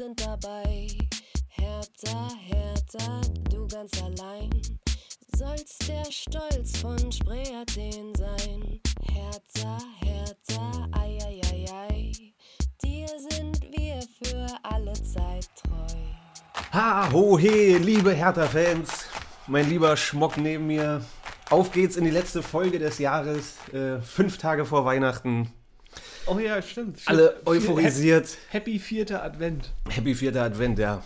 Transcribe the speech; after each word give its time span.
sind 0.00 0.18
dabei. 0.26 0.86
Hertha, 1.48 2.30
Hertha, 2.46 3.20
du 3.50 3.66
ganz 3.66 4.02
allein. 4.02 4.50
Sollst 5.36 5.86
der 5.86 6.10
Stolz 6.10 6.78
von 6.78 7.12
Spree 7.12 7.54
Athen 7.54 8.14
sein. 8.14 8.80
Hertha, 9.12 9.78
Hertha, 9.98 10.88
ei, 10.92 11.18
ei, 11.26 11.40
ei, 11.52 11.66
ei. 11.70 12.12
Dir 12.82 13.08
sind 13.08 13.60
wir 13.76 14.00
für 14.22 14.46
alle 14.62 14.94
Zeit 14.94 15.46
treu. 15.62 16.72
Ha, 16.72 17.12
ho, 17.12 17.38
he, 17.38 17.76
liebe 17.76 18.12
Hertha-Fans, 18.12 19.04
mein 19.48 19.68
lieber 19.68 19.98
Schmock 19.98 20.38
neben 20.38 20.66
mir. 20.66 21.04
Auf 21.50 21.72
geht's 21.72 21.96
in 21.96 22.04
die 22.04 22.10
letzte 22.10 22.42
Folge 22.42 22.78
des 22.78 22.98
Jahres, 22.98 23.56
äh, 23.74 24.00
fünf 24.00 24.38
Tage 24.38 24.64
vor 24.64 24.86
Weihnachten. 24.86 25.52
Oh 26.30 26.38
ja, 26.38 26.62
stimmt. 26.62 27.00
stimmt. 27.00 27.08
Alle 27.08 27.34
euphorisiert. 27.44 28.38
Happy 28.50 28.78
vierter 28.78 29.24
Advent. 29.24 29.72
Happy 29.88 30.14
vierter 30.14 30.44
Advent, 30.44 30.78
ja. 30.78 31.02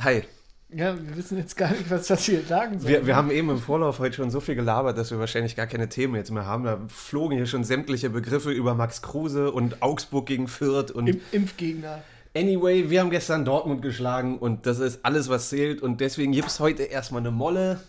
Hi. 0.00 0.24
Ja, 0.70 0.96
wir 1.00 1.16
wissen 1.16 1.38
jetzt 1.38 1.56
gar 1.56 1.70
nicht, 1.70 1.88
was 1.88 2.08
das 2.08 2.24
hier 2.24 2.42
sagen 2.42 2.80
soll. 2.80 2.90
Wir, 2.90 3.06
wir 3.06 3.14
haben 3.14 3.30
eben 3.30 3.48
im 3.50 3.58
Vorlauf 3.58 4.00
heute 4.00 4.16
schon 4.16 4.32
so 4.32 4.40
viel 4.40 4.56
gelabert, 4.56 4.98
dass 4.98 5.12
wir 5.12 5.20
wahrscheinlich 5.20 5.54
gar 5.54 5.68
keine 5.68 5.88
Themen 5.88 6.16
jetzt 6.16 6.32
mehr 6.32 6.46
haben. 6.46 6.64
Da 6.64 6.80
flogen 6.88 7.36
hier 7.36 7.46
schon 7.46 7.62
sämtliche 7.62 8.10
Begriffe 8.10 8.50
über 8.50 8.74
Max 8.74 9.02
Kruse 9.02 9.52
und 9.52 9.82
Augsburg 9.82 10.26
gegen 10.26 10.48
Fürth 10.48 10.90
und 10.90 11.06
Im 11.06 11.20
Impfgegner. 11.30 12.02
Anyway, 12.36 12.90
wir 12.90 13.00
haben 13.00 13.10
gestern 13.10 13.44
Dortmund 13.44 13.82
geschlagen 13.82 14.38
und 14.38 14.66
das 14.66 14.80
ist 14.80 15.04
alles, 15.04 15.28
was 15.28 15.48
zählt. 15.48 15.80
Und 15.80 16.00
deswegen 16.00 16.32
gibt 16.32 16.48
es 16.48 16.58
heute 16.58 16.82
erstmal 16.82 17.20
eine 17.20 17.30
Molle. 17.30 17.80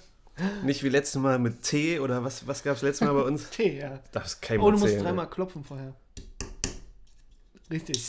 Nicht 0.64 0.84
wie 0.84 0.90
letztes 0.90 1.20
Mal 1.20 1.40
mit 1.40 1.64
Tee 1.64 2.00
oder 2.00 2.24
was, 2.24 2.48
was 2.48 2.62
gab 2.62 2.76
es 2.76 2.84
letztes 2.84 3.08
Mal 3.08 3.14
bei 3.16 3.24
uns? 3.24 3.50
Tee, 3.52 3.80
ja. 3.80 4.00
Das 4.12 4.40
kann 4.40 4.58
ich 4.58 4.62
Oh, 4.62 4.70
du 4.70 4.78
musst 4.78 4.94
zählen, 4.94 5.04
dreimal 5.04 5.28
klopfen 5.28 5.64
vorher. 5.64 5.96
Richtig. 7.70 8.08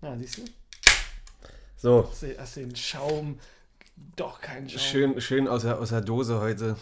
Na, 0.00 0.16
siehst 0.16 0.38
du? 0.38 0.42
So, 1.76 2.08
Hast 2.38 2.56
du- 2.56 2.60
den 2.60 2.76
Schaum? 2.76 3.38
Doch 4.16 4.40
keinen 4.40 4.68
Schaum. 4.68 4.80
schön, 4.80 5.20
schön 5.20 5.48
aus 5.48 5.62
der, 5.62 5.78
aus 5.78 5.88
der 5.90 6.00
Dose 6.02 6.40
heute. 6.40 6.76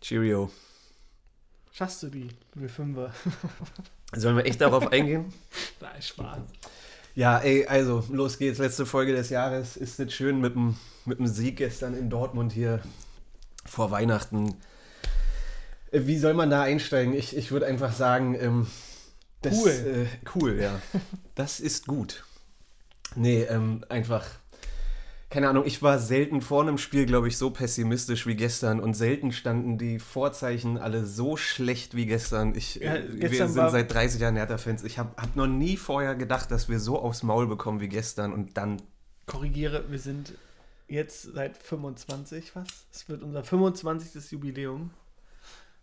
Cheerio. 0.00 0.50
Schaffst 1.72 2.02
du 2.02 2.08
die 2.08 2.28
05er? 2.56 3.10
Sollen 4.14 4.36
wir 4.36 4.44
echt 4.44 4.60
darauf 4.60 4.88
eingehen? 4.92 5.32
Nein, 5.80 6.02
Spaß. 6.02 6.40
Ja, 7.14 7.38
ey, 7.38 7.66
also, 7.66 8.04
los 8.10 8.38
geht's. 8.38 8.58
Letzte 8.58 8.86
Folge 8.86 9.12
des 9.14 9.30
Jahres. 9.30 9.76
Ist 9.76 9.98
es 10.00 10.12
schön 10.12 10.40
mit 10.40 10.54
dem, 10.54 10.76
mit 11.04 11.18
dem 11.18 11.26
Sieg 11.26 11.56
gestern 11.56 11.94
in 11.94 12.10
Dortmund 12.10 12.52
hier 12.52 12.82
vor 13.64 13.90
Weihnachten. 13.90 14.54
Wie 15.92 16.18
soll 16.18 16.34
man 16.34 16.50
da 16.50 16.62
einsteigen? 16.62 17.14
Ich, 17.14 17.36
ich 17.36 17.52
würde 17.52 17.66
einfach 17.66 17.92
sagen, 17.92 18.34
ähm, 18.40 18.66
das, 19.42 19.54
Cool. 19.54 19.70
Äh, 19.70 20.28
cool, 20.34 20.58
ja. 20.60 20.80
Das 21.34 21.60
ist 21.60 21.86
gut. 21.86 22.24
Nee, 23.16 23.42
ähm, 23.42 23.84
einfach. 23.88 24.26
Keine 25.28 25.48
Ahnung, 25.48 25.64
ich 25.64 25.80
war 25.80 25.98
selten 25.98 26.42
vor 26.42 26.62
einem 26.62 26.76
Spiel, 26.76 27.06
glaube 27.06 27.26
ich, 27.26 27.38
so 27.38 27.50
pessimistisch 27.50 28.26
wie 28.26 28.36
gestern 28.36 28.80
und 28.80 28.92
selten 28.94 29.32
standen 29.32 29.78
die 29.78 29.98
Vorzeichen 29.98 30.76
alle 30.76 31.06
so 31.06 31.38
schlecht 31.38 31.96
wie 31.96 32.04
gestern. 32.04 32.54
Ich, 32.54 32.76
Ja, 32.76 32.96
äh, 32.96 33.08
wir 33.08 33.28
gestern 33.30 33.48
sind 33.48 33.70
seit 33.70 33.92
30 33.92 34.20
Jahren 34.20 34.36
Hertha-Fans. 34.36 34.84
Ich 34.84 34.98
habe 34.98 35.10
hab 35.16 35.34
noch 35.34 35.46
nie 35.46 35.78
vorher 35.78 36.14
gedacht, 36.14 36.50
dass 36.50 36.68
wir 36.68 36.78
so 36.78 36.98
aufs 36.98 37.22
Maul 37.22 37.46
bekommen 37.46 37.80
wie 37.80 37.88
gestern 37.88 38.32
und 38.32 38.56
dann. 38.58 38.82
Korrigiere, 39.26 39.90
wir 39.90 39.98
sind 39.98 40.34
jetzt 40.86 41.22
seit 41.34 41.56
25 41.56 42.54
was? 42.54 42.68
Es 42.92 43.08
wird 43.08 43.22
unser 43.22 43.42
25. 43.42 44.30
Jubiläum. 44.32 44.90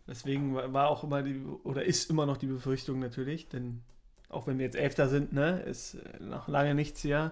Deswegen 0.10 0.56
war 0.56 0.90
auch 0.90 1.04
immer 1.04 1.22
die, 1.22 1.40
oder 1.64 1.86
ist 1.86 2.10
immer 2.10 2.26
noch 2.26 2.38
die 2.38 2.48
Befürchtung 2.48 3.00
natürlich, 3.00 3.48
denn 3.48 3.82
auch 4.28 4.48
wenn 4.48 4.58
wir 4.58 4.66
jetzt 4.66 4.76
Elfter 4.76 5.08
sind, 5.08 5.34
ne, 5.34 5.62
ist 5.62 5.96
äh, 5.96 6.24
noch 6.24 6.48
lange 6.48 6.74
nichts 6.74 7.02
hier, 7.02 7.32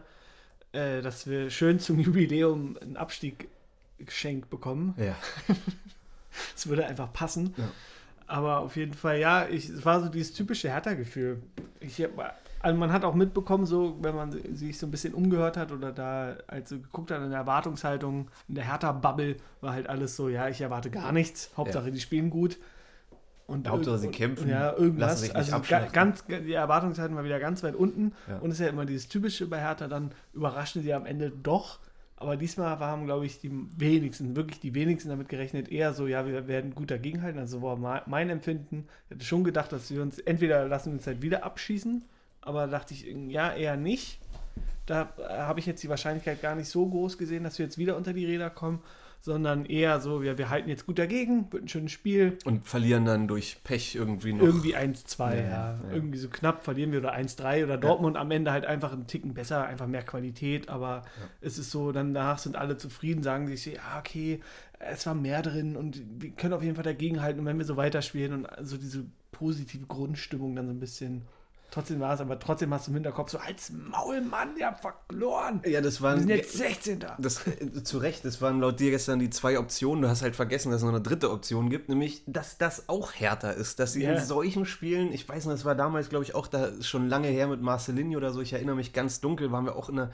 äh, 0.74 1.02
dass 1.02 1.28
wir 1.28 1.50
schön 1.50 1.80
zum 1.80 2.00
Jubiläum 2.00 2.78
einen 2.80 2.96
Abstieg 2.96 3.50
geschenkt 3.98 4.50
bekommen. 4.50 4.94
Ja. 4.98 5.16
Es 6.56 6.68
würde 6.68 6.86
einfach 6.86 7.12
passen. 7.14 7.56
Ja. 7.58 7.72
Aber 8.28 8.60
auf 8.60 8.76
jeden 8.76 8.94
Fall, 8.94 9.20
ja, 9.20 9.48
ich, 9.48 9.70
es 9.70 9.86
war 9.86 10.04
so 10.04 10.10
dieses 10.10 10.34
typische 10.34 10.70
Hertha-Gefühl. 10.70 11.42
Ich 11.80 11.98
also 12.60 12.78
man 12.78 12.92
hat 12.92 13.04
auch 13.04 13.14
mitbekommen, 13.14 13.66
so, 13.66 13.98
wenn 14.02 14.16
man 14.16 14.32
sich 14.56 14.78
so 14.78 14.88
ein 14.88 14.92
bisschen 14.92 15.14
umgehört 15.14 15.58
hat 15.58 15.72
oder 15.72 15.92
da 15.92 16.36
also 16.48 16.78
geguckt 16.80 17.12
hat 17.12 17.22
in 17.22 17.30
der 17.30 17.40
Erwartungshaltung, 17.40 18.30
in 18.48 18.56
der 18.56 18.66
Hertha-Bubble 18.66 19.38
war 19.62 19.74
halt 19.74 19.88
alles 19.90 20.16
so, 20.16 20.30
ja, 20.30 20.48
ich 20.50 20.62
erwarte 20.62 20.90
gar 20.90 21.12
nichts. 21.12 21.52
Hauptsache, 21.58 21.92
die 21.92 22.00
spielen 22.00 22.30
gut. 22.30 22.58
Und 23.46 23.70
Hauptsache, 23.70 23.98
sie 24.00 24.10
kämpfen, 24.10 24.50
Ja, 24.50 24.72
lassen 24.72 24.82
irgendwas. 24.84 25.20
sich 25.22 25.34
nicht 25.34 25.54
Also 25.54 25.70
ga, 25.70 25.86
ganz, 25.94 26.26
die 26.26 26.52
Erwartungshaltung 26.52 27.16
war 27.16 27.24
wieder 27.24 27.40
ganz 27.40 27.64
weit 27.64 27.76
unten. 27.76 28.12
Ja. 28.28 28.40
Und 28.40 28.50
es 28.50 28.60
ist 28.60 28.66
ja 28.66 28.70
immer 28.72 28.86
dieses 28.86 29.08
Typische 29.08 29.48
bei 29.48 29.60
Hertha, 29.60 29.88
dann 29.88 30.12
überraschen 30.34 30.82
sie 30.82 30.94
am 30.94 31.06
Ende 31.06 31.32
doch. 31.32 31.80
Aber 32.18 32.36
diesmal 32.36 32.80
haben, 32.80 33.06
glaube 33.06 33.26
ich, 33.26 33.40
die 33.40 33.52
wenigsten, 33.78 34.36
wirklich 34.36 34.60
die 34.60 34.74
wenigsten 34.74 35.10
damit 35.10 35.30
gerechnet, 35.30 35.72
eher 35.72 35.94
so, 35.94 36.08
ja, 36.08 36.26
wir 36.26 36.48
werden 36.48 36.74
gut 36.76 36.92
dagegenhalten. 36.92 37.40
Also 37.40 37.62
war 37.62 37.78
me- 37.78 38.02
mein 38.08 38.30
Empfinden, 38.30 38.88
ich 39.06 39.12
hätte 39.16 39.26
schon 39.26 39.44
gedacht, 39.44 39.72
dass 39.72 39.92
wir 39.92 40.02
uns, 40.02 40.18
entweder 40.20 40.68
lassen 40.68 40.90
wir 40.92 40.98
uns 40.98 41.08
halt 41.08 41.22
wieder 41.22 41.46
abschießen, 41.46 42.04
aber 42.48 42.68
dachte 42.68 42.94
ich, 42.94 43.06
ja, 43.28 43.54
eher 43.54 43.78
nicht. 43.78 44.20
Da 44.86 45.10
äh, 45.18 45.40
habe 45.40 45.60
ich 45.60 45.66
jetzt 45.66 45.84
die 45.84 45.90
Wahrscheinlichkeit 45.90 46.42
gar 46.42 46.56
nicht 46.56 46.70
so 46.70 46.88
groß 46.88 47.18
gesehen, 47.18 47.44
dass 47.44 47.60
wir 47.60 47.66
jetzt 47.66 47.78
wieder 47.78 47.98
unter 47.98 48.14
die 48.14 48.26
Räder 48.26 48.50
kommen, 48.50 48.80
sondern 49.20 49.66
eher 49.66 50.00
so, 50.00 50.22
ja, 50.22 50.38
wir 50.38 50.50
halten 50.50 50.70
jetzt 50.70 50.86
gut 50.86 50.98
dagegen, 50.98 51.52
wird 51.52 51.64
ein 51.66 51.68
schönes 51.68 51.92
Spiel, 51.92 52.38
Und 52.46 52.64
verlieren 52.66 53.04
dann 53.04 53.28
durch 53.28 53.58
Pech 53.66 53.96
irgendwie 53.96 54.32
noch. 54.32 54.44
irgendwie 54.46 54.78
1-2, 54.78 55.20
Ja, 55.20 55.36
ja, 55.36 55.50
ja. 55.50 55.80
Irgendwie 55.92 56.18
so 56.20 56.30
knapp 56.30 56.64
verlieren 56.64 56.94
wir 56.94 57.00
oder 57.00 57.14
1-3 57.14 57.66
oder 57.66 57.78
Dortmund 57.78 58.16
am 58.16 58.32
Ende 58.32 58.52
halt 58.52 58.66
einfach 58.66 58.94
einen 58.94 59.08
Ticken 59.08 59.34
besser, 59.34 59.66
einfach 59.66 59.88
mehr 59.88 60.04
Qualität, 60.04 60.70
aber 60.70 61.02
es 61.42 61.58
ist 61.58 61.72
so, 61.72 61.92
dann 61.92 62.14
danach 62.14 62.38
sind 62.38 62.56
alle 62.56 62.78
zufrieden, 62.78 63.24
sagen 63.24 63.48
sich, 63.50 63.66
ja, 63.66 64.00
okay, 64.00 64.40
es 64.80 65.06
war 65.06 65.16
mehr 65.16 65.42
drin 65.42 65.76
und 65.76 66.02
wir 66.22 66.30
können 66.30 66.54
auf 66.54 66.64
jeden 66.64 66.76
Fall 66.76 66.86
dagegenhalten 66.86 67.42
und 67.42 67.46
wenn 67.46 67.58
wir 67.58 67.66
so 67.66 67.76
weiterspielen 67.76 68.46
und 68.46 68.48
so 68.62 68.78
diese 68.78 69.06
positive 69.32 69.86
Grundstimmung 69.88 70.56
dann 70.56 70.68
so 70.68 70.72
ein 70.72 70.80
bisschen, 70.80 71.24
trotzdem 71.72 72.00
war 72.00 72.14
es, 72.14 72.22
aber 72.22 72.40
trotzdem 72.40 72.74
hast 72.74 72.88
du 72.88 72.92
im 72.92 72.96
Hinterkopf 72.96 73.30
so, 73.32 73.38
als 73.38 73.72
Maul, 73.72 74.22
Mann, 74.22 74.50
habt 74.62 74.82
verloren. 75.10 75.62
Ja, 75.66 75.82
das 75.82 76.00
Wir 76.02 76.08
waren. 76.08 76.20
sind 76.20 76.30
jetzt 76.30 76.54
16. 76.54 77.06
Das, 77.20 77.46
äh, 77.48 77.84
zu 77.84 77.98
Recht, 77.98 78.26
das 78.26 78.42
waren 78.42 78.60
laut 78.60 78.80
dir 78.80 78.92
gestern 78.92 79.20
die 79.20 79.30
zwei 79.30 79.60
Optionen. 79.60 80.02
Du 80.02 80.10
hast 80.10 80.22
halt 80.22 80.36
vergessen, 80.36 80.72
dass 80.72 80.82
es 80.82 80.84
noch 80.84 80.94
eine 80.94 81.02
dritte 81.02 81.32
Option 81.32 81.70
gibt, 81.70 81.90
nämlich, 81.90 82.24
dass 82.26 82.58
das 82.58 82.90
auch 82.90 83.14
härter 83.14 83.54
ist. 83.54 83.80
Dass 83.80 83.94
sie 83.94 84.04
Ja. 84.04 84.14
in 84.14 84.24
solchen 84.24 84.66
Spielen, 84.66 85.12
ich 85.14 85.28
weiß 85.28 85.46
noch, 85.46 85.54
das 85.54 85.66
war 85.66 85.76
damals, 85.76 86.10
glaube 86.10 86.24
ich, 86.26 86.36
auch 86.36 86.48
da 86.48 86.70
schon 86.82 87.08
lange 87.10 87.28
her 87.28 87.48
mit 87.48 87.62
Marcelinho 87.62 88.18
oder 88.18 88.32
so, 88.32 88.42
ich 88.42 88.54
erinnere 88.54 88.76
mich 88.76 88.94
ganz 88.94 89.20
dunkel, 89.22 89.52
waren 89.52 89.66
wir 89.66 89.76
auch 89.76 89.90
in 89.90 90.00
einer 90.00 90.12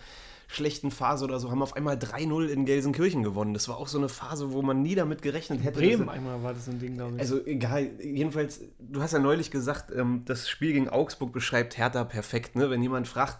schlechten 0.53 0.91
Phase 0.91 1.25
oder 1.25 1.39
so, 1.39 1.49
haben 1.51 1.61
auf 1.61 1.75
einmal 1.75 1.95
3-0 1.97 2.47
in 2.47 2.65
Gelsenkirchen 2.65 3.23
gewonnen. 3.23 3.53
Das 3.53 3.67
war 3.67 3.77
auch 3.77 3.87
so 3.87 3.97
eine 3.97 4.09
Phase, 4.09 4.51
wo 4.53 4.61
man 4.61 4.81
nie 4.81 4.95
damit 4.95 5.21
gerechnet 5.21 5.63
hätte. 5.63 5.79
Bremen 5.79 6.05
dass- 6.05 6.15
einmal 6.15 6.41
war 6.43 6.53
das 6.53 6.65
so 6.65 6.71
ein 6.71 6.79
Ding, 6.79 6.95
glaube 6.95 7.15
ich. 7.15 7.19
also 7.21 7.45
egal, 7.45 7.89
jedenfalls, 8.01 8.61
du 8.79 9.01
hast 9.01 9.13
ja 9.13 9.19
neulich 9.19 9.51
gesagt, 9.51 9.91
ähm, 9.95 10.21
das 10.25 10.47
Spiel 10.49 10.73
gegen 10.73 10.89
Augsburg 10.89 11.31
beschreibt 11.33 11.77
Hertha 11.77 12.03
perfekt. 12.03 12.55
Ne? 12.55 12.69
Wenn 12.69 12.81
jemand 12.83 13.07
fragt, 13.07 13.39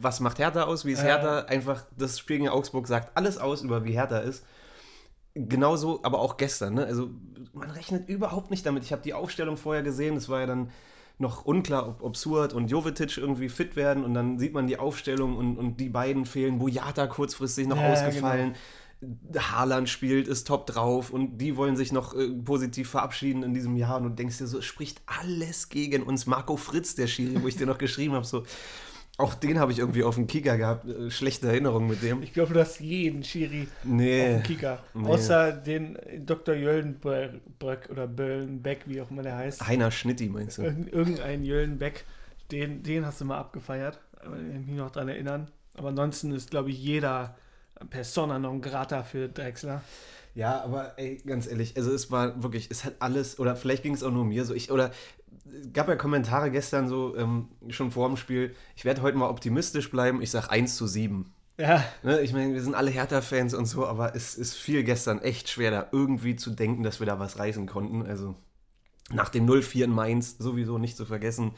was 0.00 0.20
macht 0.20 0.38
Hertha 0.38 0.64
aus, 0.64 0.84
wie 0.84 0.92
ist 0.92 1.00
Ja. 1.00 1.04
Hertha, 1.06 1.40
einfach 1.46 1.84
das 1.96 2.18
Spiel 2.18 2.38
gegen 2.38 2.48
Augsburg 2.48 2.86
sagt 2.88 3.16
alles 3.16 3.38
aus 3.38 3.62
über 3.62 3.84
wie 3.84 3.92
Hertha 3.92 4.18
ist. 4.18 4.44
Genauso, 5.34 5.98
aber 6.04 6.20
auch 6.20 6.36
gestern. 6.36 6.74
Ne? 6.74 6.84
Also 6.86 7.10
man 7.52 7.70
rechnet 7.70 8.08
überhaupt 8.08 8.50
nicht 8.50 8.64
damit. 8.66 8.84
Ich 8.84 8.92
habe 8.92 9.02
die 9.02 9.14
Aufstellung 9.14 9.56
vorher 9.56 9.82
gesehen, 9.82 10.16
es 10.16 10.28
war 10.28 10.40
ja 10.40 10.46
dann 10.46 10.70
noch 11.18 11.44
unklar, 11.44 11.88
ob, 11.88 12.02
ob 12.02 12.16
Suat 12.16 12.52
und 12.52 12.68
Jovetic 12.68 13.18
irgendwie 13.18 13.48
fit 13.48 13.76
werden 13.76 14.04
und 14.04 14.14
dann 14.14 14.38
sieht 14.38 14.52
man 14.52 14.66
die 14.66 14.78
Aufstellung 14.78 15.36
und, 15.36 15.56
und 15.56 15.78
die 15.78 15.88
beiden 15.88 16.26
fehlen. 16.26 16.58
Boyata 16.58 17.06
kurzfristig 17.06 17.66
noch 17.68 17.76
Ja, 17.76 17.92
ausgefallen. 17.92 18.54
Haaland 19.36 19.88
spielt, 19.88 20.28
ist 20.28 20.46
top 20.46 20.66
drauf 20.66 21.10
und 21.10 21.38
die 21.38 21.56
wollen 21.56 21.76
sich 21.76 21.92
noch 21.92 22.14
äh, 22.14 22.28
positiv 22.28 22.88
verabschieden 22.88 23.42
in 23.42 23.52
diesem 23.54 23.76
Jahr 23.76 23.98
und 23.98 24.04
du 24.04 24.08
denkst 24.10 24.38
dir 24.38 24.46
so, 24.46 24.58
es 24.58 24.64
spricht 24.64 25.02
alles 25.06 25.68
gegen 25.68 26.02
uns. 26.02 26.26
Marco 26.26 26.56
Fritz, 26.56 26.94
der 26.94 27.06
Schiri, 27.06 27.42
wo 27.42 27.48
ich 27.48 27.56
dir 27.56 27.66
noch 27.66 27.78
geschrieben 27.84 28.14
habe, 28.14 28.24
so, 28.24 28.44
auch 29.16 29.34
den 29.34 29.60
habe 29.60 29.70
ich 29.70 29.78
irgendwie 29.78 30.02
auf 30.02 30.16
dem 30.16 30.26
Kicker 30.26 30.56
gehabt, 30.58 30.86
äh, 30.88 31.10
schlechte 31.10 31.46
Erinnerungen 31.48 31.88
mit 31.88 32.02
dem. 32.02 32.22
Ich 32.22 32.32
glaube, 32.32 32.52
du 32.54 32.60
hast 32.60 32.80
jeden 32.80 33.22
Schiri 33.22 33.62
auf 33.62 33.84
Nee, 33.84 34.32
dem 34.34 34.42
Kicker. 34.42 34.82
Nee. 34.92 35.08
Außer 35.08 35.52
den 35.52 35.96
Dr. 36.26 36.54
Jöllenbeck 36.54 37.88
oder 37.90 38.06
Böllenbeck, 38.08 38.80
wie 38.86 39.00
auch 39.00 39.10
immer 39.10 39.22
der 39.22 39.36
heißt. 39.36 39.66
Heiner 39.66 39.90
Schnitti 39.90 40.28
meinst 40.28 40.58
du? 40.58 40.62
Irgend- 40.62 40.92
Irgendein 40.92 41.44
Jöllenbeck, 41.44 42.04
den, 42.50 42.82
den 42.82 43.06
hast 43.06 43.20
du 43.20 43.24
mal 43.24 43.38
abgefeiert. 43.38 44.00
Aber 44.24 44.36
ich 44.36 44.52
kann 44.52 44.66
mich 44.66 44.74
noch 44.76 44.90
dran 44.90 45.08
erinnern. 45.08 45.48
Aber 45.76 45.88
ansonsten 45.88 46.32
ist, 46.32 46.50
glaube 46.50 46.70
ich, 46.70 46.82
jeder 46.82 47.36
Persona 47.90 48.38
non 48.38 48.60
grata 48.62 49.02
für 49.02 49.28
Drexler. 49.28 49.82
Ja, 50.34 50.62
aber 50.64 50.98
ey, 50.98 51.22
ganz 51.24 51.46
ehrlich, 51.46 51.76
also 51.76 51.92
es 51.92 52.10
war 52.10 52.42
wirklich, 52.42 52.68
es 52.70 52.84
hat 52.84 52.94
alles, 52.98 53.38
oder 53.38 53.54
vielleicht 53.54 53.84
ging 53.84 53.94
es 53.94 54.02
auch 54.02 54.10
nur 54.10 54.24
mir 54.24 54.44
so, 54.44 54.54
ich, 54.54 54.72
oder 54.72 54.90
gab 55.72 55.88
ja 55.88 55.96
Kommentare 55.96 56.50
gestern 56.50 56.88
so, 56.88 57.16
ähm, 57.16 57.48
schon 57.68 57.90
vor 57.90 58.08
dem 58.08 58.16
Spiel, 58.16 58.54
ich 58.76 58.84
werde 58.84 59.02
heute 59.02 59.16
mal 59.16 59.28
optimistisch 59.28 59.90
bleiben, 59.90 60.22
ich 60.22 60.30
sag 60.30 60.50
1 60.50 60.76
zu 60.76 60.86
7. 60.86 61.32
Ja, 61.56 61.84
Ne, 62.02 62.20
ich 62.20 62.32
meine, 62.32 62.52
wir 62.52 62.62
sind 62.62 62.74
alle 62.74 62.90
Hertha-Fans 62.90 63.54
und 63.54 63.66
so, 63.66 63.86
aber 63.86 64.16
es 64.16 64.34
ist 64.34 64.54
viel 64.54 64.82
gestern 64.82 65.20
echt 65.20 65.48
schwer, 65.48 65.70
da 65.70 65.88
irgendwie 65.92 66.34
zu 66.36 66.50
denken, 66.50 66.82
dass 66.82 66.98
wir 66.98 67.06
da 67.06 67.18
was 67.20 67.38
reißen 67.38 67.66
konnten. 67.66 68.04
Also 68.04 68.34
nach 69.10 69.28
dem 69.28 69.46
0-4 69.46 69.84
in 69.84 69.90
Mainz 69.90 70.36
sowieso 70.38 70.78
nicht 70.78 70.96
zu 70.96 71.04
vergessen. 71.04 71.52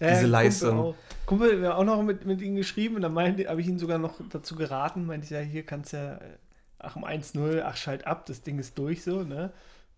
diese 0.00 0.12
Kumpel 0.12 0.30
Leistung. 0.30 0.78
Auch. 0.78 0.94
Kumpel 1.26 1.66
hat 1.66 1.74
auch 1.74 1.84
noch 1.84 2.02
mit, 2.02 2.24
mit 2.24 2.40
ihm 2.40 2.54
geschrieben 2.54 2.96
und 2.96 3.02
dann 3.02 3.16
habe 3.16 3.60
ich 3.60 3.66
ihn 3.66 3.78
sogar 3.78 3.98
noch 3.98 4.14
dazu 4.30 4.54
geraten, 4.54 5.04
meinte 5.06 5.24
ich, 5.24 5.30
ja, 5.30 5.40
hier 5.40 5.64
kannst 5.64 5.92
du 5.92 5.98
ja, 5.98 6.14
äh, 6.14 6.38
ach 6.78 6.96
um 6.96 7.04
1-0, 7.04 7.62
ach 7.62 7.76
schalt 7.76 8.06
ab, 8.06 8.24
das 8.26 8.42
Ding 8.42 8.58
ist 8.58 8.78
durch 8.78 9.02
so, 9.02 9.22
ne? 9.22 9.52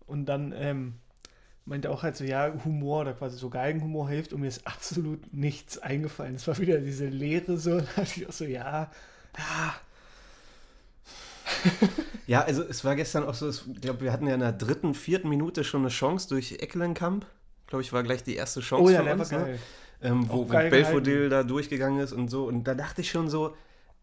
Und 0.05 0.25
dann 0.25 0.53
ähm, 0.55 0.95
meinte 1.67 1.91
auch 1.91 2.03
halt 2.03 2.15
so, 2.15 2.23
ja, 2.23 2.51
Humor 2.65 3.01
oder 3.01 3.13
quasi 3.13 3.37
so 3.37 3.49
Geigenhumor 3.49 4.09
hilft 4.09 4.33
und 4.33 4.41
mir 4.41 4.47
ist 4.47 4.65
absolut 4.65 5.33
nichts 5.33 5.77
eingefallen. 5.77 6.35
Es 6.35 6.47
war 6.47 6.57
wieder 6.57 6.79
diese 6.79 7.07
Leere 7.07 7.57
so, 7.57 7.77
da 7.79 7.85
dachte 7.97 8.21
ich 8.21 8.27
auch 8.27 8.33
so, 8.33 8.45
ja, 8.45 8.89
ja, 9.37 9.75
Ja, 12.27 12.41
also 12.41 12.61
es 12.63 12.83
war 12.83 12.95
gestern 12.95 13.23
auch 13.23 13.33
so, 13.33 13.49
ich 13.49 13.81
glaube, 13.81 14.01
wir 14.01 14.11
hatten 14.11 14.27
ja 14.27 14.33
in 14.33 14.41
der 14.41 14.51
dritten, 14.51 14.93
vierten 14.93 15.29
Minute 15.29 15.63
schon 15.63 15.81
eine 15.81 15.89
Chance 15.89 16.27
durch 16.27 16.51
Eckelenkamp. 16.59 17.25
Glaube 17.67 17.81
ich, 17.81 17.93
war 17.93 18.03
gleich 18.03 18.23
die 18.23 18.35
erste 18.35 18.59
Chance 18.59 18.83
oh 18.83 18.89
ja, 18.89 19.01
der 19.01 19.13
war 19.13 19.19
uns. 19.19 19.31
Ne? 19.31 19.37
geil. 19.37 19.59
ähm, 20.01 20.25
wo, 20.29 20.43
Belfodil 20.43 21.29
da 21.29 21.43
durchgegangen 21.43 21.99
ist 21.99 22.11
und 22.11 22.29
so. 22.29 22.45
Und 22.45 22.65
da 22.65 22.75
dachte 22.75 23.01
ich 23.01 23.09
schon 23.09 23.29
so, 23.29 23.55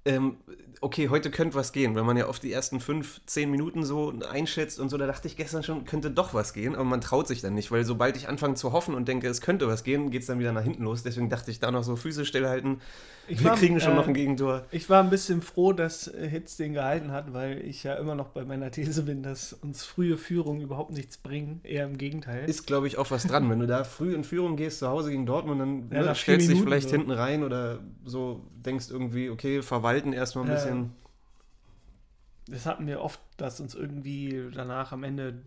ähm, 0.04 0.36
okay, 0.80 1.08
heute 1.08 1.30
könnte 1.30 1.56
was 1.56 1.72
gehen, 1.72 1.94
wenn 1.94 2.04
man 2.04 2.16
ja 2.16 2.26
auf 2.26 2.38
die 2.38 2.52
ersten 2.52 2.78
fünf, 2.78 3.22
zehn 3.24 3.50
Minuten 3.50 3.84
so 3.84 4.12
einschätzt 4.30 4.78
und 4.78 4.90
so, 4.90 4.98
da 4.98 5.06
dachte 5.06 5.28
ich 5.28 5.36
gestern 5.36 5.62
schon, 5.62 5.86
könnte 5.86 6.10
doch 6.10 6.34
was 6.34 6.52
gehen, 6.52 6.74
aber 6.74 6.84
man 6.84 7.00
traut 7.00 7.26
sich 7.26 7.40
dann 7.40 7.54
nicht, 7.54 7.72
weil 7.72 7.84
sobald 7.84 8.16
ich 8.16 8.28
anfange 8.28 8.54
zu 8.54 8.72
hoffen 8.72 8.94
und 8.94 9.08
denke, 9.08 9.28
es 9.28 9.40
könnte 9.40 9.66
was 9.66 9.82
gehen, 9.82 10.10
geht 10.10 10.20
es 10.22 10.26
dann 10.26 10.38
wieder 10.38 10.52
nach 10.52 10.62
hinten 10.62 10.84
los. 10.84 11.02
Deswegen 11.02 11.30
dachte 11.30 11.50
ich 11.50 11.58
da 11.58 11.70
noch 11.70 11.84
so 11.84 11.96
Füße 11.96 12.26
stillhalten. 12.26 12.82
Ich 13.26 13.40
Wir 13.40 13.50
war, 13.50 13.56
kriegen 13.56 13.80
schon 13.80 13.92
äh, 13.92 13.96
noch 13.96 14.06
ein 14.06 14.14
Gegentor. 14.14 14.64
Ich 14.70 14.90
war 14.90 15.02
ein 15.02 15.08
bisschen 15.10 15.40
froh, 15.40 15.72
dass 15.72 16.08
äh, 16.08 16.28
Hitz 16.28 16.56
den 16.56 16.74
gehalten 16.74 17.10
hat, 17.10 17.32
weil 17.32 17.58
ich 17.64 17.82
ja 17.82 17.94
immer 17.94 18.14
noch 18.14 18.28
bei 18.28 18.44
meiner 18.44 18.70
These 18.70 19.02
bin, 19.02 19.22
dass 19.22 19.52
uns 19.54 19.84
frühe 19.84 20.18
Führungen 20.18 20.60
überhaupt 20.60 20.92
nichts 20.92 21.16
bringen. 21.16 21.60
Eher 21.64 21.84
im 21.86 21.96
Gegenteil. 21.96 22.48
Ist, 22.48 22.66
glaube 22.66 22.86
ich, 22.86 22.98
auch 22.98 23.10
was 23.10 23.22
dran. 23.26 23.48
Wenn 23.48 23.60
du 23.60 23.66
da 23.66 23.84
früh 23.84 24.14
in 24.14 24.24
Führung 24.24 24.56
gehst, 24.56 24.80
zu 24.80 24.88
Hause 24.88 25.10
gegen 25.10 25.26
Dortmund, 25.26 25.60
dann 25.60 25.88
Ja, 25.90 26.02
ne, 26.08 26.14
stellst 26.14 26.48
dich 26.48 26.60
vielleicht 26.60 26.88
so. 26.88 26.96
hinten 26.96 27.12
rein 27.12 27.44
oder 27.44 27.78
so 28.04 28.42
denkst 28.64 28.86
irgendwie, 28.90 29.30
okay, 29.30 29.62
verwalten 29.62 30.12
erstmal 30.12 30.44
ein 30.44 30.48
Ja, 30.48 30.54
bisschen. 30.54 30.90
das 32.46 32.66
hatten 32.66 32.86
wir 32.86 33.00
oft, 33.00 33.20
dass 33.36 33.60
uns 33.60 33.74
irgendwie 33.74 34.48
danach 34.54 34.92
am 34.92 35.02
Ende 35.02 35.42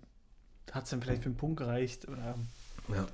hat 0.71 0.85
es 0.85 0.89
dann 0.89 1.01
vielleicht 1.01 1.23
für 1.23 1.29
einen 1.29 1.37
Punkt 1.37 1.57
gereicht 1.57 2.07
oder 2.07 2.35
Ja. 2.89 3.05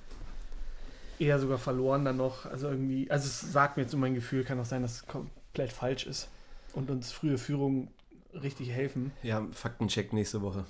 Eher 1.24 1.40
sogar 1.40 1.58
verloren 1.58 2.06
dann 2.06 2.18
noch. 2.18 2.46
Also 2.46 2.70
irgendwie, 2.70 3.10
also 3.10 3.26
es 3.26 3.40
sagt 3.42 3.78
mir 3.78 3.84
jetzt 3.84 3.94
um 3.94 4.00
mein 4.00 4.16
Gefühl, 4.16 4.44
kann 4.44 4.60
auch 4.60 4.66
sein, 4.66 4.82
dass 4.82 4.98
es 4.98 5.06
komplett 5.08 5.72
falsch 5.72 6.06
ist 6.06 6.30
und 6.74 6.90
uns 6.90 7.12
frühe 7.12 7.38
Führungen 7.38 7.90
richtig 8.34 8.72
helfen. 8.72 9.12
ja, 9.22 9.46
Faktencheck 9.52 10.12
nächste 10.14 10.42
Woche. 10.42 10.66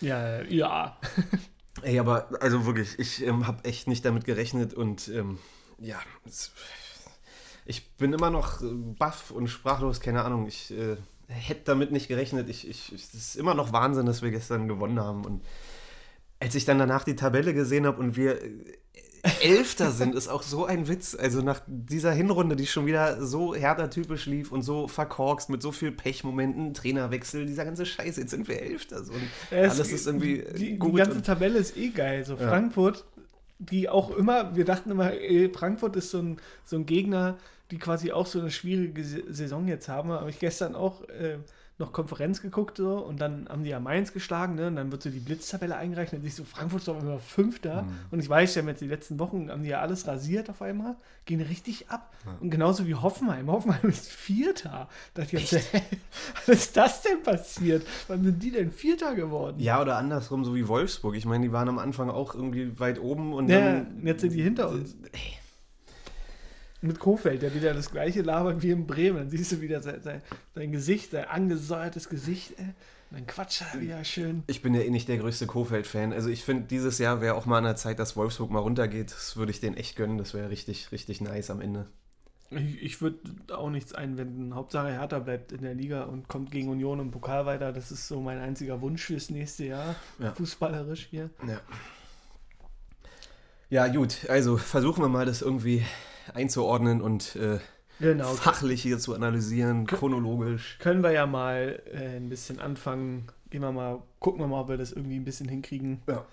Ja, 0.00 0.42
ja. 0.42 0.96
Ey, 1.82 1.98
aber 1.98 2.28
also 2.40 2.66
wirklich, 2.66 2.98
ich 2.98 3.24
ähm, 3.24 3.46
habe 3.46 3.64
echt 3.64 3.86
nicht 3.86 4.04
damit 4.04 4.24
gerechnet 4.24 4.74
und 4.74 5.08
ähm, 5.08 5.38
ja, 5.78 5.98
es, 6.26 6.52
ich 7.66 7.88
bin 7.92 8.12
immer 8.12 8.30
noch 8.30 8.62
äh, 8.62 8.66
baff 8.66 9.30
und 9.30 9.48
sprachlos, 9.48 10.00
keine 10.00 10.24
Ahnung. 10.24 10.46
Ich 10.48 10.72
äh, 10.72 10.96
hätte 11.28 11.62
damit 11.64 11.92
nicht 11.92 12.08
gerechnet. 12.08 12.48
Ich, 12.48 12.68
ich, 12.68 12.92
es 12.92 13.14
ist 13.14 13.36
immer 13.36 13.54
noch 13.54 13.72
Wahnsinn, 13.72 14.06
dass 14.06 14.22
wir 14.22 14.30
gestern 14.30 14.66
gewonnen 14.66 14.98
haben. 14.98 15.24
Und 15.24 15.44
als 16.40 16.54
ich 16.54 16.64
dann 16.64 16.78
danach 16.78 17.04
die 17.04 17.16
Tabelle 17.16 17.54
gesehen 17.54 17.86
habe 17.86 18.00
und 18.00 18.16
wir 18.16 18.42
äh, 18.42 18.64
Elfter 19.42 19.90
sind, 19.90 20.14
ist 20.14 20.28
auch 20.28 20.42
so 20.42 20.64
ein 20.64 20.88
Witz. 20.88 21.14
Also 21.14 21.42
nach 21.42 21.60
dieser 21.66 22.12
Hinrunde, 22.12 22.56
die 22.56 22.66
schon 22.66 22.86
wieder 22.86 23.24
so 23.24 23.54
härter-typisch 23.54 24.26
lief 24.26 24.52
und 24.52 24.62
so 24.62 24.88
verkorkst 24.88 25.50
mit 25.50 25.62
so 25.62 25.72
viel 25.72 25.92
Pechmomenten, 25.92 26.74
Trainerwechsel, 26.74 27.46
dieser 27.46 27.64
ganze 27.64 27.86
Scheiß, 27.86 28.16
jetzt 28.16 28.30
sind 28.30 28.48
wir 28.48 28.60
Elfter. 28.60 29.04
So, 29.04 29.12
alles 29.50 29.78
ist 29.78 30.06
irgendwie 30.06 30.40
äh, 30.40 30.54
die, 30.54 30.78
gut. 30.78 30.94
Die 30.94 30.98
ganze 30.98 31.22
Tabelle 31.22 31.58
ist 31.58 31.76
eh 31.76 31.88
geil. 31.88 32.24
So 32.24 32.34
Ja. 32.34 32.48
Frankfurt, 32.48 33.04
die 33.58 33.88
auch 33.88 34.10
immer, 34.16 34.54
wir 34.56 34.64
dachten 34.64 34.90
immer, 34.90 35.12
Frankfurt 35.52 35.96
ist 35.96 36.10
so 36.10 36.18
ein, 36.18 36.36
so 36.64 36.76
ein 36.76 36.86
Gegner, 36.86 37.36
die 37.70 37.78
quasi 37.78 38.12
auch 38.12 38.26
so 38.26 38.40
eine 38.40 38.50
schwierige 38.50 39.04
Saison 39.04 39.68
jetzt 39.68 39.88
haben. 39.88 40.10
Habe 40.10 40.30
ich 40.30 40.38
gestern 40.38 40.74
auch 40.74 41.02
äh, 41.08 41.38
noch 41.78 41.92
Konferenz 41.92 42.42
geguckt 42.42 42.76
so 42.78 42.98
und 42.98 43.20
dann 43.20 43.48
haben 43.48 43.62
die 43.62 43.70
ja 43.70 43.78
Mainz 43.78 44.12
geschlagen, 44.12 44.56
ne? 44.56 44.66
Und 44.66 44.76
dann 44.76 44.90
wird 44.90 45.02
so 45.02 45.10
die 45.10 45.20
Blitztabelle 45.20 45.76
eingerechnet. 45.76 46.22
Und 46.22 46.26
ich 46.26 46.34
so, 46.34 46.42
Frankfurt 46.44 46.80
ist 46.80 46.88
doch 46.88 47.00
immer 47.00 47.20
Fünfter. 47.20 47.82
Mhm. 47.82 47.88
Und 48.10 48.20
ich 48.20 48.28
weiß 48.28 48.56
ja, 48.56 48.62
jetzt 48.62 48.80
die 48.80 48.88
letzten 48.88 49.18
Wochen 49.20 49.48
haben 49.50 49.62
die 49.62 49.68
ja 49.68 49.80
alles 49.80 50.06
rasiert 50.06 50.50
auf 50.50 50.60
einmal, 50.60 50.96
gehen 51.24 51.40
richtig 51.40 51.88
ab. 51.88 52.12
Und 52.40 52.50
genauso 52.50 52.86
wie 52.86 52.96
Hoffenheim. 52.96 53.46
Hoffenheim 53.48 53.88
ist 53.88 54.08
Vierter. 54.10 54.88
Da 55.14 55.22
dachte 55.22 55.36
ich, 55.36 55.52
was 56.46 56.48
ist 56.48 56.76
das 56.76 57.02
denn 57.02 57.22
passiert? 57.22 57.86
Wann 58.08 58.24
sind 58.24 58.42
die 58.42 58.50
denn 58.50 58.72
Vierter 58.72 59.14
geworden? 59.14 59.60
Ja, 59.60 59.80
oder 59.80 59.96
andersrum, 59.98 60.44
so 60.44 60.54
wie 60.56 60.66
Wolfsburg. 60.66 61.14
Ich 61.14 61.26
meine, 61.26 61.44
die 61.46 61.52
waren 61.52 61.68
am 61.68 61.78
Anfang 61.78 62.10
auch 62.10 62.34
irgendwie 62.34 62.78
weit 62.80 63.00
oben 63.00 63.32
und 63.32 63.48
Ja, 63.48 63.60
dann. 63.60 64.00
jetzt 64.04 64.22
sind 64.22 64.32
die 64.32 64.42
hinter 64.42 64.68
uns. 64.68 64.96
Ey, 65.12 65.37
Mit 66.80 67.00
Kofeld, 67.00 67.42
der 67.42 67.54
wieder 67.54 67.74
das 67.74 67.90
gleiche 67.90 68.22
labert 68.22 68.62
wie 68.62 68.70
in 68.70 68.86
Bremen. 68.86 69.18
Dann 69.18 69.30
siehst 69.30 69.52
du 69.52 69.60
wieder 69.60 69.82
sein, 69.82 70.00
sein, 70.02 70.22
sein 70.54 70.70
Gesicht, 70.70 71.10
sein 71.10 71.24
angesäuertes 71.24 72.08
Gesicht. 72.08 72.54
Ey. 72.58 72.74
Und 73.10 73.20
dann 73.20 73.26
quatscht 73.26 73.62
er 73.72 73.80
wieder 73.80 74.04
schön. 74.04 74.42
Ich 74.46 74.60
bin 74.60 74.74
ja 74.74 74.82
eh 74.82 74.90
nicht 74.90 75.08
der 75.08 75.16
größte 75.16 75.46
Kofeld-Fan. 75.46 76.12
Also 76.12 76.28
ich 76.28 76.44
finde, 76.44 76.64
dieses 76.64 76.98
Jahr 76.98 77.20
wäre 77.20 77.34
auch 77.34 77.46
mal 77.46 77.58
an 77.58 77.64
der 77.64 77.76
Zeit, 77.76 77.98
dass 77.98 78.16
Wolfsburg 78.16 78.50
mal 78.50 78.58
runtergeht. 78.58 79.10
Das 79.10 79.36
würde 79.36 79.50
ich 79.50 79.60
denen 79.60 79.76
echt 79.76 79.96
gönnen. 79.96 80.18
Das 80.18 80.34
wäre 80.34 80.50
richtig, 80.50 80.92
richtig 80.92 81.20
nice 81.20 81.50
am 81.50 81.60
Ende. 81.60 81.86
Ich, 82.50 82.82
ich 82.82 83.00
würde 83.00 83.18
auch 83.54 83.70
nichts 83.70 83.94
einwenden. 83.94 84.54
Hauptsache 84.54 84.88
Hertha 84.88 85.18
bleibt 85.18 85.52
in 85.52 85.62
der 85.62 85.74
Liga 85.74 86.04
und 86.04 86.28
kommt 86.28 86.50
gegen 86.50 86.68
Union 86.68 87.00
im 87.00 87.10
Pokal 87.10 87.46
weiter. 87.46 87.72
Das 87.72 87.90
ist 87.90 88.08
so 88.08 88.20
mein 88.20 88.38
einziger 88.38 88.80
Wunsch 88.82 89.04
fürs 89.04 89.30
nächste 89.30 89.64
Jahr. 89.64 89.94
Ja. 90.18 90.32
Fußballerisch 90.34 91.08
hier. 91.10 91.30
Ja. 91.46 91.60
Ja, 93.70 93.88
gut. 93.88 94.28
Also 94.28 94.56
versuchen 94.56 95.02
wir 95.02 95.08
mal, 95.08 95.26
das 95.26 95.42
irgendwie 95.42 95.82
einzuordnen 96.34 97.00
und 97.00 97.36
äh, 97.36 97.58
Genau. 98.00 98.26
fachlich 98.34 98.80
hier 98.82 98.98
zu 98.98 99.14
analysieren, 99.14 99.86
chronologisch. 99.86 100.78
Können 100.80 101.02
wir 101.02 101.10
ja 101.10 101.26
mal 101.26 101.82
äh, 101.92 102.16
ein 102.16 102.28
bisschen 102.28 102.60
anfangen. 102.60 103.26
Gehen 103.50 103.60
wir 103.62 103.72
mal, 103.72 104.00
gucken 104.20 104.40
wir 104.40 104.46
mal, 104.46 104.60
ob 104.60 104.68
wir 104.68 104.76
das 104.76 104.92
irgendwie 104.92 105.16
ein 105.16 105.24
bisschen 105.24 105.48
hinkriegen. 105.48 106.02
Ja. 106.06 106.24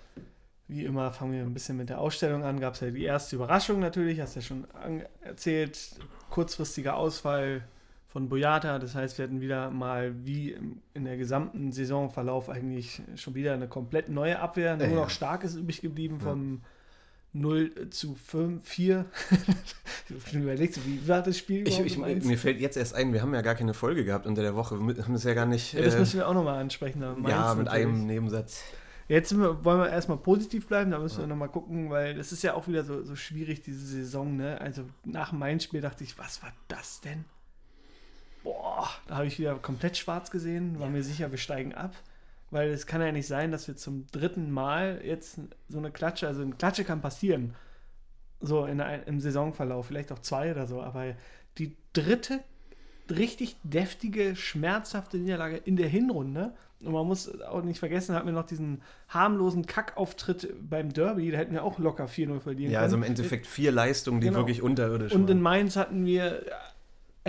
Wie 0.68 0.84
immer 0.84 1.12
fangen 1.12 1.32
wir 1.32 1.42
ein 1.42 1.54
bisschen 1.54 1.76
mit 1.76 1.88
der 1.88 2.00
Ausstellung 2.00 2.44
an. 2.44 2.60
Gab 2.60 2.74
es 2.74 2.80
ja 2.80 2.90
die 2.90 3.04
erste 3.04 3.36
Überraschung 3.36 3.80
natürlich, 3.80 4.20
hast 4.20 4.36
ja 4.36 4.42
schon 4.42 4.64
erzählt. 5.22 5.78
Kurzfristiger 6.30 6.96
Ausfall 6.96 7.62
von 8.08 8.28
Boyata. 8.28 8.78
Das 8.78 8.94
heißt, 8.94 9.18
wir 9.18 9.24
hatten 9.24 9.40
wieder 9.40 9.70
mal 9.70 10.14
wie 10.24 10.56
in 10.94 11.04
der 11.04 11.16
gesamten 11.16 11.72
Saisonverlauf 11.72 12.48
eigentlich 12.48 13.02
schon 13.16 13.34
wieder 13.34 13.54
eine 13.54 13.68
komplett 13.68 14.08
neue 14.08 14.38
Abwehr. 14.40 14.76
Nur 14.76 14.86
Ja, 14.86 14.94
noch 14.94 15.10
stark 15.10 15.42
ist 15.44 15.54
übrig 15.56 15.80
geblieben 15.80 16.18
Ja. 16.20 16.30
vom 16.30 16.62
0 17.40 17.90
zu 17.90 18.14
5, 18.14 18.66
4. 18.66 19.04
ich 20.08 20.32
überlegt, 20.34 20.84
wie 20.86 21.06
war 21.08 21.22
das 21.22 21.38
Spiel 21.38 21.66
Ich, 21.66 21.78
ich, 21.78 21.98
mir 21.98 22.38
fällt 22.38 22.60
jetzt 22.60 22.76
erst 22.76 22.94
ein, 22.94 23.12
wir 23.12 23.22
haben 23.22 23.34
ja 23.34 23.42
gar 23.42 23.54
keine 23.54 23.74
Folge 23.74 24.04
gehabt 24.04 24.26
unter 24.26 24.42
der 24.42 24.54
Woche. 24.54 24.78
Wir 24.78 25.04
haben 25.04 25.12
das 25.12 25.24
ja 25.24 25.34
gar 25.34 25.46
nicht. 25.46 25.72
Ja, 25.72 25.82
das 25.82 25.94
äh, 25.94 25.98
müssen 25.98 26.18
wir 26.18 26.28
auch 26.28 26.34
nochmal 26.34 26.60
ansprechen. 26.60 27.00
ja, 27.02 27.14
mit 27.54 27.66
natürlich. 27.66 27.70
einem 27.70 28.06
Nebensatz. 28.06 28.62
Jetzt 29.08 29.38
wir, 29.38 29.64
wollen 29.64 29.78
wir 29.78 29.88
erstmal 29.88 30.18
positiv 30.18 30.66
bleiben, 30.66 30.90
da 30.90 30.98
müssen 30.98 31.18
wir 31.18 31.22
Ja. 31.22 31.28
nochmal 31.28 31.48
gucken, 31.48 31.90
weil 31.90 32.14
das 32.14 32.32
ist 32.32 32.42
ja 32.42 32.54
auch 32.54 32.66
wieder 32.66 32.82
so, 32.84 33.04
so 33.04 33.14
schwierig, 33.14 33.62
diese 33.62 33.86
Saison. 33.86 34.36
Ne? 34.36 34.60
Also 34.60 34.82
nach 35.04 35.30
dem 35.30 35.60
Spiel 35.60 35.80
dachte 35.80 36.02
ich, 36.02 36.18
was 36.18 36.42
war 36.42 36.52
das 36.68 37.00
denn? 37.02 37.24
Boah, 38.42 38.88
da 39.06 39.16
habe 39.16 39.26
ich 39.26 39.38
wieder 39.38 39.56
komplett 39.56 39.96
schwarz 39.96 40.30
gesehen, 40.30 40.78
war 40.80 40.88
mir 40.88 41.02
sicher, 41.02 41.30
wir 41.30 41.38
steigen 41.38 41.74
ab. 41.74 41.94
Weil 42.50 42.70
es 42.70 42.86
kann 42.86 43.00
ja 43.00 43.10
nicht 43.12 43.26
sein, 43.26 43.50
dass 43.50 43.66
wir 43.68 43.76
zum 43.76 44.06
dritten 44.12 44.50
Mal 44.50 45.00
jetzt 45.04 45.40
so 45.68 45.78
eine 45.78 45.90
Klatsche, 45.90 46.28
also 46.28 46.42
eine 46.42 46.54
Klatsche 46.54 46.84
kann 46.84 47.00
passieren, 47.00 47.54
so 48.40 48.64
in 48.66 48.78
im 48.80 49.18
Saisonverlauf, 49.20 49.86
vielleicht 49.86 50.12
auch 50.12 50.20
zwei 50.20 50.50
oder 50.52 50.66
so, 50.66 50.80
aber 50.82 51.14
die 51.58 51.76
dritte 51.92 52.40
richtig 53.10 53.56
deftige, 53.62 54.36
schmerzhafte 54.36 55.16
Niederlage 55.18 55.56
in 55.56 55.76
der 55.76 55.88
Hinrunde. 55.88 56.52
Und 56.84 56.92
man 56.92 57.06
muss 57.06 57.40
auch 57.40 57.62
nicht 57.62 57.78
vergessen, 57.78 58.14
hatten 58.14 58.26
wir 58.26 58.34
noch 58.34 58.46
diesen 58.46 58.82
harmlosen 59.08 59.64
Kackauftritt 59.64 60.52
beim 60.68 60.92
Derby, 60.92 61.30
da 61.30 61.38
hätten 61.38 61.52
wir 61.54 61.64
auch 61.64 61.78
locker 61.78 62.04
4-0 62.06 62.40
verlieren 62.40 62.70
Ja, 62.70 62.80
können. 62.80 62.84
also 62.84 62.96
im 62.96 63.02
Endeffekt 63.02 63.46
vier 63.46 63.72
Leistungen, 63.72 64.20
die 64.20 64.26
Genau. 64.26 64.40
wirklich 64.40 64.60
unterirdisch 64.60 65.12
Und 65.12 65.22
in 65.22 65.36
waren. 65.36 65.40
Mainz 65.42 65.76
hatten 65.76 66.04
wir, 66.04 66.42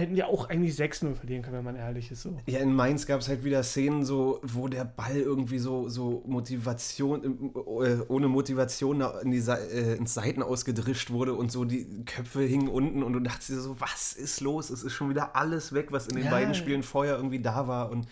hätten 0.02 0.16
wir 0.16 0.28
auch 0.28 0.50
eigentlich 0.50 0.76
6-0 0.76 1.16
verlieren 1.16 1.42
können, 1.42 1.58
wenn 1.58 1.64
man 1.64 1.76
ehrlich 1.76 2.12
ist. 2.12 2.22
So. 2.22 2.38
Ja, 2.46 2.60
in 2.60 2.74
Mainz 2.74 3.06
gab 3.08 3.20
es 3.20 3.28
halt 3.28 3.44
wieder 3.44 3.64
Szenen, 3.64 4.06
so, 4.06 4.40
wo 4.44 4.68
der 4.68 4.86
Ball 4.86 5.18
irgendwie 5.18 5.58
so, 5.60 5.90
so 5.90 6.24
Motivation, 6.26 7.52
äh, 7.84 7.98
ohne 8.08 8.28
Motivation 8.28 9.02
in 9.24 9.32
die, 9.32 9.40
äh, 9.40 9.96
ins 9.98 10.14
Seiten 10.14 10.44
ausgedrischt 10.44 11.10
wurde 11.10 11.34
und 11.34 11.52
so 11.52 11.66
die 11.66 12.06
Köpfe 12.06 12.42
hingen 12.42 12.68
unten 12.68 13.02
und 13.04 13.14
du 13.14 13.20
dachtest 13.20 13.50
dir 13.50 13.60
so, 13.60 13.80
was 13.80 14.14
ist 14.14 14.40
los? 14.42 14.70
Es 14.70 14.84
ist 14.84 14.94
schon 14.94 15.10
wieder 15.10 15.36
alles 15.36 15.74
weg, 15.74 15.88
was 15.92 16.08
in 16.08 16.16
den 16.16 16.26
Ja. 16.26 16.32
beiden 16.32 16.54
Spielen 16.54 16.84
vorher 16.84 17.16
irgendwie 17.16 17.40
da 17.40 17.68
war 17.68 17.90
und 17.90 18.08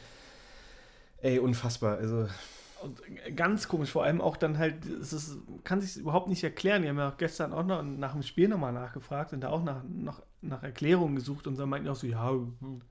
ey, 1.22 1.39
unfassbar. 1.39 1.98
Also, 1.98 2.27
ganz 3.36 3.68
komisch, 3.68 3.92
vor 3.92 4.04
allem 4.04 4.22
auch 4.22 4.38
dann 4.38 4.58
halt, 4.58 4.86
es 4.86 5.13
ist, 5.13 5.38
kann 5.63 5.82
sich 5.82 5.98
überhaupt 5.98 6.27
nicht 6.27 6.44
erklären. 6.44 6.82
Die 6.82 6.89
haben 6.89 6.98
ja 6.98 7.10
auch 7.10 7.18
gestern 7.18 7.54
auch 7.54 7.65
noch 7.65 7.84
nach 7.84 8.13
dem 8.13 8.24
Spiel 8.24 8.48
nochmal 8.48 8.74
nachgefragt 8.74 9.34
und 9.34 9.42
da 9.42 9.50
auch 9.50 9.63
nach, 9.63 9.84
nach, 9.88 10.22
nach 10.42 10.63
Erklärungen 10.63 11.15
gesucht 11.15 11.48
und 11.48 11.56
so 11.56 11.65
meinten 11.65 11.88
auch 11.89 11.96
so, 11.96 12.08
ja, 12.08 12.32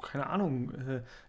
keine 0.03 0.27
Ahnung. 0.29 0.73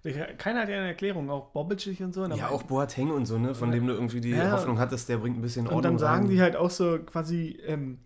Äh, 0.03 0.11
keiner 0.37 0.61
hat 0.61 0.69
ja 0.69 0.77
eine 0.77 0.87
Erklärung, 0.87 1.29
auch 1.29 1.47
Bobic 1.51 1.99
und 1.99 2.13
so. 2.13 2.23
Und 2.23 2.35
ja, 2.35 2.49
auch 2.49 2.63
Boateng 2.63 3.11
und 3.11 3.25
so, 3.25 3.37
ne, 3.37 3.53
von 3.55 3.71
dem 3.71 3.87
du 3.87 3.93
irgendwie 3.93 4.21
die 4.21 4.31
Ja. 4.31 4.51
Hoffnung 4.51 4.79
hattest, 4.79 5.09
der 5.09 5.17
bringt 5.17 5.37
ein 5.37 5.41
bisschen 5.41 5.65
Ordnung 5.65 5.77
Und 5.77 5.83
dann 5.83 5.97
sagen 5.99 6.23
rein. 6.25 6.31
die 6.31 6.41
halt 6.41 6.55
auch 6.55 6.69
so 6.71 6.99
quasi, 6.99 7.59
ähm, 7.65 7.99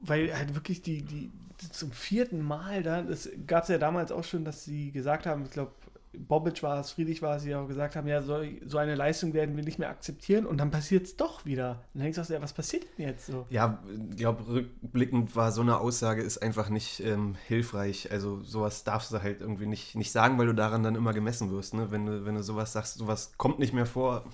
weil 0.00 0.36
halt 0.36 0.54
wirklich 0.54 0.82
die, 0.82 1.02
die, 1.02 1.30
die 1.60 1.70
zum 1.70 1.92
vierten 1.92 2.42
Mal 2.42 2.82
da, 2.82 3.02
das 3.02 3.28
gab 3.46 3.62
es 3.62 3.68
ja 3.68 3.78
damals 3.78 4.12
auch 4.12 4.24
schon, 4.24 4.44
dass 4.44 4.64
sie 4.64 4.90
gesagt 4.92 5.26
haben, 5.26 5.44
ich 5.44 5.50
glaube, 5.50 5.72
Bobic 6.18 6.62
war 6.62 6.80
es, 6.80 6.92
Friedrich 6.92 7.22
war 7.22 7.36
es, 7.36 7.44
die 7.44 7.54
auch 7.54 7.66
gesagt 7.66 7.96
haben, 7.96 8.06
ja, 8.06 8.22
so, 8.22 8.42
so 8.66 8.78
eine 8.78 8.94
Leistung 8.94 9.34
werden 9.34 9.56
wir 9.56 9.64
nicht 9.64 9.78
mehr 9.78 9.88
akzeptieren 9.88 10.46
und 10.46 10.58
dann 10.58 10.70
passiert 10.70 11.06
es 11.06 11.16
doch 11.16 11.44
wieder. 11.44 11.82
Und 11.92 12.00
dann 12.00 12.12
denkst 12.12 12.28
du, 12.28 12.32
ja, 12.32 12.42
was 12.42 12.52
passiert 12.52 12.84
denn 12.98 13.08
jetzt 13.08 13.26
so? 13.26 13.46
Ja, 13.50 13.82
ich 14.10 14.16
glaube, 14.16 14.46
rückblickend 14.46 15.36
war 15.36 15.52
so 15.52 15.60
eine 15.60 15.78
Aussage 15.78 16.22
ist 16.22 16.38
einfach 16.38 16.68
nicht 16.68 17.00
ähm, 17.00 17.36
hilfreich. 17.46 18.10
Also 18.10 18.42
sowas 18.42 18.84
darfst 18.84 19.12
du 19.12 19.22
halt 19.22 19.40
irgendwie 19.40 19.66
nicht, 19.66 19.94
nicht 19.94 20.12
sagen, 20.12 20.38
weil 20.38 20.46
du 20.46 20.54
daran 20.54 20.82
dann 20.82 20.94
immer 20.94 21.12
gemessen 21.12 21.50
wirst. 21.50 21.74
Ne? 21.74 21.90
Wenn, 21.90 22.06
du, 22.06 22.24
wenn 22.24 22.34
du 22.34 22.42
sowas 22.42 22.72
sagst, 22.72 22.98
sowas 22.98 23.32
kommt 23.36 23.58
nicht 23.58 23.72
mehr 23.72 23.86
vor, 23.86 24.24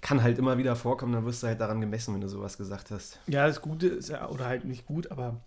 kann 0.00 0.22
halt 0.22 0.38
immer 0.38 0.58
wieder 0.58 0.76
vorkommen, 0.76 1.12
dann 1.12 1.24
wirst 1.24 1.42
du 1.42 1.48
halt 1.48 1.60
daran 1.60 1.80
gemessen, 1.80 2.14
wenn 2.14 2.20
du 2.20 2.28
sowas 2.28 2.56
gesagt 2.56 2.90
hast. 2.90 3.18
Ja, 3.26 3.46
das 3.46 3.60
Gute 3.60 3.88
ist 3.88 4.08
ja, 4.08 4.28
oder 4.28 4.46
halt 4.46 4.64
nicht 4.64 4.86
gut, 4.86 5.10
aber 5.10 5.40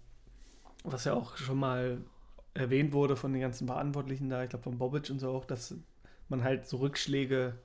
was 0.84 1.06
ja 1.06 1.14
auch 1.14 1.38
schon 1.38 1.58
mal 1.58 2.00
erwähnt 2.54 2.94
wurde 2.94 3.16
von 3.16 3.32
den 3.34 3.42
ganzen 3.42 3.68
Verantwortlichen 3.68 4.30
da, 4.30 4.44
ich 4.44 4.50
glaube 4.50 4.64
von 4.64 4.78
Bobic 4.78 5.10
und 5.10 5.20
so 5.20 5.30
auch, 5.32 5.46
dass 5.46 5.76
man 6.30 6.44
halt 6.44 6.68
so 6.68 6.78
Rückschläge 6.78 7.56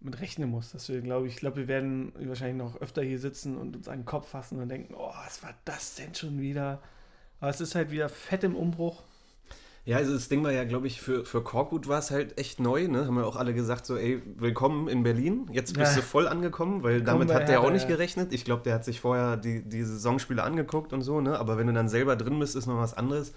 mit 0.00 0.20
rechnen 0.20 0.50
muss. 0.50 0.72
Deswegen 0.72 1.04
glaube 1.04 1.28
ich, 1.28 1.36
glaube, 1.36 1.56
wir 1.56 1.68
werden 1.68 2.12
wahrscheinlich 2.18 2.56
noch 2.56 2.80
öfter 2.80 3.02
hier 3.02 3.18
sitzen 3.18 3.56
und 3.56 3.76
uns 3.76 3.88
an 3.88 4.00
den 4.00 4.04
Kopf 4.04 4.28
fassen 4.28 4.60
und 4.60 4.68
denken, 4.68 4.94
oh, 4.96 5.12
was 5.24 5.42
war 5.42 5.54
das 5.64 5.94
denn 5.94 6.14
schon 6.14 6.40
wieder? 6.40 6.82
Aber 7.40 7.50
es 7.50 7.60
ist 7.60 7.74
halt 7.74 7.90
wieder 7.90 8.08
fett 8.08 8.44
im 8.44 8.54
Umbruch. 8.54 9.02
Ja, 9.84 9.96
also 9.96 10.12
das 10.12 10.28
Ding 10.28 10.44
war 10.44 10.52
ja, 10.52 10.62
glaube 10.62 10.86
ich, 10.86 11.00
für, 11.00 11.24
für 11.24 11.42
Korkut 11.42 11.88
war 11.88 11.98
es 11.98 12.12
halt 12.12 12.38
echt 12.38 12.60
neu, 12.60 12.86
ne? 12.86 13.04
Haben 13.04 13.16
wir 13.16 13.26
auch 13.26 13.34
alle 13.34 13.52
gesagt, 13.52 13.84
so, 13.84 13.96
ey, 13.96 14.22
willkommen 14.36 14.86
in 14.86 15.02
Berlin. 15.02 15.48
Jetzt 15.50 15.76
bist 15.76 15.96
ja. 15.96 16.00
du 16.00 16.06
voll 16.06 16.28
angekommen, 16.28 16.84
weil 16.84 16.98
Komm 16.98 17.06
damit 17.06 17.34
hat 17.34 17.48
der 17.48 17.62
auch 17.62 17.70
nicht 17.72 17.88
gerechnet. 17.88 18.32
Ich 18.32 18.44
glaube, 18.44 18.62
der 18.62 18.74
hat 18.74 18.84
sich 18.84 19.00
vorher 19.00 19.36
die, 19.36 19.68
die 19.68 19.82
Saisonspiele 19.82 20.40
angeguckt 20.40 20.92
und 20.92 21.02
so, 21.02 21.20
ne? 21.20 21.36
Aber 21.36 21.58
wenn 21.58 21.66
du 21.66 21.72
dann 21.72 21.88
selber 21.88 22.14
drin 22.14 22.38
bist, 22.38 22.54
ist 22.54 22.66
noch 22.66 22.78
was 22.78 22.94
anderes. 22.94 23.32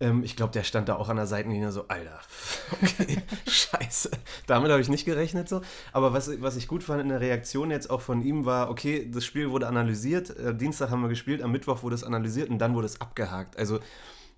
Ähm, 0.00 0.24
ich 0.24 0.34
glaube, 0.34 0.52
der 0.52 0.64
stand 0.64 0.88
da 0.88 0.96
auch 0.96 1.08
an 1.08 1.16
der 1.16 1.26
Seitenlinie 1.26 1.72
so, 1.72 1.84
Alter, 1.88 2.18
okay, 2.72 3.18
scheiße. 3.46 4.10
Damit 4.46 4.70
habe 4.70 4.80
ich 4.80 4.88
nicht 4.88 5.04
gerechnet 5.04 5.48
so. 5.48 5.60
Aber 5.92 6.12
was, 6.12 6.40
was 6.40 6.56
ich 6.56 6.68
gut 6.68 6.82
fand 6.82 7.02
in 7.02 7.10
der 7.10 7.20
Reaktion 7.20 7.70
jetzt 7.70 7.90
auch 7.90 8.00
von 8.00 8.22
ihm 8.22 8.46
war, 8.46 8.70
okay, 8.70 9.08
das 9.12 9.24
Spiel 9.24 9.50
wurde 9.50 9.66
analysiert, 9.68 10.36
äh, 10.38 10.54
Dienstag 10.54 10.90
haben 10.90 11.02
wir 11.02 11.08
gespielt, 11.08 11.42
am 11.42 11.52
Mittwoch 11.52 11.82
wurde 11.82 11.94
es 11.94 12.04
analysiert 12.04 12.48
und 12.48 12.58
dann 12.58 12.74
wurde 12.74 12.86
es 12.86 13.00
abgehakt. 13.00 13.58
Also 13.58 13.80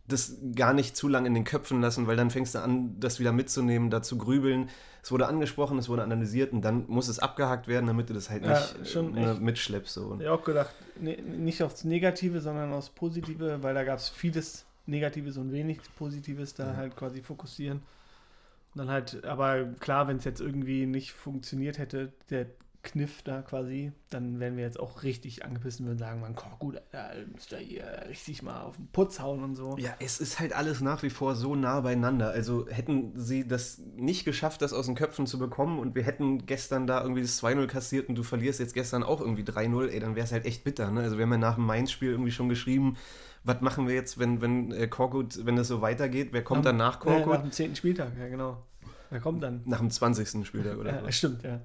das 0.09 0.37
gar 0.57 0.75
nicht 0.75 0.97
zu 0.97 1.07
lange 1.07 1.29
in 1.29 1.35
den 1.35 1.45
Köpfen 1.45 1.81
lassen, 1.81 2.09
weil 2.09 2.17
dann 2.17 2.31
fängst 2.31 2.57
du 2.57 2.59
an, 2.59 2.99
das 2.99 3.21
wieder 3.21 3.33
mitzunehmen, 3.33 3.89
da 3.89 4.03
zu 4.03 4.19
grübeln. 4.19 4.69
Es 5.01 5.13
wurde 5.13 5.27
angesprochen, 5.27 5.79
es 5.79 5.89
wurde 5.89 6.03
analysiert 6.03 6.53
und 6.53 6.63
dann 6.63 6.87
muss 6.89 7.09
es 7.09 7.21
abgehakt 7.21 7.69
werden, 7.69 7.87
damit 7.87 8.11
du 8.11 8.15
das 8.15 8.29
halt 8.29 8.43
nicht 8.43 8.77
ja, 8.79 8.85
schon 8.85 9.13
ne, 9.13 9.37
mitschleppst. 9.41 9.95
So. 9.95 10.17
Ich 10.19 10.27
habe 10.27 10.39
auch 10.39 10.45
gedacht, 10.45 10.75
ne, 11.01 11.17
nicht 11.23 11.63
aufs 11.63 11.85
Negative, 11.85 12.41
sondern 12.41 12.73
aufs 12.73 12.91
Positive, 12.91 13.63
weil 13.63 13.75
da 13.75 13.85
gab 13.85 13.99
es 13.99 14.09
vieles 14.09 14.65
Negatives 14.87 15.37
und 15.37 15.53
wenig 15.53 15.81
Positives 15.97 16.55
da 16.55 16.73
ja. 16.73 16.77
halt 16.77 16.97
quasi 16.97 17.23
fokussieren. 17.23 17.79
Und 18.75 18.79
dann 18.79 18.89
halt, 18.89 19.25
aber 19.25 19.65
klar, 19.81 20.09
wenn 20.09 20.17
es 20.17 20.25
jetzt 20.25 20.41
irgendwie 20.41 20.87
nicht 20.87 21.13
funktioniert 21.13 21.79
hätte, 21.79 22.13
der 22.31 22.47
Kniff 22.83 23.23
da 23.23 23.43
quasi, 23.43 23.93
dann 24.11 24.41
wären 24.41 24.57
wir 24.57 24.65
jetzt 24.65 24.81
auch 24.81 25.05
richtig 25.05 25.45
angepisst 25.45 25.81
und 25.81 25.99
sagen, 25.99 26.21
man, 26.21 26.35
oh, 26.37 26.57
gut, 26.59 26.81
Alter, 26.91 27.27
müsst 27.33 27.53
ihr 27.53 27.59
hier 27.59 28.07
richtig 28.09 28.43
mal 28.43 28.63
auf 28.63 28.77
den 28.77 28.89
Putz 28.89 29.21
hauen 29.21 29.45
und 29.45 29.55
so. 29.55 29.77
Ja, 29.79 29.95
es 30.01 30.21
ist 30.21 30.41
halt 30.41 30.53
alles 30.53 30.81
nach 30.81 31.03
wie 31.05 31.11
vor 31.11 31.37
so 31.37 31.55
nah 31.55 31.81
beieinander. 31.81 32.31
Also 32.31 32.67
hätten 32.69 33.13
sie 33.15 33.47
das 33.47 33.79
nicht 33.97 34.25
geschafft, 34.25 34.63
das 34.63 34.73
aus 34.73 34.87
den 34.87 34.97
Köpfen 34.97 35.29
zu 35.29 35.39
bekommen 35.39 35.79
und 35.79 35.95
wir 35.95 36.03
hätten 36.03 36.45
gestern 36.45 36.89
da 36.89 37.03
irgendwie 37.03 37.23
das 37.23 37.41
2-0 37.41 37.67
kassiert 37.69 38.09
und 38.09 38.17
du 38.17 38.25
verlierst 38.25 38.59
jetzt 38.59 38.75
gestern 38.75 39.05
auch 39.05 39.21
irgendwie 39.21 39.45
3-0, 39.45 39.89
ey, 39.89 40.01
dann 40.01 40.17
wäre 40.17 40.25
es 40.25 40.33
halt 40.33 40.45
echt 40.45 40.65
bitter. 40.65 40.91
Ne? 40.91 41.03
Also 41.03 41.19
wir 41.19 41.25
haben 41.25 41.33
ja 41.33 41.39
nach 41.39 41.55
dem 41.55 41.67
Mainz-Spiel 41.67 42.11
irgendwie 42.11 42.33
schon 42.33 42.49
geschrieben, 42.49 42.97
was 43.45 43.61
machen 43.61 43.89
wir 43.89 43.95
jetzt, 43.95 44.19
wenn, 44.19 44.41
wenn 44.41 44.73
äh, 44.73 44.87
Korkut, 44.89 45.45
wenn 45.45 45.57
das 45.57 45.69
so 45.69 45.81
weitergeht? 45.81 46.29
Wer 46.33 46.45
kommt 46.45 46.65
dann 46.65 46.77
nach 46.77 47.01
Korkut? 47.01 47.27
Ja, 47.27 47.33
nach 47.35 47.43
dem 47.43 47.53
10. 47.53 47.77
Spieltag, 47.77 48.13
ja 48.19 48.29
genau. 48.29 48.63
Wer 49.11 49.21
kommt 49.21 49.43
dann? 49.43 49.63
Nach 49.67 49.79
dem 49.79 49.91
20. 49.91 50.47
Spieltag, 50.47 50.79
oder? 50.79 51.03
Ja, 51.03 51.13
stimmt, 51.13 51.43
ja. 51.43 51.61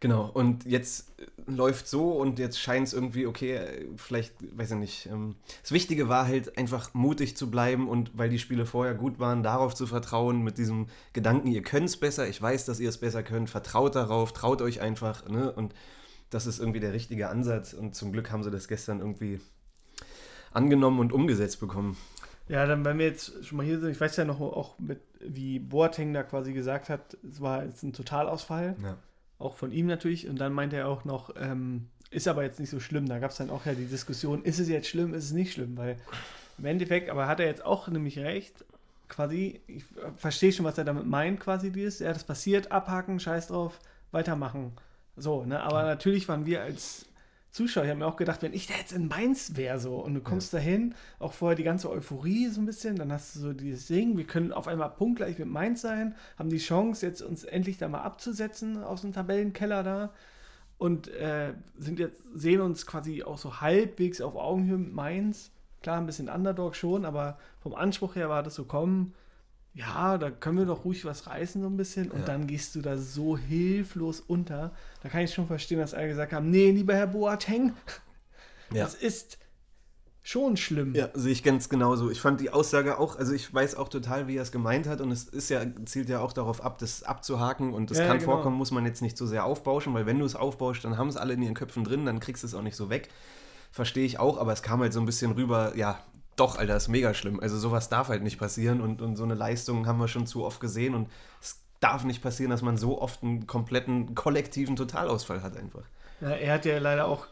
Genau, 0.00 0.30
und 0.32 0.64
jetzt 0.64 1.12
läuft 1.46 1.86
so 1.86 2.12
und 2.12 2.38
jetzt 2.38 2.58
scheint 2.58 2.86
es 2.86 2.94
irgendwie, 2.94 3.26
okay, 3.26 3.86
vielleicht, 3.96 4.34
weiß 4.56 4.70
ich 4.70 4.76
nicht. 4.78 5.06
Ähm, 5.06 5.36
das 5.60 5.72
Wichtige 5.72 6.08
war 6.08 6.26
halt 6.26 6.56
einfach 6.56 6.94
mutig 6.94 7.36
zu 7.36 7.50
bleiben 7.50 7.86
und 7.86 8.16
weil 8.16 8.30
die 8.30 8.38
Spiele 8.38 8.64
vorher 8.64 8.94
gut 8.94 9.18
waren, 9.18 9.42
darauf 9.42 9.74
zu 9.74 9.86
vertrauen, 9.86 10.42
mit 10.42 10.56
diesem 10.56 10.86
Gedanken, 11.12 11.48
ihr 11.48 11.62
könnt 11.62 11.90
es 11.90 11.98
besser, 11.98 12.26
ich 12.26 12.40
weiß, 12.40 12.64
dass 12.64 12.80
ihr 12.80 12.88
es 12.88 12.96
besser 12.96 13.22
könnt, 13.22 13.50
vertraut 13.50 13.94
darauf, 13.94 14.32
traut 14.32 14.62
euch 14.62 14.80
einfach, 14.80 15.28
ne? 15.28 15.52
Und 15.52 15.74
das 16.30 16.46
ist 16.46 16.60
irgendwie 16.60 16.80
der 16.80 16.94
richtige 16.94 17.28
Ansatz 17.28 17.74
und 17.74 17.94
zum 17.94 18.10
Glück 18.10 18.30
haben 18.30 18.42
sie 18.42 18.50
das 18.50 18.68
gestern 18.68 19.00
irgendwie 19.00 19.38
angenommen 20.52 21.00
und 21.00 21.12
umgesetzt 21.12 21.60
bekommen. 21.60 21.96
Ja, 22.48 22.66
dann, 22.66 22.84
wenn 22.84 22.98
wir 22.98 23.06
jetzt 23.06 23.44
schon 23.44 23.58
mal 23.58 23.66
hier 23.66 23.78
sind, 23.78 23.90
ich 23.90 24.00
weiß 24.00 24.16
ja 24.16 24.24
noch 24.24 24.40
auch 24.40 24.78
mit, 24.78 25.00
wie 25.20 25.60
Boateng 25.60 26.12
da 26.12 26.24
quasi 26.24 26.52
gesagt 26.52 26.88
hat, 26.88 27.16
es 27.28 27.40
war 27.40 27.64
jetzt 27.64 27.82
ein 27.84 27.92
Totalausfall. 27.92 28.74
Ja. 28.82 28.96
Auch 29.38 29.56
von 29.56 29.70
ihm 29.70 29.86
natürlich. 29.86 30.28
Und 30.28 30.40
dann 30.40 30.52
meinte 30.52 30.76
er 30.76 30.88
auch 30.88 31.04
noch, 31.04 31.34
ähm, 31.38 31.86
ist 32.10 32.26
aber 32.26 32.42
jetzt 32.42 32.58
nicht 32.58 32.70
so 32.70 32.80
schlimm. 32.80 33.08
Da 33.08 33.20
gab 33.20 33.30
es 33.30 33.36
dann 33.36 33.50
auch 33.50 33.66
ja 33.66 33.74
die 33.74 33.86
Diskussion, 33.86 34.42
ist 34.42 34.58
es 34.58 34.68
jetzt 34.68 34.88
schlimm, 34.88 35.14
ist 35.14 35.26
es 35.26 35.32
nicht 35.32 35.52
schlimm? 35.52 35.76
Weil 35.76 35.96
im 36.58 36.64
Endeffekt, 36.64 37.08
aber 37.08 37.26
hat 37.26 37.40
er 37.40 37.46
jetzt 37.46 37.64
auch 37.64 37.88
nämlich 37.88 38.18
recht, 38.18 38.64
quasi, 39.08 39.60
ich 39.66 39.84
verstehe 40.16 40.52
schon, 40.52 40.64
was 40.64 40.76
er 40.76 40.84
damit 40.84 41.06
meint, 41.06 41.40
quasi 41.40 41.70
dieses, 41.70 42.00
ja, 42.00 42.12
das 42.12 42.24
passiert, 42.24 42.72
abhaken, 42.72 43.20
scheiß 43.20 43.48
drauf, 43.48 43.78
weitermachen. 44.10 44.72
So, 45.16 45.44
ne? 45.44 45.60
Aber 45.60 45.84
natürlich 45.84 46.28
waren 46.28 46.46
wir 46.46 46.62
als 46.62 47.06
Zuschauer, 47.50 47.84
ich 47.84 47.90
habe 47.90 47.98
mir 47.98 48.06
auch 48.06 48.16
gedacht, 48.16 48.42
wenn 48.42 48.52
ich 48.52 48.66
da 48.66 48.74
jetzt 48.74 48.92
in 48.92 49.08
Mainz 49.08 49.56
wäre 49.56 49.78
so 49.78 49.96
und 49.96 50.14
du 50.14 50.20
kommst 50.20 50.52
ja. 50.52 50.58
dahin, 50.58 50.94
auch 51.18 51.32
vorher 51.32 51.56
die 51.56 51.64
ganze 51.64 51.90
Euphorie 51.90 52.46
so 52.48 52.60
ein 52.60 52.66
bisschen, 52.66 52.96
dann 52.96 53.12
hast 53.12 53.34
du 53.34 53.40
so 53.40 53.52
dieses 53.52 53.88
Ding, 53.88 54.16
wir 54.16 54.24
können 54.24 54.52
auf 54.52 54.68
einmal 54.68 54.90
punktgleich 54.90 55.38
mit 55.38 55.48
Mainz 55.48 55.80
sein, 55.80 56.14
haben 56.38 56.48
die 56.48 56.58
Chance 56.58 57.04
jetzt 57.04 57.22
uns 57.22 57.44
endlich 57.44 57.78
da 57.78 57.88
mal 57.88 58.02
abzusetzen 58.02 58.82
aus 58.82 59.00
dem 59.00 59.12
Tabellenkeller 59.12 59.82
da 59.82 60.12
und 60.78 61.08
äh, 61.08 61.54
sind 61.76 61.98
jetzt 61.98 62.22
sehen 62.34 62.60
uns 62.60 62.86
quasi 62.86 63.22
auch 63.22 63.38
so 63.38 63.60
halbwegs 63.60 64.20
auf 64.20 64.36
Augenhöhe 64.36 64.78
mit 64.78 64.94
Mainz. 64.94 65.50
Klar, 65.82 65.98
ein 65.98 66.06
bisschen 66.06 66.28
Underdog 66.28 66.76
schon, 66.76 67.04
aber 67.04 67.38
vom 67.60 67.74
Anspruch 67.74 68.14
her 68.14 68.28
war 68.28 68.42
das 68.42 68.54
so 68.54 68.64
kommen 68.64 69.14
ja, 69.72 70.18
da 70.18 70.30
können 70.30 70.58
wir 70.58 70.66
doch 70.66 70.84
ruhig 70.84 71.04
was 71.04 71.26
reißen 71.26 71.62
so 71.62 71.68
ein 71.68 71.76
bisschen 71.76 72.10
und 72.10 72.20
ja. 72.20 72.26
dann 72.26 72.46
gehst 72.46 72.74
du 72.74 72.80
da 72.80 72.96
so 72.96 73.38
hilflos 73.38 74.20
unter. 74.20 74.72
Da 75.02 75.08
kann 75.08 75.20
ich 75.20 75.32
schon 75.32 75.46
verstehen, 75.46 75.78
dass 75.78 75.94
alle 75.94 76.08
gesagt 76.08 76.32
haben, 76.32 76.50
nee, 76.50 76.70
lieber 76.70 76.94
Herr 76.94 77.06
Boateng, 77.06 77.72
ja. 78.72 78.84
das 78.84 78.94
ist 78.94 79.38
schon 80.22 80.56
schlimm. 80.56 80.94
Ja, 80.94 81.08
sehe 81.14 81.32
ich 81.32 81.42
ganz 81.42 81.68
genauso. 81.68 82.10
Ich 82.10 82.20
fand 82.20 82.40
die 82.40 82.50
Aussage 82.50 82.98
auch, 82.98 83.16
also 83.16 83.32
ich 83.32 83.52
weiß 83.52 83.76
auch 83.76 83.88
total, 83.88 84.26
wie 84.26 84.36
er 84.36 84.42
es 84.42 84.52
gemeint 84.52 84.86
hat 84.86 85.00
und 85.00 85.10
es 85.10 85.24
ist 85.24 85.50
ja, 85.50 85.62
zielt 85.84 86.08
ja 86.08 86.20
auch 86.20 86.32
darauf 86.32 86.62
ab, 86.62 86.78
das 86.78 87.02
abzuhaken 87.04 87.72
und 87.72 87.90
das 87.90 87.98
ja, 87.98 88.06
kann 88.06 88.18
genau. 88.18 88.32
vorkommen, 88.32 88.56
muss 88.56 88.70
man 88.72 88.84
jetzt 88.84 89.02
nicht 89.02 89.16
so 89.16 89.26
sehr 89.26 89.44
aufbauschen, 89.44 89.94
weil 89.94 90.04
wenn 90.04 90.18
du 90.18 90.24
es 90.24 90.36
aufbaust, 90.36 90.84
dann 90.84 90.98
haben 90.98 91.08
es 91.08 91.16
alle 91.16 91.34
in 91.34 91.42
ihren 91.42 91.54
Köpfen 91.54 91.84
drin, 91.84 92.06
dann 92.06 92.20
kriegst 92.20 92.42
du 92.42 92.46
es 92.46 92.54
auch 92.54 92.62
nicht 92.62 92.76
so 92.76 92.90
weg. 92.90 93.08
Verstehe 93.72 94.04
ich 94.04 94.18
auch, 94.18 94.36
aber 94.36 94.52
es 94.52 94.62
kam 94.62 94.80
halt 94.80 94.92
so 94.92 94.98
ein 94.98 95.06
bisschen 95.06 95.30
rüber, 95.32 95.76
ja, 95.76 96.00
doch, 96.40 96.56
Alter, 96.56 96.76
ist 96.76 96.88
mega 96.88 97.12
schlimm. 97.12 97.38
Also 97.40 97.58
sowas 97.58 97.88
darf 97.88 98.08
halt 98.08 98.22
nicht 98.22 98.38
passieren 98.38 98.80
und, 98.80 99.02
und 99.02 99.16
so 99.16 99.24
eine 99.24 99.34
Leistung 99.34 99.86
haben 99.86 99.98
wir 99.98 100.08
schon 100.08 100.26
zu 100.26 100.44
oft 100.44 100.60
gesehen 100.60 100.94
und 100.94 101.10
es 101.40 101.60
darf 101.80 102.04
nicht 102.04 102.22
passieren, 102.22 102.50
dass 102.50 102.62
man 102.62 102.78
so 102.78 103.00
oft 103.00 103.22
einen 103.22 103.46
kompletten 103.46 104.14
kollektiven 104.14 104.74
Totalausfall 104.76 105.42
hat 105.42 105.56
einfach. 105.56 105.82
Ja, 106.20 106.30
er 106.30 106.54
hat 106.54 106.64
ja 106.64 106.78
leider 106.78 107.06
auch 107.06 107.26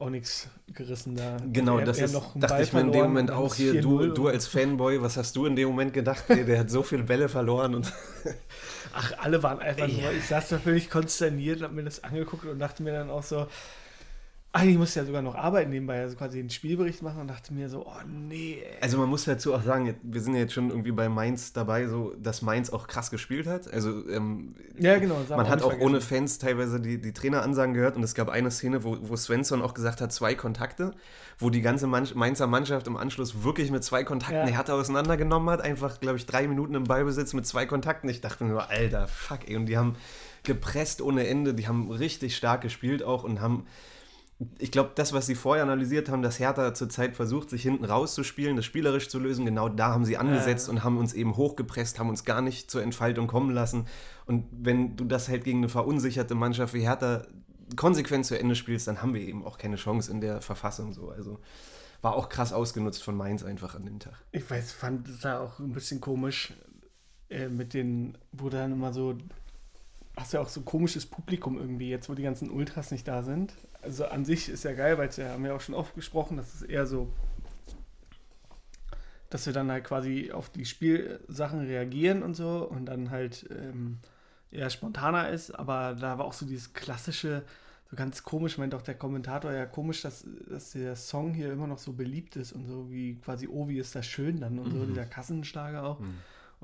auch 0.00 0.10
nichts 0.10 0.48
gerissen 0.72 1.14
da. 1.14 1.36
Genau, 1.52 1.78
er, 1.78 1.84
das 1.84 1.98
er 1.98 2.06
ist, 2.06 2.20
dachte 2.34 2.62
ich 2.62 2.72
mir 2.72 2.80
in 2.80 2.92
dem 2.92 3.02
Moment 3.02 3.30
auch 3.30 3.54
hier, 3.54 3.80
du, 3.80 4.08
du 4.08 4.28
als 4.28 4.46
Fanboy, 4.46 5.00
was 5.00 5.16
hast 5.16 5.36
du 5.36 5.46
in 5.46 5.54
dem 5.54 5.68
Moment 5.68 5.92
gedacht? 5.92 6.24
der, 6.28 6.44
der 6.44 6.58
hat 6.60 6.70
so 6.70 6.82
viele 6.82 7.04
Bälle 7.04 7.28
verloren 7.28 7.74
und 7.74 7.92
Ach, 8.92 9.12
alle 9.18 9.42
waren 9.42 9.60
einfach 9.60 9.88
nur, 9.88 10.12
ich 10.12 10.26
saß 10.26 10.48
da 10.48 10.58
völlig 10.58 10.90
konsterniert, 10.90 11.62
hab 11.62 11.72
mir 11.72 11.84
das 11.84 12.04
angeguckt 12.04 12.44
und 12.44 12.58
dachte 12.58 12.82
mir 12.82 12.92
dann 12.92 13.10
auch 13.10 13.22
so, 13.22 13.46
eigentlich 14.54 14.78
musste 14.78 15.00
ja 15.00 15.06
sogar 15.06 15.20
noch 15.20 15.34
arbeiten 15.34 15.70
nebenbei, 15.70 16.00
also 16.00 16.14
quasi 16.14 16.38
den 16.38 16.48
Spielbericht 16.48 17.02
machen 17.02 17.20
und 17.20 17.26
dachte 17.26 17.52
mir 17.52 17.68
so, 17.68 17.84
oh 17.84 18.00
nee. 18.06 18.62
Also 18.80 18.98
man 18.98 19.08
muss 19.08 19.24
dazu 19.24 19.52
auch 19.52 19.62
sagen, 19.64 19.96
wir 20.00 20.20
sind 20.20 20.34
ja 20.34 20.40
jetzt 20.40 20.52
schon 20.52 20.70
irgendwie 20.70 20.92
bei 20.92 21.08
Mainz 21.08 21.52
dabei, 21.52 21.88
so 21.88 22.14
dass 22.22 22.40
Mainz 22.40 22.70
auch 22.70 22.86
krass 22.86 23.10
gespielt 23.10 23.48
hat. 23.48 23.72
Also 23.72 24.08
ähm, 24.08 24.54
ja, 24.78 24.96
genau, 25.00 25.16
man 25.28 25.48
hat 25.48 25.62
auch 25.62 25.76
ohne 25.80 26.00
Fans 26.00 26.38
teilweise 26.38 26.80
die, 26.80 27.00
die 27.00 27.12
Traineransagen 27.12 27.74
gehört 27.74 27.96
und 27.96 28.04
es 28.04 28.14
gab 28.14 28.28
eine 28.28 28.52
Szene, 28.52 28.84
wo, 28.84 28.96
wo 29.00 29.16
Svensson 29.16 29.60
auch 29.60 29.74
gesagt 29.74 30.00
hat, 30.00 30.12
zwei 30.12 30.36
Kontakte, 30.36 30.94
wo 31.40 31.50
die 31.50 31.60
ganze 31.60 31.88
Mann 31.88 32.06
Mainzer 32.14 32.46
Mannschaft 32.46 32.86
im 32.86 32.96
Anschluss 32.96 33.42
wirklich 33.42 33.72
mit 33.72 33.82
zwei 33.82 34.04
Kontakten 34.04 34.46
ja. 34.46 34.54
Härte 34.54 34.74
auseinandergenommen 34.74 35.50
hat. 35.50 35.62
Einfach, 35.62 35.98
glaube 35.98 36.18
ich, 36.18 36.26
drei 36.26 36.46
Minuten 36.46 36.76
im 36.76 36.84
Ballbesitz 36.84 37.32
mit 37.32 37.44
zwei 37.44 37.66
Kontakten. 37.66 38.08
Ich 38.08 38.20
dachte 38.20 38.44
mir 38.44 38.50
nur, 38.50 38.70
alter, 38.70 39.08
fuck, 39.08 39.48
ey. 39.48 39.56
Und 39.56 39.66
die 39.66 39.76
haben 39.76 39.96
gepresst 40.44 41.02
ohne 41.02 41.26
Ende, 41.26 41.54
die 41.54 41.66
haben 41.66 41.90
richtig 41.90 42.36
stark 42.36 42.60
gespielt 42.60 43.02
auch 43.02 43.24
und 43.24 43.40
haben 43.40 43.66
ich 44.58 44.72
glaube, 44.72 44.90
das, 44.94 45.12
was 45.12 45.26
sie 45.26 45.36
vorher 45.36 45.62
analysiert 45.62 46.08
haben, 46.08 46.22
dass 46.22 46.40
Hertha 46.40 46.74
zurzeit 46.74 47.14
versucht, 47.14 47.50
sich 47.50 47.62
hinten 47.62 47.84
rauszuspielen, 47.84 48.56
das 48.56 48.64
spielerisch 48.64 49.08
zu 49.08 49.18
lösen, 49.18 49.44
genau 49.44 49.68
da 49.68 49.92
haben 49.92 50.04
sie 50.04 50.16
angesetzt 50.16 50.66
ja. 50.66 50.72
und 50.72 50.84
haben 50.84 50.98
uns 50.98 51.12
eben 51.12 51.36
hochgepresst, 51.36 51.98
haben 51.98 52.08
uns 52.08 52.24
gar 52.24 52.42
nicht 52.42 52.70
zur 52.70 52.82
Entfaltung 52.82 53.28
kommen 53.28 53.50
lassen. 53.50 53.86
Und 54.26 54.46
wenn 54.50 54.96
du 54.96 55.04
das 55.04 55.28
halt 55.28 55.44
gegen 55.44 55.58
eine 55.58 55.68
verunsicherte 55.68 56.34
Mannschaft 56.34 56.74
wie 56.74 56.80
Hertha 56.80 57.22
konsequent 57.76 58.26
zu 58.26 58.38
Ende 58.38 58.56
spielst, 58.56 58.88
dann 58.88 59.02
haben 59.02 59.14
wir 59.14 59.20
eben 59.20 59.44
auch 59.44 59.56
keine 59.56 59.76
Chance 59.76 60.10
in 60.10 60.20
der 60.20 60.40
Verfassung 60.40 60.92
so. 60.92 61.10
Also 61.10 61.38
war 62.02 62.14
auch 62.14 62.28
krass 62.28 62.52
ausgenutzt 62.52 63.02
von 63.02 63.16
Mainz 63.16 63.42
einfach 63.42 63.74
an 63.74 63.86
dem 63.86 63.98
Tag. 63.98 64.14
Ich 64.32 64.48
weiß, 64.48 64.72
fand 64.72 65.08
es 65.08 65.20
da 65.20 65.40
auch 65.40 65.58
ein 65.58 65.72
bisschen 65.72 66.00
komisch 66.00 66.52
äh, 67.30 67.48
mit 67.48 67.72
den, 67.72 68.18
wo 68.32 68.48
dann 68.50 68.72
immer 68.72 68.92
so, 68.92 69.16
hast 70.16 70.34
ja 70.34 70.40
auch 70.40 70.48
so 70.48 70.62
komisches 70.62 71.06
Publikum 71.06 71.56
irgendwie, 71.56 71.88
jetzt 71.88 72.08
wo 72.08 72.14
die 72.14 72.22
ganzen 72.22 72.50
Ultras 72.50 72.90
nicht 72.90 73.08
da 73.08 73.22
sind. 73.22 73.54
Also 73.84 74.06
an 74.06 74.24
sich 74.24 74.48
ist 74.48 74.64
ja 74.64 74.72
geil, 74.72 74.98
weil 74.98 75.08
es 75.08 75.16
ja, 75.16 75.28
haben 75.30 75.44
wir 75.44 75.54
auch 75.54 75.60
schon 75.60 75.74
oft 75.74 75.94
gesprochen, 75.94 76.36
das 76.36 76.54
ist 76.54 76.62
eher 76.62 76.86
so, 76.86 77.12
dass 79.30 79.46
wir 79.46 79.52
dann 79.52 79.70
halt 79.70 79.84
quasi 79.84 80.32
auf 80.32 80.48
die 80.48 80.64
Spielsachen 80.64 81.60
reagieren 81.60 82.22
und 82.22 82.34
so 82.34 82.68
und 82.68 82.86
dann 82.86 83.10
halt 83.10 83.46
ähm, 83.50 83.98
eher 84.50 84.70
spontaner 84.70 85.28
ist, 85.28 85.50
aber 85.50 85.96
da 85.98 86.18
war 86.18 86.24
auch 86.24 86.32
so 86.32 86.46
dieses 86.46 86.72
klassische, 86.72 87.42
so 87.90 87.96
ganz 87.96 88.22
komisch, 88.22 88.58
meint 88.58 88.74
auch 88.74 88.82
der 88.82 88.94
Kommentator, 88.94 89.52
ja 89.52 89.66
komisch, 89.66 90.02
dass, 90.02 90.24
dass 90.48 90.72
der 90.72 90.96
Song 90.96 91.34
hier 91.34 91.52
immer 91.52 91.66
noch 91.66 91.78
so 91.78 91.92
beliebt 91.92 92.36
ist 92.36 92.52
und 92.52 92.66
so 92.66 92.90
wie 92.90 93.16
quasi, 93.16 93.48
oh, 93.48 93.68
wie 93.68 93.78
ist 93.78 93.94
das 93.94 94.06
schön 94.06 94.40
dann 94.40 94.58
und 94.58 94.72
so, 94.72 94.86
dieser 94.86 95.04
Kassenschlager 95.04 95.84
auch. 95.84 96.00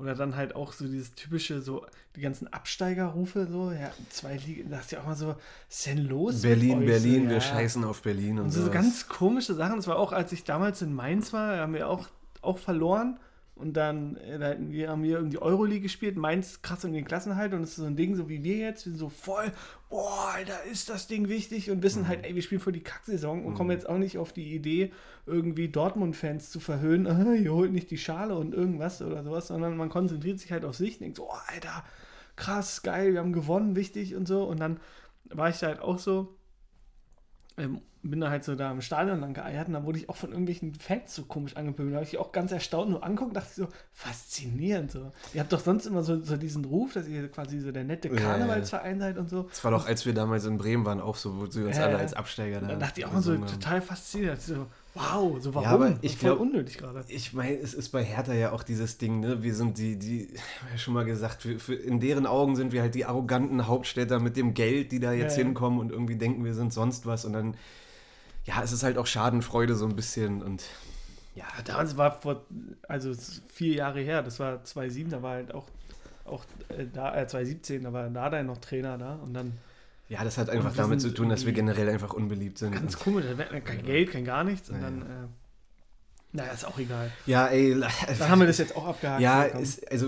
Oder 0.01 0.15
dann 0.15 0.35
halt 0.35 0.55
auch 0.55 0.73
so 0.73 0.85
dieses 0.87 1.13
typische, 1.13 1.61
so 1.61 1.85
die 2.15 2.21
ganzen 2.21 2.51
Absteigerrufe, 2.51 3.45
so, 3.45 3.71
ja, 3.71 3.91
zwei 4.09 4.35
Ligen, 4.37 4.71
da 4.71 4.79
ist 4.79 4.91
ja 4.91 4.99
auch 5.01 5.05
mal 5.05 5.15
so, 5.15 5.27
was 5.27 5.35
ist 5.69 5.85
denn 5.85 6.07
los? 6.07 6.41
Berlin? 6.41 6.85
Berlin, 6.87 7.23
so, 7.23 7.29
wir 7.29 7.35
ja. 7.35 7.41
scheißen 7.41 7.83
auf 7.83 8.01
Berlin 8.01 8.39
und, 8.39 8.45
Und 8.45 8.51
so, 8.51 8.63
so 8.63 8.71
ganz 8.71 9.07
komische 9.07 9.53
Sachen. 9.53 9.75
Das 9.75 9.85
war 9.85 9.99
auch, 9.99 10.11
als 10.11 10.31
ich 10.31 10.43
damals 10.43 10.81
in 10.81 10.91
Mainz 10.95 11.33
war, 11.33 11.57
haben 11.57 11.75
wir 11.75 11.87
auch, 11.87 12.07
auch 12.41 12.57
verloren. 12.57 13.19
Und 13.61 13.73
dann 13.73 14.17
äh, 14.17 14.39
da 14.39 14.55
wir, 14.59 14.89
haben 14.89 15.03
wir 15.03 15.17
irgendwie 15.17 15.37
Euroleague 15.37 15.81
gespielt, 15.81 16.17
Mainz 16.17 16.61
krass 16.61 16.83
um 16.83 16.91
den 16.93 17.05
Klassenhalt. 17.05 17.53
Und 17.53 17.63
es 17.63 17.69
ist 17.71 17.75
so 17.77 17.85
ein 17.85 17.95
Ding, 17.95 18.15
so 18.15 18.27
wie 18.27 18.43
wir 18.43 18.57
jetzt, 18.57 18.85
wir 18.85 18.91
sind 18.91 18.99
so 18.99 19.09
voll, 19.09 19.51
boah, 19.89 20.31
Alter, 20.35 20.63
ist 20.71 20.89
das 20.89 21.07
Ding 21.07 21.29
wichtig. 21.29 21.69
Und 21.71 21.77
Mhm. 21.77 21.83
wissen 21.83 22.07
halt, 22.07 22.25
ey, 22.25 22.35
wir 22.35 22.41
spielen 22.41 22.61
für 22.61 22.71
die 22.71 22.81
Kacksaison 22.83 23.45
und 23.45 23.53
kommen 23.53 23.71
jetzt 23.71 23.87
auch 23.87 23.97
nicht 23.97 24.17
auf 24.17 24.33
die 24.33 24.53
Idee, 24.55 24.91
irgendwie 25.25 25.69
Dortmund-Fans 25.69 26.49
zu 26.49 26.59
verhöhnen, 26.59 27.07
ah, 27.07 27.33
ihr 27.33 27.53
holt 27.53 27.71
nicht 27.71 27.91
die 27.91 27.97
Schale 27.97 28.35
und 28.35 28.53
irgendwas 28.53 29.01
oder 29.01 29.23
sowas, 29.23 29.47
sondern 29.47 29.77
man 29.77 29.89
konzentriert 29.89 30.39
sich 30.39 30.51
halt 30.51 30.65
auf 30.65 30.75
sich 30.75 30.95
und 30.95 31.01
denkt 31.01 31.17
so, 31.17 31.29
oh, 31.29 31.37
Alter, 31.47 31.83
krass, 32.35 32.81
geil, 32.81 33.13
wir 33.13 33.19
haben 33.19 33.33
gewonnen, 33.33 33.75
wichtig 33.75 34.15
und 34.15 34.27
so. 34.27 34.43
Und 34.43 34.59
dann 34.59 34.79
war 35.29 35.49
ich 35.49 35.59
da 35.59 35.67
halt 35.67 35.79
auch 35.81 35.99
so, 35.99 36.35
ähm, 37.61 37.81
bin 38.03 38.19
da 38.19 38.29
halt 38.31 38.43
so 38.43 38.55
da 38.55 38.71
im 38.71 38.81
Stadion 38.81 39.19
lang 39.19 39.33
geeiert 39.35 39.67
und 39.67 39.73
dann 39.73 39.85
wurde 39.85 39.99
ich 39.99 40.09
auch 40.09 40.15
von 40.15 40.31
irgendwelchen 40.31 40.73
Fans 40.73 41.13
so 41.13 41.23
komisch 41.23 41.55
angepöbelt. 41.55 41.93
Da 41.93 41.97
habe 41.99 42.07
ich 42.07 42.17
auch 42.17 42.31
ganz 42.31 42.51
erstaunt 42.51 42.89
nur 42.89 43.03
anguckt 43.03 43.29
und 43.29 43.33
dachte 43.35 43.49
ich 43.51 43.55
so, 43.55 43.67
faszinierend 43.93 44.91
so. 44.91 45.11
Ihr 45.33 45.41
habt 45.41 45.53
doch 45.53 45.59
sonst 45.59 45.85
immer 45.85 46.01
so, 46.03 46.19
so 46.21 46.35
diesen 46.37 46.65
Ruf, 46.65 46.93
dass 46.93 47.07
ihr 47.07 47.27
quasi 47.29 47.59
so 47.59 47.71
der 47.71 47.83
nette 47.83 48.07
Ja, 48.09 48.15
ja. 48.15 48.19
Karnevalsverein 48.21 48.99
seid 48.99 49.17
und 49.17 49.29
so. 49.29 49.43
Das 49.43 49.63
war 49.63 49.71
doch, 49.71 49.85
als 49.87 50.05
wir 50.05 50.13
damals 50.13 50.45
in 50.45 50.57
Bremen 50.57 50.85
waren, 50.85 50.99
auch 50.99 51.15
so, 51.15 51.39
wo 51.39 51.45
sie 51.45 51.63
uns 51.63 51.77
Ja, 51.77 51.83
alle 51.83 51.93
ja. 51.93 51.99
als 51.99 52.13
Absteiger 52.13 52.59
da 52.61 52.67
Da 52.69 52.75
dachte 52.75 53.01
ich 53.01 53.05
auch 53.05 53.13
mal 53.13 53.21
so 53.21 53.33
haben. 53.33 53.45
total 53.45 53.81
fasziniert. 53.81 54.41
So, 54.41 54.65
wow, 54.93 55.37
so 55.41 55.53
warum? 55.53 55.67
aber 55.67 55.97
ich 56.01 56.17
Voll 56.17 56.29
glaub- 56.31 56.39
unnötig 56.41 56.77
gerade. 56.77 57.03
Ich 57.07 57.33
meine, 57.33 57.57
es 57.57 57.73
ist 57.73 57.89
bei 57.89 58.03
Hertha 58.03 58.33
ja 58.33 58.51
auch 58.51 58.63
dieses 58.63 58.97
Ding, 58.97 59.19
ne? 59.19 59.41
Wir 59.43 59.55
sind 59.55 59.77
die, 59.77 59.97
die, 59.97 60.33
ja 60.71 60.77
schon 60.77 60.93
mal 60.93 61.05
gesagt, 61.05 61.45
wir, 61.47 61.59
für, 61.59 61.75
in 61.75 61.99
deren 61.99 62.25
Augen 62.25 62.55
sind 62.55 62.71
wir 62.73 62.81
halt 62.81 62.95
die 62.95 63.05
arroganten 63.05 63.67
Hauptstädter 63.67 64.19
mit 64.19 64.35
dem 64.37 64.53
Geld, 64.53 64.91
die 64.91 64.99
da 64.99 65.13
jetzt 65.13 65.33
Ja, 65.37 65.41
ja. 65.41 65.45
hinkommen 65.47 65.79
und 65.79 65.91
irgendwie 65.91 66.15
denken, 66.15 66.43
wir 66.43 66.53
sind 66.53 66.73
sonst 66.73 67.05
was. 67.05 67.25
Und 67.25 67.33
dann, 67.33 67.55
ja, 68.45 68.61
es 68.63 68.71
ist 68.71 68.83
halt 68.83 68.97
auch 68.97 69.05
Schadenfreude 69.07 69.75
so 69.75 69.85
ein 69.85 69.95
bisschen 69.95 70.41
und 70.41 70.63
ja, 71.33 71.45
Damals 71.63 71.95
war 71.95 72.19
vor, 72.19 72.43
also 72.89 73.13
vier 73.53 73.75
Jahre 73.75 74.01
her, 74.01 74.21
das 74.21 74.37
war 74.41 74.61
2007, 74.65 75.11
da 75.11 75.21
war 75.23 75.35
halt 75.35 75.53
auch, 75.53 75.67
auch 76.25 76.43
äh, 76.67 76.85
da, 76.91 77.15
äh, 77.15 77.25
2017, 77.25 77.83
da 77.83 77.93
war 77.93 78.09
Dada 78.09 78.43
noch 78.43 78.57
Trainer 78.57 78.97
da 78.97 79.15
und 79.15 79.33
dann 79.33 79.53
ja, 80.11 80.23
das 80.25 80.37
hat 80.37 80.49
einfach 80.49 80.75
damit 80.75 80.99
zu 80.99 81.13
tun, 81.13 81.29
dass 81.29 81.45
wir 81.45 81.53
generell 81.53 81.87
einfach 81.89 82.13
unbeliebt 82.13 82.57
sind. 82.57 82.73
ganz 82.73 82.99
komisch, 82.99 83.23
da 83.29 83.37
wäre 83.37 83.61
kein 83.61 83.81
Geld, 83.83 84.11
kein 84.11 84.25
gar 84.25 84.43
nichts 84.43 84.69
und 84.69 84.75
Ja, 84.75 84.81
dann, 84.81 85.01
äh, 85.03 85.05
naja, 86.33 86.51
ist 86.51 86.65
auch 86.65 86.77
egal. 86.77 87.11
Ja, 87.25 87.47
ey, 87.47 87.79
Da 88.19 88.27
haben 88.29 88.39
wir 88.39 88.47
das 88.47 88.57
jetzt 88.57 88.75
auch 88.75 88.87
abgehakt. 88.87 89.21
Ja, 89.21 89.43
ist, 89.43 89.89
also, 89.89 90.07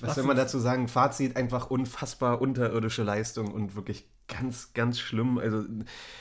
was 0.00 0.08
Lass 0.08 0.14
soll 0.14 0.24
man 0.24 0.36
dazu 0.36 0.58
sagen? 0.60 0.86
Fazit 0.86 1.36
einfach 1.36 1.70
unfassbar 1.70 2.40
unterirdische 2.40 3.02
Leistung 3.02 3.52
und 3.52 3.74
wirklich 3.74 4.06
ganz, 4.28 4.72
ganz 4.74 5.00
schlimm. 5.00 5.38
Also, 5.38 5.64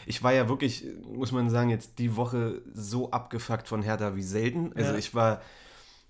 ich 0.08 0.24
war 0.24 0.34
ja 0.34 0.50
wirklich, 0.50 0.86
muss 1.12 1.32
man 1.32 1.50
sagen, 1.52 1.70
jetzt 1.70 2.00
die 2.00 2.16
Woche 2.16 2.62
so 2.74 3.12
abgefuckt 3.12 3.68
von 3.68 3.84
Hertha 3.84 4.16
wie 4.16 4.24
selten. 4.24 4.74
Also, 4.76 4.94
Ja. 4.94 4.98
ich 4.98 5.14
war, 5.16 5.42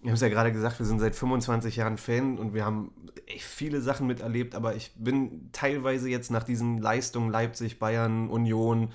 wir 0.01 0.09
haben 0.09 0.15
es 0.15 0.21
ja 0.21 0.29
gerade 0.29 0.51
gesagt, 0.51 0.79
wir 0.79 0.85
sind 0.85 0.99
seit 0.99 1.15
25 1.15 1.75
Jahren 1.75 1.97
Fan 1.97 2.39
und 2.39 2.53
wir 2.53 2.65
haben 2.65 2.91
echt 3.27 3.43
viele 3.43 3.81
Sachen 3.81 4.07
miterlebt, 4.07 4.55
aber 4.55 4.75
ich 4.75 4.91
bin 4.95 5.49
teilweise 5.51 6.09
jetzt 6.09 6.31
nach 6.31 6.43
diesen 6.43 6.79
Leistungen 6.79 7.29
Leipzig, 7.29 7.77
Bayern, 7.77 8.29
Union, 8.29 8.91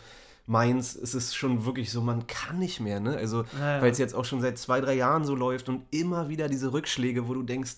Mainz, 0.46 0.94
es 0.94 1.14
ist 1.14 1.34
schon 1.34 1.64
wirklich 1.64 1.90
so, 1.90 2.00
man 2.00 2.26
kann 2.26 2.58
nicht 2.58 2.80
mehr, 2.80 3.00
ne? 3.00 3.16
Also, 3.16 3.44
Ja, 3.58 3.76
ja. 3.76 3.82
weil 3.82 3.90
es 3.90 3.98
jetzt 3.98 4.14
auch 4.14 4.24
schon 4.24 4.40
seit 4.40 4.58
zwei, 4.58 4.80
drei 4.80 4.94
Jahren 4.94 5.24
so 5.24 5.34
läuft 5.34 5.68
und 5.68 5.82
immer 5.90 6.28
wieder 6.28 6.48
diese 6.48 6.72
Rückschläge, 6.72 7.28
wo 7.28 7.34
du 7.34 7.42
denkst, 7.42 7.76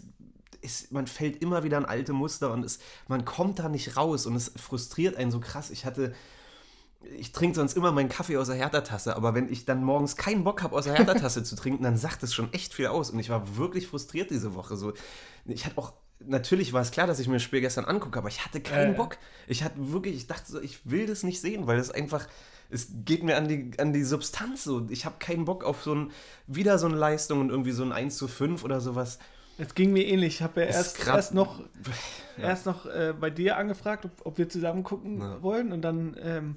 ist, 0.60 0.92
man 0.92 1.06
fällt 1.06 1.40
immer 1.42 1.64
wieder 1.64 1.78
in 1.78 1.84
alte 1.84 2.12
Muster 2.12 2.52
und 2.52 2.64
es, 2.64 2.78
man 3.06 3.24
kommt 3.24 3.58
da 3.58 3.68
nicht 3.68 3.96
raus 3.96 4.26
und 4.26 4.34
es 4.36 4.52
frustriert 4.56 5.16
einen 5.16 5.30
so 5.30 5.40
krass. 5.40 5.70
Ich 5.70 5.84
hatte, 5.84 6.14
ich 7.16 7.32
trinke 7.32 7.54
sonst 7.56 7.76
immer 7.76 7.92
meinen 7.92 8.08
Kaffee 8.08 8.36
aus 8.36 8.48
der 8.48 8.56
Hertha-Tasse, 8.56 9.14
aber 9.16 9.34
wenn 9.34 9.50
ich 9.52 9.64
dann 9.64 9.84
morgens 9.84 10.16
keinen 10.16 10.42
Bock 10.44 10.62
habe, 10.62 10.74
aus 10.76 10.84
der 10.84 10.94
Hertha-Tasse 10.94 11.44
zu 11.44 11.54
trinken, 11.56 11.84
dann 11.84 11.96
sagt 11.96 12.22
es 12.22 12.34
schon 12.34 12.52
echt 12.52 12.74
viel 12.74 12.88
aus 12.88 13.10
und 13.10 13.18
ich 13.18 13.30
war 13.30 13.56
wirklich 13.56 13.86
frustriert 13.86 14.30
diese 14.30 14.54
Woche. 14.54 14.76
So, 14.76 14.92
ich 15.46 15.64
hatte 15.64 15.78
auch, 15.78 15.92
natürlich 16.20 16.72
war 16.72 16.82
es 16.82 16.90
klar, 16.90 17.06
dass 17.06 17.20
ich 17.20 17.28
mir 17.28 17.34
das 17.34 17.42
Spiel 17.44 17.60
gestern 17.60 17.84
angucke, 17.84 18.18
aber 18.18 18.28
ich 18.28 18.44
hatte 18.44 18.60
keinen 18.60 18.94
Äh. 18.94 18.96
Bock. 18.96 19.16
Ich 19.46 19.62
hatte 19.62 19.92
wirklich, 19.92 20.16
ich 20.16 20.26
dachte 20.26 20.50
so, 20.50 20.60
ich 20.60 20.90
will 20.90 21.06
das 21.06 21.22
nicht 21.22 21.40
sehen, 21.40 21.66
weil 21.68 21.78
das 21.78 21.90
einfach, 21.92 22.26
es 22.68 22.88
geht 23.04 23.22
mir 23.22 23.36
an 23.36 23.46
die, 23.48 23.70
an 23.78 23.92
die 23.92 24.02
Substanz 24.04 24.64
so. 24.64 24.84
Ich 24.90 25.04
habe 25.04 25.16
keinen 25.20 25.44
Bock 25.44 25.62
auf 25.64 25.82
so 25.84 25.94
ein, 25.94 26.10
wieder 26.48 26.78
so 26.78 26.86
eine 26.88 26.96
Leistung 26.96 27.40
und 27.40 27.50
irgendwie 27.50 27.72
so 27.72 27.84
ein 27.84 27.92
1 27.92 28.16
zu 28.16 28.26
5 28.26 28.64
oder 28.64 28.80
sowas. 28.80 29.20
Es 29.56 29.74
ging 29.74 29.92
mir 29.92 30.04
ähnlich. 30.04 30.34
Ich 30.36 30.42
habe 30.42 30.60
ja 30.62 30.66
erst, 30.66 31.04
erst 31.06 31.32
noch, 31.34 31.60
Ja. 32.36 32.44
erst 32.48 32.66
noch 32.66 32.86
äh, 32.86 33.14
bei 33.18 33.30
dir 33.30 33.56
angefragt, 33.56 34.04
ob, 34.04 34.10
ob 34.26 34.38
wir 34.38 34.48
zusammen 34.48 34.82
gucken 34.84 35.20
Ja. 35.20 35.42
wollen. 35.42 35.72
Und 35.72 35.82
dann 35.82 36.16
ähm, 36.20 36.56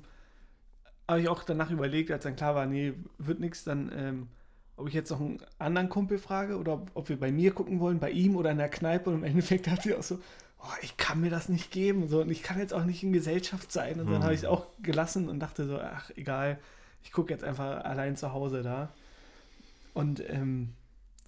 habe 1.12 1.22
ich 1.22 1.30
auch 1.30 1.44
danach 1.44 1.70
überlegt, 1.72 2.12
als 2.12 2.24
dann 2.24 2.36
klar 2.36 2.56
war, 2.56 2.66
nee, 2.66 2.94
wird 3.18 3.40
nichts, 3.40 3.64
dann 3.64 3.92
ähm, 3.96 4.28
ob 4.78 4.88
ich 4.88 4.94
jetzt 4.94 5.12
noch 5.12 5.20
einen 5.20 5.40
anderen 5.60 5.90
Kumpel 5.90 6.18
frage 6.18 6.58
oder 6.58 6.74
ob, 6.74 6.92
ob 6.96 7.10
wir 7.10 7.20
bei 7.20 7.32
mir 7.32 7.52
gucken 7.54 7.80
wollen, 7.80 8.00
bei 8.00 8.10
ihm 8.10 8.36
oder 8.36 8.52
in 8.52 8.58
der 8.58 8.70
Kneipe. 8.70 9.10
Und 9.10 9.18
im 9.18 9.24
Endeffekt 9.24 9.68
hat 9.68 9.84
sie 9.84 9.94
auch 9.96 10.04
so, 10.04 10.16
oh, 10.60 10.74
ich 10.82 10.98
kann 10.98 11.22
mir 11.22 11.30
das 11.30 11.50
nicht 11.50 11.72
geben. 11.72 12.08
So, 12.08 12.22
und 12.22 12.32
ich 12.32 12.42
kann 12.42 12.58
jetzt 12.58 12.74
auch 12.74 12.84
nicht 12.86 13.04
in 13.04 13.14
Gesellschaft 13.14 13.72
sein. 13.72 14.00
Und 14.00 14.08
dann 14.08 14.18
Hm. 14.18 14.24
habe 14.24 14.34
ich 14.34 14.42
es 14.42 14.46
auch 14.46 14.66
gelassen 14.82 15.30
und 15.30 15.40
dachte 15.40 15.68
so, 15.68 15.80
ach, 15.80 16.10
egal, 16.16 16.58
ich 17.04 17.12
gucke 17.12 17.32
jetzt 17.32 17.44
einfach 17.44 17.84
allein 17.84 18.16
zu 18.16 18.34
Hause 18.34 18.64
da. 18.64 18.90
Und 19.94 20.24
ähm, 20.30 20.74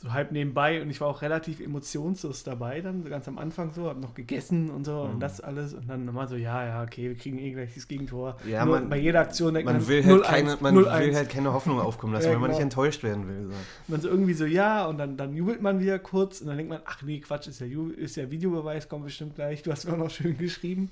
so 0.04 0.12
halb 0.12 0.34
nebenbei 0.34 0.82
und 0.82 0.89
ich 0.89 1.00
war 1.00 1.08
auch 1.08 1.22
relativ 1.22 1.62
emotionslos 1.62 2.44
dabei 2.44 2.82
dann, 2.82 3.04
so 3.04 3.10
ganz 3.10 3.26
am 3.30 3.38
Anfang 3.38 3.72
so, 3.72 3.88
hab 3.88 3.98
noch 4.02 4.13
gegessen 4.13 4.70
und 4.70 4.84
so 4.86 5.00
und 5.02 5.16
Mhm. 5.16 5.20
das 5.22 5.39
alles 5.39 5.74
und 5.74 5.89
dann 5.89 6.04
nochmal 6.04 6.28
so, 6.28 6.36
ja, 6.36 6.66
ja, 6.66 6.84
okay, 6.84 7.08
wir 7.08 7.16
kriegen 7.16 7.39
eh 7.39 7.52
gleich 7.52 7.74
das 7.74 7.88
Gegentor. 7.88 8.36
Ja, 8.46 8.66
Nur 8.66 8.82
man- 8.82 8.89
bei 8.89 8.98
jeder 8.98 9.22
Aktion 9.22 9.54
denkt 9.54 9.72
Man 9.72 9.88
will, 9.88 10.04
halt 10.04 10.24
0-1, 10.24 10.28
keine, 10.28 10.58
man 10.60 10.76
0-1. 10.76 11.00
will 11.08 11.16
halt 11.16 11.30
keine 11.30 11.54
Hoffnung 11.54 11.80
aufkommen 11.80 12.13
lassen, 12.13 12.26
Ja, 12.26 12.32
weil 12.34 12.39
man 12.39 12.50
genau. 12.50 12.58
nicht 12.58 12.63
enttäuscht 12.63 13.02
werden 13.04 13.28
will. 13.30 13.44
So. 13.48 13.54
man 13.88 14.02
so 14.02 14.10
irgendwie 14.10 14.34
so, 14.34 14.46
ja, 14.46 14.86
und 14.88 14.98
dann, 14.98 15.16
dann 15.16 15.34
jubelt 15.34 15.62
man 15.62 15.80
wieder 15.80 15.98
kurz 16.00 16.42
und 16.42 16.48
dann 16.48 16.58
denkt 16.58 16.70
man, 16.70 16.82
ach 16.86 17.02
nee, 17.02 17.20
Quatsch, 17.22 17.48
ist 17.48 17.62
ja, 17.62 17.68
ist 17.96 18.18
ja 18.18 18.30
Videobeweis, 18.30 18.89
kommt 18.89 19.06
bestimmt 19.06 19.36
gleich. 19.36 19.63
Du 19.63 19.72
hast 19.72 19.86
mir 19.88 19.94
auch 19.94 19.98
noch 19.98 20.10
schön 20.12 20.38
geschrieben. 20.38 20.89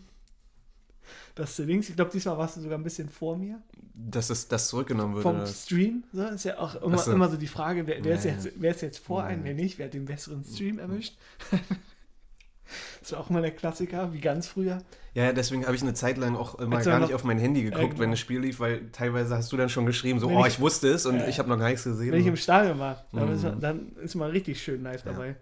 Dass 1.36 1.56
du 1.56 1.64
links, 1.64 1.90
ich 1.90 1.96
glaube, 1.96 2.12
diesmal 2.12 2.38
warst 2.38 2.58
du 2.58 2.62
sogar 2.62 2.78
ein 2.78 2.84
bisschen 2.84 3.10
vor 3.10 3.38
mir 3.38 3.62
Dass 3.94 4.28
das, 4.28 4.48
das 4.48 4.68
zurückgenommen 4.70 5.14
wird. 5.16 5.24
vom 5.24 5.36
oder? 5.38 5.48
Stream. 5.48 6.04
So 6.14 6.24
ist 6.24 6.46
ja 6.46 6.58
auch 6.60 6.76
immer, 6.82 6.98
so. 6.98 7.12
immer 7.12 7.30
so 7.30 7.38
die 7.38 7.48
Frage, 7.48 7.86
wer, 7.88 8.04
wer, 8.04 8.16
ist 8.16 8.26
jetzt, 8.26 8.50
wer 8.56 8.72
ist 8.72 8.82
jetzt 8.82 9.00
vor 9.00 9.24
einem, 9.24 9.44
wer 9.44 9.54
nicht, 9.54 9.78
wer 9.80 9.86
hat 9.88 9.94
den 9.94 10.06
besseren 10.06 10.44
Stream 10.44 10.80
erwischt. 10.80 11.16
das 13.02 13.12
war 13.12 13.20
auch 13.20 13.30
mal 13.30 13.42
der 13.42 13.52
Klassiker, 13.52 14.14
wie 14.14 14.22
ganz 14.22 14.48
früher. 14.48 14.82
Ja, 15.14 15.34
deswegen 15.34 15.66
habe 15.66 15.76
ich 15.76 15.82
eine 15.82 15.94
Zeit 15.94 16.18
lang 16.18 16.36
auch 16.38 16.56
immer 16.56 16.78
er 16.78 16.86
gar 16.86 17.00
nicht 17.00 17.14
auf 17.14 17.24
mein 17.26 17.38
Handy 17.38 17.64
geguckt, 17.64 17.82
Ja, 17.82 17.88
genau. 17.90 18.00
wenn 18.00 18.12
das 18.12 18.20
Spiel 18.20 18.40
lief, 18.40 18.60
weil 18.62 18.90
teilweise 18.92 19.36
hast 19.36 19.52
du 19.52 19.58
dann 19.58 19.68
schon 19.70 19.86
geschrieben, 19.86 20.20
so, 20.20 20.30
Wenn 20.30 20.38
oh, 20.38 20.46
ich- 20.46 20.54
ich, 20.54 20.60
wusste 20.62 20.88
es 20.90 21.06
und 21.06 21.18
Ja. 21.18 21.28
ich 21.28 21.38
habe 21.40 21.50
noch 21.50 21.58
gar 21.58 21.68
nichts 21.70 21.84
gesehen. 21.84 22.12
Wenn 22.14 22.22
ich 22.22 22.28
im 22.28 22.38
Stadion 22.38 22.80
war, 22.80 23.06
dann, 23.12 23.28
Mhm. 23.28 23.36
ist, 23.36 23.44
man, 23.44 23.60
dann 23.60 23.96
ist 23.98 24.16
man 24.16 24.32
richtig 24.32 24.62
schön 24.64 24.84
live 24.84 25.04
Ja. 25.06 25.12
dabei. 25.12 25.36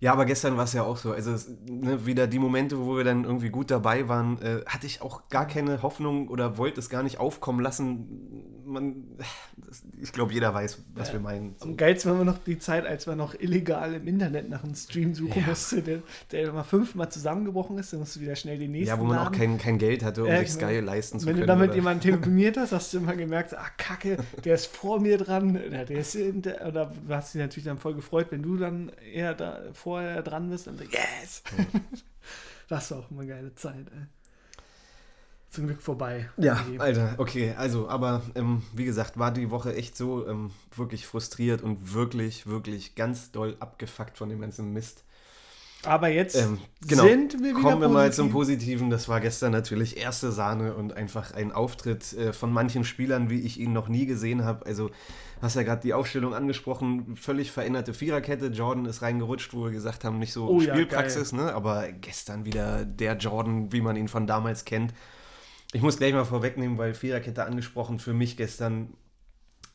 Ja, 0.00 0.12
aber 0.12 0.26
gestern 0.26 0.56
war 0.56 0.64
es 0.64 0.72
ja 0.74 0.84
auch 0.84 0.96
so. 0.96 1.12
Also 1.12 1.32
es, 1.32 1.48
ne, 1.66 2.06
wieder 2.06 2.28
die 2.28 2.38
Momente, 2.38 2.78
wo 2.78 2.96
wir 2.96 3.02
dann 3.04 3.24
irgendwie 3.24 3.50
gut 3.50 3.70
dabei 3.70 4.08
waren, 4.08 4.40
äh, 4.40 4.62
hatte 4.66 4.86
ich 4.86 5.02
auch 5.02 5.28
gar 5.28 5.46
keine 5.46 5.82
Hoffnung 5.82 6.28
oder 6.28 6.56
wollte 6.56 6.78
es 6.78 6.88
gar 6.88 7.02
nicht 7.02 7.18
aufkommen 7.18 7.60
lassen. 7.60 8.57
Man, 8.68 9.04
ich 10.00 10.12
glaube, 10.12 10.32
jeder 10.32 10.52
weiß, 10.52 10.82
was 10.94 11.08
Ja. 11.08 11.14
wir 11.14 11.20
meinen. 11.20 11.54
So. 11.58 11.64
Am 11.66 11.76
geilsten 11.76 12.10
war 12.10 12.20
immer 12.20 12.30
noch 12.32 12.38
die 12.44 12.58
Zeit, 12.58 12.84
als 12.86 13.06
man 13.06 13.16
noch 13.18 13.34
illegal 13.34 13.94
im 13.94 14.06
Internet 14.06 14.48
nach 14.50 14.62
einem 14.62 14.74
Stream 14.74 15.14
suchen 15.14 15.40
Ja. 15.40 15.46
musste, 15.48 15.82
der, 15.82 16.02
der 16.32 16.52
mal 16.52 16.64
fünfmal 16.64 17.08
zusammengebrochen 17.10 17.78
ist, 17.78 17.92
dann 17.92 18.00
musst 18.00 18.16
du 18.16 18.20
wieder 18.20 18.36
schnell 18.36 18.58
den 18.58 18.72
nächsten 18.72 18.88
Ja, 18.88 19.00
wo 19.00 19.04
man 19.04 19.18
auch 19.18 19.24
laden. 19.24 19.38
kein, 19.38 19.58
kein 19.58 19.78
Geld 19.78 20.04
hatte, 20.04 20.22
um 20.22 20.28
Ja, 20.28 20.38
sich. 20.40 20.50
Sky 20.52 20.80
leisten 20.80 21.18
zu 21.18 21.26
Wenn 21.26 21.34
können. 21.34 21.40
du 21.42 21.46
dann 21.46 21.58
mit 21.60 21.68
oder- 21.70 21.76
jemandem 21.76 22.02
telefoniert 22.12 22.56
hast, 22.56 22.72
hast 22.72 22.92
du 22.92 22.98
immer 22.98 23.16
gemerkt, 23.16 23.54
ah, 23.56 23.66
kacke, 23.76 24.18
der 24.44 24.54
ist 24.54 24.66
vor 24.66 25.00
mir 25.00 25.18
dran, 25.18 25.56
oder 25.56 25.84
der 25.84 25.98
ist 26.00 26.14
in 26.14 26.42
der, 26.42 26.66
oder 26.66 26.92
du 27.06 27.14
hast 27.14 27.32
dich 27.34 27.40
natürlich 27.40 27.64
dann 27.64 27.78
voll 27.78 27.94
gefreut, 27.94 28.26
wenn 28.30 28.42
du 28.42 28.56
dann 28.58 28.92
eher 29.12 29.34
da, 29.34 29.60
vorher 29.72 30.22
dran 30.22 30.50
bist 30.50 30.68
und 30.68 30.78
so, 30.78 30.84
yes! 30.84 31.42
Das 32.68 32.90
war 32.90 32.98
auch 32.98 33.10
immer 33.10 33.22
eine 33.22 33.30
geile 33.30 33.54
Zeit, 33.54 33.86
ey. 33.90 34.06
Zum 35.50 35.66
Glück 35.66 35.80
vorbei. 35.82 36.28
Ja, 36.36 36.64
Alter, 36.78 37.14
okay, 37.18 37.54
also, 37.56 37.88
aber 37.88 38.22
ähm, 38.34 38.62
wie 38.74 38.84
gesagt, 38.84 39.18
war 39.18 39.30
die 39.32 39.50
Woche 39.50 39.74
echt 39.74 39.96
so 39.96 40.26
ähm, 40.28 40.50
wirklich 40.76 41.06
frustriert 41.06 41.62
und 41.62 41.94
wirklich, 41.94 42.46
wirklich 42.46 42.94
ganz 42.94 43.30
doll 43.32 43.56
abgefuckt 43.60 44.18
von 44.18 44.28
dem 44.28 44.40
ganzen 44.40 44.72
Mist. 44.72 45.04
Aber 45.84 46.08
jetzt 46.08 46.34
Ähm, 46.36 46.58
genau. 46.86 47.04
sind 47.04 47.34
wir 47.34 47.50
wieder 47.56 47.60
Kommen 47.60 47.80
wir 47.80 47.88
mal 47.88 48.06
positiv. 48.08 48.16
zum 48.16 48.30
Positiven. 48.30 48.90
Das 48.90 49.08
war 49.08 49.20
gestern 49.20 49.52
natürlich 49.52 49.96
erste 49.96 50.32
Sahne 50.32 50.74
und 50.74 50.92
einfach 50.92 51.32
ein 51.32 51.52
Auftritt 51.52 52.12
äh, 52.14 52.32
von 52.32 52.52
manchen 52.52 52.82
Spielern, 52.84 53.30
wie 53.30 53.40
ich 53.40 53.60
ihn 53.60 53.72
noch 53.72 53.88
nie 53.88 54.04
gesehen 54.04 54.44
habe. 54.44 54.66
Also, 54.66 54.90
hast 55.40 55.54
ja 55.54 55.62
gerade 55.62 55.80
die 55.82 55.94
Aufstellung 55.94 56.34
angesprochen, 56.34 57.16
völlig 57.16 57.52
veränderte 57.52 57.94
Viererkette. 57.94 58.46
Jordan 58.48 58.86
ist 58.86 59.02
reingerutscht, 59.02 59.54
wo 59.54 59.64
wir 59.64 59.70
gesagt 59.70 60.02
haben, 60.04 60.18
nicht 60.18 60.32
so 60.32 60.48
Oh 60.48 60.60
ja, 60.60 60.74
Spielpraxis, 60.74 61.32
ne? 61.32 61.54
aber 61.54 61.92
gestern 61.92 62.44
wieder 62.44 62.84
der 62.84 63.16
Jordan, 63.16 63.72
wie 63.72 63.80
man 63.80 63.94
ihn 63.94 64.08
von 64.08 64.26
damals 64.26 64.64
kennt. 64.64 64.92
Ich 65.72 65.82
muss 65.82 65.98
gleich 65.98 66.14
mal 66.14 66.24
vorwegnehmen, 66.24 66.78
weil 66.78 66.94
Viererkette 66.94 67.44
angesprochen, 67.44 67.98
für 67.98 68.14
mich 68.14 68.36
gestern 68.36 68.94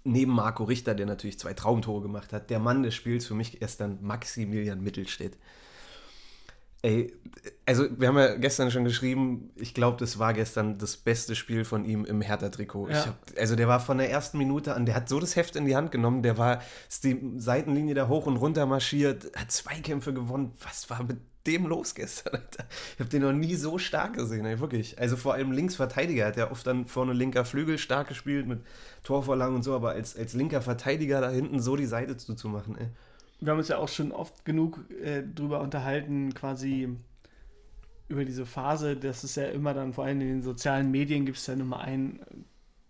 neben 0.03 0.33
Marco 0.33 0.63
Richter, 0.63 0.95
der 0.95 1.05
natürlich 1.05 1.39
zwei 1.39 1.53
Traumtore 1.53 2.01
gemacht 2.01 2.33
hat, 2.33 2.49
der 2.49 2.59
Mann 2.59 2.83
des 2.83 2.95
Spiels 2.95 3.25
für 3.25 3.35
mich 3.35 3.59
gestern 3.59 3.99
Maximilian 4.01 4.81
Mittelstädt. 4.81 5.37
Ey, 6.81 7.13
also 7.65 7.85
wir 7.97 8.09
haben 8.09 8.17
ja 8.17 8.35
gestern 8.35 8.69
schon 8.69 8.83
geschrieben, 8.83 9.51
ich 9.55 9.73
glaube, 9.73 9.95
das 9.97 10.19
war 10.19 10.33
gestern 10.33 10.77
das 10.77 10.97
beste 10.97 11.33
Spiel 11.33 11.63
von 11.63 11.85
ihm 11.85 12.03
im 12.03 12.19
Hertha-Trikot. 12.19 12.89
Ja. 12.89 13.17
Also 13.37 13.55
der 13.55 13.69
war 13.69 13.79
von 13.79 13.99
der 13.99 14.09
ersten 14.09 14.37
Minute 14.37 14.73
an, 14.73 14.85
der 14.85 14.95
hat 14.95 15.07
so 15.07 15.21
das 15.21 15.37
Heft 15.37 15.55
in 15.55 15.65
die 15.65 15.77
Hand 15.77 15.91
genommen, 15.91 16.23
der 16.23 16.37
war 16.37 16.61
ist 16.89 17.05
die 17.05 17.21
Seitenlinie 17.37 17.95
da 17.95 18.09
hoch 18.09 18.25
und 18.25 18.35
runter 18.35 18.65
marschiert, 18.65 19.31
hat 19.33 19.49
Zweikämpfe 19.49 20.13
gewonnen. 20.13 20.51
Was 20.59 20.89
war 20.89 21.03
mit 21.03 21.19
dem 21.47 21.65
los 21.65 21.95
gestern? 21.95 22.35
Alter? 22.35 22.65
Ich 22.93 22.99
habe 22.99 23.09
den 23.09 23.21
noch 23.21 23.33
nie 23.33 23.55
so 23.55 23.77
stark 23.77 24.15
gesehen, 24.15 24.45
ey, 24.45 24.59
wirklich. 24.59 24.99
Also 24.99 25.17
vor 25.17 25.33
allem 25.33 25.51
Linksverteidiger 25.51 26.25
hat 26.25 26.37
er 26.37 26.51
oft 26.51 26.65
dann 26.65 26.87
vorne 26.87 27.13
linker 27.13 27.45
Flügel 27.45 27.77
stark 27.77 28.07
gespielt 28.07 28.47
mit 28.47 28.61
Torvorlagen 29.03 29.55
und 29.55 29.63
so, 29.63 29.73
aber 29.73 29.91
als, 29.91 30.17
als 30.17 30.33
linker 30.33 30.61
Verteidiger 30.61 31.21
da 31.21 31.29
hinten 31.29 31.59
so 31.59 31.75
die 31.75 31.85
Seite 31.85 32.17
zuzumachen, 32.17 32.77
ey. 32.77 32.87
Wir 33.39 33.51
haben 33.51 33.59
uns 33.59 33.67
ja 33.67 33.77
auch 33.77 33.89
schon 33.89 34.13
oft 34.13 34.45
genug 34.45 34.79
äh, 35.03 35.21
drüber 35.21 35.59
unterhalten, 35.59 36.33
quasi 36.33 36.95
über 38.07 38.25
diese 38.25 38.45
Phase, 38.45 38.95
dass 38.95 39.23
es 39.23 39.35
ja 39.35 39.45
immer 39.45 39.73
dann, 39.73 39.93
vor 39.93 40.05
allem 40.05 40.21
in 40.21 40.27
den 40.27 40.41
sozialen 40.41 40.91
Medien, 40.91 41.25
gibt 41.25 41.37
es 41.37 41.45
dann 41.45 41.59
immer 41.59 41.81
einen, 41.81 42.19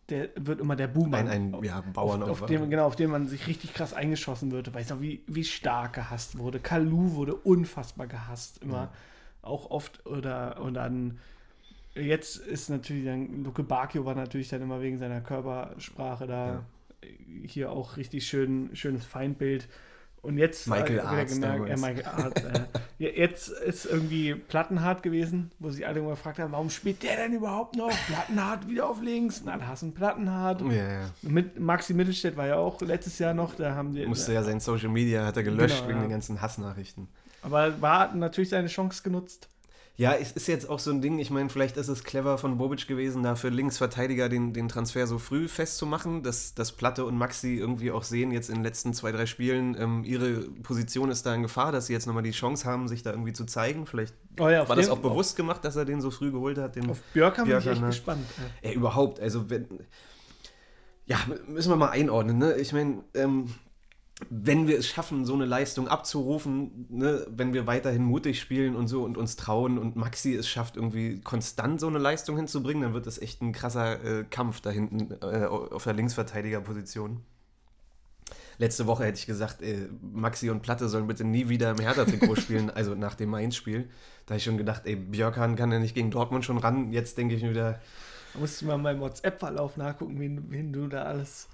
der 0.10 0.30
wird 0.36 0.60
immer 0.60 0.76
der 0.76 0.88
Boomer. 0.88 1.18
Ein, 1.18 1.28
ein 1.28 1.64
ja, 1.64 1.80
auf, 1.80 1.86
Bauernopfer. 1.94 2.32
auf 2.32 2.46
dem, 2.46 2.70
genau, 2.70 2.86
auf 2.86 2.96
den 2.96 3.10
man 3.10 3.28
sich 3.28 3.48
richtig 3.48 3.74
krass 3.74 3.94
eingeschossen 3.94 4.52
wird. 4.52 4.74
Weißt 4.74 4.92
du, 4.92 5.02
wie, 5.02 5.24
wie 5.28 5.44
stark 5.44 5.94
gehasst 5.94 6.38
wurde. 6.38 6.60
Kalu 6.60 7.14
wurde 7.14 7.36
unfassbar 7.36 8.08
gehasst, 8.08 8.62
immer. 8.62 8.76
Ja. 8.76 8.94
Auch 9.42 9.72
oft. 9.72 10.06
Oder 10.06 10.62
und 10.62 10.74
dann, 10.76 11.20
jetzt 11.96 12.38
ist 12.38 12.70
natürlich 12.70 13.06
dann, 13.06 13.44
Luke 13.44 13.64
Bakio 13.64 14.06
war 14.06 14.16
natürlich 14.16 14.50
dann 14.50 14.62
immer 14.62 14.82
wegen 14.82 14.98
seiner 14.98 15.22
Körpersprache 15.22 16.28
da 16.28 16.48
Ja. 16.48 16.64
hier 17.46 17.72
auch 17.72 17.98
richtig 17.98 18.28
schön, 18.28 18.70
schönes 18.74 19.06
Feindbild. 19.06 19.68
Und 20.24 20.38
jetzt 20.38 20.68
Michael 20.68 21.00
äh, 21.00 21.02
wieder 21.02 21.10
Arzt 21.10 21.34
gemerkt, 21.34 21.68
ja, 21.68 21.76
damals. 21.76 21.82
Michael 21.82 22.06
Arzt, 22.06 22.46
äh, 22.98 23.20
jetzt 23.20 23.50
ist 23.50 23.86
irgendwie 23.86 24.34
Plattenhart 24.36 25.04
gewesen, 25.04 25.52
wo 25.60 25.70
sich 25.70 25.86
alle 25.86 26.00
immer 26.00 26.12
gefragt 26.12 26.40
haben, 26.40 26.54
warum 26.54 26.70
spielt 26.70 27.04
der 27.04 27.18
denn 27.18 27.34
überhaupt 27.34 27.76
noch? 27.76 27.92
Plattenhart 28.08 28.70
wieder 28.70 28.88
auf 28.88 29.02
links, 29.02 29.42
na, 29.44 29.58
da 29.58 29.76
einen 29.82 29.94
Plattenhart. 29.94 30.62
ja. 30.62 31.10
Mit 31.22 31.60
Maxi 31.60 31.94
Mittelstädt 31.94 32.38
war 32.38 32.48
ja 32.48 32.56
auch 32.56 32.80
letztes 32.80 33.20
Jahr 33.20 33.34
noch, 33.34 33.54
da 33.56 33.76
haben 33.76 33.94
die. 33.94 34.06
Musste 34.06 34.32
ja 34.32 34.44
sein 34.44 34.62
Social 34.62 34.88
Media, 34.88 35.26
hat 35.26 35.36
er 35.36 35.44
gelöscht 35.44 35.76
Genau, 35.76 35.90
wegen 35.90 35.98
ja. 35.98 36.06
den 36.06 36.12
ganzen 36.12 36.42
Hassnachrichten. 36.42 37.10
Aber 37.42 37.82
war 37.82 38.16
natürlich 38.16 38.50
seine 38.50 38.70
Chance 38.70 39.04
genutzt. 39.04 39.50
Ja, 39.96 40.14
es 40.16 40.32
ist 40.32 40.48
jetzt 40.48 40.68
auch 40.68 40.80
so 40.80 40.90
ein 40.90 41.02
Ding, 41.02 41.20
ich 41.20 41.30
meine, 41.30 41.50
vielleicht 41.50 41.78
ist 41.78 41.88
es 41.88 42.04
clever 42.04 42.40
von 42.40 42.58
Bobic 42.58 42.88
gewesen, 42.88 43.22
da 43.22 43.36
für 43.36 43.50
Linksverteidiger 43.50 44.28
den, 44.28 44.52
den 44.52 44.68
Transfer 44.68 45.06
so 45.06 45.20
früh 45.20 45.48
festzumachen, 45.48 46.24
dass, 46.24 46.56
dass 46.56 46.72
Platte 46.72 47.06
und 47.06 47.16
Maxi 47.16 47.58
irgendwie 47.58 47.92
auch 47.92 48.02
sehen, 48.02 48.32
jetzt 48.32 48.50
in 48.50 48.56
den 48.56 48.64
letzten 48.64 48.94
zwei, 48.96 49.12
drei 49.12 49.28
Spielen, 49.28 49.78
ähm, 49.80 50.04
ihre 50.04 50.50
Position 50.64 51.12
ist 51.12 51.28
da 51.28 51.36
in 51.36 51.44
Gefahr, 51.44 51.72
dass 51.72 51.86
sie 51.86 51.94
jetzt 51.94 52.08
nochmal 52.08 52.24
die 52.24 52.32
Chance 52.32 52.66
haben, 52.66 52.88
sich 52.88 53.04
da 53.04 53.12
irgendwie 53.12 53.34
zu 53.34 53.46
zeigen. 53.46 53.86
Vielleicht 53.86 54.16
Oh 54.40 54.50
ja, 54.50 54.68
war 54.68 54.76
das 54.76 54.90
auch 54.90 54.98
bewusst 54.98 55.36
gemacht, 55.36 55.64
dass 55.64 55.76
er 55.76 55.86
den 55.86 56.02
so 56.02 56.10
früh 56.10 56.32
geholt 56.32 56.58
hat. 56.58 56.76
Den, 56.76 56.90
Auf 56.90 57.00
Björk 57.14 57.36
bin 57.36 57.44
ich 57.44 57.50
Björkan, 57.50 57.72
echt 57.72 57.82
ne? 57.82 57.88
gespannt. 57.88 58.26
Ja. 58.64 58.70
Ja, 58.70 58.76
überhaupt. 58.76 59.20
Also, 59.20 59.50
wenn. 59.50 59.68
Ja, 61.06 61.20
müssen 61.48 61.70
wir 61.70 61.76
mal 61.76 61.90
einordnen, 61.90 62.40
ne? 62.40 62.56
Ich 62.56 62.74
meine, 62.74 63.04
ähm, 63.14 63.54
wenn 64.30 64.68
wir 64.68 64.78
es 64.78 64.88
schaffen, 64.88 65.26
so 65.26 65.34
eine 65.34 65.46
Leistung 65.46 65.88
abzurufen, 65.88 66.86
ne, 66.90 67.26
wenn 67.30 67.54
wir 67.54 67.66
weiterhin 67.66 68.04
mutig 68.04 68.40
spielen 68.40 68.76
und 68.76 68.88
so 68.88 69.04
und 69.04 69.18
uns 69.18 69.36
trauen 69.36 69.78
und 69.78 69.96
Maxi 69.96 70.36
es 70.36 70.48
schafft, 70.48 70.76
irgendwie 70.76 71.20
konstant 71.22 71.80
so 71.80 71.88
eine 71.88 71.98
Leistung 71.98 72.38
hinzubringen, 72.38 72.84
dann 72.84 72.94
wird 72.94 73.08
das 73.08 73.20
echt 73.20 73.42
ein 73.42 73.54
krasser 73.54 74.04
äh, 74.04 74.24
Kampf 74.24 74.62
da 74.62 74.70
hinten 74.70 75.12
äh, 75.22 75.46
auf 75.46 75.84
der 75.84 75.94
Linksverteidigerposition. 75.94 77.22
Letzte 78.60 78.86
Woche 78.86 79.06
hätte 79.06 79.18
ich 79.18 79.26
gesagt, 79.26 79.64
äh, 79.64 79.88
Maxi 80.02 80.52
und 80.52 80.62
Platte 80.62 80.88
sollen 80.88 81.08
bitte 81.08 81.24
nie 81.24 81.50
wieder 81.50 81.72
im 81.72 81.80
Hertha-Trikot 81.80 82.36
spielen, 82.36 82.70
also 82.70 82.94
nach 82.94 83.16
dem 83.16 83.30
Mainz-Spiel. 83.30 83.90
Da 84.26 84.32
habe 84.32 84.38
ich 84.38 84.44
schon 84.44 84.58
gedacht, 84.58 84.84
ey, 84.86 84.96
Björkan 84.96 85.56
kann 85.56 85.72
ja 85.72 85.80
nicht 85.80 85.96
gegen 85.96 86.12
Dortmund 86.12 86.46
schon 86.46 86.60
ran. 86.60 86.92
Jetzt 86.92 87.18
denke 87.18 87.34
ich 87.34 87.42
mir 87.42 87.50
wieder, 87.50 87.80
Da 88.34 88.40
musst 88.40 88.62
du 88.62 88.66
mal 88.68 88.76
in 88.76 88.82
meinem 88.82 89.00
WhatsApp-Verlauf 89.00 89.76
nachgucken, 89.78 90.20
wen, 90.20 90.52
wen 90.52 90.72
du 90.72 90.88
da 90.88 91.04
alles 91.04 91.48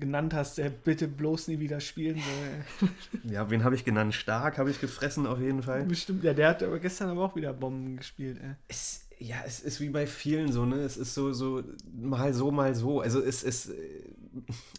genannt 0.00 0.34
hast, 0.34 0.58
der 0.58 0.70
bitte 0.70 1.08
bloß 1.08 1.48
nie 1.48 1.58
wieder 1.58 1.80
spielen 1.80 2.16
soll. 2.16 2.88
Ja, 3.32 3.50
wen 3.50 3.64
habe 3.64 3.74
ich 3.74 3.84
genannt? 3.84 4.14
Stark 4.14 4.58
habe 4.58 4.70
ich 4.70 4.80
gefressen 4.80 5.26
auf 5.26 5.40
jeden 5.40 5.62
Fall. 5.62 5.84
Bestimmt, 5.84 6.24
ja, 6.24 6.32
der 6.34 6.48
hat 6.48 6.62
aber 6.62 6.78
gestern 6.78 7.10
aber 7.10 7.24
auch 7.24 7.36
wieder 7.36 7.52
Bomben 7.52 7.96
gespielt. 7.96 8.38
Ey. 8.42 8.54
Es, 8.68 9.06
ja, 9.18 9.36
es 9.46 9.60
ist 9.60 9.80
wie 9.80 9.88
bei 9.90 10.06
vielen 10.06 10.52
so, 10.52 10.64
ne? 10.64 10.76
Es 10.76 10.96
ist 10.96 11.14
so, 11.14 11.32
so 11.32 11.62
mal 12.00 12.32
so, 12.32 12.50
mal 12.50 12.74
so. 12.74 13.00
Also 13.00 13.20
es 13.20 13.42
ist, 13.42 13.70
äh, 13.70 13.74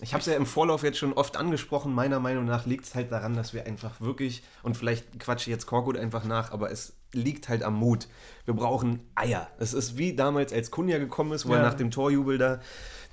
ich 0.01 0.13
habe 0.13 0.21
es 0.21 0.25
ja 0.27 0.36
im 0.36 0.45
Vorlauf 0.45 0.84
jetzt 0.84 0.97
schon 0.97 1.13
oft 1.13 1.36
angesprochen, 1.38 1.93
meiner 1.93 2.19
Meinung 2.19 2.45
nach 2.45 2.65
liegt 2.65 2.86
es 2.86 2.95
halt 2.95 3.12
daran, 3.12 3.36
dass 3.36 3.53
wir 3.53 3.65
einfach 3.65 3.99
wirklich, 3.99 4.43
und 4.63 4.77
vielleicht 4.77 5.19
quatsche 5.19 5.49
ich 5.49 5.53
jetzt 5.53 5.65
Korkut 5.65 5.97
einfach 5.97 6.23
nach, 6.23 6.51
aber 6.51 6.71
es 6.71 6.93
liegt 7.12 7.49
halt 7.49 7.63
am 7.63 7.75
Mut. 7.75 8.08
Wir 8.45 8.53
brauchen 8.53 8.99
Eier. 9.15 9.49
Es 9.60 9.73
ist 9.73 9.97
wie 9.97 10.15
damals, 10.15 10.53
als 10.53 10.71
Kunja 10.71 10.99
gekommen 10.99 11.34
ist, 11.34 11.47
wo 11.47 11.53
er 11.53 11.60
Ja. 11.60 11.65
nach 11.65 11.73
dem 11.73 11.91
Torjubel 11.91 12.38
da 12.38 12.62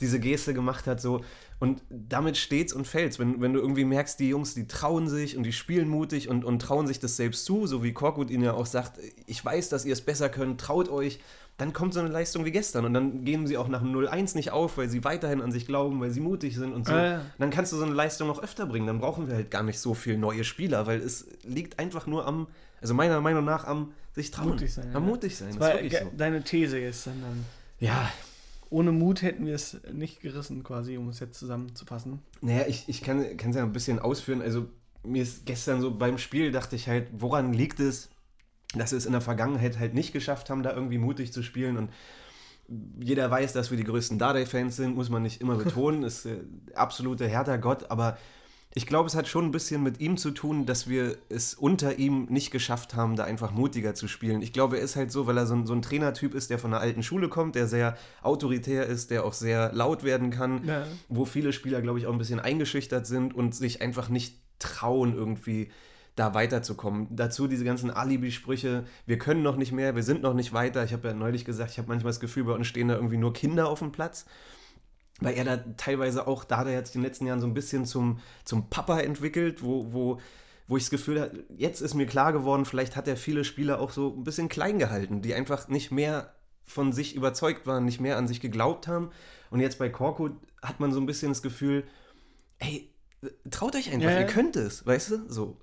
diese 0.01 0.21
Geste 0.21 0.55
gemacht 0.55 0.87
hat, 0.87 1.01
so. 1.01 1.25
Und 1.59 1.83
damit 1.89 2.37
steht's 2.37 2.73
und 2.73 2.87
fällt's. 2.87 3.19
Wenn, 3.19 3.41
wenn 3.41 3.55
du 3.55 3.61
irgendwie 3.61 3.85
merkst, 3.85 4.21
die 4.21 4.29
Jungs, 4.29 4.55
die 4.55 4.67
trauen 4.67 5.09
sich 5.09 5.37
und 5.37 5.43
die 5.43 5.53
spielen 5.53 5.89
mutig 5.89 6.29
und, 6.29 6.45
und 6.45 6.61
trauen 6.61 6.87
sich 6.87 7.01
das 7.01 7.17
selbst 7.17 7.47
zu, 7.47 7.67
so 7.67 7.83
wie 7.83 7.93
Korkut 7.93 8.31
ihnen 8.31 8.45
ja 8.45 8.53
auch 8.53 8.67
sagt, 8.67 9.01
ich 9.27 9.43
weiß, 9.43 9.71
dass 9.71 9.85
ihr 9.87 9.95
es 9.95 10.03
besser 10.03 10.29
könnt, 10.29 10.61
traut 10.61 10.91
euch, 10.91 11.19
dann 11.57 11.73
kommt 11.73 11.95
so 11.95 12.01
eine 12.01 12.11
Leistung 12.11 12.45
wie 12.45 12.51
gestern. 12.51 12.85
Und 12.85 12.93
dann 12.93 13.25
gehen 13.25 13.47
sie 13.47 13.57
auch 13.57 13.69
nach 13.69 13.81
dem 13.81 13.95
0-1 13.95 14.37
nicht 14.37 14.51
auf, 14.51 14.77
weil 14.77 14.91
sie 14.91 15.05
weiterhin 15.05 15.41
an 15.41 15.51
sich 15.51 15.67
glauben, 15.67 15.99
weil 16.01 16.11
sie 16.11 16.21
mutig 16.21 16.55
sind 16.57 16.75
und 16.75 16.87
so. 16.87 16.93
Ah, 16.93 17.05
ja. 17.07 17.23
Dann 17.39 17.49
kannst 17.49 17.73
du 17.73 17.79
so 17.79 17.85
eine 17.85 17.95
Leistung 17.95 18.29
auch 18.29 18.43
öfter 18.43 18.67
bringen. 18.67 18.87
Dann 18.87 18.99
brauchen 19.01 19.27
wir 19.27 19.35
halt 19.37 19.51
gar 19.51 19.63
nicht 19.63 19.79
so 19.79 19.95
viel 19.95 20.19
neue 20.19 20.45
Spieler, 20.45 20.87
weil 20.87 21.01
es 21.01 21.27
liegt 21.45 21.79
einfach 21.79 22.07
nur 22.07 22.27
am, 22.27 22.47
also 22.83 22.93
meiner 22.93 23.23
Meinung 23.23 23.47
nach, 23.47 23.65
am 23.65 23.93
sich 24.15 24.31
trauen. 24.31 24.49
Mutig 24.51 24.75
sein, 24.75 24.95
Am 24.95 25.05
ja. 25.05 25.09
mutig 25.09 25.37
sein. 25.37 25.49
Das 25.59 25.73
Das 25.73 25.93
war 25.93 26.01
so. 26.03 26.13
deine 26.17 26.43
These 26.45 26.81
gestern 26.81 27.23
dann. 27.23 27.45
Ja, 27.81 28.11
Ohne 28.69 28.93
Mut 28.93 29.23
hätten 29.23 29.47
wir 29.47 29.55
es 29.55 29.79
nicht 29.93 30.21
gerissen, 30.21 30.65
quasi, 30.65 30.97
um 30.97 31.09
es 31.09 31.21
jetzt 31.21 31.39
zusammenzufassen. 31.39 32.21
Naja, 32.41 32.65
ich, 32.67 32.89
ich 32.89 33.03
kann 33.03 33.21
es 33.21 33.57
ja 33.57 33.63
ein 33.63 33.73
bisschen 33.73 33.99
ausführen. 33.99 34.43
Also, 34.43 34.67
mir 35.05 35.23
ist 35.23 35.47
gestern 35.47 35.81
so 35.81 35.97
beim 35.97 36.19
Spiel, 36.19 36.51
dachte 36.51 36.75
ich 36.75 36.89
halt, 36.89 37.09
woran 37.13 37.53
liegt 37.53 37.79
es, 37.79 38.11
dass 38.75 38.91
wir 38.91 38.99
es 38.99 39.07
in 39.07 39.13
der 39.13 39.21
Vergangenheit 39.21 39.79
halt 39.79 39.95
nicht 39.95 40.13
geschafft 40.13 40.51
haben, 40.51 40.63
da 40.63 40.73
irgendwie 40.73 40.99
mutig 40.99 41.33
zu 41.33 41.43
spielen. 41.43 41.77
Und 41.77 41.91
jeder 43.01 43.31
weiß, 43.31 43.53
dass 43.53 43.71
wir 43.71 43.77
die 43.77 43.85
größten 43.85 44.19
Dardai-Fans 44.19 44.75
sind, 44.75 44.97
muss 44.97 45.11
man 45.11 45.23
nicht 45.23 45.41
immer 45.41 45.57
betonen, 45.57 46.03
ist 46.05 46.27
äh, 46.27 46.39
absolute 46.75 47.27
Hertha-Gott, 47.27 47.91
aber 47.91 48.19
ich 48.77 48.87
glaube, 48.87 49.07
es 49.07 49.17
hat 49.17 49.27
schon 49.27 49.47
ein 49.47 49.53
bisschen 49.53 49.83
mit 49.83 50.01
ihm 50.01 50.19
zu 50.19 50.33
tun, 50.33 50.67
dass 50.67 50.87
wir 50.87 51.17
es 51.31 51.55
unter 51.55 51.99
ihm 51.99 52.27
nicht 52.27 52.51
geschafft 52.51 52.95
haben, 52.95 53.17
da 53.17 53.25
einfach 53.25 53.51
mutiger 53.51 53.95
zu 53.95 54.07
spielen. 54.07 54.43
Ich 54.43 54.53
glaube, 54.53 54.77
er 54.77 54.85
ist 54.85 54.97
halt 54.97 55.11
so, 55.11 55.27
weil 55.27 55.39
er 55.39 55.47
so 55.47 55.55
ein, 55.55 55.67
so 55.67 55.73
ein 55.73 55.81
Trainertyp 55.81 56.35
ist, 56.35 56.51
der 56.51 56.59
von 56.59 56.75
einer 56.75 56.83
alten 56.83 57.03
Schule 57.03 57.31
kommt, 57.31 57.55
der 57.55 57.69
sehr 57.69 57.97
autoritär 58.21 58.85
ist, 58.85 59.11
der 59.11 59.25
auch 59.25 59.33
sehr 59.33 59.73
laut 59.73 60.05
werden 60.05 60.29
kann 60.29 60.63
Ja. 60.67 60.87
wo 61.09 61.25
viele 61.25 61.55
Spieler, 61.55 61.81
glaube 61.81 61.99
ich, 61.99 62.07
auch 62.07 62.13
ein 62.13 62.19
bisschen 62.19 62.39
eingeschüchtert 62.39 63.07
sind 63.07 63.35
und 63.35 63.55
sich 63.55 63.81
einfach 63.81 64.11
nicht 64.11 64.37
trauen, 64.59 65.15
irgendwie 65.15 65.71
da 66.15 66.35
weiterzukommen. 66.35 67.07
Dazu 67.11 67.47
diese 67.47 67.65
ganzen 67.65 67.91
Alibi-Sprüche, 67.91 68.85
wir 69.07 69.19
können 69.19 69.43
noch 69.43 69.57
nicht 69.57 69.73
mehr, 69.73 69.97
wir 69.97 70.03
sind 70.03 70.21
noch 70.21 70.35
nicht 70.35 70.53
weiter. 70.53 70.85
Ich 70.85 70.93
habe 70.93 71.09
ja 71.09 71.15
neulich 71.15 71.47
gesagt, 71.47 71.71
ich 71.71 71.79
habe 71.79 71.89
manchmal 71.89 72.11
das 72.11 72.21
Gefühl, 72.21 72.45
bei 72.45 72.53
uns 72.53 72.67
stehen 72.67 72.89
da 72.89 72.95
irgendwie 72.97 73.17
nur 73.17 73.33
Kinder 73.33 73.69
auf 73.71 73.79
dem 73.79 73.91
Platz. 73.91 74.27
Weil 75.21 75.35
er 75.35 75.45
da 75.45 75.57
teilweise 75.77 76.27
auch, 76.27 76.45
da 76.45 76.59
hat 76.59 76.67
er 76.67 76.75
jetzt 76.75 76.95
in 76.95 77.01
den 77.01 77.07
letzten 77.09 77.27
Jahren 77.27 77.41
so 77.41 77.47
ein 77.47 77.55
bisschen 77.55 77.87
zum, 77.87 78.21
zum 78.45 78.69
Papa 78.69 79.01
entwickelt, 79.01 79.63
wo, 79.63 79.93
wo, 79.93 80.21
wo 80.69 80.77
ich 80.77 80.83
das 80.85 80.91
Gefühl 80.91 81.21
habe, 81.21 81.45
jetzt 81.57 81.81
ist 81.81 81.95
mir 81.95 82.07
klar 82.07 82.33
geworden, 82.33 82.65
vielleicht 82.67 82.97
hat 82.97 83.09
er 83.09 83.17
viele 83.17 83.45
Spieler 83.45 83.81
auch 83.81 83.91
so 83.93 84.15
ein 84.15 84.25
bisschen 84.25 84.49
klein 84.49 84.79
gehalten, 84.79 85.23
die 85.23 85.33
einfach 85.35 85.69
nicht 85.69 85.91
mehr 85.91 86.35
von 86.65 86.93
sich 86.93 87.15
überzeugt 87.15 87.67
waren, 87.67 87.85
nicht 87.85 88.01
mehr 88.01 88.19
an 88.19 88.29
sich 88.29 88.41
geglaubt 88.41 88.89
haben. 88.89 89.11
Und 89.51 89.61
jetzt 89.61 89.79
bei 89.79 89.89
Korkut 89.89 90.33
hat 90.61 90.81
man 90.81 90.93
so 90.93 91.01
ein 91.01 91.07
bisschen 91.07 91.31
das 91.31 91.41
Gefühl, 91.41 91.85
ey, 92.59 92.91
traut 93.51 93.75
euch 93.77 93.91
einfach, 93.93 94.11
Ja, 94.11 94.21
ihr 94.21 94.27
könnt 94.27 94.57
es, 94.57 94.85
weißt 94.85 95.11
du? 95.13 95.19
So. 95.29 95.57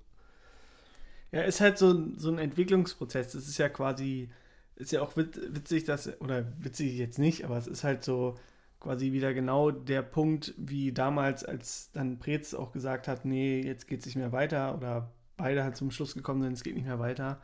Ja, 1.32 1.42
ist 1.42 1.62
halt 1.62 1.78
so, 1.78 1.92
ein- 1.92 2.16
so 2.18 2.30
ein 2.32 2.38
Entwicklungsprozess. 2.40 3.34
Das 3.34 3.48
ist 3.48 3.58
ja 3.58 3.70
quasi 3.70 4.30
ist 4.76 4.92
ja 4.92 5.02
auch 5.02 5.16
witzig, 5.16 5.84
dass, 5.84 6.20
oder 6.22 6.46
witzig 6.60 6.98
jetzt 6.98 7.20
nicht, 7.20 7.44
aber 7.46 7.58
es 7.58 7.68
ist 7.68 7.84
halt 7.84 8.04
so 8.04 8.36
quasi 8.84 9.14
wieder 9.14 9.34
genau 9.34 9.72
der 9.72 10.02
Punkt, 10.02 10.54
wie 10.58 10.92
damals, 10.92 11.44
als 11.44 11.92
dann 11.94 12.20
Preetz 12.20 12.54
auch 12.54 12.72
gesagt 12.72 13.08
hat, 13.08 13.26
nee, 13.26 13.62
jetzt 13.62 13.88
geht 13.88 14.02
es 14.02 14.06
nicht 14.06 14.18
mehr 14.18 14.32
weiter 14.32 14.76
oder 14.76 15.12
beide 15.38 15.64
halt 15.64 15.76
zum 15.76 15.90
Schluss 15.90 16.14
gekommen 16.14 16.44
sind, 16.44 16.54
es 16.54 16.64
geht 16.64 16.76
nicht 16.76 16.86
mehr 16.86 17.00
weiter, 17.00 17.42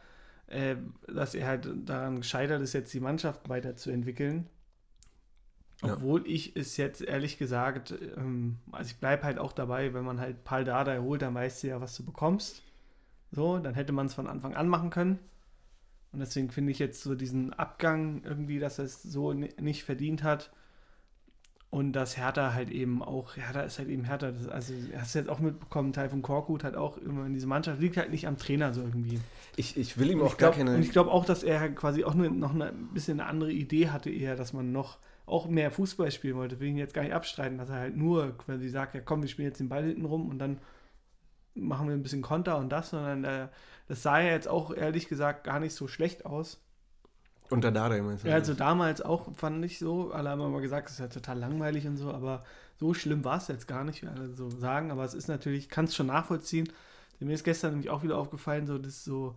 äh, 0.48 0.76
dass 1.08 1.34
er 1.34 1.48
halt 1.48 1.70
daran 1.86 2.18
gescheitert 2.18 2.62
ist, 2.62 2.74
jetzt 2.74 2.94
die 2.94 3.00
Mannschaft 3.00 3.50
weiterzuentwickeln. 3.50 4.48
Ja. 5.82 5.94
Obwohl 5.94 6.28
ich 6.28 6.58
es 6.58 6.76
jetzt 6.76 7.02
ehrlich 7.02 7.38
gesagt, 7.38 7.94
ähm, 8.18 8.58
also 8.72 8.92
ich 8.92 8.98
bleibe 8.98 9.24
halt 9.24 9.40
auch 9.40 9.54
dabei, 9.54 9.94
wenn 9.94 10.04
man 10.04 10.20
halt 10.20 10.44
Paul 10.44 10.66
Dada 10.66 10.94
erholt, 10.94 11.22
dann 11.22 11.34
weißt 11.34 11.64
du 11.64 11.68
ja, 11.68 11.80
was 11.80 11.96
du 11.96 12.06
bekommst. 12.06 12.64
So, 13.32 13.60
dann 13.60 13.76
hätte 13.76 13.94
man 13.94 14.08
es 14.08 14.14
von 14.14 14.28
Anfang 14.28 14.56
an 14.56 14.68
machen 14.68 14.90
können. 14.90 15.20
Und 16.12 16.20
deswegen 16.20 16.50
finde 16.50 16.72
ich 16.72 16.80
jetzt 16.80 17.04
so 17.04 17.16
diesen 17.16 17.54
Abgang 17.54 18.24
irgendwie, 18.24 18.60
dass 18.60 18.80
er 18.80 18.86
es 18.86 19.04
so 19.04 19.32
nicht 19.34 19.84
verdient 19.84 20.24
hat. 20.24 20.52
Und 21.72 21.94
dass 21.94 22.18
Hertha 22.18 22.54
halt 22.54 22.72
eben 22.72 23.04
auch, 23.04 23.36
Hertha 23.36 23.62
ist 23.62 23.78
halt 23.78 23.90
eben 23.90 24.04
Hertha. 24.04 24.32
Das, 24.32 24.48
also 24.48 24.74
hast 24.98 25.14
du 25.14 25.20
jetzt 25.20 25.30
auch 25.30 25.40
mitbekommen, 25.40 25.94
Teil 25.94 26.10
von 26.10 26.24
Korkut 26.24 26.64
hat 26.64 26.76
auch 26.76 26.98
immer 26.98 27.28
in 27.28 27.34
dieser 27.34 27.48
Mannschaft, 27.48 27.80
liegt 27.80 27.98
halt 27.98 28.10
nicht 28.10 28.28
am 28.28 28.38
Trainer 28.38 28.74
so 28.74 28.82
irgendwie. 28.82 29.20
Ich, 29.56 29.78
ich 29.78 29.98
will 30.00 30.10
ihm 30.10 30.22
auch 30.22 30.38
glaub, 30.38 30.54
gar 30.56 30.58
keine. 30.58 30.76
Und 30.76 30.82
ich 30.82 30.92
glaube 30.92 31.12
auch, 31.12 31.26
dass 31.26 31.44
er 31.44 31.60
halt 31.60 31.76
quasi 31.76 32.04
auch 32.04 32.16
nur 32.16 32.30
noch 32.30 32.56
eine, 32.56 32.70
ein 32.70 32.90
bisschen 32.94 33.20
eine 33.20 33.30
andere 33.30 33.52
Idee 33.52 33.90
hatte, 33.90 34.10
eher, 34.10 34.36
dass 34.36 34.52
man 34.52 34.72
noch 34.72 34.98
auch 35.28 35.48
mehr 35.48 35.70
Fußball 35.70 36.12
spielen 36.12 36.38
wollte. 36.38 36.60
Will 36.60 36.70
ihn 36.70 36.78
jetzt 36.78 36.96
gar 36.96 37.04
nicht 37.04 37.14
abstreiten, 37.14 37.60
dass 37.60 37.70
er 37.70 37.76
halt 37.76 37.96
nur 37.96 38.36
quasi 38.38 38.68
sagt, 38.68 38.96
ja 38.96 39.02
komm, 39.02 39.22
wir 39.22 39.30
spielen 39.30 39.50
jetzt 39.50 39.60
den 39.60 39.70
Ball 39.70 39.84
hinten 39.84 40.06
rum 40.06 40.28
und 40.28 40.40
dann 40.40 40.58
machen 41.54 41.88
wir 41.88 41.94
ein 41.94 42.02
bisschen 42.02 42.24
Konter 42.24 42.58
und 42.58 42.70
das, 42.70 42.90
sondern 42.90 43.24
äh, 43.24 43.48
das 43.88 44.02
sah 44.02 44.20
ja 44.20 44.32
jetzt 44.32 44.48
auch 44.48 44.74
ehrlich 44.74 45.08
gesagt 45.08 45.44
gar 45.44 45.60
nicht 45.60 45.74
so 45.74 45.88
schlecht 45.88 46.26
aus. 46.26 46.62
Unter 47.50 47.72
Dada 47.72 48.02
meinst 48.02 48.24
du? 48.24 48.30
Ja, 48.30 48.36
also 48.36 48.54
damals 48.54 49.02
auch 49.02 49.34
fand 49.36 49.64
ich 49.66 49.80
so, 49.80 50.12
alle 50.12 50.30
haben 50.30 50.42
immer 50.42 50.62
gesagt, 50.62 50.88
es 50.88 50.94
ist 50.94 51.00
ja 51.00 51.08
total 51.08 51.40
langweilig 51.40 51.88
und 51.88 51.98
so, 51.98 52.12
aber 52.12 52.44
so 52.78 52.94
schlimm 52.94 53.24
war 53.24 53.38
es 53.38 53.48
jetzt 53.48 53.68
gar 53.68 53.84
nicht, 53.84 54.04
wie 54.04 54.08
alle 54.08 54.30
so 54.34 54.50
sagen, 54.50 54.92
aber 54.92 55.04
es 55.04 55.14
ist 55.14 55.28
natürlich, 55.28 55.70
kann 55.70 55.86
es 55.86 55.96
schon 55.96 56.08
nachvollziehen. 56.08 56.70
Mir 57.20 57.34
ist 57.34 57.44
gestern 57.44 57.72
nämlich 57.72 57.90
auch 57.90 58.04
wieder 58.04 58.18
aufgefallen, 58.18 58.66
so 58.66 58.78
das 58.78 59.04
so, 59.04 59.36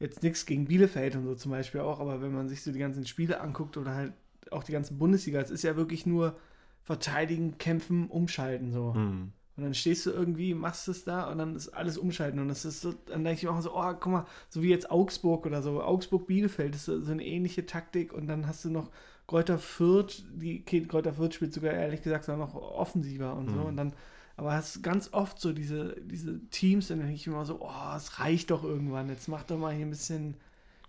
jetzt 0.00 0.22
nichts 0.22 0.44
gegen 0.44 0.66
Bielefeld 0.66 1.16
und 1.16 1.24
so 1.24 1.34
zum 1.34 1.50
Beispiel 1.50 1.80
auch, 1.80 2.00
aber 2.00 2.20
wenn 2.20 2.34
man 2.34 2.48
sich 2.48 2.62
so 2.62 2.72
die 2.72 2.78
ganzen 2.78 3.06
Spiele 3.06 3.40
anguckt 3.40 3.76
oder 3.76 3.94
halt 3.94 4.12
auch 4.50 4.64
die 4.64 4.72
ganzen 4.72 4.98
Bundesliga, 4.98 5.40
es 5.40 5.50
ist 5.50 5.62
ja 5.62 5.76
wirklich 5.76 6.04
nur 6.04 6.36
verteidigen, 6.82 7.58
kämpfen, 7.58 8.08
umschalten 8.08 8.72
so. 8.72 8.92
Mhm. 8.92 9.32
Und 9.62 9.68
dann 9.68 9.74
stehst 9.74 10.06
du 10.06 10.10
irgendwie, 10.10 10.54
machst 10.54 10.88
es 10.88 11.04
da 11.04 11.30
und 11.30 11.38
dann 11.38 11.54
ist 11.54 11.68
alles 11.68 11.96
umschalten. 11.96 12.40
Und 12.40 12.48
das 12.48 12.64
ist 12.64 12.80
so, 12.80 12.92
dann 13.06 13.22
denke 13.22 13.38
ich 13.38 13.44
mir 13.44 13.52
auch 13.52 13.60
so, 13.60 13.76
oh, 13.76 13.94
guck 13.94 14.12
mal, 14.12 14.26
so 14.48 14.60
wie 14.60 14.70
jetzt 14.70 14.90
Augsburg 14.90 15.46
oder 15.46 15.62
so. 15.62 15.80
Augsburg-Bielefeld 15.80 16.74
ist 16.74 16.86
so, 16.86 17.00
so 17.00 17.12
eine 17.12 17.24
ähnliche 17.24 17.64
Taktik. 17.64 18.12
Und 18.12 18.26
dann 18.26 18.48
hast 18.48 18.64
du 18.64 18.70
noch 18.70 18.90
Kräuter 19.28 19.58
Fürth, 19.58 20.24
die 20.34 20.64
Kräuter 20.64 21.14
Fürth 21.14 21.34
spielt 21.34 21.54
sogar 21.54 21.72
ehrlich 21.72 22.02
gesagt 22.02 22.26
noch 22.26 22.54
offensiver 22.54 23.36
und 23.36 23.50
so. 23.50 23.60
Mhm. 23.60 23.66
Und 23.66 23.76
dann, 23.76 23.92
aber 24.36 24.52
hast 24.52 24.82
ganz 24.82 25.12
oft 25.12 25.40
so 25.40 25.52
diese, 25.52 25.94
diese 26.00 26.40
Teams, 26.50 26.88
dann 26.88 26.98
denke 26.98 27.14
ich 27.14 27.26
immer 27.28 27.44
so, 27.44 27.60
oh, 27.60 27.96
es 27.96 28.18
reicht 28.18 28.50
doch 28.50 28.64
irgendwann. 28.64 29.08
Jetzt 29.08 29.28
mach 29.28 29.44
doch 29.44 29.58
mal 29.58 29.72
hier 29.72 29.86
ein 29.86 29.90
bisschen 29.90 30.34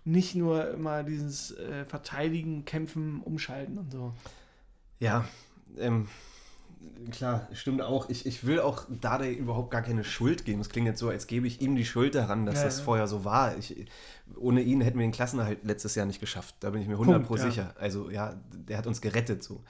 nicht 0.04 0.34
nur 0.34 0.68
immer 0.72 1.04
dieses 1.04 1.56
äh, 1.56 1.84
Verteidigen, 1.84 2.64
Kämpfen, 2.64 3.20
Umschalten 3.22 3.78
und 3.78 3.92
so. 3.92 4.12
Ja, 4.98 5.24
ähm, 5.78 6.08
klar, 7.10 7.48
stimmt 7.52 7.82
auch. 7.82 8.08
Ich, 8.08 8.26
ich 8.26 8.44
will 8.44 8.60
auch 8.60 8.86
Dade 8.88 9.30
überhaupt 9.30 9.70
gar 9.70 9.82
keine 9.82 10.04
Schuld 10.04 10.44
geben. 10.44 10.60
Es 10.60 10.68
klingt 10.68 10.86
jetzt 10.86 10.98
so, 10.98 11.08
als 11.08 11.26
gebe 11.26 11.46
ich 11.46 11.60
ihm 11.60 11.76
die 11.76 11.84
Schuld 11.84 12.14
daran, 12.14 12.46
dass 12.46 12.56
ja, 12.56 12.64
das 12.64 12.78
ja. 12.78 12.84
vorher 12.84 13.06
so 13.06 13.24
war. 13.24 13.56
Ich, 13.56 13.86
ohne 14.36 14.62
ihn 14.62 14.80
hätten 14.80 14.98
wir 14.98 15.06
den 15.06 15.12
Klassenerhalt 15.12 15.64
letztes 15.64 15.94
Jahr 15.94 16.06
nicht 16.06 16.20
geschafft. 16.20 16.56
Da 16.60 16.70
bin 16.70 16.80
ich 16.80 16.88
mir 16.88 16.94
100 16.94 17.16
Punkt, 17.16 17.28
pro 17.28 17.36
ja. 17.36 17.42
sicher. 17.42 17.74
Also 17.78 18.10
ja, 18.10 18.40
der 18.52 18.78
hat 18.78 18.86
uns 18.86 19.00
gerettet 19.00 19.42
so. 19.42 19.62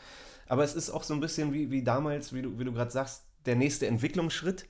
Aber 0.46 0.64
es 0.64 0.74
ist 0.74 0.90
auch 0.90 1.02
so 1.02 1.14
ein 1.14 1.20
bisschen 1.20 1.52
wie, 1.52 1.70
wie 1.70 1.82
damals, 1.82 2.32
wie 2.32 2.42
du, 2.42 2.58
wie 2.58 2.64
du 2.64 2.72
gerade 2.72 2.90
sagst, 2.90 3.24
der 3.46 3.56
nächste 3.56 3.86
Entwicklungsschritt. 3.86 4.66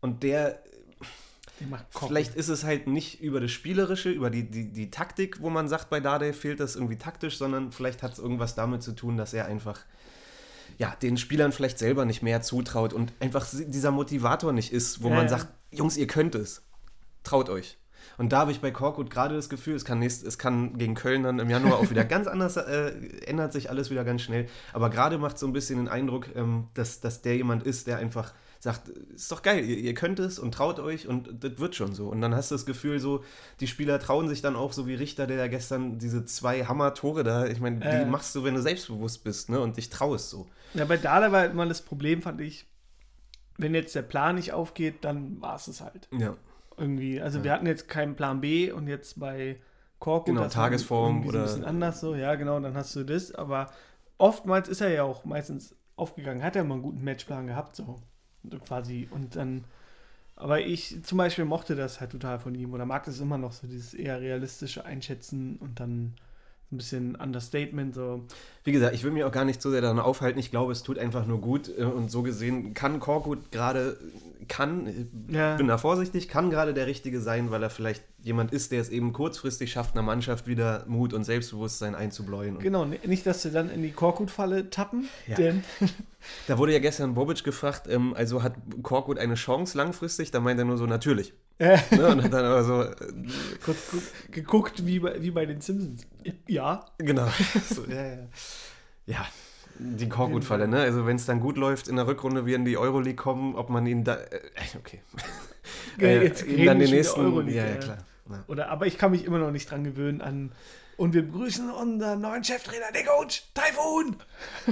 Und 0.00 0.22
der 0.22 0.62
Vielleicht 1.90 2.34
ist 2.34 2.48
es 2.48 2.64
halt 2.64 2.86
nicht 2.86 3.22
über 3.22 3.40
das 3.40 3.50
Spielerische, 3.50 4.10
über 4.10 4.28
die, 4.28 4.50
die, 4.50 4.70
die 4.70 4.90
Taktik, 4.90 5.40
wo 5.40 5.48
man 5.48 5.68
sagt, 5.68 5.88
bei 5.88 6.00
Dade 6.00 6.34
fehlt 6.34 6.60
das 6.60 6.76
irgendwie 6.76 6.98
taktisch, 6.98 7.38
sondern 7.38 7.72
vielleicht 7.72 8.02
hat 8.02 8.12
es 8.12 8.18
irgendwas 8.18 8.54
damit 8.54 8.82
zu 8.82 8.92
tun, 8.92 9.16
dass 9.16 9.32
er 9.32 9.46
einfach 9.46 9.80
ja, 10.78 10.94
den 11.02 11.16
Spielern 11.16 11.52
vielleicht 11.52 11.78
selber 11.78 12.04
nicht 12.04 12.22
mehr 12.22 12.42
zutraut 12.42 12.92
und 12.92 13.12
einfach 13.20 13.46
dieser 13.50 13.90
Motivator 13.90 14.52
nicht 14.52 14.72
ist, 14.72 15.02
wo 15.02 15.08
ja, 15.08 15.14
man 15.14 15.28
sagt, 15.28 15.48
Jungs, 15.70 15.96
ihr 15.96 16.06
könnt 16.06 16.34
es. 16.34 16.62
Traut 17.24 17.48
euch. 17.48 17.78
Und 18.18 18.32
da 18.32 18.40
habe 18.40 18.52
ich 18.52 18.60
bei 18.60 18.70
Korkut 18.70 19.10
gerade 19.10 19.34
das 19.34 19.48
Gefühl, 19.48 19.74
es 19.74 19.84
kann, 19.84 19.98
nächst, 19.98 20.24
es 20.24 20.38
kann 20.38 20.78
gegen 20.78 20.94
Köln 20.94 21.22
dann 21.22 21.38
im 21.38 21.50
Januar 21.50 21.78
auch 21.78 21.90
wieder 21.90 22.04
ganz 22.06 22.26
anders, 22.26 22.56
äh, 22.56 22.92
ändert 23.26 23.52
sich 23.52 23.68
alles 23.68 23.90
wieder 23.90 24.04
ganz 24.04 24.22
schnell. 24.22 24.48
Aber 24.72 24.90
gerade 24.90 25.18
macht 25.18 25.38
so 25.38 25.46
ein 25.46 25.52
bisschen 25.52 25.78
den 25.78 25.88
Eindruck, 25.88 26.34
ähm, 26.34 26.68
dass, 26.74 27.00
dass 27.00 27.22
der 27.22 27.36
jemand 27.36 27.64
ist, 27.64 27.86
der 27.86 27.98
einfach 27.98 28.32
sagt, 28.66 28.88
ist 28.88 29.30
doch 29.30 29.42
geil, 29.42 29.64
ihr, 29.64 29.78
ihr, 29.78 29.94
könnt 29.94 30.18
es 30.18 30.40
und 30.40 30.52
traut 30.52 30.80
euch 30.80 31.06
und 31.06 31.44
das 31.44 31.58
wird 31.58 31.76
schon 31.76 31.94
so. 31.94 32.08
Und 32.08 32.20
dann 32.20 32.34
hast 32.34 32.50
du 32.50 32.56
das 32.56 32.66
Gefühl, 32.66 32.98
so, 32.98 33.22
die 33.60 33.68
Spieler 33.68 34.00
trauen 34.00 34.28
sich 34.28 34.42
dann 34.42 34.56
auch, 34.56 34.72
so 34.72 34.88
wie 34.88 34.94
Richter, 34.94 35.28
der 35.28 35.36
ja 35.36 35.46
gestern 35.46 36.00
diese 36.00 36.24
zwei 36.24 36.64
Hammer-Tore 36.64 37.22
da, 37.22 37.46
ich 37.46 37.60
meine, 37.60 37.84
äh. 37.84 38.04
die 38.04 38.10
machst 38.10 38.34
du, 38.34 38.42
wenn 38.42 38.54
du 38.54 38.60
selbstbewusst 38.60 39.22
bist, 39.22 39.50
ne, 39.50 39.60
und 39.60 39.76
dich 39.76 39.88
traust 39.88 40.30
so. 40.30 40.46
Ja, 40.74 40.84
bei 40.84 40.96
Dada 40.96 41.30
war 41.30 41.46
immer 41.46 41.64
das 41.66 41.80
Problem, 41.80 42.22
fand 42.22 42.40
ich, 42.40 42.66
wenn 43.56 43.72
jetzt 43.72 43.94
der 43.94 44.02
Plan 44.02 44.34
nicht 44.34 44.52
aufgeht, 44.52 45.04
dann 45.04 45.40
war 45.40 45.54
es 45.54 45.68
es 45.68 45.80
halt. 45.80 46.08
Ja. 46.10 46.36
Irgendwie, 46.76 47.20
also 47.20 47.38
ja. 47.38 47.44
wir 47.44 47.52
hatten 47.52 47.66
jetzt 47.66 47.88
keinen 47.88 48.16
Plan 48.16 48.40
B 48.40 48.72
und 48.72 48.88
jetzt 48.88 49.20
bei 49.20 49.60
Korko 50.00 50.32
genau, 50.32 50.48
Tagesform 50.48 51.24
oder 51.24 51.38
ein 51.38 51.44
bisschen 51.44 51.64
anders 51.64 52.00
so, 52.00 52.16
ja 52.16 52.34
genau, 52.34 52.58
dann 52.58 52.74
hast 52.74 52.96
du 52.96 53.04
das, 53.04 53.32
aber 53.32 53.70
oftmals 54.18 54.68
ist 54.68 54.80
er 54.80 54.90
ja 54.90 55.04
auch 55.04 55.24
meistens 55.24 55.76
aufgegangen, 55.94 56.42
hat 56.42 56.56
er 56.56 56.64
mal 56.64 56.74
einen 56.74 56.82
guten 56.82 57.04
Matchplan 57.04 57.46
gehabt 57.46 57.76
so 57.76 58.02
quasi. 58.64 59.08
Und 59.10 59.36
dann, 59.36 59.64
aber 60.36 60.60
ich 60.60 61.02
zum 61.04 61.18
Beispiel 61.18 61.44
mochte 61.44 61.76
das 61.76 62.00
halt 62.00 62.12
total 62.12 62.38
von 62.38 62.54
ihm 62.54 62.72
oder 62.74 62.86
mag 62.86 63.04
das 63.04 63.20
immer 63.20 63.38
noch 63.38 63.52
so, 63.52 63.66
dieses 63.66 63.94
eher 63.94 64.20
realistische 64.20 64.84
Einschätzen 64.84 65.56
und 65.56 65.80
dann 65.80 66.14
ein 66.72 66.78
bisschen 66.78 67.14
Understatement. 67.14 67.94
So. 67.94 68.24
Wie 68.64 68.72
gesagt, 68.72 68.94
ich 68.94 69.04
will 69.04 69.12
mich 69.12 69.24
auch 69.24 69.32
gar 69.32 69.44
nicht 69.44 69.62
so 69.62 69.70
sehr 69.70 69.80
daran 69.80 70.00
aufhalten. 70.00 70.38
Ich 70.38 70.50
glaube, 70.50 70.72
es 70.72 70.82
tut 70.82 70.98
einfach 70.98 71.26
nur 71.26 71.40
gut. 71.40 71.70
Äh, 71.76 71.84
und 71.84 72.10
so 72.10 72.22
gesehen 72.22 72.74
kann 72.74 72.98
Korkut 72.98 73.52
gerade, 73.52 73.96
kann, 74.48 75.08
ja. 75.28 75.56
bin 75.56 75.68
da 75.68 75.78
vorsichtig, 75.78 76.28
kann 76.28 76.50
gerade 76.50 76.74
der 76.74 76.86
Richtige 76.86 77.20
sein, 77.20 77.50
weil 77.50 77.62
er 77.62 77.70
vielleicht 77.70 78.02
jemand 78.20 78.52
ist, 78.52 78.72
der 78.72 78.80
es 78.80 78.88
eben 78.88 79.12
kurzfristig 79.12 79.70
schafft, 79.70 79.94
einer 79.94 80.02
Mannschaft 80.02 80.48
wieder 80.48 80.84
Mut 80.88 81.12
und 81.12 81.22
Selbstbewusstsein 81.22 81.94
einzubläuen. 81.94 82.58
Genau, 82.58 82.84
nicht, 82.84 83.24
dass 83.26 83.42
sie 83.42 83.52
dann 83.52 83.70
in 83.70 83.82
die 83.82 83.92
Korkut-Falle 83.92 84.70
tappen. 84.70 85.08
Ja. 85.28 85.36
Denn 85.36 85.62
da 86.48 86.58
wurde 86.58 86.72
ja 86.72 86.80
gestern 86.80 87.14
Bobic 87.14 87.44
gefragt, 87.44 87.86
ähm, 87.88 88.14
also 88.14 88.42
hat 88.42 88.54
Korkut 88.82 89.18
eine 89.18 89.34
Chance 89.34 89.78
langfristig? 89.78 90.32
Da 90.32 90.40
meint 90.40 90.58
er 90.58 90.64
nur 90.64 90.76
so, 90.76 90.86
natürlich. 90.86 91.32
Äh. 91.58 91.78
ne? 91.90 92.08
Und 92.08 92.22
hat 92.22 92.32
dann 92.32 92.44
aber 92.44 92.64
so 92.64 92.82
äh, 92.82 92.94
kurz 93.64 93.78
geguckt, 94.30 94.84
wie 94.86 95.00
bei, 95.00 95.22
wie 95.22 95.30
bei 95.30 95.46
den 95.46 95.60
Simpsons. 95.60 96.06
Ja. 96.46 96.84
Genau. 96.98 97.28
so, 97.68 97.84
ja, 97.84 98.06
ja. 98.06 98.18
ja, 99.06 99.26
die 99.78 100.08
Korkut-Falle, 100.08 100.68
ne? 100.68 100.80
Also 100.80 101.06
wenn 101.06 101.16
es 101.16 101.26
dann 101.26 101.40
gut 101.40 101.56
läuft 101.56 101.88
in 101.88 101.96
der 101.96 102.06
Rückrunde, 102.06 102.46
wir 102.46 102.56
in 102.56 102.64
die 102.64 102.76
Euroleague 102.76 103.16
kommen, 103.16 103.54
ob 103.54 103.70
man 103.70 103.86
ihn 103.86 104.04
da. 104.04 104.16
Äh, 104.16 104.40
okay. 104.78 105.00
äh, 105.98 106.24
jetzt 106.24 106.42
dann 106.42 106.78
den 106.78 106.90
nächsten. 106.90 107.20
Euroleague, 107.20 107.56
ja, 107.56 107.66
ja, 107.66 107.76
klar. 107.76 107.98
Ja. 108.28 108.44
Oder, 108.48 108.68
aber 108.70 108.86
ich 108.86 108.98
kann 108.98 109.12
mich 109.12 109.24
immer 109.24 109.38
noch 109.38 109.50
nicht 109.50 109.70
dran 109.70 109.84
gewöhnen 109.84 110.20
an. 110.20 110.52
Und 110.96 111.12
wir 111.12 111.22
begrüßen 111.22 111.70
unseren 111.70 112.20
neuen 112.22 112.42
Cheftrainer, 112.42 112.90
den 112.94 113.04
Coach, 113.04 113.44
Typhoon. 113.54 114.16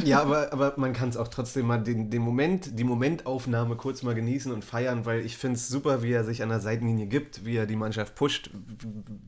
Ja, 0.05 0.23
aber, 0.23 0.53
aber 0.53 0.75
man 0.77 0.95
kann 0.95 1.11
es 1.11 1.17
auch 1.19 1.29
trotzdem 1.29 1.67
mal 1.67 1.79
den, 1.79 2.11
den 2.11 2.23
Moment, 2.23 2.79
die 2.79 2.85
Momentaufnahme 2.85 3.77
kurz 3.77 4.03
mal 4.03 4.15
genießen 4.15 4.51
und 4.51 4.65
feiern, 4.65 5.05
weil 5.05 5.21
ich 5.21 5.37
finde 5.37 5.57
es 5.57 5.69
super, 5.69 6.03
wie 6.03 6.13
er 6.13 6.25
sich 6.25 6.43
an 6.43 6.49
der 6.49 6.61
Seitenlinie 6.61 7.07
gibt, 7.07 7.45
wie 7.45 7.57
er 7.57 7.67
die 7.67 7.77
Mannschaft 7.77 8.15
pusht, 8.15 8.51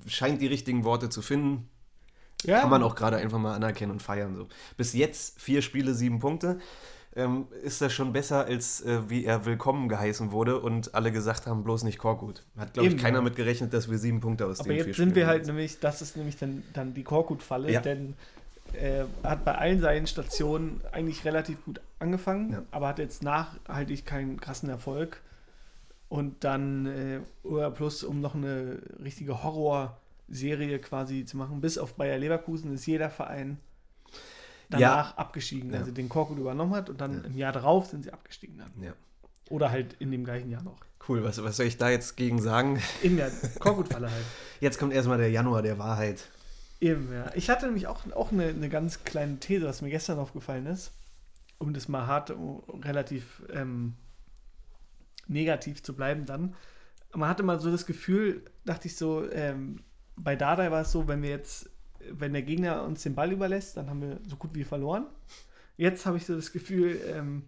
scheint 0.06 0.40
die 0.40 0.46
richtigen 0.46 0.84
Worte 0.84 1.10
zu 1.10 1.20
finden. 1.20 1.68
Ja. 2.44 2.60
Kann 2.60 2.70
man 2.70 2.82
auch 2.82 2.94
gerade 2.94 3.16
einfach 3.16 3.38
mal 3.38 3.54
anerkennen 3.54 3.92
und 3.92 4.02
feiern. 4.02 4.34
So. 4.34 4.48
Bis 4.76 4.94
jetzt 4.94 5.40
vier 5.40 5.62
Spiele, 5.62 5.94
sieben 5.94 6.18
Punkte 6.18 6.58
ähm, 7.16 7.46
ist 7.62 7.80
das 7.80 7.92
schon 7.92 8.12
besser, 8.12 8.44
als 8.44 8.82
äh, 8.82 9.08
wie 9.08 9.24
er 9.24 9.46
willkommen 9.46 9.88
geheißen 9.88 10.32
wurde 10.32 10.60
und 10.60 10.94
alle 10.94 11.10
gesagt 11.10 11.46
haben, 11.46 11.64
bloß 11.64 11.84
nicht 11.84 11.98
Korkut. 11.98 12.44
Hat, 12.58 12.74
glaube 12.74 12.90
ich, 12.90 12.98
keiner 12.98 13.22
mit 13.22 13.36
gerechnet, 13.36 13.72
dass 13.72 13.90
wir 13.90 13.98
sieben 13.98 14.20
Punkte 14.20 14.46
aus 14.46 14.60
Aber 14.60 14.68
den 14.68 14.86
jetzt 14.86 14.96
sind 14.96 15.14
wir 15.14 15.26
halt 15.26 15.46
nämlich, 15.46 15.80
das 15.80 16.02
ist 16.02 16.16
nämlich 16.16 16.36
dann, 16.36 16.62
dann 16.74 16.92
die 16.92 17.02
Korkut-Falle, 17.02 17.72
ja. 17.72 17.80
denn 17.80 18.14
er 18.74 19.02
äh, 19.02 19.06
hat 19.22 19.44
bei 19.44 19.54
allen 19.56 19.80
seinen 19.80 20.06
Stationen 20.06 20.82
eigentlich 20.92 21.24
relativ 21.24 21.64
gut 21.64 21.80
angefangen, 21.98 22.52
ja. 22.52 22.62
aber 22.70 22.88
hat 22.88 22.98
jetzt 22.98 23.22
nachhaltig 23.22 24.04
keinen 24.04 24.38
krassen 24.38 24.68
Erfolg. 24.68 25.22
Und 26.08 26.44
dann 26.44 26.86
äh, 26.86 27.20
OR 27.42 27.70
Plus, 27.70 28.04
um 28.04 28.20
noch 28.20 28.34
eine 28.34 28.78
richtige 29.02 29.42
Horrorserie 29.42 30.78
quasi 30.80 31.24
zu 31.24 31.36
machen, 31.36 31.60
bis 31.60 31.78
auf 31.78 31.94
Bayer 31.94 32.18
Leverkusen 32.18 32.74
ist 32.74 32.86
jeder 32.86 33.10
Verein 33.10 33.58
danach 34.70 35.10
ja. 35.10 35.16
abgestiegen, 35.16 35.72
ja. 35.72 35.78
also 35.78 35.92
den 35.92 36.08
Korkut 36.08 36.38
übernommen 36.38 36.74
hat 36.74 36.90
und 36.90 37.00
dann 37.00 37.18
ja. 37.18 37.24
im 37.24 37.36
Jahr 37.36 37.52
darauf 37.52 37.86
sind 37.86 38.04
sie 38.04 38.12
abgestiegen 38.12 38.58
dann. 38.58 38.72
Ja. 38.82 38.92
Oder 39.48 39.70
halt 39.70 39.94
in 39.98 40.10
dem 40.10 40.24
gleichen 40.24 40.50
Jahr 40.50 40.62
noch. 40.62 40.80
Cool, 41.08 41.22
was, 41.22 41.42
was 41.42 41.56
soll 41.56 41.66
ich 41.66 41.76
da 41.76 41.88
jetzt 41.88 42.16
gegen 42.16 42.40
sagen? 42.42 42.82
In 43.02 43.16
der 43.16 43.30
Korkut-Falle 43.60 44.10
halt. 44.10 44.24
Jetzt 44.60 44.78
kommt 44.78 44.92
erstmal 44.92 45.18
der 45.18 45.30
Januar 45.30 45.62
der 45.62 45.78
Wahrheit. 45.78 46.28
Eben, 46.80 47.12
ja. 47.12 47.30
Ich 47.34 47.48
hatte 47.48 47.66
nämlich 47.66 47.86
auch, 47.86 48.10
auch 48.12 48.32
eine, 48.32 48.48
eine 48.48 48.68
ganz 48.68 49.04
kleine 49.04 49.38
These, 49.38 49.66
was 49.66 49.82
mir 49.82 49.90
gestern 49.90 50.18
aufgefallen 50.18 50.66
ist, 50.66 50.92
um 51.58 51.72
das 51.72 51.88
mal 51.88 52.06
hart, 52.06 52.30
um 52.30 52.62
relativ 52.82 53.42
ähm, 53.52 53.94
negativ 55.28 55.82
zu 55.82 55.94
bleiben 55.94 56.26
dann. 56.26 56.54
Man 57.14 57.28
hatte 57.28 57.42
mal 57.42 57.60
so 57.60 57.70
das 57.70 57.86
Gefühl, 57.86 58.44
dachte 58.64 58.88
ich 58.88 58.96
so, 58.96 59.30
ähm, 59.30 59.80
bei 60.16 60.36
Dardai 60.36 60.70
war 60.70 60.82
es 60.82 60.92
so, 60.92 61.08
wenn 61.08 61.22
wir 61.22 61.30
jetzt, 61.30 61.70
wenn 62.12 62.32
der 62.32 62.42
Gegner 62.42 62.84
uns 62.84 63.02
den 63.02 63.14
Ball 63.14 63.32
überlässt, 63.32 63.76
dann 63.76 63.88
haben 63.90 64.00
wir 64.02 64.20
so 64.26 64.36
gut 64.36 64.54
wie 64.54 64.64
verloren. 64.64 65.06
Jetzt 65.76 66.06
habe 66.06 66.16
ich 66.16 66.26
so 66.26 66.34
das 66.34 66.52
Gefühl, 66.52 67.00
ähm, 67.06 67.44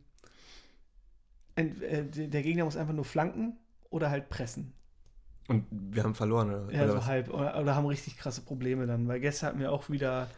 äh, 1.57 1.64
der 2.05 2.42
Gegner 2.42 2.64
muss 2.64 2.77
einfach 2.77 2.94
nur 2.94 3.05
flanken 3.05 3.57
oder 3.90 4.11
halt 4.11 4.29
pressen. 4.29 4.73
Und 5.49 5.66
wir 5.71 6.03
haben 6.05 6.14
verloren, 6.14 6.49
oder, 6.51 6.73
Ja, 6.73 6.85
oder 6.85 6.92
so 6.92 6.99
was? 6.99 7.07
halb. 7.07 7.33
Oder, 7.33 7.59
oder 7.61 7.75
haben 7.75 7.87
richtig 7.87 8.18
krasse 8.18 8.42
Probleme 8.42 8.87
dann. 8.87 9.09
Weil 9.09 9.21
gestern 9.21 9.49
hatten 9.49 9.61
wir 9.61 9.73
auch 9.73 9.88
wieder, 9.90 10.29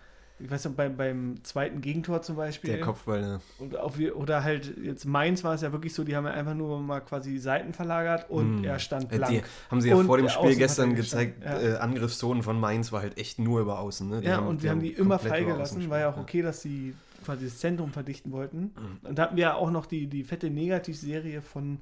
ich 0.43 0.51
weiß 0.51 0.65
noch, 0.67 0.73
beim, 0.73 0.97
beim 0.97 1.45
zweiten 1.45 1.81
Gegentor 1.81 2.23
zum 2.23 2.37
Beispiel. 2.37 2.71
Der 2.71 2.81
Kopfball, 2.81 3.21
ne? 3.21 3.41
Und 3.59 3.75
wir, 3.99 4.17
oder 4.17 4.43
halt 4.43 4.77
jetzt 4.83 5.05
Mainz 5.05 5.45
war 5.45 5.55
es 5.55 5.61
ja 5.61 5.73
wirklich 5.73 5.95
so, 5.95 6.05
die 6.05 6.17
haben 6.17 6.25
ja 6.25 6.33
einfach 6.33 6.55
nur 6.55 6.81
mal 6.81 7.01
quasi 7.01 7.39
Seiten 7.39 7.73
verlagert 7.73 8.31
und 8.31 8.63
Mm. 8.63 8.65
er 8.65 8.79
stand 8.79 9.13
Äh, 9.13 9.17
blank. 9.17 9.33
Die 9.33 9.43
haben 9.71 9.81
sie 9.81 9.89
ja 9.91 9.97
Und 9.97 10.07
vor 10.07 10.17
dem 10.17 10.29
Spiel 10.29 10.57
gestern 10.57 10.95
gezeigt, 10.95 11.45
ja. 11.45 11.61
äh, 11.61 11.77
Angriffszonen 11.77 12.43
von 12.43 12.59
Mainz 12.59 12.93
war 12.93 13.03
halt 13.03 13.19
echt 13.19 13.39
nur 13.39 13.61
über 13.61 13.79
außen. 13.79 14.09
Ne? 14.09 14.21
Die 14.21 14.27
ja, 14.27 14.39
und 14.39 14.63
wir 14.63 14.71
haben 14.71 14.81
die 14.81 14.93
immer 14.93 15.19
freigelassen, 15.19 15.91
war 15.91 15.99
ja 15.99 16.11
auch 16.11 16.17
okay, 16.17 16.43
dass 16.43 16.63
sie 16.63 16.95
quasi 17.25 17.45
das 17.45 17.59
Zentrum 17.59 17.93
verdichten 17.93 18.33
wollten. 18.33 18.73
Mhm. 18.77 19.09
Und 19.09 19.19
da 19.19 19.25
hatten 19.25 19.37
wir 19.37 19.43
ja 19.43 19.55
auch 19.55 19.71
noch 19.71 19.87
die, 19.87 20.07
die 20.07 20.25
fette 20.25 20.49
Negativserie 20.51 21.43
von, 21.43 21.79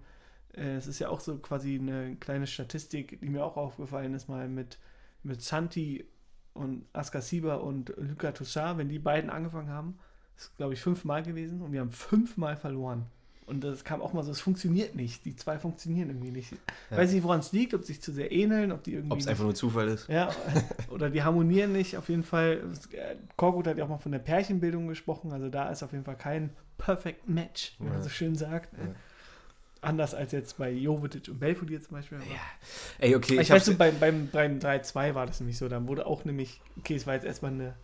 äh, 0.57 0.77
es 0.77 0.87
ist 0.87 0.99
ja 0.99 1.09
auch 1.11 1.21
so 1.21 1.37
quasi 1.38 1.79
eine 1.81 2.16
kleine 2.16 2.47
Statistik, 2.47 3.21
die 3.21 3.29
mir 3.29 3.44
auch 3.44 3.57
aufgefallen 3.57 4.14
ist, 4.14 4.29
mal 4.29 4.49
mit, 4.49 4.79
mit 5.23 5.42
Santi 5.42 6.05
und 6.59 6.85
Askasiba 6.92 7.55
und 7.57 7.92
Luka 7.97 8.33
Toussaint, 8.33 8.79
wenn 8.79 8.88
die 8.88 8.99
beiden 8.99 9.31
angefangen 9.31 9.71
haben, 9.71 9.99
ist 10.37 10.57
glaube 10.57 10.75
ich 10.75 10.81
fünfmal 10.81 11.23
gewesen 11.23 11.62
und 11.62 11.73
wir 11.73 11.81
haben 11.81 11.90
fünfmal 11.92 12.57
verloren. 12.57 13.07
Und 13.47 13.64
das 13.64 13.83
kam 13.83 14.03
auch 14.03 14.12
mal 14.12 14.23
so, 14.23 14.31
es 14.31 14.40
funktioniert 14.42 14.94
nicht. 14.94 15.25
Die 15.25 15.35
zwei 15.35 15.59
funktionieren 15.59 16.11
irgendwie 16.11 16.31
nicht. 16.31 16.53
Ja. 16.90 16.99
Weiß 16.99 17.12
nicht, 17.12 17.23
woran 17.23 17.40
es 17.40 17.51
liegt, 17.53 17.73
ob 17.73 17.81
sie 17.81 17.94
sich 17.94 18.03
zu 18.03 18.12
sehr 18.12 18.31
ähneln, 18.31 18.71
ob 18.73 18.83
die 18.85 18.92
irgendwie. 18.92 19.14
Ob 19.14 19.21
es 19.21 19.27
einfach 19.27 19.44
nur 19.44 19.55
Zufall 19.55 19.88
ist. 19.88 20.07
ja, 20.09 20.29
oder 20.90 21.09
die 21.09 21.23
harmonieren 21.23 21.73
nicht, 21.73 21.97
auf 21.97 22.11
jeden 22.11 22.25
Fall. 22.25 22.62
Korkut 23.37 23.66
hat 23.66 23.79
ja 23.79 23.85
auch 23.85 23.88
mal 23.88 23.97
von 23.99 24.12
der 24.12 24.18
Pärchenbildung 24.18 24.87
gesprochen, 24.88 25.33
also 25.33 25.49
da 25.49 25.71
ist 25.71 25.83
auf 25.83 25.92
jeden 25.92 26.05
Fall 26.05 26.16
kein 26.16 26.51
Perfect 26.77 27.27
Match, 27.29 27.75
wie 27.79 27.85
man 27.85 27.94
Ja. 27.94 28.03
so 28.03 28.11
schön 28.11 28.35
sagt. 28.37 28.77
Ja. 28.77 28.94
Anders 29.80 30.14
als 30.14 30.32
jetzt 30.32 30.58
bei 30.58 30.70
Jovetic 30.70 31.28
und 31.28 31.38
Belfodil 31.38 31.80
zum 31.80 31.96
Beispiel. 31.96 32.18
Aber 32.18 32.26
Ey, 32.98 33.14
okay, 33.14 33.34
ich, 33.34 33.40
ich, 33.42 33.50
weiß, 33.50 33.76
beim, 33.76 33.98
beim, 33.98 34.28
beim 34.30 34.58
3-2 34.58 35.14
war 35.14 35.26
das 35.26 35.40
nämlich 35.40 35.58
so, 35.58 35.68
dann 35.68 35.86
wurde 35.86 36.06
auch 36.06 36.24
nämlich, 36.24 36.60
okay, 36.78 36.96
es 36.96 37.06
war 37.06 37.14
jetzt 37.14 37.24
erstmal 37.24 37.52
eine 37.52 37.74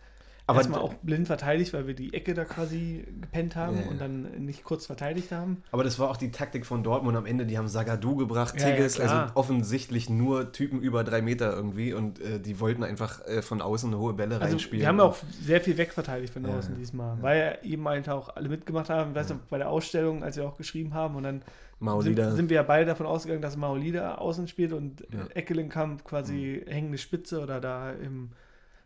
aber 0.47 0.59
erstmal 0.59 0.79
auch 0.81 0.93
blind 0.95 1.25
verteidigt, 1.25 1.73
weil 1.73 1.87
wir 1.87 1.95
die 1.95 2.13
Ecke 2.13 2.35
da 2.35 2.45
quasi 2.45 3.03
gepennt 3.19 3.55
haben 3.55 3.77
Ja, 3.77 3.83
ja. 3.83 3.89
und 3.89 3.99
dann 3.99 4.45
nicht 4.45 4.63
kurz 4.63 4.85
verteidigt 4.85 5.31
haben. 5.31 5.63
Aber 5.71 5.83
das 5.83 5.97
war 5.97 6.07
auch 6.11 6.17
die 6.17 6.29
Taktik 6.29 6.67
von 6.67 6.83
Dortmund 6.83 7.17
am 7.17 7.25
Ende. 7.25 7.47
Die 7.47 7.57
haben 7.57 7.67
Sagadu 7.67 8.15
gebracht, 8.15 8.53
Ja, 8.59 8.67
ja, 8.69 8.75
Tigges, 8.75 8.95
klar. 8.95 9.23
also 9.23 9.31
offensichtlich 9.35 10.07
nur 10.07 10.51
Typen 10.51 10.81
über 10.81 11.03
drei 11.03 11.23
Meter 11.23 11.51
irgendwie. 11.51 11.93
Und 11.93 12.19
äh, 12.21 12.39
die 12.39 12.59
wollten 12.59 12.83
einfach 12.83 13.25
äh, 13.25 13.41
von 13.41 13.59
außen 13.59 13.97
hohe 13.97 14.13
Bälle 14.13 14.35
Also 14.35 14.45
reinspielen. 14.53 14.81
wir 14.81 14.87
haben 14.87 14.97
ja 14.99 15.05
auch 15.05 15.17
sehr 15.41 15.61
viel 15.61 15.77
wegverteidigt 15.77 16.31
von 16.31 16.45
Ja, 16.45 16.55
außen 16.55 16.75
diesmal, 16.75 17.17
ja. 17.17 17.23
weil 17.23 17.39
ja 17.63 17.69
eben 17.71 17.87
halt 17.87 18.07
auch 18.09 18.35
alle 18.35 18.47
mitgemacht 18.49 18.89
haben. 18.91 19.11
Ich 19.11 19.15
weiß 19.15 19.29
noch, 19.29 19.37
bei 19.49 19.57
der 19.57 19.69
Ausstellung, 19.71 20.23
als 20.23 20.37
wir 20.37 20.45
auch 20.45 20.57
geschrieben 20.57 20.93
haben 20.93 21.15
und 21.15 21.23
dann 21.23 21.41
Maolida. 21.79 22.31
sind 22.31 22.49
wir 22.49 22.55
ja 22.55 22.63
beide 22.63 22.85
davon 22.85 23.05
ausgegangen, 23.05 23.41
dass 23.41 23.57
Maolida 23.57 24.15
außen 24.15 24.47
spielt 24.47 24.73
und 24.73 25.01
Ja. 25.13 25.27
Eckelenkamp 25.33 26.03
quasi 26.05 26.63
Mhm. 26.65 26.71
hängende 26.71 26.97
Spitze 26.97 27.41
oder 27.41 27.59
da 27.59 27.91
im 27.91 28.31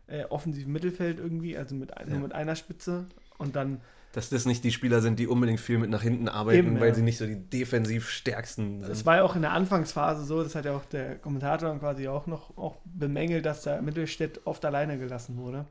äh, 0.08 0.24
offensiven 0.24 0.72
Mittelfeld 0.72 1.20
irgendwie, 1.20 1.56
also 1.56 1.76
mit, 1.76 1.96
ein- 1.96 2.08
nur 2.08 2.16
Ja. 2.16 2.22
mit 2.24 2.32
einer 2.34 2.56
Spitze 2.56 3.06
und 3.38 3.54
dann 3.56 3.80
dass 4.12 4.28
das 4.28 4.44
nicht 4.44 4.64
die 4.64 4.72
Spieler 4.72 5.00
sind, 5.02 5.20
die 5.20 5.28
unbedingt 5.28 5.60
viel 5.60 5.78
mit 5.78 5.88
nach 5.88 6.02
hinten 6.02 6.26
arbeiten, 6.28 6.58
Eben, 6.58 6.80
weil 6.80 6.88
ja. 6.88 6.94
sie 6.94 7.02
nicht 7.02 7.16
so 7.16 7.26
die 7.26 7.36
defensiv 7.36 8.08
stärksten 8.08 8.82
Es 8.82 8.88
sind. 8.98 9.06
war 9.06 9.18
ja 9.18 9.22
auch 9.22 9.36
in 9.36 9.42
der 9.42 9.52
Anfangsphase 9.52 10.24
so, 10.24 10.42
das 10.42 10.56
hat 10.56 10.64
ja 10.64 10.74
auch 10.74 10.84
der 10.86 11.14
Kommentator 11.14 11.68
dann 11.68 11.78
quasi 11.78 12.08
auch 12.08 12.26
noch 12.26 12.58
auch 12.58 12.78
bemängelt, 12.84 13.46
dass 13.46 13.62
da 13.62 13.80
Mittelstädt 13.80 14.40
oft 14.46 14.64
alleine 14.64 14.98
gelassen 14.98 15.36
wurde. 15.36 15.64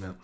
Ja. 0.00 0.16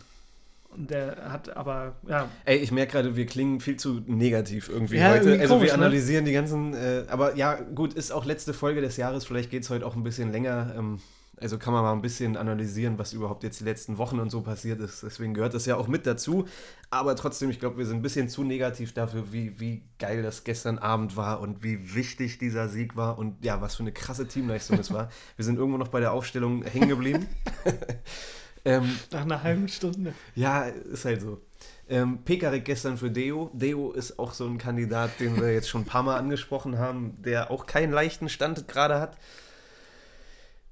Und 0.71 0.91
der 0.91 1.33
hat 1.33 1.57
aber, 1.57 1.97
ja, 2.07 2.29
Ey, 2.45 2.59
ich 2.59 2.71
merke 2.73 2.93
gerade, 2.93 3.17
wir 3.17 3.27
klingen 3.27 3.61
viel 3.61 3.77
zu 3.77 4.01
negativ 4.07 4.69
irgendwie 4.69 4.97
Ja, 4.97 5.11
heute. 5.11 5.31
irgendwie 5.31 5.41
Also 5.41 5.55
komisch, 5.55 5.71
wir 5.71 5.77
ne? 5.77 5.85
analysieren 5.85 6.25
die 6.25 6.33
ganzen, 6.33 6.75
äh, 6.75 7.05
aber 7.09 7.37
ja, 7.37 7.55
gut, 7.55 7.95
ist 7.95 8.13
auch 8.13 8.25
letzte 8.27 8.53
Folge 8.53 8.81
des 8.81 8.97
Jahres, 8.97 9.25
vielleicht 9.25 9.51
geht 9.51 9.63
es 9.65 9.71
heute 9.71 9.87
auch 9.87 9.97
ein 9.97 10.03
bisschen 10.03 10.31
länger. 10.31 10.75
Ähm, 10.77 11.01
also 11.41 11.57
kann 11.57 11.73
man 11.73 11.83
mal 11.85 11.93
ein 11.93 12.03
bisschen 12.03 12.37
analysieren, 12.37 12.99
was 12.99 13.13
überhaupt 13.13 13.45
jetzt 13.45 13.61
die 13.61 13.65
letzten 13.65 13.97
Wochen 13.97 14.19
und 14.19 14.29
so 14.31 14.41
passiert 14.41 14.81
ist. 14.81 15.05
Deswegen 15.05 15.35
gehört 15.35 15.55
das 15.55 15.67
ja 15.67 15.77
auch 15.77 15.87
mit 15.87 16.05
dazu. 16.05 16.47
Aber 16.91 17.15
trotzdem, 17.15 17.49
ich 17.51 17.61
glaube, 17.61 17.79
wir 17.79 17.87
sind 17.87 17.99
ein 17.99 18.03
bisschen 18.03 18.29
zu 18.29 18.43
negativ 18.43 18.93
dafür, 18.93 19.33
wie, 19.33 19.59
wie 19.61 19.83
geil 20.01 20.23
das 20.25 20.43
gestern 20.43 20.79
Abend 20.79 21.17
war 21.17 21.41
und 21.41 21.63
wie 21.63 21.95
wichtig 21.95 22.39
dieser 22.39 22.69
Sieg 22.69 22.97
war 22.97 23.19
und 23.19 23.45
ja, 23.45 23.61
was 23.61 23.77
für 23.77 23.85
eine 23.85 23.93
krasse 23.93 24.27
Teamleistung 24.27 24.79
es 24.81 24.93
war. 24.93 25.11
Wir 25.37 25.45
sind 25.45 25.59
irgendwo 25.59 25.79
noch 25.79 25.89
bei 25.89 26.01
der 26.01 26.13
Aufstellung 26.13 26.65
hängen 26.65 26.89
geblieben. 26.89 27.27
ähm, 28.65 28.99
nach 29.11 29.23
einer 29.23 29.43
halben 29.43 29.69
Stunde. 29.69 30.15
ja, 30.35 30.63
ist 30.65 31.05
halt 31.05 31.23
so. 31.23 31.41
Ähm, 31.89 32.19
Pekarik 32.25 32.65
gestern 32.65 32.99
für 32.99 33.11
Deo. 33.11 33.51
Deo 33.55 33.93
ist 33.93 34.19
auch 34.19 34.35
so 34.35 34.47
ein 34.47 34.59
Kandidat, 34.59 35.21
den 35.21 35.41
wir 35.41 35.53
jetzt 35.53 35.69
schon 35.69 35.83
ein 35.83 35.87
paar 35.87 36.03
Mal 36.03 36.19
angesprochen 36.19 36.79
haben, 36.79 37.17
der 37.23 37.51
auch 37.51 37.67
keinen 37.67 37.93
leichten 37.93 38.29
Stand 38.29 38.69
gerade 38.69 39.01
hat. 39.01 39.17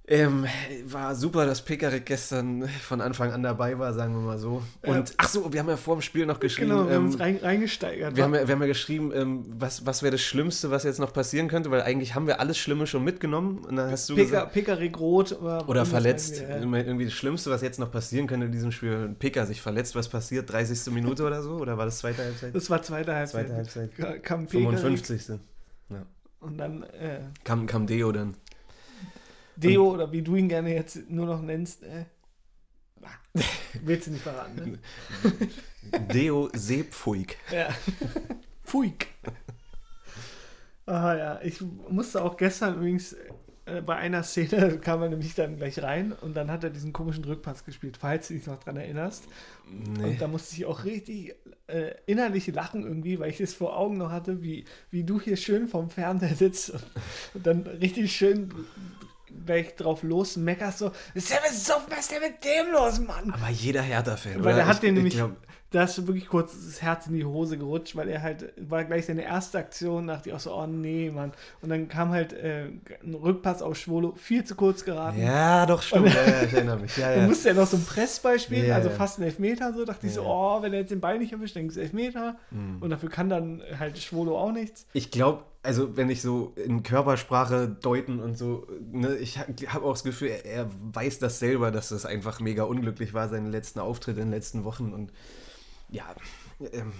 Ähm, 0.08 0.46
war 0.86 1.16
super, 1.16 1.46
dass 1.46 1.62
Pekarik 1.62 2.06
gestern 2.06 2.68
von 2.68 3.00
Anfang 3.00 3.32
an 3.32 3.42
dabei 3.42 3.76
war, 3.76 3.92
sagen 3.92 4.14
wir 4.14 4.20
mal 4.20 4.38
so. 4.38 4.62
Und 4.82 5.12
ach 5.16 5.28
so, 5.28 5.52
wir 5.52 5.58
haben 5.58 5.68
ja 5.68 5.76
vor 5.76 5.96
dem 5.96 6.02
Spiel 6.02 6.26
noch 6.26 6.38
geschrieben. 6.38 6.70
Genau, 6.70 6.86
wir 6.88 6.94
haben 6.94 7.06
ähm, 7.06 7.10
uns 7.10 7.18
rein, 7.18 7.38
reingesteigert. 7.42 8.14
wir 8.14 8.22
haben, 8.22 8.34
ja, 8.36 8.46
wir 8.46 8.54
haben 8.54 8.60
ja 8.60 8.68
geschrieben, 8.68 9.10
ähm, 9.12 9.44
was, 9.58 9.84
was 9.84 10.04
wäre 10.04 10.12
das 10.12 10.20
Schlimmste, 10.20 10.70
was 10.70 10.84
jetzt 10.84 11.00
noch 11.00 11.12
passieren 11.12 11.48
könnte, 11.48 11.72
weil 11.72 11.82
eigentlich 11.82 12.14
haben 12.14 12.28
wir 12.28 12.38
alles 12.38 12.56
Schlimme 12.56 12.86
schon 12.86 13.02
mitgenommen. 13.02 13.58
Und 13.64 13.74
dann 13.74 13.90
hast 13.90 14.08
du 14.08 14.14
Peka, 14.14 14.24
gesagt, 14.28 14.52
Pekarik 14.52 14.96
rot 15.00 15.32
oder, 15.42 15.68
oder 15.68 15.84
verletzt. 15.84 16.40
irgendwie, 16.40 16.78
ja. 16.78 16.84
Irgendwie 16.84 17.06
das 17.06 17.14
Schlimmste, 17.14 17.50
was 17.50 17.62
jetzt 17.62 17.80
noch 17.80 17.90
passieren 17.90 18.28
könnte 18.28 18.46
in 18.46 18.52
diesem 18.52 18.70
Spiel, 18.70 18.92
wenn 18.92 19.16
Peka 19.16 19.44
sich 19.44 19.60
verletzt, 19.60 19.96
was 19.96 20.08
passiert? 20.08 20.52
30. 20.52 20.92
Minute 20.94 21.24
oder 21.24 21.42
so? 21.42 21.54
Oder 21.56 21.78
war 21.78 21.84
das 21.84 21.98
zweite 21.98 22.22
Halbzeit? 22.22 22.54
Das 22.54 22.70
war 22.70 22.80
zweite 22.80 23.12
Halbzeit. 23.12 23.46
Zweite 23.48 23.56
Halbzeit. 23.56 23.96
Ka- 23.96 24.18
Kam 24.18 24.46
Pekarik 24.46 24.78
55. 24.78 25.40
und 26.38 26.58
dann 26.58 26.84
äh, 26.84 27.22
Kam, 27.42 27.66
kam 27.66 27.88
Deo 27.88 28.12
dann. 28.12 28.34
Deo 29.56 29.92
oder 29.92 30.12
wie 30.12 30.22
du 30.22 30.36
ihn 30.36 30.48
gerne 30.48 30.74
jetzt 30.74 31.10
nur 31.10 31.26
noch 31.26 31.42
nennst. 31.42 31.82
Äh, 31.82 32.04
willst 33.82 34.06
du 34.06 34.12
nicht 34.12 34.22
verraten, 34.22 34.72
ne? 34.72 35.98
Deo 36.12 36.48
Seepfuig. 36.54 37.36
Ja. 37.52 37.68
Fuik. 38.62 39.08
Ah 40.86 41.14
ja, 41.16 41.40
ich 41.42 41.60
musste 41.88 42.22
auch 42.22 42.36
gestern 42.36 42.76
übrigens 42.76 43.16
äh, 43.66 43.82
bei 43.82 43.96
einer 43.96 44.22
Szene 44.22 44.78
kam 44.80 45.02
er 45.02 45.08
nämlich 45.08 45.34
dann 45.34 45.56
gleich 45.56 45.82
rein 45.82 46.12
und 46.12 46.36
dann 46.36 46.50
hat 46.50 46.64
er 46.64 46.70
diesen 46.70 46.92
komischen 46.92 47.24
Rückpass 47.24 47.64
gespielt, 47.64 47.96
falls 47.96 48.28
du 48.28 48.34
dich 48.34 48.46
noch 48.46 48.62
dran 48.62 48.76
erinnerst. 48.76 49.24
Nee. 49.68 50.04
Und 50.04 50.20
da 50.20 50.28
musste 50.28 50.54
ich 50.56 50.64
auch 50.64 50.84
richtig 50.84 51.34
äh, 51.66 51.94
innerlich 52.06 52.46
lachen 52.46 52.84
irgendwie, 52.84 53.18
weil 53.18 53.30
ich 53.30 53.40
es 53.40 53.54
vor 53.54 53.76
Augen 53.76 53.98
noch 53.98 54.10
hatte, 54.10 54.42
wie, 54.42 54.64
wie 54.90 55.02
du 55.02 55.20
hier 55.20 55.36
schön 55.36 55.66
vorm 55.66 55.90
Fernseher 55.90 56.36
sitzt 56.36 56.70
und, 56.70 56.84
und 57.34 57.46
dann 57.46 57.62
richtig 57.66 58.14
schön 58.14 58.50
gleich 59.44 59.74
drauf 59.76 60.02
los 60.02 60.36
meckerst 60.36 60.78
so, 60.78 60.92
was 61.14 61.24
ist 61.30 61.66
so, 61.66 61.74
was 61.88 61.98
ist 62.00 62.12
denn 62.12 62.22
mit 62.22 62.44
dem 62.44 62.72
los, 62.72 62.98
Mann? 63.00 63.30
Aber 63.32 63.50
jeder 63.50 63.82
Hertha-Fan. 63.82 64.42
Weil 64.44 64.58
er 64.58 64.66
hat 64.66 64.74
Ich- 64.74 64.80
den 64.80 64.88
ich 64.90 64.94
nämlich, 64.96 65.14
glaub- 65.14 65.32
da 65.72 65.82
ist 65.82 66.06
wirklich 66.06 66.28
kurz 66.28 66.52
das 66.64 66.80
Herz 66.80 67.08
in 67.08 67.14
die 67.14 67.24
Hose 67.24 67.58
gerutscht, 67.58 67.96
weil 67.96 68.08
er 68.08 68.22
halt, 68.22 68.52
war 68.56 68.84
gleich 68.84 69.06
seine 69.06 69.24
erste 69.24 69.58
Aktion, 69.58 70.06
dachte 70.06 70.28
ich 70.28 70.34
auch 70.34 70.40
so, 70.40 70.54
oh 70.54 70.66
nee, 70.66 71.10
Mann. 71.10 71.32
Und 71.60 71.68
dann 71.70 71.88
kam 71.88 72.10
halt 72.10 72.32
äh, 72.32 72.66
ein 73.02 73.14
Rückpass 73.14 73.62
auf 73.62 73.76
Schwolo, 73.76 74.14
viel 74.16 74.44
zu 74.44 74.54
kurz 74.54 74.84
geraten. 74.84 75.20
Ja, 75.20 75.66
doch, 75.66 75.82
stimmt. 75.82 76.06
Ja, 76.14 76.22
ja, 76.24 76.42
ich 76.44 76.52
erinnere 76.52 76.78
mich. 76.78 76.96
Ja, 76.96 77.10
Dann 77.10 77.22
ja. 77.22 77.26
musste 77.26 77.48
er 77.48 77.56
noch 77.56 77.66
so 77.66 77.76
ein 77.76 77.84
Pressball 77.84 78.38
spielen, 78.38 78.68
Ja, 78.68 78.76
also 78.76 78.90
fast 78.90 79.18
ein 79.18 79.24
Elfmeter, 79.24 79.74
so 79.74 79.84
dachte 79.84 80.06
ich 80.06 80.14
so, 80.14 80.22
oh, 80.24 80.62
wenn 80.62 80.72
er 80.72 80.80
jetzt 80.80 80.92
den 80.92 81.00
Ball 81.00 81.18
nicht 81.18 81.32
erwischt, 81.32 81.56
dann 81.56 81.66
ist 81.66 81.72
es 81.76 81.82
Elfmeter. 81.82 82.36
Mhm. 82.52 82.80
Und 82.80 82.90
dafür 82.90 83.10
kann 83.10 83.28
dann 83.28 83.60
halt 83.78 83.98
Schwolo 83.98 84.38
auch 84.38 84.52
nichts. 84.52 84.86
Ich 84.92 85.10
glaube, 85.10 85.42
also 85.66 85.96
wenn 85.96 86.08
ich 86.08 86.22
so 86.22 86.52
in 86.56 86.82
Körpersprache 86.82 87.68
deuten 87.68 88.20
und 88.20 88.38
so, 88.38 88.66
ne, 88.92 89.16
ich 89.16 89.38
habe 89.38 89.84
auch 89.84 89.92
das 89.92 90.04
Gefühl, 90.04 90.28
er, 90.28 90.44
er 90.44 90.70
weiß 90.92 91.18
das 91.18 91.38
selber, 91.40 91.70
dass 91.72 91.88
das 91.88 92.06
einfach 92.06 92.40
mega 92.40 92.62
unglücklich 92.62 93.12
war, 93.14 93.28
seine 93.28 93.50
letzten 93.50 93.80
Auftritte 93.80 94.20
in 94.20 94.28
den 94.28 94.32
letzten 94.32 94.64
Wochen 94.64 94.92
und 94.92 95.12
ja, 95.90 96.04
ähm, 96.72 96.92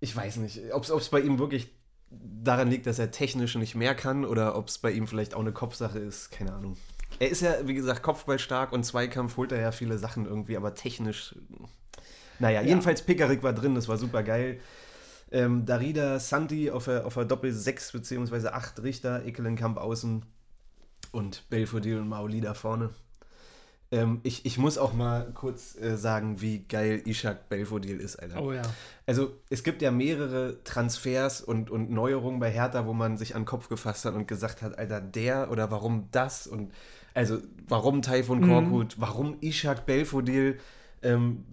ich 0.00 0.14
weiß 0.14 0.36
nicht, 0.36 0.60
ob 0.72 0.84
es 0.84 1.08
bei 1.08 1.20
ihm 1.20 1.38
wirklich 1.38 1.72
daran 2.10 2.68
liegt, 2.68 2.86
dass 2.86 2.98
er 2.98 3.10
technisch 3.12 3.54
nicht 3.54 3.74
mehr 3.74 3.94
kann 3.94 4.24
oder 4.24 4.56
ob 4.56 4.68
es 4.68 4.78
bei 4.78 4.90
ihm 4.90 5.06
vielleicht 5.06 5.34
auch 5.34 5.40
eine 5.40 5.52
Kopfsache 5.52 5.98
ist, 6.00 6.30
keine 6.30 6.52
Ahnung. 6.52 6.76
Er 7.20 7.30
ist 7.30 7.42
ja, 7.42 7.54
wie 7.66 7.74
gesagt, 7.74 8.02
Kopfballstark 8.02 8.72
und 8.72 8.84
Zweikampf 8.84 9.36
holt 9.36 9.52
er 9.52 9.60
ja 9.60 9.72
viele 9.72 9.98
Sachen 9.98 10.26
irgendwie, 10.26 10.56
aber 10.56 10.74
technisch, 10.74 11.36
naja, 12.38 12.60
Ja. 12.60 12.66
jedenfalls 12.66 13.02
Pekarik 13.02 13.42
war 13.42 13.52
drin, 13.52 13.74
das 13.76 13.86
war 13.88 13.96
super 13.96 14.22
geil. 14.22 14.60
Ähm, 15.32 15.64
Darida, 15.64 16.20
Santi 16.20 16.70
auf 16.70 16.84
der, 16.84 17.06
auf 17.06 17.14
der 17.14 17.24
Doppel 17.24 17.52
6 17.52 17.92
bzw. 17.92 18.48
8 18.48 18.82
Richter, 18.82 19.24
Ekelenkamp 19.24 19.78
außen 19.78 20.24
und 21.10 21.48
Belfodil 21.48 21.98
und 21.98 22.08
Maoli 22.08 22.40
da 22.40 22.52
vorne. 22.54 22.90
Ähm, 23.90 24.20
ich, 24.22 24.46
ich 24.46 24.56
muss 24.56 24.78
auch 24.78 24.92
mal 24.92 25.30
kurz 25.34 25.78
äh, 25.78 25.96
sagen, 25.96 26.40
wie 26.40 26.60
geil 26.60 27.02
Ishak 27.06 27.48
Belfodil 27.48 27.98
ist, 27.98 28.16
Alter. 28.16 28.42
Oh 28.42 28.52
ja. 28.52 28.62
Also 29.06 29.32
es 29.50 29.62
gibt 29.62 29.82
ja 29.82 29.90
mehrere 29.90 30.62
Transfers 30.64 31.42
und, 31.42 31.70
und 31.70 31.90
Neuerungen 31.90 32.40
bei 32.40 32.50
Hertha, 32.50 32.86
wo 32.86 32.94
man 32.94 33.18
sich 33.18 33.34
an 33.34 33.42
den 33.42 33.46
Kopf 33.46 33.68
gefasst 33.68 34.06
hat 34.06 34.14
und 34.14 34.26
gesagt 34.26 34.62
hat, 34.62 34.78
Alter, 34.78 35.00
der 35.00 35.50
oder 35.50 35.70
warum 35.70 36.08
das 36.10 36.46
und 36.46 36.72
also 37.14 37.38
warum 37.68 38.00
Taifun 38.00 38.40
Mhm. 38.40 38.48
Korkut, 38.48 38.96
warum 38.98 39.36
Ishak 39.42 39.84
Belfodil, 39.84 40.58
ähm, 41.02 41.44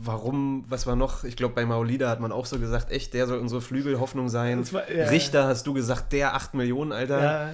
warum, 0.00 0.64
was 0.68 0.86
war 0.86 0.96
noch, 0.96 1.24
ich 1.24 1.36
glaube 1.36 1.54
bei 1.54 1.64
Maulida 1.66 2.08
hat 2.08 2.20
man 2.20 2.32
auch 2.32 2.46
so 2.46 2.58
gesagt, 2.58 2.90
echt, 2.90 3.14
der 3.14 3.26
soll 3.26 3.38
unsere 3.38 3.60
Flügelhoffnung 3.60 4.28
sein. 4.28 4.70
War- 4.72 4.90
ja. 4.90 5.08
Richter 5.08 5.46
hast 5.46 5.66
du 5.66 5.72
gesagt, 5.74 6.12
der 6.12 6.34
8 6.34 6.54
Millionen, 6.54 6.92
Alter. 6.92 7.22
ja. 7.22 7.50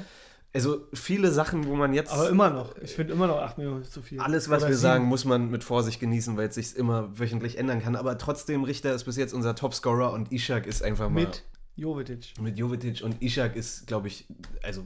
Also 0.53 0.87
viele 0.93 1.33
Sachen, 1.33 1.67
wo 1.67 1.75
man 1.75 1.93
jetzt 1.95 2.13
Aber 2.13 2.29
immer 2.29 2.49
noch. 2.49 2.77
Ich 2.79 2.93
finde 2.95 3.13
immer 3.13 3.27
noch 3.27 3.39
8 3.39 3.59
Millionen 3.59 3.83
ist 3.83 3.93
zu 3.93 4.03
viel. 4.03 4.21
alles, 4.21 4.49
was 4.49 4.63
Oder 4.63 4.69
wir 4.71 4.77
sieben. 4.77 4.83
sagen, 4.83 5.05
muss 5.07 5.25
man 5.25 5.51
mit 5.51 5.65
Vorsicht 5.65 5.99
genießen, 5.99 6.37
weil 6.37 6.47
es 6.49 6.55
sich 6.55 6.77
immer 6.77 7.19
wöchentlich 7.19 7.59
ändern 7.59 7.83
kann. 7.83 7.97
Aber 7.97 8.17
trotzdem, 8.19 8.63
Richter 8.63 8.95
ist 8.95 9.03
bis 9.03 9.17
jetzt 9.17 9.35
unser 9.35 9.57
Topscorer 9.57 10.13
und 10.13 10.31
Ishak 10.31 10.69
ist 10.69 10.85
einfach 10.85 11.09
mal 11.09 11.23
Mit 11.23 11.43
Jovetic. 11.75 12.35
mit 12.41 12.57
Jovetic 12.57 13.03
und 13.03 13.21
Ishak 13.21 13.57
ist, 13.57 13.89
glaube 13.89 14.07
ich, 14.07 14.27
also 14.63 14.85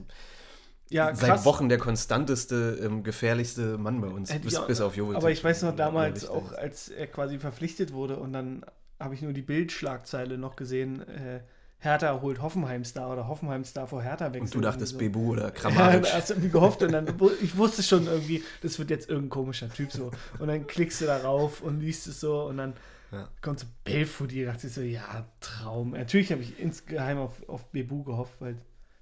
Ja, 0.89 1.13
seit. 1.13 1.45
Wochen 1.45 1.69
der 1.69 1.77
konstanteste, 1.77 2.79
ähm, 2.83 2.99
Äh, 2.99 3.01
gefährlichste 3.03 3.77
Mann 3.77 4.01
bei 4.01 4.07
uns, 4.07 4.33
bis, 4.39 4.55
auch- 4.55 4.67
bis 4.67 4.81
auf 4.81 4.95
Jovetic. 4.95 5.17
Aber 5.17 5.31
ich 5.31 5.43
weiß 5.43 5.61
noch 5.63 5.71
Ja, 5.71 5.75
damals 5.75 6.27
auch, 6.27 6.51
als 6.53 6.89
er 6.89 7.07
quasi 7.07 7.37
verpflichtet 7.39 7.93
wurde 7.93 8.17
und 8.17 8.33
dann 8.33 8.65
habe 8.99 9.13
ich 9.13 9.21
nur 9.21 9.33
die 9.33 9.41
Bildschlagzeile 9.43 10.37
noch 10.37 10.55
gesehen, 10.55 11.07
äh, 11.07 11.41
Hertha 11.81 12.19
holt 12.21 12.41
Hoffenheim-Star 12.41 13.09
oder 13.13 13.29
Hoffenheim-Star 13.29 13.87
vor 13.87 14.01
Hertha 14.01 14.25
wechseln. 14.33 14.41
Und 14.41 14.53
du 14.55 14.59
dachtest 14.59 14.93
irgendwie 14.93 15.07
Bebu 15.09 15.31
oder 15.31 15.43
Ja, 15.45 15.49
Kramaric. 15.51 16.03
da 16.03 16.13
hast 16.13 16.31
irgendwie 16.31 16.49
gehofft 16.49 16.83
und 16.83 16.91
dann, 16.91 17.07
ich 17.41 17.55
wusste 17.55 17.83
schon 17.83 18.05
irgendwie, 18.07 18.43
das 18.61 18.77
wird 18.79 18.89
jetzt 18.89 19.07
irgendein 19.09 19.29
komischer 19.29 19.69
Typ 19.69 19.91
so. 19.91 20.11
Und 20.39 20.49
dann 20.49 20.67
klickst 20.67 20.99
du 20.99 21.05
darauf 21.05 21.61
und 21.61 21.79
liest 21.79 22.07
es 22.07 22.19
so 22.19 22.43
und 22.43 22.57
dann 22.57 22.73
Ja. 23.13 23.29
kommt 23.41 23.59
so 23.59 23.67
Belfodil, 23.85 24.47
dachte 24.47 24.67
ich 24.67 24.73
so, 24.73 24.81
ja, 24.81 25.25
Traum. 25.39 25.91
Natürlich 25.91 26.33
habe 26.33 26.41
ich 26.41 26.59
insgeheim 26.59 27.17
auf, 27.17 27.47
auf 27.47 27.65
Bebu 27.67 28.03
gehofft, 28.03 28.33
weil 28.39 28.57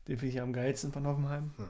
den 0.07 0.17
finde 0.17 0.33
ich 0.33 0.41
am 0.41 0.53
geilsten 0.53 0.91
von 0.91 1.05
Hoffenheim. 1.05 1.51
Ja. 1.57 1.65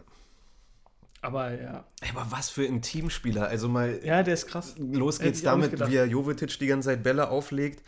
Aber 1.21 1.59
ja, 1.59 1.83
Aber 2.13 2.27
was 2.29 2.49
für 2.49 2.65
ein 2.65 2.81
Teamspieler. 2.81 3.47
Also 3.47 3.67
mal 3.67 3.99
ja, 4.03 4.21
der 4.23 4.35
ist 4.35 4.47
krass. 4.47 4.75
los 4.77 5.19
geht's 5.19 5.41
damit, 5.41 5.79
wie 5.89 5.95
er 5.95 6.05
Jovetic 6.05 6.57
die 6.59 6.67
ganze 6.67 6.89
Zeit 6.89 7.03
Bälle 7.03 7.29
auflegt. 7.29 7.83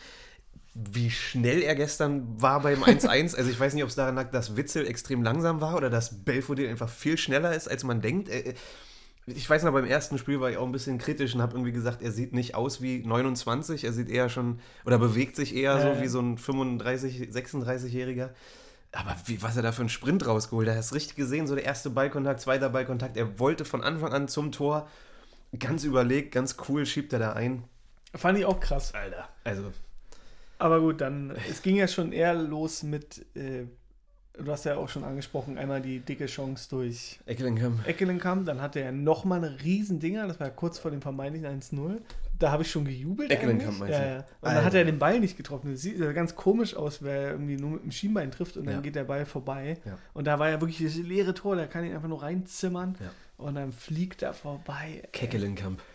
Wie 0.73 1.11
schnell 1.11 1.61
er 1.61 1.75
gestern 1.75 2.41
war 2.41 2.61
beim 2.61 2.83
1-1. 2.83 3.35
Also 3.35 3.49
ich 3.49 3.59
weiß 3.59 3.73
nicht, 3.73 3.83
ob 3.83 3.89
es 3.89 3.95
daran 3.95 4.15
lag, 4.15 4.31
dass 4.31 4.55
Witzel 4.55 4.87
extrem 4.87 5.23
langsam 5.23 5.61
war 5.61 5.75
oder 5.75 5.89
dass 5.89 6.23
Belfodil 6.23 6.67
einfach 6.69 6.89
viel 6.89 7.17
schneller 7.17 7.53
ist, 7.55 7.67
als 7.67 7.83
man 7.83 8.01
denkt. 8.01 8.29
Äh, 8.29 8.53
Ich 9.27 9.47
weiß 9.47 9.63
noch, 9.63 9.73
beim 9.73 9.85
ersten 9.85 10.17
Spiel 10.17 10.39
war 10.39 10.49
ich 10.49 10.57
auch 10.57 10.65
ein 10.65 10.71
bisschen 10.71 10.97
kritisch 10.97 11.35
und 11.35 11.41
habe 11.41 11.53
irgendwie 11.53 11.71
gesagt, 11.71 12.01
er 12.01 12.11
sieht 12.11 12.33
nicht 12.33 12.55
aus 12.55 12.81
wie 12.81 13.03
29, 13.05 13.83
er 13.83 13.93
sieht 13.93 14.09
eher 14.09 14.29
schon 14.29 14.59
oder 14.85 14.97
bewegt 14.97 15.35
sich 15.35 15.55
eher 15.55 15.77
Ja, 15.77 15.95
so 15.95 16.01
wie 16.01 16.07
so 16.07 16.19
ein 16.19 16.37
35, 16.39 17.29
36-Jähriger. 17.31 18.29
Aber 18.91 19.15
wie, 19.25 19.41
was 19.41 19.55
er 19.55 19.61
da 19.61 19.71
für 19.71 19.81
einen 19.81 19.89
Sprint 19.89 20.25
rausgeholt 20.25 20.67
hat, 20.67 20.75
hast 20.75 20.93
richtig 20.93 21.15
gesehen, 21.15 21.45
so 21.45 21.55
der 21.55 21.65
erste 21.65 21.89
Ballkontakt, 21.89 22.41
zweiter 22.41 22.69
Ballkontakt. 22.69 23.17
Er 23.17 23.39
wollte 23.39 23.65
von 23.65 23.83
Anfang 23.83 24.13
an 24.13 24.27
zum 24.27 24.51
Tor. 24.51 24.87
Ganz 25.57 25.83
überlegt, 25.83 26.31
ganz 26.31 26.57
cool, 26.67 26.85
schiebt 26.85 27.13
er 27.13 27.19
da 27.19 27.33
ein. 27.33 27.63
Fand 28.15 28.37
ich 28.37 28.45
auch 28.45 28.59
krass. 28.59 28.93
Alter. 28.93 29.29
Also, 29.43 29.71
Aber 30.57 30.79
gut, 30.81 31.01
dann, 31.01 31.35
es 31.49 31.61
ging 31.61 31.75
ja 31.75 31.87
schon 31.87 32.11
eher 32.11 32.33
los 32.33 32.83
mit, 32.83 33.25
äh, 33.35 33.65
du 34.37 34.51
hast 34.51 34.65
ja 34.65 34.77
auch 34.77 34.89
schon 34.89 35.03
angesprochen, 35.03 35.57
einmal 35.57 35.81
die 35.81 35.99
dicke 35.99 36.25
Chance 36.25 36.69
durch 36.69 37.19
Eckelenkamp. 37.25 37.87
Eckelenkamp, 37.87 38.45
dann 38.45 38.61
hatte 38.61 38.79
er 38.79 38.91
nochmal 38.91 39.43
eine 39.43 39.61
Riesendinger, 39.61 40.27
das 40.27 40.39
war 40.39 40.47
ja 40.47 40.53
kurz 40.53 40.79
vor 40.79 40.91
dem 40.91 41.01
vermeintlichen 41.01 41.61
1-0. 41.61 41.99
Da 42.39 42.51
habe 42.51 42.63
ich 42.63 42.71
schon 42.71 42.85
gejubelt. 42.85 43.31
Eigentlich. 43.31 43.67
meinst 43.79 43.89
ja, 43.93 43.99
du? 43.99 44.05
ja. 44.09 44.17
Und 44.17 44.25
Alter. 44.41 44.55
dann 44.55 44.65
hat 44.65 44.73
er 44.73 44.85
den 44.85 44.97
Ball 44.97 45.19
nicht 45.19 45.35
getroffen. 45.37 45.71
Das 45.73 45.81
sieht 45.81 45.99
ja 45.99 46.11
ganz 46.13 46.35
komisch 46.35 46.73
aus, 46.75 47.03
weil 47.03 47.09
er 47.11 47.31
irgendwie 47.31 47.57
nur 47.57 47.71
mit 47.71 47.83
dem 47.83 47.91
Schienbein 47.91 48.31
trifft 48.31 48.55
und 48.55 48.65
dann 48.65 48.75
Ja. 48.75 48.81
geht 48.81 48.95
der 48.95 49.03
Ball 49.03 49.25
vorbei. 49.25 49.77
Ja. 49.85 49.97
Und 50.13 50.25
da 50.25 50.39
war 50.39 50.49
ja 50.49 50.61
wirklich 50.61 50.81
das 50.81 50.95
leere 50.95 51.33
Tor, 51.33 51.55
da 51.57 51.67
kann 51.67 51.83
ihn 51.85 51.93
einfach 51.93 52.07
nur 52.07 52.23
reinzimmern 52.23 52.95
Ja. 52.99 53.11
und 53.37 53.55
dann 53.55 53.73
fliegt 53.73 54.21
er 54.21 54.33
vorbei. 54.33 55.03
Keckelenkamp. 55.11 55.81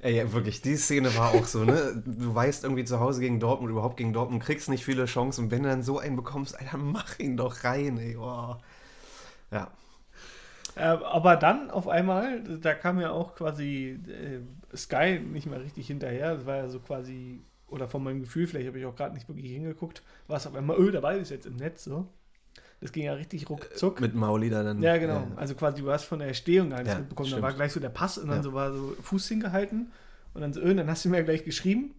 Ey, 0.00 0.16
ja, 0.16 0.32
wirklich, 0.32 0.62
die 0.62 0.76
Szene 0.76 1.14
war 1.16 1.32
auch 1.34 1.46
so, 1.46 1.64
ne? 1.64 2.00
Du 2.06 2.32
weißt 2.32 2.62
irgendwie 2.62 2.84
zu 2.84 3.00
Hause 3.00 3.20
gegen 3.20 3.40
Dortmund, 3.40 3.72
überhaupt 3.72 3.96
gegen 3.96 4.12
Dortmund, 4.12 4.42
kriegst 4.42 4.68
nicht 4.68 4.84
viele 4.84 5.06
Chancen. 5.06 5.46
Und 5.46 5.50
wenn 5.50 5.64
du 5.64 5.68
dann 5.68 5.82
so 5.82 5.98
einen 5.98 6.14
bekommst, 6.14 6.56
Alter, 6.58 6.76
mach 6.78 7.18
ihn 7.18 7.36
doch 7.36 7.64
rein, 7.64 7.98
ey. 7.98 8.16
Oh. 8.16 8.56
Ja. 9.50 9.70
Äh, 10.74 10.80
aber 10.82 11.36
dann 11.36 11.70
auf 11.70 11.86
einmal, 11.88 12.42
da 12.60 12.74
kam 12.74 13.00
ja 13.00 13.10
auch 13.10 13.34
quasi 13.34 13.98
äh, 14.08 14.76
Sky 14.76 15.20
nicht 15.20 15.46
mehr 15.46 15.60
richtig 15.60 15.86
hinterher. 15.86 16.34
Das 16.36 16.46
war 16.46 16.56
ja 16.56 16.68
so 16.68 16.80
quasi, 16.80 17.40
oder 17.68 17.88
von 17.88 18.02
meinem 18.02 18.20
Gefühl, 18.20 18.46
vielleicht 18.46 18.68
habe 18.68 18.78
ich 18.78 18.86
auch 18.86 18.96
gerade 18.96 19.14
nicht 19.14 19.28
wirklich 19.28 19.50
hingeguckt, 19.52 20.02
war 20.28 20.36
es 20.38 20.46
auf 20.46 20.54
einmal, 20.54 20.78
öh, 20.78 20.90
der 20.90 21.00
Ball 21.02 21.18
ist 21.18 21.30
jetzt 21.30 21.46
im 21.46 21.56
Netz 21.56 21.84
so. 21.84 22.06
Das 22.80 22.90
ging 22.92 23.04
ja 23.04 23.12
richtig 23.12 23.48
ruckzuck. 23.48 24.00
Mit 24.00 24.14
Mauli 24.14 24.50
da 24.50 24.62
dann. 24.64 24.82
ja, 24.82 24.96
genau. 24.96 25.26
Also 25.36 25.54
quasi, 25.54 25.82
du 25.82 25.90
hast 25.92 26.04
von 26.04 26.18
der 26.18 26.28
Entstehung 26.28 26.70
gar 26.70 26.78
nichts 26.78 26.94
Ja, 26.94 26.98
mitbekommen. 26.98 27.26
Da 27.30 27.36
stimmt. 27.36 27.42
war 27.44 27.52
gleich 27.52 27.72
so 27.72 27.80
der 27.80 27.90
Pass 27.90 28.18
und 28.18 28.28
dann 28.28 28.38
Ja. 28.38 28.42
so 28.42 28.54
war 28.54 28.72
so 28.72 28.96
Fuß 29.02 29.28
hingehalten 29.28 29.92
und 30.34 30.40
dann 30.40 30.52
so, 30.52 30.60
öh, 30.60 30.74
dann 30.74 30.88
hast 30.90 31.04
du 31.04 31.08
mir 31.08 31.18
ja 31.18 31.22
gleich 31.22 31.44
geschrieben. 31.44 31.94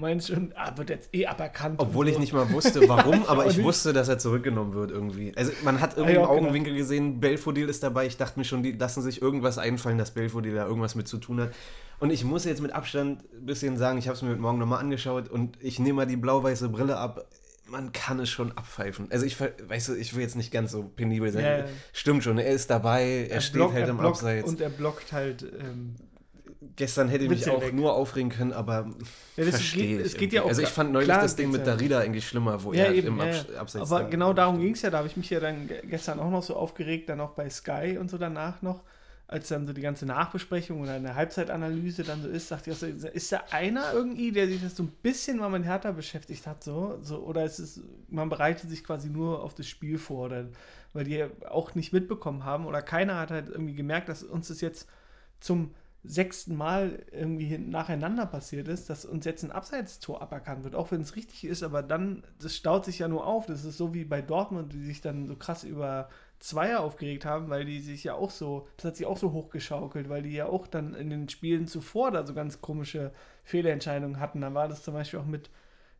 Meinst 0.00 0.28
schon, 0.28 0.52
ah, 0.56 0.76
wird 0.76 0.90
jetzt 0.90 1.12
eh 1.12 1.26
aberkannt. 1.26 1.80
Obwohl 1.80 2.04
und 2.04 2.08
ich 2.10 2.14
so. 2.14 2.20
nicht 2.20 2.32
mal 2.32 2.48
wusste, 2.52 2.88
warum, 2.88 3.14
ich 3.22 3.28
aber 3.28 3.46
ich 3.46 3.56
nicht. 3.56 3.66
wusste, 3.66 3.92
dass 3.92 4.08
er 4.08 4.18
zurückgenommen 4.18 4.72
wird 4.74 4.92
irgendwie. 4.92 5.32
Also 5.36 5.50
man 5.64 5.80
hat 5.80 5.96
irgendwie 5.96 6.12
Ah, 6.12 6.20
im 6.20 6.22
ja, 6.22 6.26
auch 6.28 6.36
Augenwinkel 6.36 6.76
gesehen, 6.76 7.18
Belfodil 7.18 7.68
ist 7.68 7.82
dabei. 7.82 8.06
Ich 8.06 8.16
dachte 8.16 8.38
mir 8.38 8.44
schon, 8.44 8.62
die 8.62 8.72
lassen 8.72 9.02
sich 9.02 9.20
irgendwas 9.20 9.58
einfallen, 9.58 9.98
dass 9.98 10.12
Belfodil 10.12 10.54
da 10.54 10.66
irgendwas 10.66 10.94
mit 10.94 11.08
zu 11.08 11.18
tun 11.18 11.40
hat. 11.40 11.50
Und 11.98 12.10
ich 12.10 12.22
muss 12.24 12.44
jetzt 12.44 12.62
mit 12.62 12.70
Abstand 12.72 13.24
ein 13.34 13.46
bisschen 13.46 13.76
sagen, 13.76 13.98
ich 13.98 14.06
habe 14.06 14.14
es 14.14 14.22
mir 14.22 14.30
heute 14.30 14.40
Morgen 14.40 14.58
nochmal 14.58 14.78
angeschaut 14.80 15.28
und 15.28 15.56
ich 15.60 15.80
nehme 15.80 15.94
mal 15.96 16.06
die 16.06 16.16
blau-weiße 16.16 16.68
Brille 16.68 16.96
ab. 16.96 17.26
Man 17.70 17.92
kann 17.92 18.18
es 18.20 18.30
schon 18.30 18.52
abpfeifen. 18.52 19.08
Also 19.10 19.26
ich, 19.26 19.38
weißt 19.40 19.88
du, 19.88 19.94
ich 19.94 20.14
will 20.14 20.22
jetzt 20.22 20.36
nicht 20.36 20.50
ganz 20.50 20.70
so 20.72 20.84
penibel 20.84 21.30
sein. 21.30 21.44
Ja, 21.44 21.58
ja. 21.58 21.64
Stimmt 21.92 22.24
schon, 22.24 22.38
er 22.38 22.50
ist 22.52 22.70
dabei, 22.70 23.26
er, 23.28 23.40
steht 23.42 23.56
blockt- 23.60 23.74
halt 23.74 23.84
er 23.84 23.90
im 23.90 24.00
Abseits. 24.00 24.48
Und 24.48 24.60
er 24.62 24.70
blockt 24.70 25.12
halt. 25.12 25.42
Ähm, 25.42 25.96
Gestern 26.76 27.08
hätte 27.08 27.24
ich 27.24 27.30
mich 27.30 27.48
auch 27.48 27.60
weg. 27.60 27.74
nur 27.74 27.94
aufregen 27.94 28.30
können, 28.30 28.52
aber 28.52 28.86
Ja, 29.36 29.44
das 29.44 29.56
verstehe 29.56 29.96
geht- 29.98 30.06
es 30.06 30.16
geht 30.16 30.32
ja 30.32 30.42
auch 30.42 30.48
Also 30.48 30.62
ich 30.62 30.68
fand 30.68 30.92
neulich 30.92 31.08
das 31.08 31.36
Ding 31.36 31.50
mit. 31.50 31.66
Darida 31.66 31.98
eigentlich 32.00 32.26
schlimmer, 32.28 32.62
wo 32.62 32.72
Ja, 32.72 32.84
er 32.84 32.94
eben, 32.94 33.08
im 33.08 33.20
Abs 33.20 33.46
ja. 33.52 33.60
Abseits 33.60 33.90
Aber 33.92 34.04
genau 34.04 34.32
darum 34.32 34.60
ging 34.60 34.72
es 34.74 34.82
ja. 34.82 34.90
Da 34.90 34.98
habe 34.98 35.08
ich 35.08 35.16
mich 35.16 35.30
ja 35.30 35.40
dann 35.40 35.66
ge- 35.68 35.82
gestern 35.86 36.20
auch 36.20 36.30
noch 36.30 36.42
so 36.42 36.54
aufgeregt, 36.56 37.08
dann 37.08 37.20
auch 37.20 37.30
bei 37.30 37.48
Sky 37.50 37.98
und 37.98 38.10
so 38.10 38.18
danach 38.18 38.62
noch, 38.62 38.82
als 39.26 39.48
dann 39.48 39.66
so 39.66 39.72
die 39.72 39.82
ganze 39.82 40.06
Nachbesprechung 40.06 40.80
oder 40.80 40.92
eine 40.92 41.14
Halbzeitanalyse 41.14 42.02
dann 42.02 42.22
so 42.22 42.28
ist, 42.28 42.50
dachte 42.50 42.70
ich, 42.70 42.76
auch 42.76 42.80
so, 42.80 42.86
ist 42.86 43.30
da 43.32 43.42
einer 43.50 43.92
irgendwie, 43.92 44.32
der 44.32 44.46
sich 44.46 44.62
das 44.62 44.74
so 44.76 44.84
ein 44.84 44.88
bisschen 45.02 45.38
mal 45.38 45.50
mit 45.50 45.64
Hertha 45.64 45.92
beschäftigt 45.92 46.46
hat, 46.46 46.64
so, 46.64 46.98
so 47.02 47.18
oder 47.18 47.44
ist 47.44 47.58
es, 47.58 47.80
man 48.08 48.28
bereitet 48.30 48.70
sich 48.70 48.82
quasi 48.84 49.08
nur 49.10 49.42
auf 49.42 49.54
das 49.54 49.66
Spiel 49.68 49.98
vor, 49.98 50.26
oder, 50.26 50.46
weil 50.94 51.04
die 51.04 51.24
auch 51.48 51.74
nicht 51.74 51.92
mitbekommen 51.92 52.44
haben 52.44 52.64
oder 52.66 52.80
keiner 52.80 53.18
hat 53.20 53.30
halt 53.30 53.48
irgendwie 53.50 53.74
gemerkt, 53.74 54.08
dass 54.08 54.22
uns 54.22 54.48
das 54.48 54.60
jetzt 54.62 54.88
zum 55.40 55.74
sechsten 56.08 56.56
Mal 56.56 57.04
irgendwie 57.12 57.58
nacheinander 57.58 58.24
passiert 58.26 58.66
ist, 58.66 58.88
dass 58.88 59.04
uns 59.04 59.24
jetzt 59.26 59.44
ein 59.44 59.52
Abseitstor 59.52 60.22
aberkannt 60.22 60.64
wird, 60.64 60.74
auch 60.74 60.90
wenn 60.90 61.02
es 61.02 61.16
richtig 61.16 61.44
ist, 61.44 61.62
aber 61.62 61.82
dann, 61.82 62.24
das 62.40 62.56
staut 62.56 62.86
sich 62.86 63.00
ja 63.00 63.08
nur 63.08 63.26
auf. 63.26 63.46
Das 63.46 63.64
ist 63.64 63.76
so 63.76 63.92
wie 63.94 64.04
bei 64.04 64.22
Dortmund, 64.22 64.72
die 64.72 64.84
sich 64.84 65.00
dann 65.00 65.26
so 65.26 65.36
krass 65.36 65.64
über 65.64 66.08
Zweier 66.38 66.80
aufgeregt 66.80 67.24
haben, 67.24 67.50
weil 67.50 67.64
die 67.64 67.80
sich 67.80 68.04
ja 68.04 68.14
auch 68.14 68.30
so, 68.30 68.66
das 68.76 68.86
hat 68.86 68.96
sich 68.96 69.06
auch 69.06 69.18
so 69.18 69.32
hochgeschaukelt, 69.32 70.08
weil 70.08 70.22
die 70.22 70.32
ja 70.32 70.46
auch 70.46 70.66
dann 70.66 70.94
in 70.94 71.10
den 71.10 71.28
Spielen 71.28 71.66
zuvor 71.66 72.10
da 72.10 72.26
so 72.26 72.32
ganz 72.32 72.60
komische 72.60 73.12
Fehlentscheidungen 73.44 74.18
hatten. 74.18 74.40
Da 74.40 74.54
war 74.54 74.68
das 74.68 74.82
zum 74.82 74.94
Beispiel 74.94 75.20
auch 75.20 75.26
mit, 75.26 75.50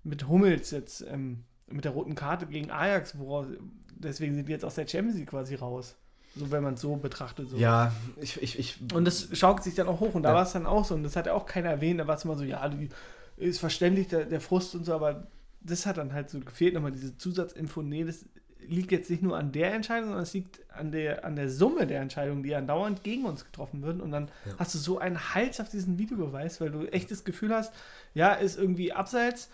mit 0.05 0.27
Hummels 0.27 0.71
jetzt, 0.71 1.03
ähm, 1.03 1.45
mit 1.67 1.85
der 1.85 1.93
roten 1.93 2.15
Karte 2.15 2.47
gegen 2.47 2.71
Ajax, 2.71 3.19
woraus, 3.19 3.47
deswegen 3.95 4.35
sind 4.35 4.49
die 4.49 4.53
jetzt 4.53 4.65
aus 4.65 4.77
der 4.77 4.87
Champions 4.87 5.19
League 5.19 5.31
quasi 5.31 5.55
raus. 5.55 5.97
So, 6.39 6.51
wenn 6.51 6.63
man 6.63 6.75
es 6.75 6.81
so 6.81 6.97
betrachtet. 6.97 7.49
So. 7.51 7.57
Ja, 7.57 7.93
ich, 8.21 8.41
ich, 8.43 8.59
ich 8.59 8.79
Und 8.95 9.05
das 9.05 9.29
schaukelt 9.33 9.65
sich 9.65 9.75
dann 9.75 9.89
auch 9.89 10.01
hoch. 10.01 10.15
Und 10.15 10.23
da 10.23 10.31
Ja. 10.31 10.35
war 10.37 10.43
es 10.45 10.53
dann 10.53 10.67
auch 10.67 10.85
so. 10.85 10.95
Und 10.95 11.03
das 11.03 11.17
hat 11.17 11.27
ja 11.27 11.35
auch 11.35 11.47
keiner 11.47 11.71
erwähnt. 11.71 12.01
Da 12.01 12.07
war 12.07 12.17
es 12.17 12.25
immer 12.25 12.37
so, 12.37 12.45
ja, 12.45 12.69
die, 12.69 12.89
ist 13.37 13.59
verständlich, 13.61 14.09
der, 14.09 14.25
der 14.25 14.41
Frust 14.41 14.75
und 14.75 14.85
so. 14.85 14.95
Aber 14.95 15.27
das 15.61 15.87
hat 15.87 15.97
dann 15.99 16.13
halt 16.13 16.31
so 16.31 16.41
gefehlt. 16.41 16.75
Nochmal 16.75 16.93
diese 16.93 17.17
Zusatzinfo. 17.17 17.83
Nee, 17.83 18.05
das 18.05 18.25
liegt 18.67 18.93
jetzt 18.93 19.09
nicht 19.09 19.23
nur 19.23 19.37
an 19.39 19.51
der 19.53 19.73
Entscheidung, 19.73 20.09
sondern 20.09 20.25
es 20.25 20.35
liegt 20.35 20.61
an 20.73 20.93
der, 20.93 21.25
an 21.25 21.37
der 21.37 21.49
Summe 21.49 21.87
der 21.87 22.01
Entscheidungen, 22.01 22.43
die 22.43 22.55
andauernd 22.55 23.03
gegen 23.03 23.25
uns 23.25 23.45
getroffen 23.45 23.83
werden. 23.83 24.01
Und 24.01 24.11
dann 24.11 24.29
Ja. 24.45 24.53
hast 24.59 24.75
du 24.75 24.79
so 24.79 24.99
einen 24.99 25.35
Hals 25.35 25.61
auf 25.61 25.69
diesen 25.71 25.99
Videobeweis, 25.99 26.61
weil 26.61 26.71
du 26.71 26.87
echt 26.87 27.11
das 27.11 27.25
Gefühl 27.25 27.55
hast, 27.55 27.73
ja, 28.15 28.33
ist 28.35 28.59
irgendwie 28.59 28.93
abseits. 28.93 29.49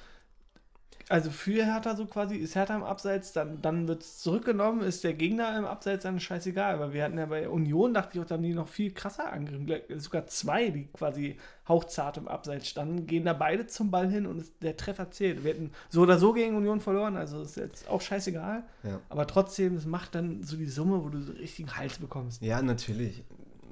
Also 1.08 1.30
für 1.30 1.64
Hertha 1.64 1.96
so 1.96 2.06
quasi, 2.06 2.36
ist 2.36 2.54
Hertha 2.54 2.74
im 2.74 2.82
Abseits, 2.82 3.32
dann, 3.32 3.60
dann 3.60 3.86
wird 3.86 4.02
es 4.02 4.20
zurückgenommen, 4.20 4.80
ist 4.80 5.04
der 5.04 5.12
Gegner 5.12 5.56
im 5.58 5.66
Abseits, 5.66 6.04
dann 6.04 6.18
scheißegal. 6.18 6.74
Aber 6.74 6.92
wir 6.94 7.04
hatten 7.04 7.18
ja 7.18 7.26
bei 7.26 7.48
Union, 7.48 7.92
dachte 7.92 8.16
ich 8.16 8.24
auch, 8.24 8.26
da 8.26 8.36
haben 8.36 8.42
die 8.42 8.54
noch 8.54 8.68
viel 8.68 8.90
krasser 8.90 9.30
angegriffen. 9.30 10.00
Sogar 10.00 10.26
zwei, 10.26 10.70
die 10.70 10.86
quasi 10.86 11.36
hauchzart 11.68 12.16
im 12.16 12.26
Abseits 12.28 12.68
standen, 12.68 13.06
gehen 13.06 13.24
da 13.24 13.34
beide 13.34 13.66
zum 13.66 13.90
Ball 13.90 14.08
hin 14.08 14.26
und 14.26 14.44
der 14.62 14.76
Treffer 14.76 15.10
zählt. 15.10 15.44
Wir 15.44 15.52
hätten 15.52 15.72
so 15.90 16.02
oder 16.02 16.18
so 16.18 16.32
gegen 16.32 16.56
Union 16.56 16.80
verloren, 16.80 17.16
also 17.16 17.42
ist 17.42 17.56
jetzt 17.56 17.88
auch 17.88 18.00
scheißegal. 18.00 18.64
Ja. 18.82 19.00
Aber 19.10 19.26
trotzdem, 19.26 19.76
es 19.76 19.84
macht 19.84 20.14
dann 20.14 20.42
so 20.42 20.56
die 20.56 20.66
Summe, 20.66 21.04
wo 21.04 21.10
du 21.10 21.20
so 21.20 21.32
richtigen 21.32 21.76
Hals 21.76 21.98
bekommst. 21.98 22.42
Ja, 22.42 22.62
natürlich. 22.62 23.22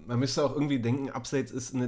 Man 0.06 0.18
müsste 0.18 0.44
auch 0.44 0.52
irgendwie 0.52 0.80
denken, 0.80 1.10
Abseits 1.10 1.52
ist 1.52 1.74
ein, 1.74 1.82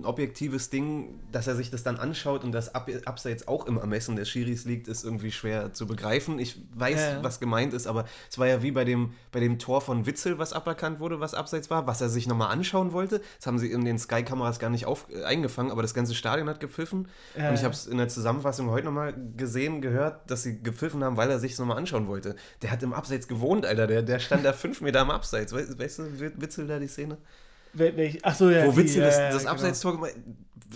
ein, 0.00 0.04
objektives 0.04 0.70
Ding, 0.70 1.20
dass 1.30 1.46
er 1.46 1.54
sich 1.54 1.70
das 1.70 1.82
dann 1.82 1.96
anschaut 1.96 2.44
und 2.44 2.52
das 2.52 2.74
Ab 2.74 2.88
Abseits 3.04 3.46
auch 3.46 3.66
im 3.66 3.78
Ermessen 3.78 4.16
des 4.16 4.28
Schiris 4.28 4.64
liegt, 4.64 4.88
ist 4.88 5.04
irgendwie 5.04 5.30
schwer 5.30 5.72
zu 5.72 5.86
begreifen. 5.86 6.38
Ich 6.38 6.60
weiß, 6.74 7.00
ja, 7.00 7.10
ja. 7.12 7.24
was 7.24 7.40
gemeint 7.40 7.72
ist, 7.72 7.86
aber 7.86 8.04
es 8.30 8.38
war 8.38 8.46
ja 8.46 8.62
wie 8.62 8.72
bei 8.72 8.84
dem, 8.84 9.12
bei 9.30 9.40
dem 9.40 9.58
Tor 9.58 9.80
von 9.80 10.06
Witzel, 10.06 10.38
was 10.38 10.52
aberkannt 10.52 11.00
wurde, 11.00 11.20
was 11.20 11.34
Abseits 11.34 11.70
war, 11.70 11.86
was 11.86 12.00
er 12.00 12.08
sich 12.08 12.26
nochmal 12.26 12.50
anschauen 12.50 12.92
wollte. 12.92 13.20
Das 13.38 13.46
haben 13.46 13.58
sie 13.58 13.70
in 13.70 13.84
den 13.84 13.98
Sky-Kameras 13.98 14.58
gar 14.58 14.70
nicht 14.70 14.86
auf, 14.86 15.06
äh, 15.10 15.24
eingefangen, 15.24 15.70
aber 15.70 15.82
das 15.82 15.94
ganze 15.94 16.14
Stadion 16.14 16.48
hat 16.48 16.60
gepfiffen. 16.60 17.08
Ja, 17.36 17.48
und 17.48 17.54
ich 17.54 17.64
habe 17.64 17.74
es 17.74 17.86
in 17.86 17.98
der 17.98 18.08
Zusammenfassung 18.08 18.70
heute 18.70 18.86
nochmal 18.86 19.14
gesehen, 19.36 19.80
gehört, 19.80 20.30
dass 20.30 20.42
sie 20.42 20.60
gepfiffen 20.62 21.04
haben, 21.04 21.16
weil 21.16 21.30
er 21.30 21.38
sich 21.38 21.52
es 21.52 21.58
nochmal 21.58 21.78
anschauen 21.78 22.08
wollte. 22.08 22.34
Der 22.62 22.70
hat 22.70 22.82
im 22.82 22.92
Abseits 22.92 23.28
gewohnt, 23.28 23.66
Alter. 23.66 23.86
Der, 23.86 24.02
der 24.02 24.18
stand 24.18 24.44
da 24.44 24.52
fünf 24.52 24.80
Meter 24.80 25.00
am 25.00 25.10
Abseits. 25.10 25.52
Weißt, 25.52 25.78
weißt 25.78 25.98
du, 26.00 26.40
Witzel 26.40 26.66
da 26.66 26.78
die 26.78 26.88
Szene? 26.88 27.18
Welch, 27.72 28.18
ach 28.22 28.34
so, 28.34 28.50
ja. 28.50 28.66
Wo 28.66 28.76
Witzel 28.76 29.02
das, 29.02 29.16
das 29.16 29.38
genau. 29.38 29.52
Abseitstor 29.52 29.92
gemacht 29.92 30.14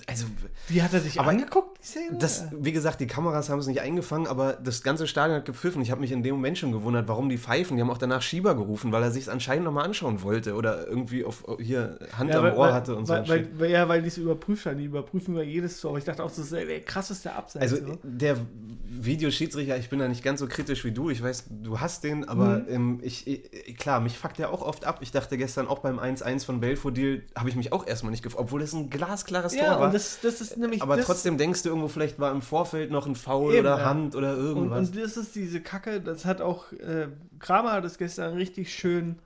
also, 0.07 0.27
Wie 0.69 0.83
hat 0.83 0.93
er 0.93 1.01
sich 1.01 1.19
aber 1.19 1.31
angeguckt, 1.31 1.79
die 1.83 1.87
Szene? 1.87 2.19
Das, 2.19 2.47
wie 2.53 2.73
gesagt, 2.73 3.01
die 3.01 3.07
Kameras 3.07 3.49
haben 3.49 3.59
es 3.59 3.67
nicht 3.67 3.81
eingefangen, 3.81 4.27
aber 4.27 4.55
das 4.55 4.83
ganze 4.83 5.07
Stadion 5.07 5.39
hat 5.39 5.45
gepfiffen. 5.45 5.83
Ich 5.83 5.91
habe 5.91 6.01
mich 6.01 6.13
in 6.13 6.23
dem 6.23 6.35
Moment 6.35 6.59
schon 6.59 6.73
gewundert, 6.73 7.09
warum 7.09 7.29
die 7.29 7.39
pfeifen. 7.39 7.77
Die 7.77 7.83
haben 7.83 7.91
auch 7.91 7.99
danach 7.99 8.23
Schieber 8.23 8.55
gerufen, 8.55 8.93
weil 8.93 9.03
er 9.03 9.11
sich 9.11 9.25
es 9.25 9.29
anscheinend 9.29 9.65
nochmal 9.65 9.85
anschauen 9.85 10.23
wollte 10.23 10.55
oder 10.55 10.87
irgendwie 10.87 11.25
auf 11.25 11.45
hier 11.59 11.99
Hand 12.17 12.31
ja, 12.31 12.39
am 12.39 12.45
weil, 12.45 12.55
Ohr 12.55 12.73
hatte 12.73 12.97
und 12.97 13.09
weil, 13.09 13.25
so. 13.25 13.33
Weil, 13.33 13.49
weil, 13.59 13.71
ja, 13.71 13.89
weil 13.89 14.03
die 14.03 14.09
es 14.09 14.19
überprüft 14.19 14.67
haben. 14.67 14.79
Die 14.79 14.85
überprüfen 14.85 15.35
über 15.35 15.43
jedes 15.43 15.81
Tor. 15.81 15.91
Aber 15.91 15.99
ich 15.99 16.05
dachte 16.05 16.23
auch, 16.23 16.29
das 16.29 16.39
ist 16.39 16.53
der 16.53 16.81
krasseste 16.81 17.33
Abseits. 17.33 17.63
Also 17.73 17.77
so. 17.77 17.99
der 18.03 18.37
Videoschiedsrichter, 18.89 19.77
ich 19.77 19.89
bin 19.89 19.99
da 19.99 20.09
nicht 20.09 20.23
ganz 20.23 20.41
so 20.41 20.47
kritisch 20.47 20.85
wie 20.85 20.93
du. 20.93 21.11
Ich 21.11 21.23
weiß, 21.23 21.45
du 21.51 21.81
hast 21.81 22.05
den, 22.05 22.29
aber 22.29 22.59
mhm. 22.59 22.65
ähm, 22.69 23.01
ich, 23.03 23.27
ich, 23.27 23.77
klar, 23.77 24.01
mich 24.01 24.19
fuckt 24.19 24.39
der 24.39 24.51
auch 24.51 24.63
oft 24.63 24.85
ab. 24.85 24.99
Ich 25.01 25.11
dachte 25.11 25.37
gestern 25.37 25.69
auch 25.69 25.81
beim 25.81 25.99
1-1 25.99 26.45
von 26.45 26.61
Belfodil, 26.61 27.25
habe 27.37 27.49
ich 27.49 27.57
mich 27.57 27.73
auch 27.73 27.87
erstmal 27.87 28.11
nicht 28.11 28.23
gefreut, 28.23 28.41
obwohl 28.41 28.61
das 28.61 28.73
ein 28.73 28.91
glasklares 28.91 29.55
ja, 29.55 29.65
Tor 29.65 29.76
war. 29.81 29.91
Das, 29.91 30.21
das 30.21 30.41
ist 30.41 30.57
nämlich 30.57 30.83
aber 30.83 31.01
trotzdem 31.01 31.39
denkst 31.39 31.63
du 31.63 31.71
irgendwo, 31.71 31.89
vielleicht 31.89 32.19
war 32.19 32.33
im 32.33 32.43
Vorfeld 32.43 32.91
noch 32.91 33.07
ein 33.07 33.15
Foul 33.15 33.55
Eben, 33.55 33.61
oder 33.61 33.85
Hand 33.85 34.15
oder 34.15 34.37
irgendwas. 34.37 34.91
Und, 34.91 34.97
und, 34.97 35.05
das 35.05 35.17
ist 35.17 35.35
diese 35.35 35.61
Kacke, 35.61 36.01
das 36.01 36.25
hat 36.25 36.41
auch, 36.41 36.73
äh, 36.73 37.09
Kramer 37.39 37.73
hat 37.73 37.85
das 37.85 37.99
gestern 37.99 38.35
richtig 38.35 38.75
schön, 38.75 39.19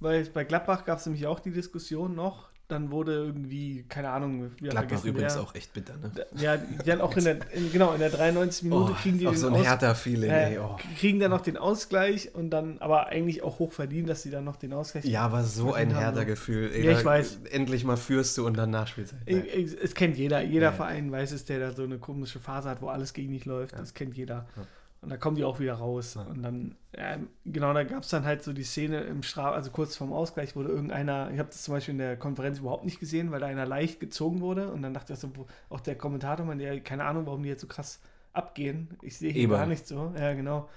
weil 0.00 0.24
bei 0.24 0.44
Gladbach 0.44 0.84
gab 0.84 0.98
es 0.98 1.06
nämlich 1.06 1.26
auch 1.26 1.40
die 1.40 1.50
Diskussion 1.50 2.14
noch, 2.14 2.49
dann 2.70 2.90
wurde 2.90 3.12
irgendwie, 3.12 3.84
keine 3.88 4.10
Ahnung, 4.10 4.50
wie 4.58 4.68
Gladbach 4.68 5.04
übrigens 5.04 5.34
der, 5.34 5.42
auch 5.42 5.54
echt 5.54 5.72
bitter, 5.72 5.94
ne? 5.96 6.10
Ja, 6.36 6.56
dann 6.86 7.00
auch 7.00 7.16
in 7.16 7.24
der, 7.24 7.52
in, 7.52 7.72
genau, 7.72 7.92
in 7.92 8.00
der 8.00 8.10
93. 8.10 8.64
Minute 8.64 8.92
oh, 8.92 8.96
kriegen 9.00 9.18
die 9.18 9.26
auch 9.26 9.34
so 9.34 9.48
ein 9.48 9.54
härter 9.54 9.94
Feeling, 9.94 10.30
äh, 10.30 10.58
oh. 10.60 10.76
kriegen 10.98 11.20
dann 11.20 11.30
noch 11.30 11.40
den 11.40 11.56
Ausgleich 11.56 12.34
und 12.34 12.50
dann, 12.50 12.78
aber 12.78 13.08
eigentlich 13.08 13.42
auch 13.42 13.58
hoch 13.58 13.72
verdient, 13.72 14.08
dass 14.08 14.22
sie 14.22 14.30
dann 14.30 14.44
noch 14.44 14.56
den 14.56 14.72
Ausgleich 14.72 15.04
Ja, 15.04 15.22
aber 15.22 15.44
so 15.44 15.72
ein 15.72 15.94
härter 15.94 16.24
Gefühl. 16.24 16.70
Ey, 16.72 16.84
ja, 16.84 16.92
ich 16.92 17.04
weiß. 17.04 17.40
Endlich 17.50 17.84
mal 17.84 17.96
führst 17.96 18.36
du 18.38 18.46
und 18.46 18.56
dann 18.56 18.70
nachspielst 18.70 19.14
du. 19.26 19.34
Es 19.82 19.94
kennt 19.94 20.16
jeder, 20.16 20.42
jeder 20.42 20.66
ja. 20.66 20.72
Verein 20.72 21.10
weiß 21.10 21.32
es, 21.32 21.44
der 21.44 21.60
da 21.60 21.72
so 21.72 21.82
eine 21.82 21.98
komische 21.98 22.38
Phase 22.38 22.68
hat, 22.68 22.82
wo 22.82 22.88
alles 22.88 23.12
gegen 23.12 23.32
dich 23.32 23.44
läuft, 23.44 23.72
ja. 23.72 23.78
das 23.78 23.94
kennt 23.94 24.16
jeder. 24.16 24.46
Ja. 24.56 24.62
Und 25.02 25.08
da 25.08 25.16
kommen 25.16 25.36
die 25.36 25.44
auch 25.44 25.60
wieder 25.60 25.74
raus. 25.74 26.14
Ja. 26.14 26.22
Und 26.22 26.42
dann, 26.42 26.76
ja, 26.96 27.16
genau, 27.46 27.72
da 27.72 27.84
gab 27.84 28.02
es 28.02 28.08
dann 28.10 28.24
halt 28.24 28.42
so 28.42 28.52
die 28.52 28.64
Szene 28.64 29.00
im 29.02 29.22
Straf, 29.22 29.54
also 29.54 29.70
kurz 29.70 29.96
vorm 29.96 30.12
Ausgleich 30.12 30.56
wurde 30.56 30.68
irgendeiner, 30.68 31.30
ich 31.32 31.38
habe 31.38 31.48
das 31.48 31.62
zum 31.62 31.74
Beispiel 31.74 31.92
in 31.92 31.98
der 31.98 32.16
Konferenz 32.16 32.58
überhaupt 32.58 32.84
nicht 32.84 33.00
gesehen, 33.00 33.30
weil 33.30 33.40
da 33.40 33.46
einer 33.46 33.66
leicht 33.66 33.98
gezogen 33.98 34.40
wurde. 34.40 34.70
Und 34.70 34.82
dann 34.82 34.92
dachte 34.92 35.14
ich 35.14 35.18
so, 35.18 35.30
auch 35.70 35.80
der 35.80 35.96
Kommentator, 35.96 36.44
man, 36.44 36.58
der, 36.58 36.80
keine 36.80 37.04
Ahnung, 37.04 37.26
warum 37.26 37.42
die 37.42 37.48
jetzt 37.48 37.62
so 37.62 37.66
krass 37.66 38.00
abgehen. 38.32 38.88
Ich 39.02 39.16
sehe 39.16 39.32
hier 39.32 39.44
Eber. 39.44 39.56
gar 39.56 39.66
nicht 39.66 39.86
so. 39.86 40.12
Ja, 40.18 40.34
genau. 40.34 40.68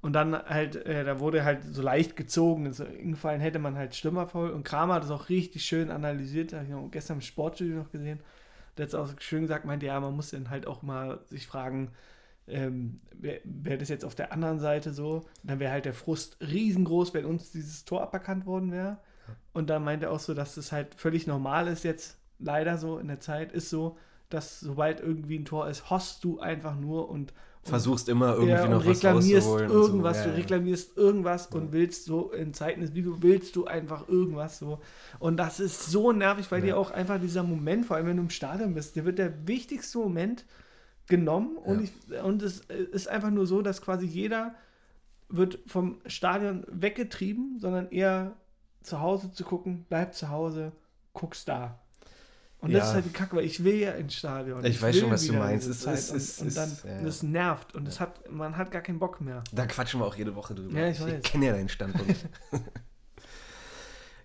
Und 0.00 0.14
dann 0.14 0.34
halt, 0.34 0.76
äh, 0.76 1.04
da 1.04 1.20
wurde 1.20 1.44
halt 1.44 1.62
so 1.64 1.82
leicht 1.82 2.16
gezogen. 2.16 2.66
Also 2.66 2.84
ingefallen 2.84 3.40
hätte 3.40 3.58
man 3.58 3.76
halt 3.76 3.94
Stürmerfaul. 3.94 4.50
Und 4.50 4.64
Kramer 4.64 4.94
hat 4.94 5.04
das 5.04 5.10
auch 5.10 5.28
richtig 5.28 5.64
schön 5.64 5.90
analysiert. 5.90 6.52
Habe 6.52 6.64
ich 6.64 6.70
noch 6.70 6.88
gestern 6.90 7.18
im 7.18 7.20
Sportstudio 7.20 7.76
noch 7.76 7.90
gesehen. 7.90 8.20
Der 8.76 8.84
hat 8.84 8.88
es 8.88 8.94
auch 8.94 9.08
schön 9.20 9.42
gesagt, 9.42 9.64
meinte, 9.64 9.86
ja, 9.86 10.00
man 10.00 10.14
muss 10.14 10.30
dann 10.30 10.50
halt 10.50 10.66
auch 10.66 10.82
mal 10.82 11.20
sich 11.26 11.46
fragen, 11.46 11.90
ähm, 12.48 13.00
wäre 13.12 13.40
wär 13.44 13.78
das 13.78 13.88
jetzt 13.88 14.04
auf 14.04 14.14
der 14.14 14.32
anderen 14.32 14.58
Seite 14.58 14.92
so, 14.92 15.24
dann 15.42 15.60
wäre 15.60 15.72
halt 15.72 15.84
der 15.84 15.94
Frust 15.94 16.36
riesengroß, 16.40 17.14
wenn 17.14 17.24
uns 17.24 17.50
dieses 17.50 17.84
Tor 17.84 18.02
aberkannt 18.02 18.46
worden 18.46 18.72
wäre. 18.72 18.98
Und 19.52 19.70
dann 19.70 19.84
meint 19.84 20.02
er 20.02 20.10
auch 20.10 20.18
so, 20.18 20.34
dass 20.34 20.56
das 20.56 20.72
halt 20.72 20.94
völlig 20.94 21.26
normal 21.26 21.68
ist 21.68 21.84
jetzt, 21.84 22.18
leider 22.38 22.78
so 22.78 22.98
in 22.98 23.08
der 23.08 23.20
Zeit, 23.20 23.52
ist 23.52 23.70
so, 23.70 23.96
dass 24.28 24.60
sobald 24.60 25.00
irgendwie 25.00 25.38
ein 25.38 25.44
Tor 25.44 25.68
ist, 25.68 25.90
host 25.90 26.24
du 26.24 26.40
einfach 26.40 26.74
nur 26.74 27.08
und, 27.08 27.32
und 27.62 27.68
versuchst 27.68 28.08
immer 28.08 28.32
irgendwie 28.32 28.50
ja, 28.50 28.66
noch 28.66 28.84
was 28.84 29.04
rauszuholen. 29.04 29.70
Irgendwas, 29.70 30.18
so. 30.18 30.24
ja, 30.24 30.30
du 30.30 30.36
reklamierst 30.36 30.96
irgendwas 30.96 31.48
ja. 31.50 31.60
und 31.60 31.72
willst 31.72 32.06
so 32.06 32.32
in 32.32 32.54
Zeiten 32.54 32.80
des 32.80 32.94
Videos 32.94 33.18
willst 33.20 33.54
du 33.56 33.66
einfach 33.66 34.08
irgendwas 34.08 34.58
so. 34.58 34.80
Und 35.18 35.36
das 35.36 35.60
ist 35.60 35.86
so 35.86 36.12
nervig, 36.12 36.50
weil 36.50 36.62
dir 36.62 36.78
auch 36.78 36.90
einfach 36.90 37.20
dieser 37.20 37.42
Moment, 37.42 37.86
vor 37.86 37.96
allem 37.96 38.06
wenn 38.06 38.16
du 38.16 38.22
im 38.24 38.30
Stadion 38.30 38.74
bist, 38.74 38.96
der 38.96 39.04
wird 39.04 39.18
der 39.18 39.46
wichtigste 39.46 39.98
Moment 39.98 40.44
genommen 41.08 41.56
und, 41.56 41.80
ja. 42.08 42.16
ich, 42.16 42.22
und 42.22 42.42
es 42.42 42.60
ist 42.60 43.08
einfach 43.08 43.30
nur 43.30 43.46
so, 43.46 43.62
dass 43.62 43.82
quasi 43.82 44.06
jeder 44.06 44.54
wird 45.28 45.58
vom 45.66 46.00
Stadion 46.06 46.64
weggetrieben, 46.68 47.58
sondern 47.58 47.90
eher 47.90 48.36
zu 48.82 49.00
Hause 49.00 49.32
zu 49.32 49.44
gucken, 49.44 49.86
bleib 49.88 50.14
zu 50.14 50.28
Hause, 50.28 50.72
guckst 51.12 51.48
da. 51.48 51.78
Und 52.58 52.70
ja. 52.70 52.78
das 52.78 52.88
ist 52.88 52.94
halt 52.94 53.04
die 53.06 53.10
Kacke, 53.10 53.36
weil 53.36 53.44
ich 53.44 53.64
will 53.64 53.74
ja 53.74 53.90
ins 53.92 54.14
Stadion. 54.14 54.64
Ich, 54.64 54.76
ich 54.76 54.82
weiß 54.82 54.96
schon, 54.96 55.10
was 55.10 55.26
du 55.26 55.32
meinst. 55.32 55.66
Es, 55.66 55.84
es, 55.84 56.12
es, 56.12 56.38
und, 56.38 56.48
und, 56.48 56.56
dann, 56.56 56.78
ja. 56.84 57.02
das 57.02 57.22
nervt 57.24 57.74
und 57.74 57.92
ja. 57.92 58.00
hat, 58.00 58.30
man 58.30 58.56
hat 58.56 58.70
gar 58.70 58.82
keinen 58.82 59.00
Bock 59.00 59.20
mehr. 59.20 59.42
Da 59.52 59.66
quatschen 59.66 59.98
wir 60.00 60.06
auch 60.06 60.14
jede 60.14 60.36
Woche 60.36 60.54
drüber. 60.54 60.78
Ja, 60.78 60.88
ich, 60.88 61.04
ich 61.04 61.22
kenne 61.22 61.46
ja 61.46 61.52
deinen 61.52 61.68
Standpunkt. 61.68 62.28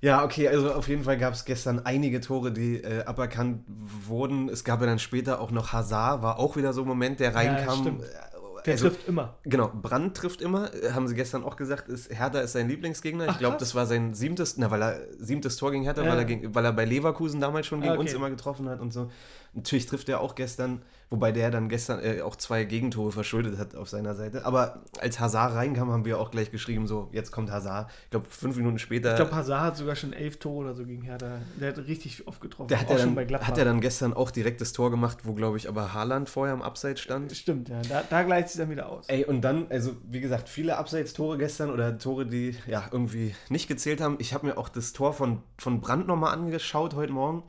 Ja, 0.01 0.23
okay, 0.23 0.47
also 0.47 0.73
auf 0.73 0.87
jeden 0.87 1.03
Fall 1.03 1.17
gab 1.17 1.33
es 1.33 1.45
gestern 1.45 1.79
einige 1.79 2.21
Tore, 2.21 2.51
die 2.51 2.83
äh, 2.83 3.03
aberkannt 3.03 3.63
wurden. 3.67 4.49
Es 4.49 4.63
gab 4.63 4.79
ja 4.81 4.85
dann 4.85 4.99
später 4.99 5.41
auch 5.41 5.51
noch 5.51 5.73
Hazard, 5.73 6.21
war 6.21 6.39
auch 6.39 6.55
wieder 6.55 6.73
so 6.73 6.81
ein 6.81 6.87
Moment, 6.87 7.19
der 7.19 7.33
reinkam. 7.33 7.99
Ja, 7.99 8.27
der 8.67 8.73
also, 8.73 8.89
trifft 8.89 9.07
immer. 9.07 9.35
Genau, 9.43 9.71
Brand 9.73 10.17
trifft 10.17 10.41
immer, 10.41 10.73
äh, 10.73 10.91
haben 10.91 11.07
sie 11.07 11.15
gestern 11.15 11.43
auch 11.45 11.55
gesagt, 11.55 11.87
ist, 11.87 12.09
Hertha 12.11 12.39
ist 12.41 12.51
sein 12.51 12.67
Lieblingsgegner. 12.67 13.29
ich 13.29 13.37
glaube, 13.37 13.55
das 13.57 13.75
war 13.75 13.85
sein 13.85 14.13
siebtes, 14.13 14.57
na, 14.57 14.69
weil 14.69 14.83
er 14.83 14.99
siebtes 15.19 15.55
Tor 15.55 15.71
gegen 15.71 15.83
Hertha, 15.83 16.03
ja. 16.03 16.11
weil, 16.11 16.17
er 16.17 16.25
gegen, 16.25 16.53
weil 16.53 16.65
er 16.65 16.73
bei 16.73 16.83
Leverkusen 16.83 17.39
damals 17.39 17.65
schon 17.65 17.79
gegen 17.79 17.91
ah, 17.91 17.95
okay. 17.95 18.01
uns 18.01 18.13
immer 18.13 18.29
getroffen 18.29 18.67
hat 18.67 18.81
und 18.81 18.91
so. 18.91 19.09
Natürlich 19.53 19.85
trifft 19.85 20.09
er 20.09 20.19
auch 20.19 20.35
gestern, 20.35 20.81
wobei 21.09 21.31
der 21.31 21.51
dann 21.51 21.69
gestern 21.69 21.99
äh, 22.03 22.21
auch 22.21 22.35
zwei 22.35 22.63
Gegentore 22.63 23.11
verschuldet 23.11 23.57
hat 23.57 23.75
auf 23.75 23.89
seiner 23.89 24.15
Seite. 24.15 24.45
Aber 24.45 24.83
als 24.99 25.19
Hazard 25.19 25.53
reinkam, 25.53 25.91
haben 25.91 26.05
wir 26.05 26.19
auch 26.19 26.31
gleich 26.31 26.51
geschrieben, 26.51 26.87
so, 26.87 27.09
jetzt 27.11 27.31
kommt 27.31 27.51
Hazard. 27.51 27.89
Ich 28.05 28.09
glaube, 28.11 28.27
fünf 28.29 28.57
Minuten 28.57 28.79
später. 28.79 29.11
Ich 29.11 29.15
glaube, 29.15 29.35
Hazard 29.35 29.61
hat 29.61 29.77
sogar 29.77 29.95
schon 29.95 30.13
elf 30.13 30.37
Tore 30.37 30.65
oder 30.65 30.73
so 30.73 30.85
gegen 30.85 31.03
Hertha. 31.03 31.39
Der 31.59 31.69
hat 31.69 31.77
richtig 31.87 32.27
oft 32.27 32.41
getroffen. 32.41 32.67
Der 32.67 32.81
hat, 32.81 32.89
auch 32.89 32.97
dann, 32.97 33.17
hat 33.17 33.57
er 33.57 33.65
dann 33.65 33.81
gestern 33.81 34.13
auch 34.13 34.31
direkt 34.31 34.61
das 34.61 34.73
Tor 34.73 34.91
gemacht, 34.91 35.19
wo, 35.23 35.33
glaube 35.33 35.57
ich, 35.57 35.69
aber 35.69 35.93
Haaland 35.93 36.29
vorher 36.29 36.53
am 36.53 36.61
Abseits 36.61 37.01
stand. 37.01 37.31
Stimmt, 37.31 37.69
ja. 37.69 37.81
Da, 37.87 38.03
da 38.09 38.23
gleicht 38.23 38.49
es 38.49 38.55
dann 38.55 38.69
wieder 38.69 38.89
aus. 38.89 39.05
Ey, 39.07 39.23
und 39.25 39.41
dann, 39.41 39.67
also 39.69 39.95
wie 40.09 40.19
gesagt, 40.19 40.49
viele 40.49 40.77
Abseits-Tore 40.77 41.37
gestern 41.37 41.71
oder 41.71 41.97
Tore, 41.97 42.25
die 42.25 42.55
ja 42.67 42.85
irgendwie 42.91 43.33
nicht 43.49 43.67
gezählt 43.67 44.01
haben. 44.01 44.17
Ich 44.19 44.33
habe 44.33 44.47
mir 44.47 44.57
auch 44.57 44.69
das 44.69 44.93
Tor 44.93 45.13
von, 45.13 45.41
von 45.57 45.79
Brandt 45.79 46.07
nochmal 46.07 46.33
angeschaut 46.33 46.95
heute 46.95 47.13
Morgen. 47.13 47.43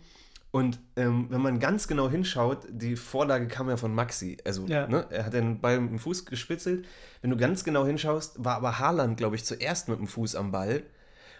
Und 0.50 0.80
ähm, 0.96 1.26
wenn 1.28 1.42
man 1.42 1.60
ganz 1.60 1.88
genau 1.88 2.08
hinschaut, 2.08 2.66
die 2.70 2.96
Vorlage 2.96 3.48
kam 3.48 3.68
ja 3.68 3.76
von 3.76 3.94
Maxi. 3.94 4.38
Also, 4.44 4.64
ja. 4.66 4.86
ne, 4.86 5.06
er 5.10 5.26
hat 5.26 5.34
den 5.34 5.60
Ball 5.60 5.78
mit 5.78 5.90
dem 5.90 5.98
Fuß 5.98 6.24
gespitzelt. 6.24 6.86
Wenn 7.20 7.30
du 7.30 7.36
ganz 7.36 7.64
genau 7.64 7.84
hinschaust, 7.84 8.42
war 8.42 8.56
aber 8.56 8.78
Haaland, 8.78 9.18
glaube 9.18 9.36
ich, 9.36 9.44
zuerst 9.44 9.88
mit 9.88 9.98
dem 9.98 10.06
Fuß 10.06 10.36
am 10.36 10.50
Ball 10.50 10.84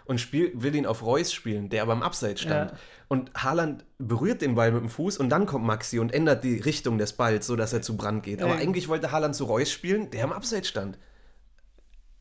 und 0.05 0.19
spiel, 0.19 0.51
will 0.55 0.75
ihn 0.75 0.85
auf 0.85 1.03
Reus 1.03 1.33
spielen, 1.33 1.69
der 1.69 1.81
aber 1.81 1.93
im 1.93 2.03
Abseits 2.03 2.41
stand. 2.41 2.71
Ja. 2.71 2.77
Und 3.07 3.31
Haaland 3.35 3.85
berührt 3.97 4.41
den 4.41 4.55
Ball 4.55 4.71
mit 4.71 4.81
dem 4.81 4.89
Fuß 4.89 5.17
und 5.17 5.29
dann 5.29 5.47
kommt 5.47 5.65
Maxi 5.65 5.99
und 5.99 6.13
ändert 6.13 6.43
die 6.43 6.57
Richtung 6.57 6.99
des 6.99 7.13
Balls, 7.13 7.47
sodass 7.47 7.73
er 7.73 7.81
zu 7.81 7.97
Brand 7.97 8.23
geht. 8.23 8.41
Aber 8.41 8.55
eigentlich 8.55 8.87
wollte 8.89 9.11
Haaland 9.11 9.35
zu 9.35 9.45
Reus 9.45 9.71
spielen, 9.71 10.11
der 10.11 10.23
im 10.23 10.31
Abseits 10.31 10.67
stand. 10.67 10.99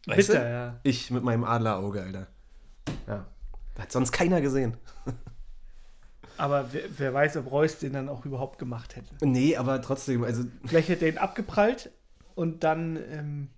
Weißt 0.07 0.29
Bitter, 0.29 0.41
du? 0.41 0.51
ja. 0.51 0.81
Ich 0.83 1.11
mit 1.11 1.23
meinem 1.23 1.45
Adlerauge, 1.45 2.03
Alter. 2.03 2.27
Ja. 3.07 3.27
Hat 3.79 3.93
sonst 3.93 4.13
keiner 4.13 4.41
gesehen. 4.41 4.77
Aber 6.39 6.73
wer, 6.73 6.83
wer, 6.97 7.15
weiß, 7.15 7.37
ob 7.37 7.51
Reus 7.51 7.79
den 7.79 7.93
dann 7.93 8.09
auch 8.09 8.25
überhaupt 8.25 8.59
gemacht 8.59 8.97
hätte. 8.97 9.27
Nee, 9.27 9.57
aber 9.57 9.83
trotzdem, 9.83 10.25
also. 10.25 10.45
Vielleicht 10.65 10.89
hätte 10.89 11.05
er 11.05 11.13
ihn 11.13 11.19
abgeprallt 11.19 11.91
und 12.35 12.65
dann 12.65 12.97
ähm, 13.11 13.49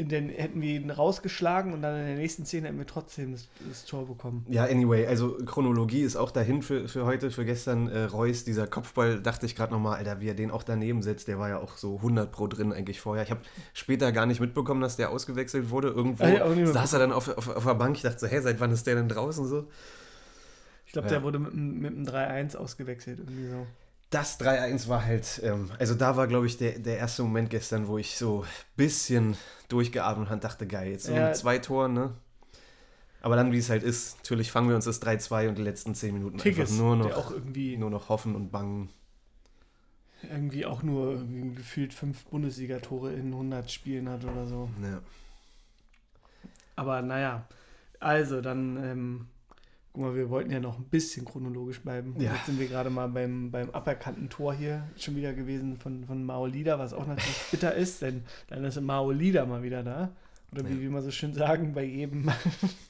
in 0.00 0.08
den, 0.08 0.28
hätten 0.28 0.60
wir 0.60 0.76
ihn 0.76 0.90
rausgeschlagen 0.90 1.72
und 1.72 1.82
dann 1.82 1.98
in 1.98 2.06
der 2.06 2.14
nächsten 2.14 2.46
Szene 2.46 2.68
hätten 2.68 2.78
wir 2.78 2.86
trotzdem 2.86 3.32
das, 3.32 3.48
das 3.68 3.84
Tor 3.84 4.06
bekommen. 4.06 4.46
Ja, 4.48 4.64
anyway, 4.64 5.06
also 5.06 5.36
Chronologie 5.44 6.02
ist 6.02 6.14
auch 6.14 6.30
dahin 6.30 6.62
für, 6.62 6.86
für 6.86 7.04
heute, 7.04 7.32
für 7.32 7.44
gestern. 7.44 7.88
Äh, 7.88 8.04
Reus, 8.04 8.44
dieser 8.44 8.68
Kopfball, 8.68 9.20
dachte 9.20 9.44
ich 9.46 9.56
gerade 9.56 9.72
nochmal, 9.72 9.96
Alter, 9.96 10.20
wie 10.20 10.28
er 10.28 10.34
den 10.34 10.52
auch 10.52 10.62
daneben 10.62 11.02
setzt, 11.02 11.26
der 11.26 11.40
war 11.40 11.48
ja 11.48 11.58
auch 11.58 11.76
so 11.76 11.96
100 11.96 12.30
pro 12.30 12.46
drin 12.46 12.72
eigentlich 12.72 13.00
vorher. 13.00 13.24
Ich 13.24 13.32
habe 13.32 13.40
später 13.72 14.12
gar 14.12 14.26
nicht 14.26 14.40
mitbekommen, 14.40 14.80
dass 14.80 14.96
der 14.96 15.10
ausgewechselt 15.10 15.70
wurde. 15.70 15.88
Irgendwo 15.88 16.24
ja, 16.24 16.66
saß 16.66 16.92
er 16.92 17.00
dann 17.00 17.12
auf, 17.12 17.28
auf, 17.36 17.48
auf 17.48 17.64
der 17.64 17.74
Bank. 17.74 17.96
Ich 17.96 18.02
dachte 18.02 18.20
so, 18.20 18.28
hä, 18.28 18.40
seit 18.40 18.60
wann 18.60 18.70
ist 18.70 18.86
der 18.86 18.94
denn 18.94 19.08
draußen 19.08 19.46
so? 19.46 19.66
Ich 20.98 21.02
glaube, 21.02 21.14
ja. 21.14 21.20
der 21.20 21.22
wurde 21.22 21.38
mit, 21.38 21.54
mit 21.54 21.92
einem 21.92 22.48
3-1 22.48 22.56
ausgewechselt, 22.56 23.20
irgendwie 23.20 23.48
so. 23.48 23.66
Das 24.10 24.40
3-1 24.40 24.88
war 24.88 25.04
halt, 25.04 25.40
ähm, 25.44 25.70
also 25.78 25.94
da 25.94 26.16
war, 26.16 26.26
glaube 26.26 26.46
ich, 26.46 26.56
der, 26.56 26.78
der 26.78 26.98
erste 26.98 27.22
Moment 27.22 27.50
gestern, 27.50 27.86
wo 27.86 27.98
ich 27.98 28.16
so 28.16 28.42
ein 28.42 28.48
bisschen 28.76 29.36
durchgeatmet 29.68 30.30
und 30.30 30.42
dachte, 30.42 30.66
geil, 30.66 30.90
jetzt 30.90 31.04
so 31.04 31.12
ja. 31.12 31.32
zwei 31.34 31.58
Toren, 31.58 31.92
ne? 31.92 32.14
Aber 33.20 33.36
dann, 33.36 33.52
wie 33.52 33.58
es 33.58 33.70
halt 33.70 33.84
ist, 33.84 34.16
natürlich 34.18 34.50
fangen 34.50 34.68
wir 34.68 34.74
uns 34.74 34.86
das 34.86 35.00
3-2 35.02 35.50
und 35.50 35.58
die 35.58 35.62
letzten 35.62 35.94
10 35.94 36.14
Minuten 36.14 36.38
Tigges, 36.38 36.70
einfach 36.70 36.82
nur 36.82 36.96
noch, 36.96 37.16
auch 37.16 37.30
irgendwie, 37.30 37.76
nur 37.76 37.90
noch 37.90 38.08
hoffen 38.08 38.34
und 38.34 38.50
bangen. 38.50 38.88
irgendwie 40.22 40.66
auch 40.66 40.82
nur 40.82 41.12
irgendwie 41.12 41.54
gefühlt 41.54 41.94
fünf 41.94 42.24
Bundesligatore 42.24 43.12
in 43.12 43.32
100 43.32 43.70
Spielen 43.70 44.08
hat 44.08 44.24
oder 44.24 44.46
so. 44.46 44.68
Ja. 44.82 45.00
Aber 46.74 47.02
naja, 47.02 47.46
also 48.00 48.40
dann, 48.40 48.82
ähm, 48.82 49.26
guck 49.92 50.02
mal, 50.02 50.14
wir 50.14 50.30
wollten 50.30 50.50
ja 50.50 50.60
noch 50.60 50.78
ein 50.78 50.84
bisschen 50.84 51.24
chronologisch 51.24 51.80
bleiben. 51.80 52.14
Ja. 52.18 52.34
Jetzt 52.34 52.46
sind 52.46 52.58
wir 52.60 52.68
gerade 52.68 52.90
mal 52.90 53.08
beim, 53.08 53.50
beim 53.50 53.70
aberkannten 53.70 54.28
Tor 54.28 54.54
hier 54.54 54.84
schon 54.96 55.16
wieder 55.16 55.32
gewesen 55.32 55.76
von, 55.76 56.04
von 56.04 56.24
Maolida, 56.24 56.78
was 56.78 56.92
auch 56.92 57.06
natürlich 57.06 57.36
bitter 57.50 57.74
ist, 57.74 58.02
denn 58.02 58.22
dann 58.48 58.64
ist 58.64 58.80
Maolida 58.80 59.44
mal 59.46 59.62
wieder 59.62 59.82
da. 59.82 60.10
Oder 60.52 60.68
wie 60.68 60.74
Ja. 60.74 60.80
wir 60.80 60.90
mal 60.90 61.02
so 61.02 61.10
schön 61.10 61.34
sagen, 61.34 61.74
bei 61.74 61.84
jedem 61.84 62.30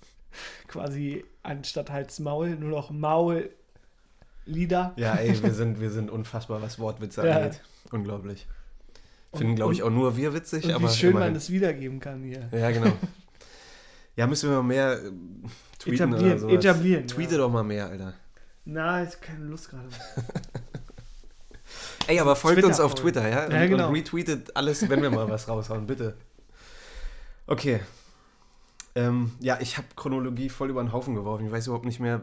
quasi 0.69 1.25
anstatt 1.43 1.91
Hals 1.91 2.21
Maul 2.21 2.51
nur 2.57 2.71
noch 2.71 2.91
Maul 2.91 3.51
Lieder. 4.45 4.93
Ja, 4.97 5.15
ey, 5.17 5.43
wir 5.43 5.53
sind, 5.55 5.81
wir 5.81 5.91
sind 5.91 6.11
unfassbar, 6.11 6.63
was 6.63 6.79
Wortwitze 6.79 7.27
Ja. 7.27 7.37
angeht. 7.39 7.61
Unglaublich. 7.93 8.47
Finden, 9.35 9.57
glaube 9.57 9.75
ich, 9.75 9.83
auch 9.83 9.91
nur 9.91 10.17
wir 10.17 10.33
witzig, 10.33 10.65
Und 10.65 10.73
aber. 10.73 10.85
wie 10.89 10.95
schön 10.95 11.11
man 11.13 11.17
immerhin. 11.23 11.35
das 11.35 11.51
wiedergeben 11.51 12.01
kann 12.01 12.23
hier. 12.23 12.49
Ja, 12.53 12.71
genau. 12.71 12.93
Ja, 14.19 14.27
müssen 14.27 14.51
wir 14.51 14.57
mal 14.57 14.63
mehr 14.65 14.95
äh, 14.95 15.13
tweeten 15.79 16.13
Etablieren, 16.13 16.33
oder 16.33 16.39
sowas. 16.41 16.55
etablieren, 16.55 17.07
Tweete 17.07 17.33
ja. 17.35 17.39
doch 17.39 17.53
mal 17.53 17.63
mehr, 17.63 17.87
Alter. 17.87 18.15
Na, 18.65 19.01
ist 19.01 19.23
keine 19.23 19.45
Lust 19.45 19.71
gerade. 19.71 19.89
Ey, 22.09 22.19
aber 22.19 22.35
folgt 22.35 22.57
Twitter 22.57 22.67
uns 22.67 22.81
auf 22.81 22.99
folgen. 22.99 23.13
Twitter, 23.13 23.29
ja? 23.29 23.45
Und, 23.47 23.53
Ja, 23.53 23.67
genau. 23.67 23.89
und 23.91 23.95
retweetet 23.95 24.57
alles, 24.57 24.89
wenn 24.89 25.03
wir 25.03 25.11
mal 25.11 25.31
was 25.31 25.47
raushauen, 25.47 25.87
bitte. 25.87 26.17
Okay. 27.47 27.79
Ähm, 28.97 29.31
ja, 29.39 29.59
ich 29.61 29.77
habe 29.77 29.87
Chronologie 29.95 30.49
voll 30.49 30.71
über 30.71 30.83
den 30.83 30.93
Haufen 30.93 31.15
geworfen. 31.15 31.47
Ich 31.47 31.53
weiß 31.53 31.69
überhaupt 31.69 31.87
nicht 31.87 32.01
mehr, 32.01 32.23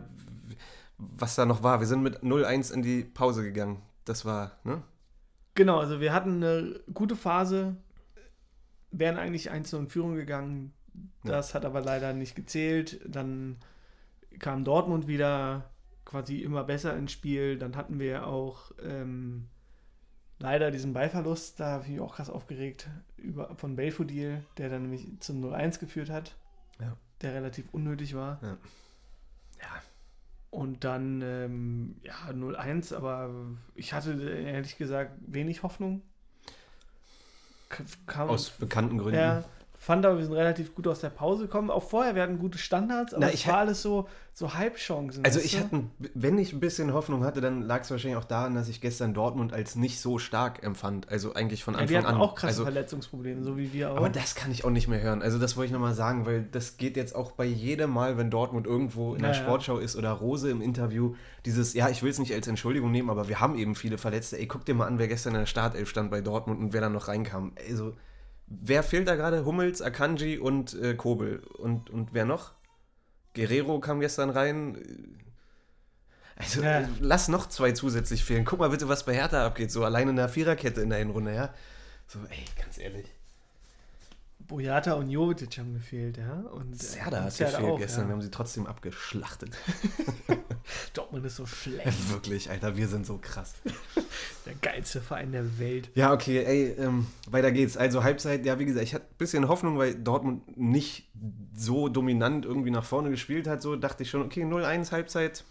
was 0.97 1.35
da 1.35 1.45
noch 1.45 1.63
war. 1.63 1.79
Wir 1.79 1.87
sind 1.87 2.03
mit 2.03 2.23
0-1 2.23 2.73
in 2.73 2.81
die 2.81 3.05
Pause 3.05 3.41
gegangen. 3.41 3.81
Das 4.03 4.25
war, 4.25 4.57
ne? 4.65 4.83
Genau, 5.53 5.79
also 5.79 6.01
wir 6.01 6.11
hatten 6.11 6.43
eine 6.43 6.77
gute 6.93 7.15
Phase, 7.15 7.77
wären 8.91 9.15
eigentlich 9.15 9.49
1 9.49 9.71
in 9.71 9.87
Führung 9.87 10.15
gegangen. 10.15 10.73
Das 11.23 11.53
hat 11.55 11.65
aber 11.65 11.81
leider 11.81 12.13
nicht 12.13 12.35
gezählt. 12.35 13.01
Dann 13.07 13.57
kam 14.39 14.63
Dortmund 14.63 15.07
wieder 15.07 15.69
quasi 16.05 16.41
immer 16.41 16.63
besser 16.63 16.95
ins 16.95 17.11
Spiel. 17.11 17.57
Dann 17.57 17.75
hatten 17.75 17.99
wir 17.99 18.27
auch 18.27 18.71
ähm, 18.83 19.47
leider 20.39 20.71
diesen 20.71 20.93
Ballverlust, 20.93 21.59
da 21.59 21.67
habe 21.67 21.83
ich 21.83 21.89
mich 21.91 21.99
auch 21.99 22.15
krass 22.15 22.29
aufgeregt, 22.29 22.89
über, 23.17 23.55
von 23.55 23.75
Belfodil, 23.75 24.43
der 24.57 24.69
dann 24.69 24.83
nämlich 24.83 25.07
zum 25.19 25.43
0-1 25.43 25.79
geführt 25.79 26.09
hat. 26.09 26.35
Ja. 26.79 26.95
Der 27.21 27.33
relativ 27.33 27.65
unnötig 27.71 28.15
war. 28.15 28.39
Ja. 28.41 28.57
Ja. 29.61 29.81
Und 30.51 30.83
dann, 30.83 31.21
ähm, 31.21 31.95
ja, 32.03 32.13
0-1, 32.29 32.95
aber 32.95 33.29
ich 33.73 33.93
hatte 33.93 34.13
ehrlich 34.29 34.77
gesagt 34.77 35.11
wenig 35.25 35.63
Hoffnung. 35.63 36.01
Kam, 38.05 38.29
Aus 38.29 38.51
bekannten 38.51 38.97
Gründen. 38.97 39.19
ja, 39.19 39.43
fand 39.86 40.05
aber, 40.05 40.17
wir 40.17 40.25
sind 40.25 40.33
relativ 40.33 40.73
gut 40.75 40.88
aus 40.88 40.99
der 40.99 41.09
Pause 41.09 41.43
gekommen. 41.43 41.69
Auch 41.69 41.83
vorher, 41.83 42.15
wir 42.15 42.21
hatten 42.23 42.39
gute 42.39 42.57
Standards, 42.57 43.13
aber 43.13 43.21
Na, 43.21 43.27
es 43.29 43.36
ich 43.36 43.47
war 43.47 43.55
hä- 43.55 43.59
alles 43.59 43.81
so, 43.81 44.07
so 44.33 44.53
Halbchancen. 44.53 45.23
Also 45.23 45.39
ich 45.39 45.51
du? 45.51 45.59
hatte, 45.59 45.83
wenn 46.13 46.38
ich 46.38 46.51
ein 46.53 46.59
bisschen 46.59 46.91
Hoffnung 46.93 47.23
hatte, 47.23 47.39
dann 47.39 47.61
lag 47.61 47.81
es 47.81 47.91
wahrscheinlich 47.91 48.17
auch 48.17 48.25
daran, 48.25 48.55
dass 48.55 48.67
ich 48.67 48.81
gestern 48.81 49.13
Dortmund 49.13 49.53
als 49.53 49.75
nicht 49.75 50.01
so 50.01 50.17
stark 50.17 50.63
empfand. 50.63 51.07
Also 51.09 51.33
eigentlich 51.36 51.63
von 51.63 51.75
ja, 51.75 51.81
Anfang 51.81 51.88
die 51.93 51.97
hatten 52.05 52.15
an. 52.15 52.21
auch 52.21 52.36
krasse 52.36 52.47
also, 52.47 52.63
Verletzungsprobleme, 52.63 53.43
so 53.43 53.57
wie 53.57 53.71
wir 53.73 53.91
auch. 53.91 53.97
aber 53.97 54.09
das 54.09 54.36
kann 54.36 54.51
ich 54.51 54.65
auch 54.65 54.69
nicht 54.71 54.88
mehr 54.88 55.01
hören. 55.01 55.21
Also 55.21 55.38
das 55.39 55.55
wollte 55.55 55.67
ich 55.67 55.73
nochmal 55.73 55.93
sagen, 55.93 56.25
weil 56.25 56.43
das 56.51 56.77
geht 56.77 56.97
jetzt 56.97 57.15
auch 57.15 57.31
bei 57.31 57.45
jedem 57.45 57.91
Mal, 57.91 58.17
wenn 58.17 58.29
Dortmund 58.31 58.65
irgendwo 58.67 59.13
in 59.13 59.21
der 59.21 59.31
Ja, 59.31 59.38
ja. 59.38 59.43
Sportschau 59.43 59.77
ist 59.77 59.95
oder 59.95 60.11
Rose 60.11 60.49
im 60.49 60.61
Interview, 60.61 61.15
dieses, 61.45 61.73
ja, 61.73 61.89
ich 61.89 62.01
will 62.03 62.09
es 62.09 62.19
nicht 62.19 62.33
als 62.33 62.47
Entschuldigung 62.47 62.91
nehmen, 62.91 63.09
aber 63.09 63.27
wir 63.27 63.39
haben 63.39 63.55
eben 63.57 63.75
viele 63.75 63.97
Verletzte. 63.97 64.38
Ey, 64.39 64.47
guck 64.47 64.65
dir 64.65 64.73
mal 64.75 64.88
an, 64.88 64.99
wer 64.99 65.07
gestern 65.07 65.33
in 65.36 65.41
der 65.41 65.45
Startelf 65.45 65.89
stand 65.89 66.09
bei 66.11 66.21
Dortmund 66.21 66.59
und 66.59 66.73
wer 66.73 66.81
dann 66.81 66.93
noch 66.93 67.07
reinkam. 67.07 67.51
Also, 67.69 67.93
wer 68.47 68.83
fehlt 68.83 69.07
da 69.07 69.15
gerade? 69.15 69.45
Hummels, 69.45 69.81
Akanji 69.81 70.37
und 70.37 70.73
äh, 70.75 70.95
Kobel. 70.95 71.39
Und, 71.57 71.89
und 71.89 72.13
wer 72.13 72.25
noch? 72.25 72.53
Guerrero 73.33 73.79
kam 73.79 73.99
gestern 73.99 74.29
rein. 74.29 75.19
Also, 76.37 76.61
Ja. 76.61 76.87
lass 76.99 77.27
noch 77.27 77.47
zwei 77.47 77.71
zusätzlich 77.71 78.23
fehlen. 78.23 78.45
Guck 78.45 78.59
mal 78.59 78.69
bitte, 78.69 78.87
was 78.89 79.05
bei 79.05 79.13
Hertha 79.13 79.45
abgeht. 79.45 79.71
So 79.71 79.83
alleine 79.85 80.09
in 80.11 80.15
der 80.17 80.29
Viererkette 80.29 80.81
in 80.81 80.89
der 80.89 80.99
Hinrunde, 80.99 81.33
ja. 81.33 81.53
So, 82.07 82.19
ey, 82.29 82.43
ganz 82.61 82.77
ehrlich. 82.77 83.07
Boyata 84.47 84.93
und 84.93 85.09
Jovetic 85.09 85.57
haben 85.57 85.73
gefehlt, 85.73 86.17
ja. 86.17 86.33
Und 86.51 86.81
Serda 86.81 87.17
und 87.19 87.23
hat 87.25 87.31
Serda 87.33 87.57
gefehlt 87.57 87.73
auch, 87.73 87.77
gestern. 87.79 88.03
Wir 88.03 88.07
Ja. 88.09 88.13
haben 88.13 88.21
sie 88.21 88.31
trotzdem 88.31 88.67
abgeschlachtet. 88.67 89.51
Dortmund 90.93 91.25
ist 91.25 91.35
so 91.37 91.45
schlecht. 91.45 92.09
Wirklich, 92.11 92.49
Alter, 92.49 92.75
wir 92.75 92.87
sind 92.87 93.05
so 93.05 93.17
krass. 93.21 93.53
Der 94.45 94.53
geilste 94.61 95.01
Verein 95.01 95.31
der 95.31 95.57
Welt. 95.59 95.89
Ja, 95.95 96.13
okay, 96.13 96.43
ey, 96.43 96.75
ähm, 96.77 97.07
weiter 97.29 97.51
geht's. 97.51 97.77
Also 97.77 98.03
Halbzeit, 98.03 98.45
ja, 98.45 98.59
wie 98.59 98.65
gesagt, 98.65 98.83
ich 98.85 98.93
hatte 98.93 99.05
ein 99.05 99.17
bisschen 99.17 99.47
Hoffnung, 99.47 99.77
weil 99.79 99.95
Dortmund 99.95 100.57
nicht 100.57 101.09
so 101.55 101.89
dominant 101.89 102.45
irgendwie 102.45 102.69
nach 102.69 102.83
vorne 102.85 103.09
gespielt 103.09 103.47
hat. 103.47 103.61
So 103.63 103.75
dachte 103.75 104.03
ich 104.03 104.09
schon, 104.09 104.21
okay, 104.21 104.43
0-1 104.43 104.91
Halbzeit. 104.91 105.43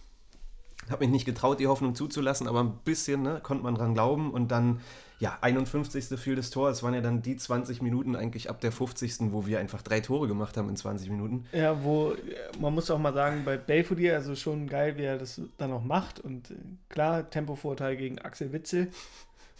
Habe 0.90 1.04
mich 1.04 1.10
nicht 1.12 1.24
getraut, 1.24 1.58
die 1.60 1.66
Hoffnung 1.66 1.94
zuzulassen, 1.94 2.46
aber 2.46 2.60
ein 2.60 2.78
bisschen 2.84 3.22
ne, 3.22 3.40
konnte 3.42 3.64
man 3.64 3.74
dran 3.74 3.94
glauben. 3.94 4.30
Und 4.32 4.48
dann, 4.48 4.80
ja, 5.20 5.38
51. 5.40 6.18
fiel 6.18 6.34
das 6.36 6.50
Tor. 6.50 6.70
Es 6.70 6.82
waren 6.82 6.92
ja 6.94 7.00
dann 7.00 7.22
die 7.22 7.36
20 7.36 7.80
Minuten 7.82 8.16
eigentlich 8.16 8.50
ab 8.50 8.60
der 8.60 8.72
50. 8.72 9.32
wo 9.32 9.46
wir 9.46 9.58
einfach 9.60 9.80
drei 9.82 10.00
Tore 10.00 10.26
gemacht 10.28 10.56
haben 10.56 10.68
in 10.68 10.76
20 10.76 11.08
Minuten. 11.10 11.46
Ja, 11.52 11.82
wo, 11.84 12.14
man 12.60 12.74
muss 12.74 12.90
auch 12.90 12.98
mal 12.98 13.14
sagen, 13.14 13.42
bei 13.44 13.56
Belfodil, 13.56 14.12
also 14.12 14.34
schon 14.34 14.66
geil, 14.66 14.96
wie 14.96 15.04
er 15.04 15.16
das 15.18 15.40
dann 15.56 15.72
auch 15.72 15.84
macht. 15.84 16.20
Und 16.20 16.50
äh, 16.50 16.54
klar, 16.88 17.30
Tempovorteil 17.30 17.96
gegen 17.96 18.18
Axel 18.18 18.52
Witzel. 18.52 18.88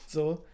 So. 0.07 0.45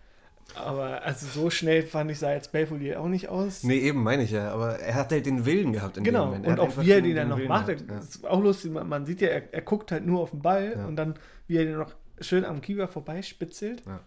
Aber 0.57 1.03
also 1.05 1.27
so 1.29 1.49
schnell 1.49 1.83
fand 1.85 2.11
ich, 2.11 2.19
sah 2.19 2.33
jetzt 2.33 2.51
Belfodil 2.51 2.97
auch 2.97 3.07
nicht 3.07 3.29
aus. 3.29 3.63
Nee, 3.63 3.79
eben 3.79 4.03
meine 4.03 4.25
ich 4.25 4.33
ja, 4.33 4.51
aber 4.53 4.81
er 4.81 4.95
hat 4.97 5.13
halt 5.13 5.25
den 5.25 5.47
Willen 5.47 5.73
gehabt 5.73 5.97
in 5.97 6.03
dem 6.03 6.13
Genau, 6.13 6.27
Moment. 6.27 6.45
Er 6.45 6.53
und 6.55 6.61
hat 6.61 6.69
auch 6.79 6.83
wie 6.83 6.91
er 6.91 6.97
den- 6.97 7.05
den 7.11 7.17
dann 7.17 7.29
noch 7.29 7.37
Willen 7.39 7.49
macht, 7.49 7.67
gehabt, 7.69 7.85
das 7.89 8.17
ist 8.17 8.27
auch 8.27 8.43
lustig, 8.43 8.73
man, 8.73 8.89
man 8.89 9.07
sieht 9.07 9.21
ja, 9.21 9.29
er, 9.29 9.55
er 9.55 9.63
guckt 9.63 9.93
halt 9.93 10.05
nur 10.05 10.21
auf 10.21 10.31
den 10.33 10.43
Ball 10.43 10.75
Ja. 10.77 10.87
und 10.87 10.97
dann, 10.97 11.15
wie 11.47 11.57
er 11.57 11.65
den 11.67 11.79
noch 11.79 11.93
schön 12.21 12.45
am 12.45 12.61
Kiewer 12.61 12.89
vorbeispitzelt. 12.89 13.85
Ja, 13.87 14.01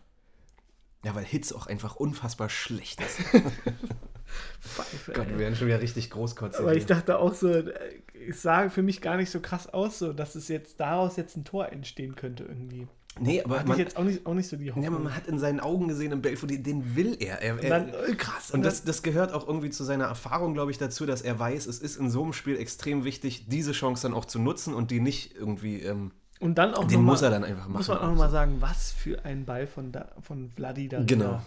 weil 1.16 1.26
Hitz 1.26 1.51
auch 1.51 1.68
einfach 1.68 1.95
unfassbar 1.95 2.49
schlecht 2.49 3.01
ist. 3.01 3.20
Pfeife, 4.60 5.12
Gott, 5.12 5.30
wir 5.30 5.38
werden 5.38 5.56
schon 5.56 5.68
wieder 5.68 5.82
richtig 5.82 6.10
großkotzig. 6.10 6.62
Aber 6.62 6.74
ich 6.74 6.86
hier. 6.86 6.95
dachte 6.95 7.20
auch 7.20 7.34
so, 7.34 7.49
äh, 7.49 7.74
es 8.28 8.41
sah 8.41 8.70
für 8.70 8.82
mich 8.82 9.01
gar 9.01 9.18
nicht 9.18 9.30
so 9.30 9.39
krass 9.39 9.68
aus, 9.68 9.99
so 9.99 10.14
dass 10.14 10.36
es 10.36 10.47
jetzt 10.47 10.80
daraus 10.80 11.18
jetzt 11.18 11.36
ein 11.36 11.43
Tor 11.43 11.72
entstehen 11.72 12.16
könnte 12.16 12.45
irgendwie. 12.45 12.88
nee, 13.20 13.43
aber 13.43 13.60
Hatte 13.60 13.68
man, 13.68 13.78
ich 13.78 13.84
jetzt 13.84 13.97
auch 13.97 14.04
nicht, 14.04 14.26
auch 14.26 14.34
nicht 14.34 14.47
so 14.47 14.56
die 14.56 14.66
ja, 14.66 14.76
Hoffnung. 14.76 15.04
man 15.04 15.16
hat 15.16 15.28
in 15.28 15.38
seinen 15.38 15.60
Augen 15.60 15.88
gesehen, 15.88 16.12
im 16.14 16.22
Belfodil, 16.22 16.60
den 16.60 16.95
will 16.95 17.18
er. 17.20 17.41
er, 17.41 17.56
und 17.56 17.64
dann, 17.64 17.89
äh, 17.89 18.16
krass. 18.16 18.51
und 18.51 18.64
das, 18.64 18.84
das 18.84 19.04
gehört 19.04 19.34
auch 19.34 19.47
irgendwie 19.47 19.70
zu 19.70 19.84
seiner 19.84 20.06
Erfahrung, 20.06 20.54
glaube 20.54 20.72
ich, 20.72 20.78
dazu, 20.78 21.06
dass 21.06 21.22
er 21.22 21.38
weiß, 21.38 21.66
es 21.68 21.80
ist 21.80 21.97
in 21.97 22.10
so 22.10 22.24
einem 22.24 22.34
Spiel 22.34 22.58
extrem 22.58 23.04
wichtig, 23.04 23.47
diese 23.49 23.74
Chance 23.74 24.04
dann 24.04 24.14
auch 24.14 24.26
zu 24.26 24.39
nutzen 24.39 24.74
und 24.74 24.89
die 24.89 24.99
nicht 24.99 25.36
irgendwie, 25.36 25.82
ähm, 25.82 26.12
und 26.44 26.56
dann 26.56 26.74
auch 26.74 26.84
den 26.84 27.00
noch 27.00 27.12
muss 27.12 27.22
mal, 27.22 27.28
er 27.28 27.32
dann 27.32 27.44
einfach 27.46 27.68
machen. 27.68 27.78
Muss 27.78 27.88
man 27.88 27.98
auch 28.00 28.08
nochmal 28.08 28.30
sagen, 28.30 28.58
was 28.60 28.91
für 28.91 29.24
ein 29.24 29.46
Ball 29.46 29.66
von, 29.66 29.94
da, 29.94 30.08
von 30.22 30.52
Vladi 30.56 30.89
da. 30.89 31.02
Genau. 31.04 31.41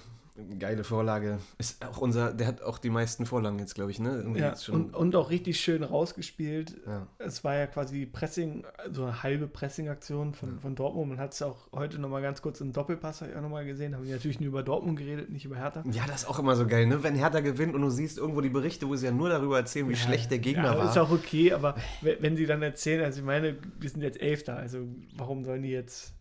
Geile 0.59 0.85
Vorlage. 0.85 1.39
Ist 1.59 1.85
auch 1.87 1.99
unser, 1.99 2.33
der 2.35 2.47
hat 2.47 2.61
auch 2.63 2.79
die 2.79 2.91
meisten 2.91 3.25
Vorlagen 3.27 3.59
jetzt, 3.59 3.75
glaube 3.75 3.91
ich, 3.91 3.99
ne? 3.99 4.17
Irgendwie 4.19 4.41
Ja, 4.41 4.55
und, 4.71 4.95
und 4.95 5.17
auch 5.17 5.31
richtig 5.31 5.59
schön 5.61 5.83
rausgespielt. 5.83 6.77
ja. 6.87 7.07
Es 7.19 7.43
war 7.43 7.55
ja 7.57 7.67
quasi 7.67 8.05
Pressing, 8.07 8.65
so 8.93 9.05
eine 9.05 9.23
halbe 9.23 9.47
Pressing-Aktion 9.49 10.35
von, 10.35 10.61
von 10.61 10.75
Dortmund. 10.75 11.09
Man 11.09 11.19
hat 11.19 11.33
es 11.33 11.43
auch 11.43 11.57
heute 11.73 11.99
nochmal 11.99 12.21
ganz 12.23 12.43
kurz 12.43 12.61
im 12.61 12.73
Doppelpass 12.73 13.21
habe 13.23 13.31
ich 13.31 13.37
auch 13.37 13.43
nochmal 13.43 13.65
gesehen. 13.65 13.95
Haben 13.95 14.05
die 14.05 14.11
natürlich 14.13 14.39
nur 14.41 14.49
über 14.49 14.63
Dortmund 14.63 14.99
geredet, 14.99 15.31
nicht 15.31 15.45
über 15.47 15.57
Hertha. 15.57 15.83
Ja, 15.91 16.05
das 16.07 16.23
ist 16.23 16.29
auch 16.29 16.39
immer 16.39 16.55
so 16.57 16.67
geil, 16.67 16.87
ne? 16.87 17.03
Wenn 17.03 17.15
Hertha 17.15 17.41
gewinnt 17.41 17.75
und 17.75 17.81
du 17.83 17.91
siehst 17.91 18.19
irgendwo 18.19 18.41
die 18.43 18.51
Berichte, 18.51 18.87
wo 18.89 18.97
sie 18.97 19.07
ja 19.07 19.13
nur 19.13 19.29
darüber 19.29 19.57
erzählen, 19.59 19.89
wie 19.89 19.97
schlecht 19.97 20.31
der 20.31 20.39
Gegner 20.39 20.73
ja, 20.73 20.79
war. 20.79 20.91
Ist 20.91 20.99
auch 20.99 21.11
okay, 21.11 21.53
aber 21.53 21.77
we- 22.03 22.19
wenn 22.21 22.37
sie 22.37 22.47
dann 22.47 22.61
erzählen, 22.63 23.05
also 23.05 23.21
ich 23.21 23.25
meine, 23.27 23.57
wir 23.79 23.89
sind 23.91 24.03
jetzt 24.03 24.21
Elfter, 24.21 24.57
also 24.57 24.81
warum 25.17 25.45
sollen 25.45 25.63
die 25.63 25.71
jetzt 25.71 26.13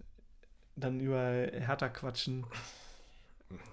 dann 0.78 1.00
über 1.00 1.20
Hertha 1.52 1.90
quatschen? 1.90 2.46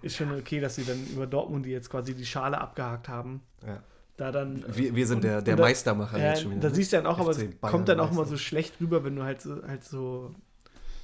Ist 0.02 0.16
schon 0.16 0.32
okay, 0.38 0.60
dass 0.60 0.74
sie 0.76 0.84
dann 0.84 1.02
über 1.12 1.26
Dortmund, 1.26 1.64
die 1.66 1.70
jetzt 1.70 1.88
quasi 1.90 2.14
die 2.14 2.26
Schale 2.26 2.60
abgehakt 2.60 3.08
haben, 3.08 3.40
Ja. 3.66 3.82
da 4.16 4.30
dann. 4.30 4.64
Wir, 4.68 4.94
wir 4.94 5.06
sind 5.06 5.16
Und- 5.16 5.24
der, 5.24 5.42
der 5.42 5.56
da- 5.56 5.62
Meistermacher 5.62 6.18
Ja, 6.18 6.30
jetzt 6.30 6.42
schon 6.42 6.50
wieder. 6.52 6.60
da 6.60 6.68
ne? 6.68 6.74
siehst 6.74 6.92
du 6.92 6.96
dann 6.98 7.06
auch, 7.06 7.18
aber 7.18 7.30
es 7.30 7.38
FC 7.38 7.60
kommt 7.60 7.88
dann 7.88 7.98
auch 8.00 8.08
immer 8.10 8.20
Meister. 8.20 8.30
so 8.32 8.36
schlecht 8.36 8.80
rüber, 8.80 9.02
wenn 9.04 9.16
du 9.16 9.22
halt 9.22 9.40
so, 9.40 9.62
halt 9.66 9.84
so, 9.84 10.34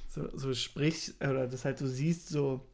so, 0.07 0.29
so 0.37 0.53
sprichst 0.53 1.23
oder 1.23 1.47
das 1.47 1.65
halt 1.65 1.77
so 1.79 1.87
siehst, 1.87 2.29
so 2.29 2.65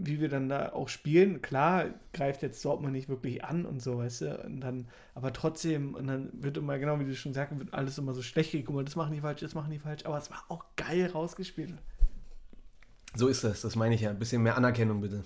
wie 0.00 0.20
wir 0.20 0.28
dann 0.28 0.48
da 0.48 0.72
auch 0.74 0.88
spielen. 0.88 1.42
Klar 1.42 1.86
greift 2.12 2.42
jetzt 2.42 2.64
Dortmund 2.64 2.92
nicht 2.92 3.08
wirklich 3.08 3.44
an 3.44 3.64
und 3.66 3.82
so, 3.82 3.98
weißt 3.98 4.20
du, 4.20 4.44
und 4.44 4.60
dann, 4.60 4.86
aber 5.14 5.32
trotzdem, 5.32 5.94
und 5.94 6.06
dann 6.06 6.30
wird 6.34 6.56
immer, 6.56 6.78
genau 6.78 7.00
wie 7.00 7.04
du 7.04 7.14
schon 7.16 7.34
sagst, 7.34 7.58
wird 7.58 7.74
alles 7.74 7.98
immer 7.98 8.12
so 8.12 8.22
schlecht 8.22 8.52
geguckt, 8.52 8.66
guck 8.68 8.76
mal, 8.76 8.84
das 8.84 8.94
machen 8.94 9.12
die 9.12 9.20
falsch, 9.20 9.40
das 9.40 9.54
machen 9.54 9.72
die 9.72 9.80
falsch, 9.80 10.04
aber 10.04 10.16
es 10.18 10.30
war 10.30 10.44
auch 10.48 10.64
geil 10.76 11.06
rausgespielt. 11.12 11.74
So 13.18 13.28
ist 13.28 13.42
das, 13.42 13.62
das 13.62 13.74
meine 13.74 13.94
ich 13.94 14.02
ja. 14.02 14.10
Ein 14.10 14.18
bisschen 14.18 14.42
mehr 14.42 14.56
Anerkennung 14.56 15.00
bitte. 15.00 15.24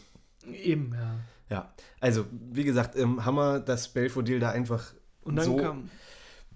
Eben, 0.51 0.95
ja. 0.95 1.15
Ja, 1.51 1.75
also 2.01 2.25
wie 2.31 2.65
gesagt, 2.65 2.97
ähm, 2.97 3.27
Hammer, 3.27 3.61
dass 3.61 3.89
Belfodil 3.89 4.41
da 4.41 4.51
einfach 4.51 4.95
Und 5.23 5.37
dann 5.37 5.45
so 5.45 5.57
kam, 5.57 5.91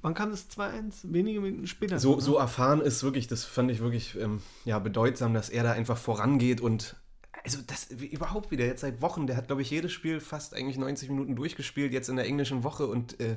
wann 0.00 0.14
kam 0.14 0.30
das 0.30 0.48
2-1? 0.48 1.12
Wenige 1.12 1.40
Minuten 1.42 1.66
später. 1.66 1.98
So, 1.98 2.14
ne? 2.14 2.22
so 2.22 2.38
erfahren 2.38 2.80
ist 2.80 3.02
wirklich, 3.02 3.26
das 3.26 3.44
fand 3.44 3.70
ich 3.70 3.80
wirklich 3.80 4.18
ähm, 4.18 4.40
ja, 4.64 4.78
bedeutsam, 4.78 5.34
dass 5.34 5.50
er 5.50 5.64
da 5.64 5.72
einfach 5.72 5.98
vorangeht 5.98 6.62
und 6.62 6.96
also 7.44 7.58
das 7.66 7.90
überhaupt 7.90 8.50
wieder 8.50 8.64
jetzt 8.64 8.80
seit 8.80 9.02
Wochen, 9.02 9.26
der 9.26 9.36
hat 9.36 9.48
glaube 9.48 9.60
ich 9.62 9.70
jedes 9.70 9.92
Spiel 9.92 10.20
fast 10.20 10.54
eigentlich 10.54 10.78
90 10.78 11.10
Minuten 11.10 11.36
durchgespielt, 11.36 11.92
jetzt 11.92 12.08
in 12.08 12.16
der 12.16 12.24
englischen 12.24 12.64
Woche 12.64 12.86
und 12.86 13.20
äh, 13.20 13.36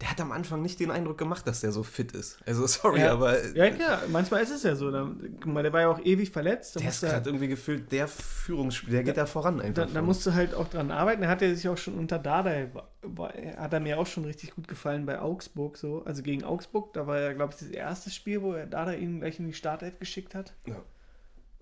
der 0.00 0.10
hat 0.10 0.20
am 0.20 0.32
Anfang 0.32 0.62
nicht 0.62 0.80
den 0.80 0.90
Eindruck 0.90 1.18
gemacht, 1.18 1.46
dass 1.46 1.60
der 1.60 1.72
so 1.72 1.82
fit 1.82 2.12
ist. 2.12 2.38
Also 2.46 2.66
sorry, 2.66 3.00
Ja. 3.00 3.12
aber 3.12 3.38
äh, 3.38 3.52
Ja, 3.56 3.64
ja, 3.66 4.02
manchmal 4.10 4.42
ist 4.42 4.50
es 4.50 4.62
ja 4.62 4.74
so. 4.74 4.90
Da, 4.90 5.10
guck 5.40 5.46
mal, 5.46 5.62
der 5.62 5.72
war 5.72 5.82
ja 5.82 5.88
auch 5.88 6.00
ewig 6.02 6.30
verletzt. 6.30 6.76
Da 6.76 6.80
der 6.80 6.88
ist 6.88 7.00
gerade 7.02 7.28
irgendwie 7.28 7.48
gefühlt 7.48 7.92
der 7.92 8.08
Führungsspieler, 8.08 8.92
der 8.92 9.02
geht 9.04 9.16
da 9.16 9.26
voran 9.26 9.60
einfach. 9.60 9.86
da, 9.86 9.92
da 9.92 10.00
musst 10.02 10.24
du 10.26 10.32
halt 10.32 10.54
auch 10.54 10.68
dran 10.68 10.90
arbeiten. 10.90 11.22
Er 11.22 11.28
hat 11.28 11.42
ja 11.42 11.54
sich 11.54 11.68
auch 11.68 11.76
schon 11.76 11.98
unter 11.98 12.18
Dardai, 12.18 12.70
war- 13.02 13.32
hat 13.58 13.72
er 13.72 13.80
mir 13.80 13.98
auch 13.98 14.06
schon 14.06 14.24
richtig 14.24 14.54
gut 14.54 14.68
gefallen 14.68 15.04
bei 15.06 15.20
Augsburg 15.20 15.76
so. 15.76 16.02
Also 16.04 16.22
gegen 16.22 16.44
Augsburg, 16.44 16.92
da 16.94 17.06
war 17.06 17.20
ja, 17.20 17.32
glaube 17.34 17.52
ich, 17.52 17.58
das 17.60 17.68
erste 17.68 18.10
Spiel, 18.10 18.40
wo 18.42 18.52
er 18.54 18.66
Dardai 18.66 18.96
ihn 18.96 19.20
gleich 19.20 19.38
in 19.38 19.46
die 19.46 19.52
Startelf 19.54 19.98
geschickt 19.98 20.34
hat. 20.34 20.54
Ja. 20.66 20.76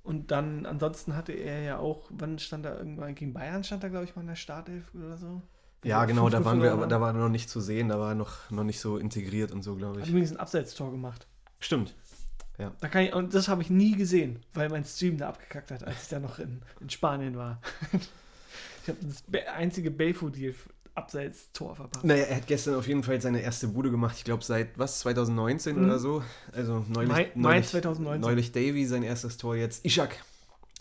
Und 0.05 0.31
dann, 0.31 0.65
ansonsten 0.65 1.17
hatte 1.17 1.33
er 1.33 1.61
ja 1.63 1.79
auch, 1.79 2.07
wann 2.11 2.39
stand 2.39 2.65
er 2.65 2.79
irgendwann, 2.79 3.15
gegen 3.15 3.35
Bayern 3.35 3.63
stand 3.65 3.83
er, 3.85 3.91
glaube 3.91 4.05
ich, 4.05 4.15
mal 4.17 4.23
in 4.23 4.29
der 4.29 4.37
Startelf 4.37 4.85
oder 4.95 5.17
so. 5.19 5.43
Ja, 5.85 6.03
Wo 6.03 6.07
genau, 6.07 6.29
da 6.29 6.45
waren 6.45 6.61
wir, 6.63 6.73
aber 6.73 6.87
da 6.87 7.01
war 7.01 7.09
er 7.15 7.21
noch 7.21 7.29
nicht 7.29 7.49
zu 7.49 7.61
sehen, 7.61 7.89
da 7.89 7.99
war 8.01 8.11
er 8.11 8.15
noch, 8.15 8.51
noch 8.51 8.65
nicht 8.65 8.81
so 8.81 8.97
integriert 8.99 9.53
und 9.53 9.63
so, 9.63 9.77
glaube 9.77 9.99
Hat 10.01 10.05
ich. 10.05 10.11
übrigens 10.11 10.33
ein 10.33 10.37
Abseitstor 10.39 10.91
gemacht. 10.91 11.27
Stimmt. 11.61 11.95
Da 12.81 12.89
kann 12.89 13.03
ich, 13.05 13.15
und 13.15 13.33
das 13.35 13.47
habe 13.47 13.63
ich 13.63 13.71
nie 13.71 13.95
gesehen, 13.95 14.41
weil 14.55 14.69
mein 14.69 14.85
Stream 14.85 15.17
da 15.17 15.29
abgekackt 15.29 15.71
hat, 15.71 15.85
als 15.85 16.03
ich 16.03 16.09
da 16.09 16.19
noch 16.19 16.41
in, 16.41 16.61
in 16.81 16.91
Spanien 16.91 17.37
war. 17.37 17.61
ich 17.93 18.89
habe 18.89 18.99
das 19.03 19.23
einzige 19.55 19.93
Bayfoot-Deal 19.93 20.55
Abseits-Tor 20.97 21.77
verpasst. 21.77 22.05
Naja, 22.05 22.25
er 22.25 22.37
hat 22.39 22.49
gestern 22.49 22.75
auf 22.75 22.89
jeden 22.89 23.05
Fall 23.05 23.21
seine 23.21 23.41
erste 23.41 23.69
Bude 23.69 23.93
gemacht, 23.93 24.17
ich 24.19 24.25
glaube 24.25 24.43
seit, 24.43 24.77
was, 24.77 24.99
2019 24.99 25.77
Mhm. 25.79 25.85
oder 25.85 26.01
so? 26.01 26.25
Also 26.53 26.85
neulich, 26.89 27.09
Mai, 27.13 27.31
Mai 27.37 27.55
neulich, 27.55 27.69
2019. 27.69 28.21
neulich 28.21 28.51
Davy, 28.51 28.85
sein 28.87 29.05
erstes 29.05 29.37
Tor 29.37 29.55
jetzt. 29.55 29.85
Ishak. 29.87 30.17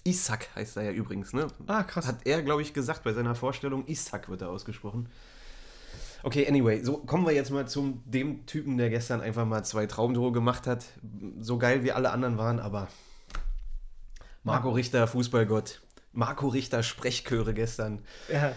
Isak 0.08 0.48
heißt 0.56 0.78
er 0.78 0.84
ja 0.84 0.92
übrigens, 0.92 1.34
ne? 1.34 1.48
Ah, 1.68 1.84
krass. 1.84 2.08
Hat 2.08 2.20
er, 2.26 2.42
glaube 2.42 2.62
ich, 2.62 2.74
gesagt 2.74 3.04
bei 3.04 3.14
seiner 3.14 3.36
Vorstellung. 3.36 3.86
Isak 3.88 4.30
wird 4.30 4.42
er 4.42 4.50
ausgesprochen. 4.50 5.10
Okay, 6.24 6.48
anyway, 6.48 6.82
so 6.84 6.98
kommen 6.98 7.26
wir 7.26 7.34
jetzt 7.34 7.52
mal 7.52 7.68
zum 7.68 8.02
dem 8.06 8.46
Typen, 8.46 8.78
der 8.78 8.90
gestern 8.90 9.22
einfach 9.22 9.46
mal 9.46 9.64
zwei 9.64 9.86
Traumtore 9.86 10.32
gemacht 10.32 10.66
hat. 10.66 10.86
So 11.40 11.58
geil 11.58 11.84
wie 11.84 11.92
alle 11.92 12.12
anderen 12.12 12.38
waren, 12.38 12.60
aber 12.60 12.88
Marco 14.44 14.70
Richter, 14.72 15.08
Fußballgott. 15.08 15.82
Marco 16.14 16.48
Richter, 16.48 16.82
Sprechchöre 16.84 17.54
gestern. 17.54 18.02
ja, 18.32 18.54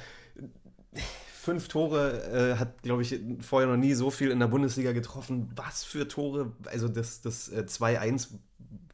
Fünf 1.40 1.68
Tore, 1.68 2.52
äh, 2.54 2.58
hat, 2.58 2.82
glaube 2.82 3.02
ich, 3.02 3.18
vorher 3.40 3.68
noch 3.68 3.76
nie 3.76 3.94
so 3.94 4.10
viel 4.10 4.30
in 4.30 4.40
der 4.40 4.46
Bundesliga 4.46 4.92
getroffen. 4.92 5.50
Was 5.56 5.84
für 5.84 6.06
Tore? 6.06 6.52
Also 6.66 6.86
das, 6.86 7.22
das 7.22 7.48
äh, 7.48 7.64
2-1 7.66 8.28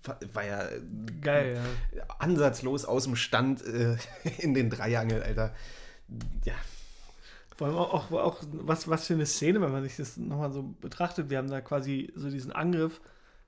war- 0.08 0.44
ja 0.44 0.62
äh, 0.68 0.80
geil, 1.20 1.60
ja. 1.94 2.02
ansatzlos 2.18 2.84
aus 2.84 3.04
dem 3.04 3.16
Stand 3.16 3.64
äh, 3.66 3.96
in 4.38 4.54
den 4.54 4.70
Dreiangel, 4.70 5.22
Alter. 5.22 5.52
Ja, 6.44 6.54
Vor 7.56 7.66
allem 7.68 7.76
auch, 7.76 7.92
auch, 7.94 8.12
auch 8.12 8.42
was, 8.52 8.88
was 8.88 9.06
für 9.06 9.14
eine 9.14 9.26
Szene, 9.26 9.60
wenn 9.60 9.72
man 9.72 9.82
sich 9.82 9.96
das 9.96 10.16
nochmal 10.16 10.52
so 10.52 10.62
betrachtet. 10.80 11.30
Wir 11.30 11.38
haben 11.38 11.50
da 11.50 11.60
quasi 11.60 12.12
so 12.14 12.30
diesen 12.30 12.52
Angriff, 12.52 13.00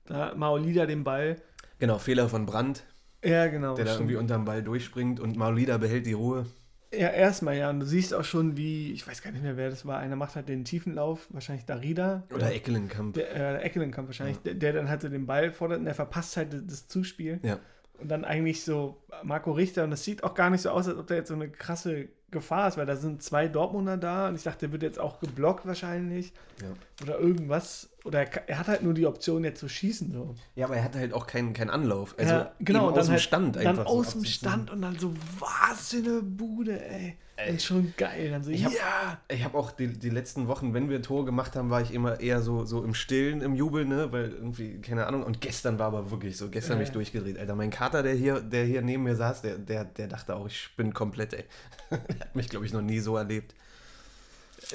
da 0.05 0.33
Maolida 0.35 0.85
den 0.85 1.03
Ball. 1.03 1.41
genau, 1.79 1.97
Fehler 1.99 2.27
von 2.27 2.45
Brandt, 2.45 2.83
Ja, 3.23 3.47
genau. 3.47 3.75
der 3.75 3.85
da 3.85 3.93
irgendwie 3.93 4.15
unterm 4.17 4.45
Ball 4.45 4.61
durchspringt 4.63 5.19
und 5.19 5.37
Maulida 5.37 5.77
behält 5.77 6.05
die 6.05 6.13
Ruhe. 6.13 6.45
Ja, 6.91 7.09
erstmal, 7.09 7.55
ja. 7.55 7.69
Und 7.69 7.81
du 7.81 7.85
siehst 7.85 8.13
auch 8.13 8.23
schon, 8.23 8.57
wie, 8.57 8.91
ich 8.91 9.07
weiß 9.07 9.21
gar 9.21 9.31
nicht 9.31 9.43
mehr, 9.43 9.57
wer 9.57 9.69
das 9.69 9.85
war. 9.85 9.99
Einer 9.99 10.15
macht 10.15 10.35
halt 10.35 10.49
den 10.49 10.65
Tiefenlauf, 10.65 11.27
wahrscheinlich 11.29 11.65
Darida. 11.65 12.23
Oder 12.33 12.51
Eckelenkamp. 12.51 13.13
Der, 13.13 13.61
äh, 13.61 13.63
Eckelenkamp 13.63 14.07
wahrscheinlich, 14.07 14.39
der, 14.39 14.55
der 14.55 14.73
dann 14.73 14.89
halt 14.89 15.01
so 15.01 15.09
den 15.09 15.27
Ball 15.27 15.51
fordert 15.51 15.79
und 15.79 15.85
der 15.85 15.95
verpasst 15.95 16.37
halt 16.37 16.53
das, 16.53 16.65
das 16.65 16.87
Zuspiel. 16.87 17.39
Ja. 17.43 17.59
Und 17.99 18.09
dann 18.09 18.25
eigentlich 18.25 18.63
so 18.63 19.01
Marco 19.23 19.51
Richter, 19.51 19.83
und 19.83 19.91
das 19.91 20.03
sieht 20.03 20.23
auch 20.23 20.33
gar 20.33 20.49
nicht 20.49 20.61
so 20.61 20.69
aus, 20.69 20.87
als 20.87 20.97
ob 20.97 21.07
da 21.07 21.15
jetzt 21.15 21.27
so 21.29 21.33
eine 21.33 21.49
krasse 21.49 22.09
Gefahr 22.31 22.67
ist, 22.67 22.77
weil 22.77 22.85
da 22.85 22.95
sind 22.95 23.23
zwei 23.23 23.47
Dortmunder 23.47 23.97
da 23.97 24.27
und 24.29 24.35
ich 24.35 24.43
dachte, 24.43 24.59
der 24.67 24.71
wird 24.71 24.83
jetzt 24.83 24.99
auch 24.99 25.19
geblockt 25.19 25.65
wahrscheinlich 25.65 26.31
Ja. 26.61 26.67
oder 27.01 27.19
irgendwas. 27.19 27.89
Oder 28.05 28.19
er, 28.21 28.47
er 28.49 28.59
hat 28.59 28.67
halt 28.67 28.83
nur 28.83 28.93
die 28.93 29.05
Option, 29.07 29.43
jetzt 29.43 29.59
zu 29.59 29.67
schießen. 29.67 30.11
So. 30.13 30.35
ja, 30.55 30.65
aber 30.67 30.77
er 30.77 30.83
hatte 30.83 30.99
halt 30.99 31.11
auch 31.13 31.25
keinen 31.27 31.53
keinen 31.53 31.69
Anlauf. 31.71 32.15
Also 32.19 32.33
ja, 32.33 32.51
genau, 32.59 32.91
dann 32.91 32.99
aus 32.99 33.05
dem 33.07 33.11
halt, 33.13 33.21
Stand 33.21 33.55
Dann 33.55 33.67
einfach. 33.67 33.83
so 33.87 33.89
aus 33.89 34.13
dem. 34.13 34.25
Stand 34.25 34.69
und 34.71 34.81
dann 34.83 34.97
so, 34.99 35.11
was 35.39 35.89
für 35.89 35.97
eine 35.97 36.21
Bude, 36.21 36.79
ey. 36.87 37.17
Und 37.49 37.61
schon 37.61 37.93
geil. 37.97 38.31
Dann 38.31 38.43
so, 38.43 38.51
Ich 38.51 38.65
hab- 38.65 38.73
ja. 38.73 39.17
Ich 39.29 39.43
habe 39.45 39.57
auch 39.57 39.71
die, 39.71 39.87
die 39.87 40.09
letzten 40.09 40.47
Wochen, 40.49 40.73
wenn 40.73 40.89
wir 40.89 41.01
Tore 41.01 41.23
gemacht 41.25 41.55
haben, 41.55 41.69
war 41.69 41.81
ich 41.81 41.93
immer 41.93 42.19
eher 42.19 42.41
so, 42.41 42.65
so 42.65 42.83
im 42.83 42.93
Stillen, 42.93 43.41
im 43.41 43.55
Jubel, 43.55 43.85
ne? 43.85 44.11
Weil 44.11 44.29
irgendwie, 44.31 44.79
keine 44.81 45.05
Ahnung. 45.07 45.23
Und 45.23 45.39
gestern 45.41 45.79
war 45.79 45.87
aber 45.87 46.11
wirklich 46.11 46.35
so, 46.37 46.49
gestern 46.49 46.77
Ja, 46.77 46.81
mich 46.81 46.91
durchgedreht. 46.91 47.39
Alter, 47.39 47.55
mein 47.55 47.69
Kater, 47.69 48.03
der 48.03 48.13
hier, 48.13 48.41
der 48.41 48.65
hier 48.65 48.81
neben 48.81 48.98
mir 49.03 49.15
saß, 49.15 49.41
der, 49.41 49.57
der, 49.57 49.85
der 49.85 50.07
dachte 50.07 50.35
auch, 50.35 50.47
ich 50.47 50.69
bin 50.77 50.93
komplett, 50.93 51.33
ey. 51.33 51.45
hat 51.91 52.35
mich, 52.35 52.49
glaube 52.49 52.65
ich, 52.65 52.73
noch 52.73 52.81
nie 52.81 52.99
so 52.99 53.17
erlebt. 53.17 53.53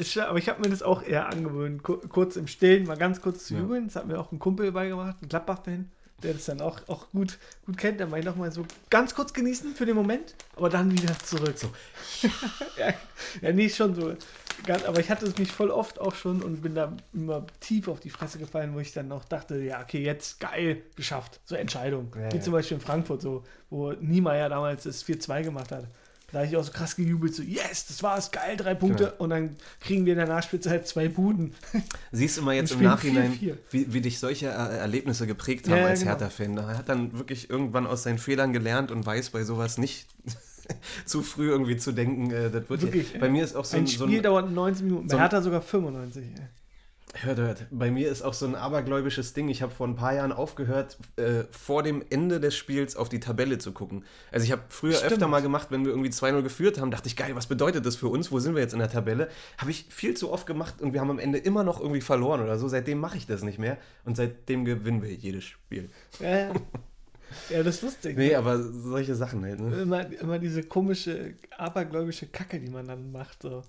Schwer, 0.00 0.28
aber 0.28 0.38
ich 0.38 0.48
habe 0.48 0.60
mir 0.62 0.70
das 0.70 0.82
auch 0.82 1.02
eher 1.02 1.28
angewöhnt, 1.28 1.82
ku- 1.82 1.98
kurz 2.08 2.36
im 2.36 2.46
Stillen 2.46 2.86
mal 2.86 2.96
ganz 2.96 3.20
kurz 3.20 3.46
zu 3.46 3.54
Ja. 3.54 3.60
jubeln. 3.60 3.86
Das 3.86 3.96
hat 3.96 4.06
mir 4.06 4.18
auch 4.18 4.32
ein 4.32 4.38
Kumpel 4.38 4.72
beigemacht, 4.72 5.22
ein 5.22 5.28
Gladbach-Fan, 5.28 5.90
der 6.22 6.32
das 6.32 6.46
dann 6.46 6.60
auch, 6.60 6.80
auch 6.88 7.10
gut, 7.12 7.38
gut 7.66 7.76
kennt. 7.76 8.00
Der 8.00 8.06
meint 8.06 8.26
auch 8.26 8.34
mal 8.36 8.50
so 8.50 8.64
ganz 8.90 9.14
kurz 9.14 9.32
genießen 9.32 9.74
für 9.74 9.84
den 9.86 9.94
Moment, 9.94 10.34
aber 10.56 10.70
dann 10.70 10.90
wieder 10.90 11.16
zurück. 11.20 11.56
So. 11.58 11.70
ja, 12.78 12.94
ja, 13.42 13.52
nee, 13.52 13.68
schon 13.68 13.94
so. 13.94 14.16
Ganz, 14.64 14.84
aber 14.84 15.00
ich 15.00 15.10
hatte 15.10 15.26
es 15.26 15.36
mich 15.38 15.52
voll 15.52 15.70
oft 15.70 16.00
auch 16.00 16.14
schon 16.14 16.42
und 16.42 16.62
bin 16.62 16.74
da 16.74 16.92
immer 17.12 17.46
tief 17.60 17.88
auf 17.88 18.00
die 18.00 18.10
Fresse 18.10 18.38
gefallen, 18.38 18.74
wo 18.74 18.80
ich 18.80 18.92
dann 18.92 19.10
auch 19.12 19.24
dachte, 19.24 19.60
ja, 19.62 19.82
okay, 19.82 20.02
jetzt 20.02 20.40
geil, 20.40 20.82
geschafft. 20.96 21.40
So 21.44 21.54
Entscheidung. 21.54 22.12
Ja, 22.14 22.32
Wie 22.32 22.36
ja. 22.36 22.42
zum 22.42 22.52
Beispiel 22.52 22.76
in 22.76 22.80
Frankfurt, 22.82 23.22
so, 23.22 23.44
wo 23.70 23.92
Niemeyer 23.92 24.48
damals 24.48 24.84
das 24.84 25.04
4-2 25.04 25.42
gemacht 25.44 25.72
hat. 25.72 25.86
Da 26.32 26.40
habe 26.40 26.48
ich 26.48 26.56
auch 26.56 26.64
so 26.64 26.72
krass 26.72 26.96
gejubelt, 26.96 27.32
so, 27.32 27.44
yes, 27.44 27.86
das 27.86 28.02
war's, 28.02 28.32
geil, 28.32 28.56
drei 28.56 28.74
Punkte. 28.74 29.04
Genau. 29.04 29.16
Und 29.18 29.30
dann 29.30 29.56
kriegen 29.80 30.04
wir 30.04 30.14
in 30.14 30.18
der 30.18 30.26
Nachspielzeit 30.26 30.88
zwei 30.88 31.08
Buden. 31.08 31.54
Siehst 32.12 32.38
du 32.38 32.42
mal 32.42 32.56
jetzt 32.56 32.72
im 32.72 32.82
Nachhinein, 32.82 33.34
4-4. 33.34 33.56
wie, 33.70 33.92
wie 33.92 34.00
dich 34.00 34.18
solche 34.18 34.46
äh, 34.46 34.78
Erlebnisse 34.78 35.28
geprägt 35.28 35.68
haben 35.68 35.78
ja, 35.78 35.86
als 35.86 36.00
genau. 36.00 36.10
Hertha-Fan. 36.12 36.56
Er 36.56 36.78
hat 36.78 36.88
dann 36.88 37.16
wirklich 37.16 37.50
irgendwann 37.50 37.86
aus 37.86 38.02
seinen 38.02 38.18
Fehlern 38.18 38.52
gelernt 38.52 38.90
und 38.90 39.06
weiß 39.06 39.30
bei 39.30 39.44
sowas 39.44 39.78
nicht 39.78 40.08
zu 41.04 41.22
früh 41.22 41.48
irgendwie 41.50 41.76
zu 41.76 41.92
denken, 41.92 42.30
äh, 42.30 42.50
das 42.50 42.68
wird 42.68 42.82
Wirklich, 42.82 43.10
hier. 43.10 43.20
Bei 43.20 43.28
mir 43.28 43.44
ist 43.44 43.54
auch 43.56 43.64
so 43.64 43.76
ein 43.76 43.84
ein, 43.84 43.86
so 43.86 44.04
Spiel 44.06 44.18
ein 44.18 44.22
dauert 44.22 44.50
90 44.50 44.84
Minuten, 44.84 45.08
so 45.08 45.16
bei 45.16 45.22
ein- 45.22 45.30
Hertha 45.30 45.42
sogar 45.42 45.62
95. 45.62 46.24
ey. 46.24 46.46
Hört, 47.16 47.38
hört. 47.38 47.66
Bei 47.70 47.92
mir 47.92 48.10
ist 48.10 48.22
auch 48.22 48.34
so 48.34 48.44
ein 48.44 48.56
abergläubisches 48.56 49.34
Ding. 49.34 49.48
Ich 49.48 49.62
habe 49.62 49.72
vor 49.72 49.86
ein 49.86 49.94
paar 49.94 50.14
Jahren 50.14 50.32
aufgehört, 50.32 50.98
äh, 51.14 51.44
vor 51.52 51.84
dem 51.84 52.02
Ende 52.10 52.40
des 52.40 52.56
Spiels 52.56 52.96
auf 52.96 53.08
die 53.08 53.20
Tabelle 53.20 53.58
zu 53.58 53.70
gucken. 53.70 54.04
Also 54.32 54.44
ich 54.44 54.50
habe 54.50 54.62
früher 54.68 54.94
Stimmt. 54.94 55.12
öfter 55.12 55.28
mal 55.28 55.40
gemacht, 55.40 55.68
wenn 55.70 55.84
wir 55.84 55.92
irgendwie 55.92 56.10
2-0 56.10 56.42
geführt 56.42 56.80
haben, 56.80 56.90
dachte 56.90 57.06
ich, 57.06 57.14
geil, 57.14 57.36
was 57.36 57.46
bedeutet 57.46 57.86
das 57.86 57.94
für 57.94 58.08
uns? 58.08 58.32
Wo 58.32 58.40
sind 58.40 58.56
wir 58.56 58.62
jetzt 58.62 58.72
in 58.72 58.80
der 58.80 58.90
Tabelle? 58.90 59.28
Habe 59.58 59.70
ich 59.70 59.86
viel 59.90 60.14
zu 60.16 60.32
oft 60.32 60.44
gemacht 60.44 60.80
und 60.82 60.92
wir 60.92 61.00
haben 61.00 61.10
am 61.10 61.20
Ende 61.20 61.38
immer 61.38 61.62
noch 61.62 61.78
irgendwie 61.80 62.00
verloren 62.00 62.40
oder 62.42 62.58
so. 62.58 62.66
Seitdem 62.66 62.98
mache 62.98 63.16
ich 63.16 63.28
das 63.28 63.44
nicht 63.44 63.60
mehr 63.60 63.78
und 64.04 64.16
seitdem 64.16 64.64
gewinnen 64.64 65.00
wir 65.00 65.12
jedes 65.14 65.44
Spiel. 65.44 65.90
Ja, 66.18 66.36
ja. 66.36 66.52
ja, 67.50 67.62
das 67.62 67.76
ist 67.76 67.82
lustig. 67.82 68.16
Nee, 68.16 68.34
aber 68.34 68.62
solche 68.62 69.14
Sachen 69.14 69.44
halt. 69.44 69.60
Ne? 69.60 69.82
Immer, 69.82 70.10
immer 70.20 70.38
diese 70.38 70.62
komische, 70.62 71.34
abergläubische 71.56 72.26
Kacke, 72.26 72.60
die 72.60 72.70
man 72.70 72.86
dann 72.86 73.12
macht. 73.12 73.42
So. 73.42 73.62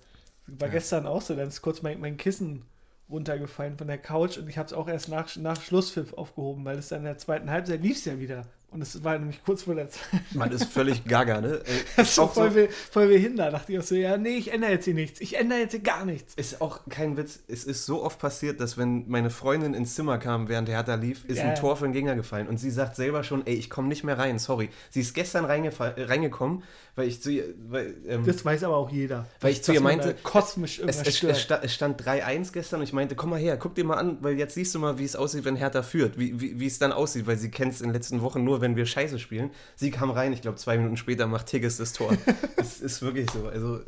War 0.47 0.69
gestern 0.69 1.05
auch 1.05 1.21
so, 1.21 1.35
dann 1.35 1.47
ist 1.47 1.61
kurz 1.61 1.81
mein, 1.81 1.99
mein 1.99 2.17
Kissen 2.17 2.63
runtergefallen 3.09 3.77
von 3.77 3.87
der 3.87 3.97
Couch 3.97 4.37
und 4.37 4.49
ich 4.49 4.57
habe 4.57 4.67
es 4.67 4.73
auch 4.73 4.87
erst 4.87 5.09
nach, 5.09 5.35
nach 5.35 5.61
Schlusspfiff 5.61 6.13
aufgehoben, 6.13 6.65
weil 6.65 6.77
es 6.77 6.89
dann 6.89 6.99
in 6.99 7.05
der 7.05 7.17
zweiten 7.17 7.49
Halbzeit 7.51 7.81
lief 7.81 7.97
es 7.97 8.05
ja 8.05 8.19
wieder. 8.19 8.47
Und 8.71 8.81
es 8.81 9.03
war 9.03 9.17
nämlich 9.17 9.41
kurz 9.43 9.63
vor 9.63 9.75
der 9.75 9.89
Zeit. 9.89 10.03
Man 10.33 10.51
ist 10.51 10.65
völlig 10.65 11.05
gaga, 11.05 11.39
ne? 11.39 11.61
Äh, 11.65 11.71
Das 11.95 12.09
Ist 12.09 12.19
auch 12.19 12.33
voll, 12.33 12.51
so, 12.51 12.67
voll 12.91 13.29
da 13.35 13.49
dachte 13.49 13.71
ich 13.71 13.79
auch 13.79 13.83
so, 13.83 13.95
ja, 13.95 14.17
nee, 14.17 14.35
ich 14.35 14.51
ändere 14.51 14.71
jetzt 14.71 14.85
hier 14.85 14.93
nichts. 14.93 15.21
Ich 15.21 15.37
ändere 15.37 15.59
jetzt 15.59 15.71
hier 15.71 15.79
gar 15.79 16.03
nichts. 16.05 16.33
Ist 16.35 16.61
auch 16.61 16.81
kein 16.89 17.15
Witz. 17.15 17.39
Es 17.47 17.63
ist 17.63 17.85
so 17.85 18.03
oft 18.03 18.19
passiert, 18.19 18.59
dass 18.59 18.77
wenn 18.77 19.07
meine 19.07 19.29
Freundin 19.29 19.73
ins 19.73 19.95
Zimmer 19.95 20.17
kam, 20.17 20.49
während 20.49 20.67
der 20.67 20.75
Hertha 20.75 20.95
lief, 20.95 21.23
ist 21.25 21.37
Ja, 21.37 21.49
ein. 21.49 21.55
Tor 21.55 21.77
für 21.77 21.85
den 21.85 21.93
Gegner 21.93 22.15
gefallen. 22.15 22.47
Und 22.47 22.59
sie 22.59 22.69
sagt 22.71 22.95
selber 22.97 23.23
schon, 23.23 23.45
ey, 23.47 23.53
ich 23.55 23.69
komme 23.69 23.87
nicht 23.87 24.03
mehr 24.03 24.17
rein, 24.17 24.39
sorry. 24.39 24.69
Sie 24.89 24.99
ist 25.01 25.13
gestern 25.13 25.45
reingekommen, 25.45 26.63
weil 26.95 27.07
ich 27.07 27.21
zu 27.21 27.31
ihr, 27.31 27.53
weil, 27.69 27.95
ähm, 28.07 28.25
Das 28.25 28.43
weiß 28.43 28.63
aber 28.63 28.77
auch 28.77 28.89
jeder. 28.89 29.27
Weil 29.41 29.51
ich 29.51 29.63
zu 29.63 29.73
ihr 29.73 29.81
meinte, 29.81 30.15
kosmisch 30.23 30.79
es, 30.79 31.01
es, 31.01 31.23
es 31.23 31.73
stand 31.73 32.01
3-1 32.01 32.51
gestern 32.51 32.79
und 32.79 32.83
ich 32.85 32.93
meinte, 32.93 33.15
komm 33.15 33.29
mal 33.31 33.39
her, 33.39 33.57
guck 33.57 33.75
dir 33.75 33.83
mal 33.85 33.95
an, 33.95 34.17
weil 34.21 34.37
jetzt 34.37 34.55
siehst 34.55 34.73
du 34.75 34.79
mal, 34.79 34.97
wie 34.97 35.05
es 35.05 35.15
aussieht, 35.15 35.45
wenn 35.45 35.55
Hertha 35.55 35.83
führt, 35.83 36.17
wie, 36.17 36.39
wie, 36.39 36.59
wie 36.59 36.67
es 36.67 36.79
dann 36.79 36.91
aussieht, 36.91 37.27
weil 37.27 37.37
sie 37.37 37.51
kennt 37.51 37.73
es 37.73 37.81
in 37.81 37.87
den 37.87 37.93
letzten 37.93 38.21
Wochen 38.21 38.43
nur, 38.43 38.54
wenn 38.61 38.75
wir 38.75 38.85
Scheiße 38.85 39.19
spielen. 39.19 39.51
Sie 39.75 39.91
kam 39.91 40.09
rein, 40.11 40.33
ich 40.33 40.41
glaube, 40.41 40.57
zwei 40.57 40.77
Minuten 40.77 40.97
später 40.97 41.27
macht 41.27 41.47
Tigges 41.47 41.77
das 41.77 41.93
Tor. 41.93 42.15
Es 42.57 42.81
ist 42.81 43.01
wirklich 43.01 43.29
so, 43.31 43.47
also, 43.47 43.79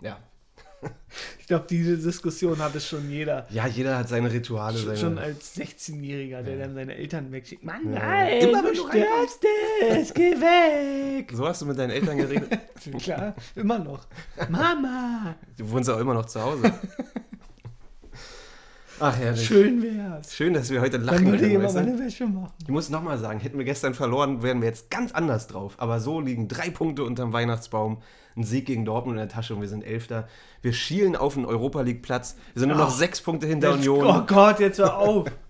ja. 0.00 0.18
Ich 1.38 1.46
glaube, 1.46 1.64
diese 1.70 1.96
Diskussion 1.96 2.58
hatte 2.58 2.80
schon 2.80 3.08
jeder. 3.08 3.46
Ja, 3.50 3.68
jeder 3.68 3.98
hat 3.98 4.08
seine 4.08 4.32
Rituale, 4.32 4.76
Schon, 4.78 4.86
seine... 4.86 4.98
schon 4.98 5.18
als 5.18 5.56
16-Jähriger, 5.56 6.42
der 6.42 6.58
dann 6.58 6.74
seine 6.74 6.96
Eltern 6.96 7.30
wegschickt. 7.30 7.62
Mann, 7.62 7.92
Ja. 7.92 8.00
nein, 8.00 8.40
Immer 8.48 8.64
wenn 8.64 8.74
du 8.74 8.88
störst 8.88 9.44
es, 9.90 10.12
geh 10.14 10.32
weg. 10.32 11.30
so 11.32 11.46
hast 11.46 11.62
du 11.62 11.66
mit 11.66 11.78
deinen 11.78 11.90
Eltern 11.90 12.16
geredet? 12.16 12.58
Klar, 12.98 13.34
immer 13.54 13.78
noch. 13.78 14.06
Mama. 14.48 15.36
Du 15.56 15.70
wohnst 15.70 15.88
auch 15.88 16.00
immer 16.00 16.14
noch 16.14 16.26
zu 16.26 16.42
Hause. 16.42 16.64
Ach 19.04 19.18
ja, 19.18 19.34
Schön 19.34 19.82
wär's. 19.82 20.32
Schön, 20.32 20.54
dass 20.54 20.70
wir 20.70 20.80
heute 20.80 21.00
Dann 21.00 21.06
lachen 21.06 21.26
würde 21.26 21.38
können. 21.48 21.60
Weißt 21.64 21.74
meine 21.74 21.98
Wäsche 21.98 22.24
machen. 22.24 22.52
Ich 22.62 22.68
muss 22.68 22.88
nochmal 22.88 23.18
sagen, 23.18 23.40
hätten 23.40 23.58
wir 23.58 23.64
gestern 23.64 23.94
verloren, 23.94 24.44
wären 24.44 24.60
wir 24.60 24.68
jetzt 24.68 24.92
ganz 24.92 25.10
anders 25.10 25.48
drauf. 25.48 25.74
Aber 25.78 25.98
so 25.98 26.20
liegen 26.20 26.46
drei 26.46 26.70
Punkte 26.70 27.02
unterm 27.02 27.32
Weihnachtsbaum, 27.32 28.00
ein 28.36 28.44
Sieg 28.44 28.66
gegen 28.66 28.84
Dortmund 28.84 29.16
in 29.18 29.26
der 29.26 29.28
Tasche 29.28 29.56
und 29.56 29.60
wir 29.60 29.68
sind 29.68 29.82
Elfter. 29.82 30.28
Wir 30.60 30.72
schielen 30.72 31.16
auf 31.16 31.36
einen 31.36 31.46
Europa 31.46 31.80
League 31.80 32.02
Platz. 32.02 32.36
Wir 32.54 32.60
sind 32.60 32.68
nur 32.68 32.78
noch 32.78 32.90
Ach. 32.92 32.96
sechs 32.96 33.20
Punkte 33.20 33.48
hinter 33.48 33.70
Jetzt, 33.74 33.88
Union. 33.88 34.06
oh 34.06 34.22
Gott, 34.24 34.60
jetzt 34.60 34.78
hör 34.78 34.96
auf. 34.96 35.28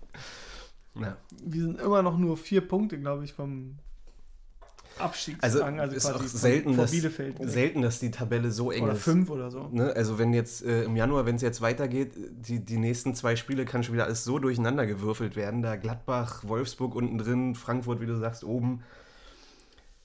Ja. 0.99 1.17
Wir 1.43 1.61
sind 1.63 1.81
immer 1.81 2.03
noch 2.03 2.19
nur 2.19 2.37
vier 2.37 2.61
Punkte, 2.61 2.99
glaube 2.99 3.23
ich, 3.23 3.33
vom 3.33 3.79
Abstiegsrang. 4.99 5.79
Also, 5.79 5.95
ist 5.95 6.03
quasi 6.03 6.23
auch 6.23 6.27
selten, 6.27 6.77
dass, 6.77 6.91
selten, 6.91 7.81
dass 7.81 7.99
die 7.99 8.11
Tabelle 8.11 8.51
so 8.51 8.71
eng 8.71 8.83
Oder 8.83 8.93
ist. 8.93 9.03
fünf 9.03 9.29
oder 9.29 9.49
so. 9.49 9.69
Ne? 9.71 9.93
Also 9.95 10.17
wenn 10.19 10.33
jetzt 10.33 10.63
äh, 10.63 10.83
im 10.83 10.95
Januar, 10.95 11.25
wenn 11.25 11.35
es 11.35 11.41
jetzt 11.41 11.61
weitergeht, 11.61 12.11
die, 12.15 12.59
die 12.59 12.77
nächsten 12.77 13.15
zwei 13.15 13.35
Spiele 13.35 13.65
kann 13.65 13.83
schon 13.83 13.93
wieder 13.93 14.05
alles 14.05 14.23
so 14.23 14.39
durcheinander 14.39 14.85
gewürfelt 14.85 15.35
werden. 15.35 15.61
Da 15.61 15.75
Gladbach, 15.75 16.43
Wolfsburg 16.47 16.95
unten 16.95 17.17
drin, 17.17 17.55
Frankfurt, 17.55 18.01
wie 18.01 18.05
du 18.05 18.17
sagst, 18.17 18.43
oben. 18.43 18.83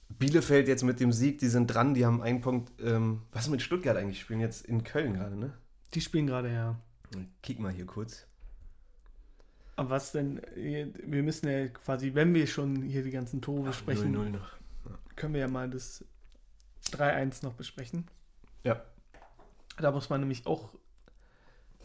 Bielefeld 0.09 0.68
jetzt 0.68 0.84
mit 0.84 1.01
dem 1.01 1.12
Sieg, 1.12 1.39
die 1.39 1.49
sind 1.49 1.66
dran, 1.66 1.95
die 1.95 2.07
haben 2.07 2.22
einen 2.22 2.41
Punkt. 2.41 2.72
Ähm, 2.82 3.22
was 3.32 3.45
ist 3.45 3.51
mit 3.51 3.62
Stuttgart 3.62 3.97
eigentlich? 3.97 4.20
Spielen 4.20 4.41
jetzt 4.41 4.64
in 4.64 4.84
Köln 4.84 5.14
gerade, 5.14 5.36
ne? 5.36 5.53
Die 5.95 6.01
spielen 6.01 6.26
gerade, 6.26 6.53
ja. 6.53 6.76
Kick 7.43 7.59
mal 7.59 7.72
hier 7.72 7.86
kurz. 7.86 8.26
Aber 9.76 9.91
was 9.91 10.12
denn, 10.12 10.41
wir 10.57 11.22
müssen 11.22 11.49
ja 11.49 11.68
quasi, 11.68 12.14
wenn 12.14 12.34
wir 12.34 12.47
schon 12.47 12.82
hier 12.82 13.03
die 13.05 13.12
ganzen 13.12 13.41
Tore 13.41 13.68
besprechen, 13.68 14.16
0-0 14.16 14.30
noch. 14.30 14.57
Können 15.18 15.34
wir 15.34 15.40
ja 15.40 15.48
mal 15.48 15.68
das 15.68 16.04
3-1 16.92 17.44
noch 17.44 17.54
besprechen. 17.54 18.06
Ja. 18.64 18.82
Da 19.76 19.90
muss 19.90 20.08
man 20.08 20.20
nämlich 20.20 20.46
auch 20.46 20.70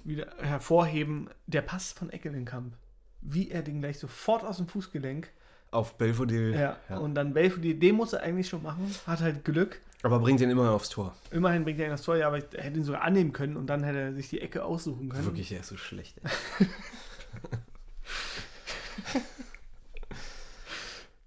wieder 0.04 0.34
hervorheben, 0.38 1.30
der 1.48 1.62
Pass 1.62 1.92
von 1.92 2.10
Eckelenkamp. 2.10 2.76
Wie 3.22 3.52
er 3.52 3.62
den 3.62 3.80
gleich 3.80 4.00
sofort 4.00 4.44
aus 4.44 4.58
dem 4.58 4.68
Fußgelenk. 4.68 5.30
Auf 5.72 5.98
Belfodil. 5.98 6.54
Ja. 6.54 6.78
ja. 6.90 6.98
Und 6.98 7.16
dann 7.16 7.34
Belfodil, 7.34 7.76
den 7.76 7.96
muss 7.96 8.14
er 8.14 8.22
eigentlich 8.22 8.50
schon 8.50 8.64
machen. 8.64 8.94
Hat 9.08 9.22
halt 9.22 9.44
Glück. 9.46 9.82
Aber 10.04 10.20
bringt 10.20 10.42
ihn 10.42 10.50
immer 10.50 10.72
aufs 10.72 10.90
Tor. 10.90 11.16
Immerhin 11.32 11.64
bringt 11.64 11.80
er 11.80 11.86
ihn 11.86 11.92
das 11.92 12.02
Tor, 12.02 12.18
ja, 12.18 12.28
aber 12.28 12.38
er 12.54 12.64
hätte 12.64 12.78
ihn 12.78 12.84
sogar 12.84 13.02
annehmen 13.04 13.32
können 13.32 13.56
und 13.56 13.68
dann 13.68 13.84
hätte 13.84 14.00
er 14.00 14.14
sich 14.14 14.30
die 14.30 14.42
Ecke 14.42 14.66
aussuchen 14.66 15.08
können. 15.10 15.26
Wirklich, 15.26 15.52
er 15.54 15.62
ist 15.62 15.70
so 15.70 15.78
schlecht. 15.78 16.20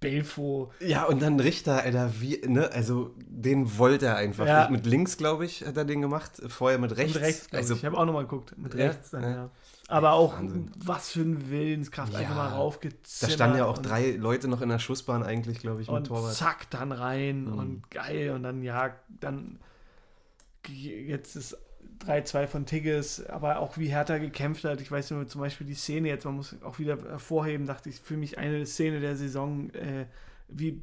Belfo. 0.01 0.73
Ja, 0.81 1.05
und 1.05 1.23
dann 1.23 1.41
Richter, 1.41 1.83
Alter, 1.83 2.13
wie, 2.21 2.41
ne, 2.47 2.71
also 2.73 3.15
den 3.19 3.79
wollte 3.79 4.07
er 4.07 4.17
einfach. 4.17 4.47
Ja. 4.47 4.69
Mit 4.71 4.85
links, 4.87 5.17
glaube 5.17 5.45
ich, 5.47 5.65
hat 5.65 5.77
er 5.77 5.85
den 5.85 6.03
gemacht, 6.03 6.43
vorher 6.49 6.79
mit 6.79 6.97
rechts. 6.97 7.15
Mit 7.15 7.23
rechts, 7.25 7.49
also, 7.53 7.75
ich. 7.75 7.81
Ich 7.81 7.87
habe 7.87 7.97
auch 7.97 8.05
nochmal 8.05 8.25
geguckt. 8.25 8.57
Mit 8.59 8.75
Ja, 8.75 8.87
rechts 8.89 9.11
dann, 9.11 9.23
ja. 9.23 9.31
ja. 9.31 9.51
Aber 9.89 10.13
auch, 10.13 10.35
Wahnsinn. 10.35 10.71
was 10.85 11.11
für 11.13 11.21
eine 11.21 11.49
Willenskraft. 11.49 12.13
Ja. 12.13 12.19
Einfach 12.19 12.35
mal 12.35 12.51
da 12.51 12.57
raufgezimmert. 12.57 13.33
standen 13.35 13.59
ja 13.59 13.67
auch 13.67 13.79
drei 13.79 14.11
Leute 14.13 14.49
noch 14.49 14.61
in 14.61 14.69
der 14.69 14.81
Schussbahn 14.81 15.23
eigentlich, 15.23 15.61
glaube 15.61 15.81
ich, 15.81 15.89
mit 15.89 15.97
Und 15.97 16.07
Torwart. 16.09 16.35
zack, 16.35 16.69
dann 16.71 16.93
rein 16.93 17.45
Mhm. 17.45 17.59
und 17.59 17.91
geil. 17.91 18.31
Und 18.33 18.43
dann, 18.43 18.63
ja, 18.63 18.95
dann 19.09 19.61
jetzt 20.69 21.37
ist 21.37 21.57
3-2 22.05 22.47
von 22.47 22.67
Tigges, 22.67 23.25
aber 23.27 23.59
auch 23.61 23.79
wie 23.79 23.89
Hertha 23.89 24.19
gekämpft 24.19 24.65
hat. 24.65 24.81
Ich 24.81 24.91
weiß 24.91 25.11
nur 25.13 25.27
zum 25.27 25.41
Beispiel 25.41 25.67
die 25.67 25.75
Szene 25.75 26.09
jetzt, 26.09 26.25
man 26.25 26.35
muss 26.37 26.55
auch 26.63 26.79
wieder 26.79 26.97
hervorheben, 26.97 27.67
dachte 27.67 27.89
ich, 27.89 28.01
für 28.01 28.17
mich 28.17 28.39
eine 28.39 28.67
Szene 28.67 29.01
der 29.01 29.17
Saison, 29.17 29.71
äh, 29.71 30.07
wie 30.49 30.83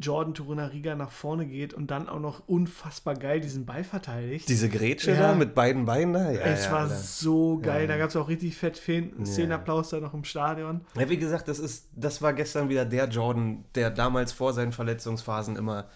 Jordan 0.00 0.32
Torunariga 0.32 0.94
nach 0.94 1.10
vorne 1.10 1.46
geht 1.46 1.74
und 1.74 1.90
dann 1.90 2.08
auch 2.08 2.18
noch 2.18 2.48
unfassbar 2.48 3.14
geil 3.14 3.40
diesen 3.40 3.66
Ball 3.66 3.84
verteidigt. 3.84 4.48
Diese 4.48 4.70
Grätsche 4.70 5.12
Ja. 5.12 5.18
da 5.18 5.34
mit 5.34 5.54
beiden 5.54 5.84
Beinen 5.84 6.14
da? 6.14 6.30
Ja, 6.30 6.40
es 6.40 6.64
ja, 6.66 6.72
war 6.72 6.80
Alter. 6.84 6.94
so 6.96 7.58
geil. 7.58 7.82
Ja. 7.82 7.88
Da 7.88 7.98
gab 7.98 8.08
es 8.08 8.16
auch 8.16 8.28
richtig 8.28 8.56
fett. 8.56 8.76
Szenenapplaus 9.24 9.90
da 9.90 10.00
noch 10.00 10.14
im 10.14 10.24
Stadion. 10.24 10.80
Ja, 10.98 11.08
wie 11.10 11.18
gesagt, 11.18 11.48
das, 11.48 11.58
ist, 11.58 11.88
das 11.94 12.22
war 12.22 12.32
gestern 12.32 12.70
wieder 12.70 12.86
der 12.86 13.08
Jordan, 13.08 13.64
der 13.74 13.90
damals 13.90 14.32
vor 14.32 14.54
seinen 14.54 14.72
Verletzungsphasen 14.72 15.56
immer 15.56 15.86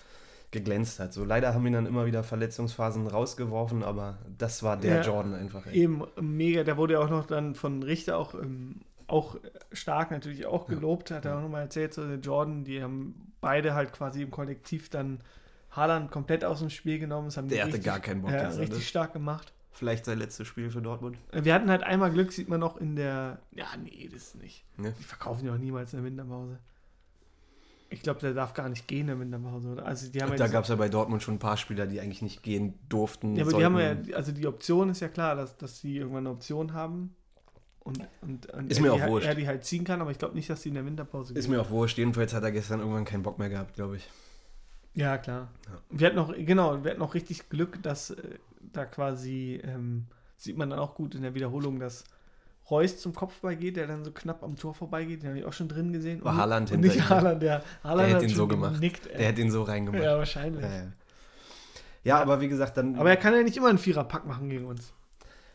geglänzt 0.50 0.98
hat. 1.00 1.12
So 1.12 1.24
leider 1.24 1.54
haben 1.54 1.66
ihn 1.66 1.74
dann 1.74 1.86
immer 1.86 2.06
wieder 2.06 2.22
Verletzungsphasen 2.24 3.06
rausgeworfen, 3.06 3.82
aber 3.82 4.18
das 4.38 4.62
war 4.62 4.76
der 4.76 4.96
Ja. 4.96 5.02
Jordan 5.02 5.34
einfach. 5.34 5.66
Ey. 5.66 5.74
Eben 5.74 6.02
mega. 6.20 6.64
Der 6.64 6.76
wurde 6.76 6.94
ja 6.94 7.00
auch 7.00 7.10
noch 7.10 7.26
dann 7.26 7.54
von 7.54 7.82
Richter 7.82 8.16
auch, 8.18 8.34
ähm, 8.34 8.76
auch 9.06 9.36
stark 9.72 10.10
natürlich 10.10 10.46
auch 10.46 10.66
gelobt. 10.66 11.10
Hat 11.10 11.24
er 11.24 11.36
auch 11.36 11.42
nochmal 11.42 11.62
erzählt, 11.62 11.92
so 11.94 12.06
der 12.06 12.18
Jordan, 12.18 12.64
die 12.64 12.82
haben 12.82 13.32
beide 13.40 13.74
halt 13.74 13.92
quasi 13.92 14.22
im 14.22 14.30
Kollektiv 14.30 14.88
dann 14.88 15.20
Haaland 15.70 16.10
komplett 16.10 16.44
aus 16.44 16.60
dem 16.60 16.70
Spiel 16.70 16.98
genommen. 16.98 17.26
Das 17.28 17.36
haben 17.36 17.48
Der 17.48 17.58
hatte 17.62 17.74
richtig, 17.74 17.84
gar 17.84 18.00
keinen 18.00 18.22
Bock 18.22 18.30
ja, 18.30 18.44
gestern, 18.44 18.60
richtig 18.60 18.78
ne? 18.78 18.84
stark 18.84 19.12
gemacht. 19.12 19.52
Vielleicht 19.70 20.06
sein 20.06 20.18
letztes 20.18 20.48
Spiel 20.48 20.70
für 20.70 20.82
Dortmund. 20.82 21.18
Äh, 21.30 21.44
Wir 21.44 21.54
hatten 21.54 21.70
halt 21.70 21.82
einmal 21.84 22.10
Glück, 22.10 22.32
sieht 22.32 22.48
man 22.48 22.58
noch 22.58 22.78
in 22.78 22.96
der. 22.96 23.38
Ja, 23.52 23.66
nee, 23.80 24.08
das 24.10 24.22
ist 24.28 24.42
nicht. 24.42 24.64
Ne? 24.78 24.92
Die 24.98 25.04
verkaufen 25.04 25.46
ja 25.46 25.52
auch 25.52 25.58
niemals 25.58 25.92
in 25.92 25.98
der 26.00 26.06
Winterpause. 26.10 26.58
Ich 27.90 28.02
glaube, 28.02 28.20
der 28.20 28.34
darf 28.34 28.52
gar 28.52 28.68
nicht 28.68 28.86
gehen 28.86 29.00
in 29.02 29.06
der 29.06 29.20
Winterpause. 29.20 29.68
Oder? 29.70 29.86
Also 29.86 30.10
die 30.10 30.22
haben 30.22 30.30
ja 30.30 30.36
da 30.36 30.48
gab 30.48 30.64
es 30.64 30.68
ja 30.68 30.76
bei 30.76 30.88
Dortmund 30.90 31.22
schon 31.22 31.34
ein 31.36 31.38
paar 31.38 31.56
Spieler, 31.56 31.86
die 31.86 32.00
eigentlich 32.00 32.20
nicht 32.22 32.42
gehen 32.42 32.74
durften. 32.88 33.34
Ja, 33.34 33.44
aber 33.44 33.56
die 33.56 33.64
haben 33.64 33.76
sollten. 33.76 34.10
ja, 34.10 34.16
also 34.16 34.32
die 34.32 34.46
Option 34.46 34.90
ist 34.90 35.00
ja 35.00 35.08
klar, 35.08 35.36
dass, 35.36 35.56
dass 35.56 35.80
sie 35.80 35.96
irgendwann 35.96 36.26
eine 36.26 36.30
Option 36.30 36.74
haben. 36.74 37.14
Und, 37.80 38.00
und, 38.20 38.52
und 38.52 38.70
Ist 38.70 38.78
er 38.78 38.82
mir 38.82 38.88
die, 38.88 38.94
auch 38.96 39.00
halt- 39.00 39.10
wurscht. 39.12 39.26
er 39.28 39.34
die 39.34 39.46
halt 39.46 39.64
ziehen 39.64 39.84
kann, 39.84 40.02
aber 40.02 40.10
ich 40.10 40.18
glaube 40.18 40.34
nicht, 40.34 40.50
dass 40.50 40.60
sie 40.60 40.68
in 40.68 40.74
der 40.74 40.84
Winterpause 40.84 41.32
Ist 41.32 41.48
mir 41.48 41.62
auch 41.62 41.70
wurscht. 41.70 41.96
Jedenfalls 41.96 42.34
hat 42.34 42.42
er 42.42 42.52
gestern 42.52 42.80
irgendwann 42.80 43.06
keinen 43.06 43.22
Bock 43.22 43.38
mehr 43.38 43.48
gehabt, 43.48 43.74
glaube 43.74 43.96
ich. 43.96 44.08
Ja, 44.94 45.16
klar. 45.16 45.48
Ja. 45.66 45.80
Wir 45.90 46.06
hatten 46.08 46.16
noch, 46.16 46.34
genau, 46.36 46.84
wir 46.84 46.90
hatten 46.90 47.00
noch 47.00 47.14
richtig 47.14 47.48
Glück, 47.48 47.82
dass 47.82 48.10
äh, 48.10 48.16
da 48.60 48.84
quasi, 48.84 49.60
ähm, 49.64 50.06
sieht 50.36 50.58
man 50.58 50.68
dann 50.68 50.78
auch 50.78 50.94
gut 50.94 51.14
in 51.14 51.22
der 51.22 51.34
Wiederholung, 51.34 51.78
dass 51.78 52.04
Reus 52.70 52.98
zum 52.98 53.14
Kopfball 53.14 53.56
geht, 53.56 53.76
der 53.76 53.86
dann 53.86 54.04
so 54.04 54.10
knapp 54.12 54.42
am 54.42 54.56
Tor 54.56 54.74
vorbeigeht, 54.74 55.22
den 55.22 55.30
habe 55.30 55.38
ich 55.38 55.44
auch 55.46 55.52
schon 55.52 55.68
drin 55.68 55.92
gesehen. 55.92 56.22
War 56.24 56.32
Und- 56.32 56.38
Haaland 56.38 56.70
und 56.70 56.76
hinter 56.82 56.88
nicht 56.94 57.04
ihm. 57.04 57.08
Haaland, 57.08 57.42
der 57.42 57.62
Haaland 57.82 58.08
hätte 58.08 58.16
hat 58.16 58.22
ihn 58.24 58.34
so 58.36 58.46
gemacht. 58.46 58.74
genickt, 58.74 59.06
ey. 59.06 59.22
Er 59.22 59.28
hat 59.28 59.38
ihn 59.38 59.50
so 59.50 59.62
reingemacht. 59.62 60.02
ja, 60.02 60.18
wahrscheinlich. 60.18 60.62
Ja, 60.62 60.70
ja. 60.76 60.82
ja, 62.04 62.20
aber 62.20 62.40
wie 62.40 62.48
gesagt, 62.48 62.76
dann, 62.76 62.96
Aber 62.96 63.10
er 63.10 63.16
kann 63.16 63.34
ja 63.34 63.42
nicht 63.42 63.56
immer 63.56 63.68
einen 63.68 63.78
Viererpack 63.78 64.26
machen 64.26 64.48
gegen 64.48 64.66
uns. 64.66 64.92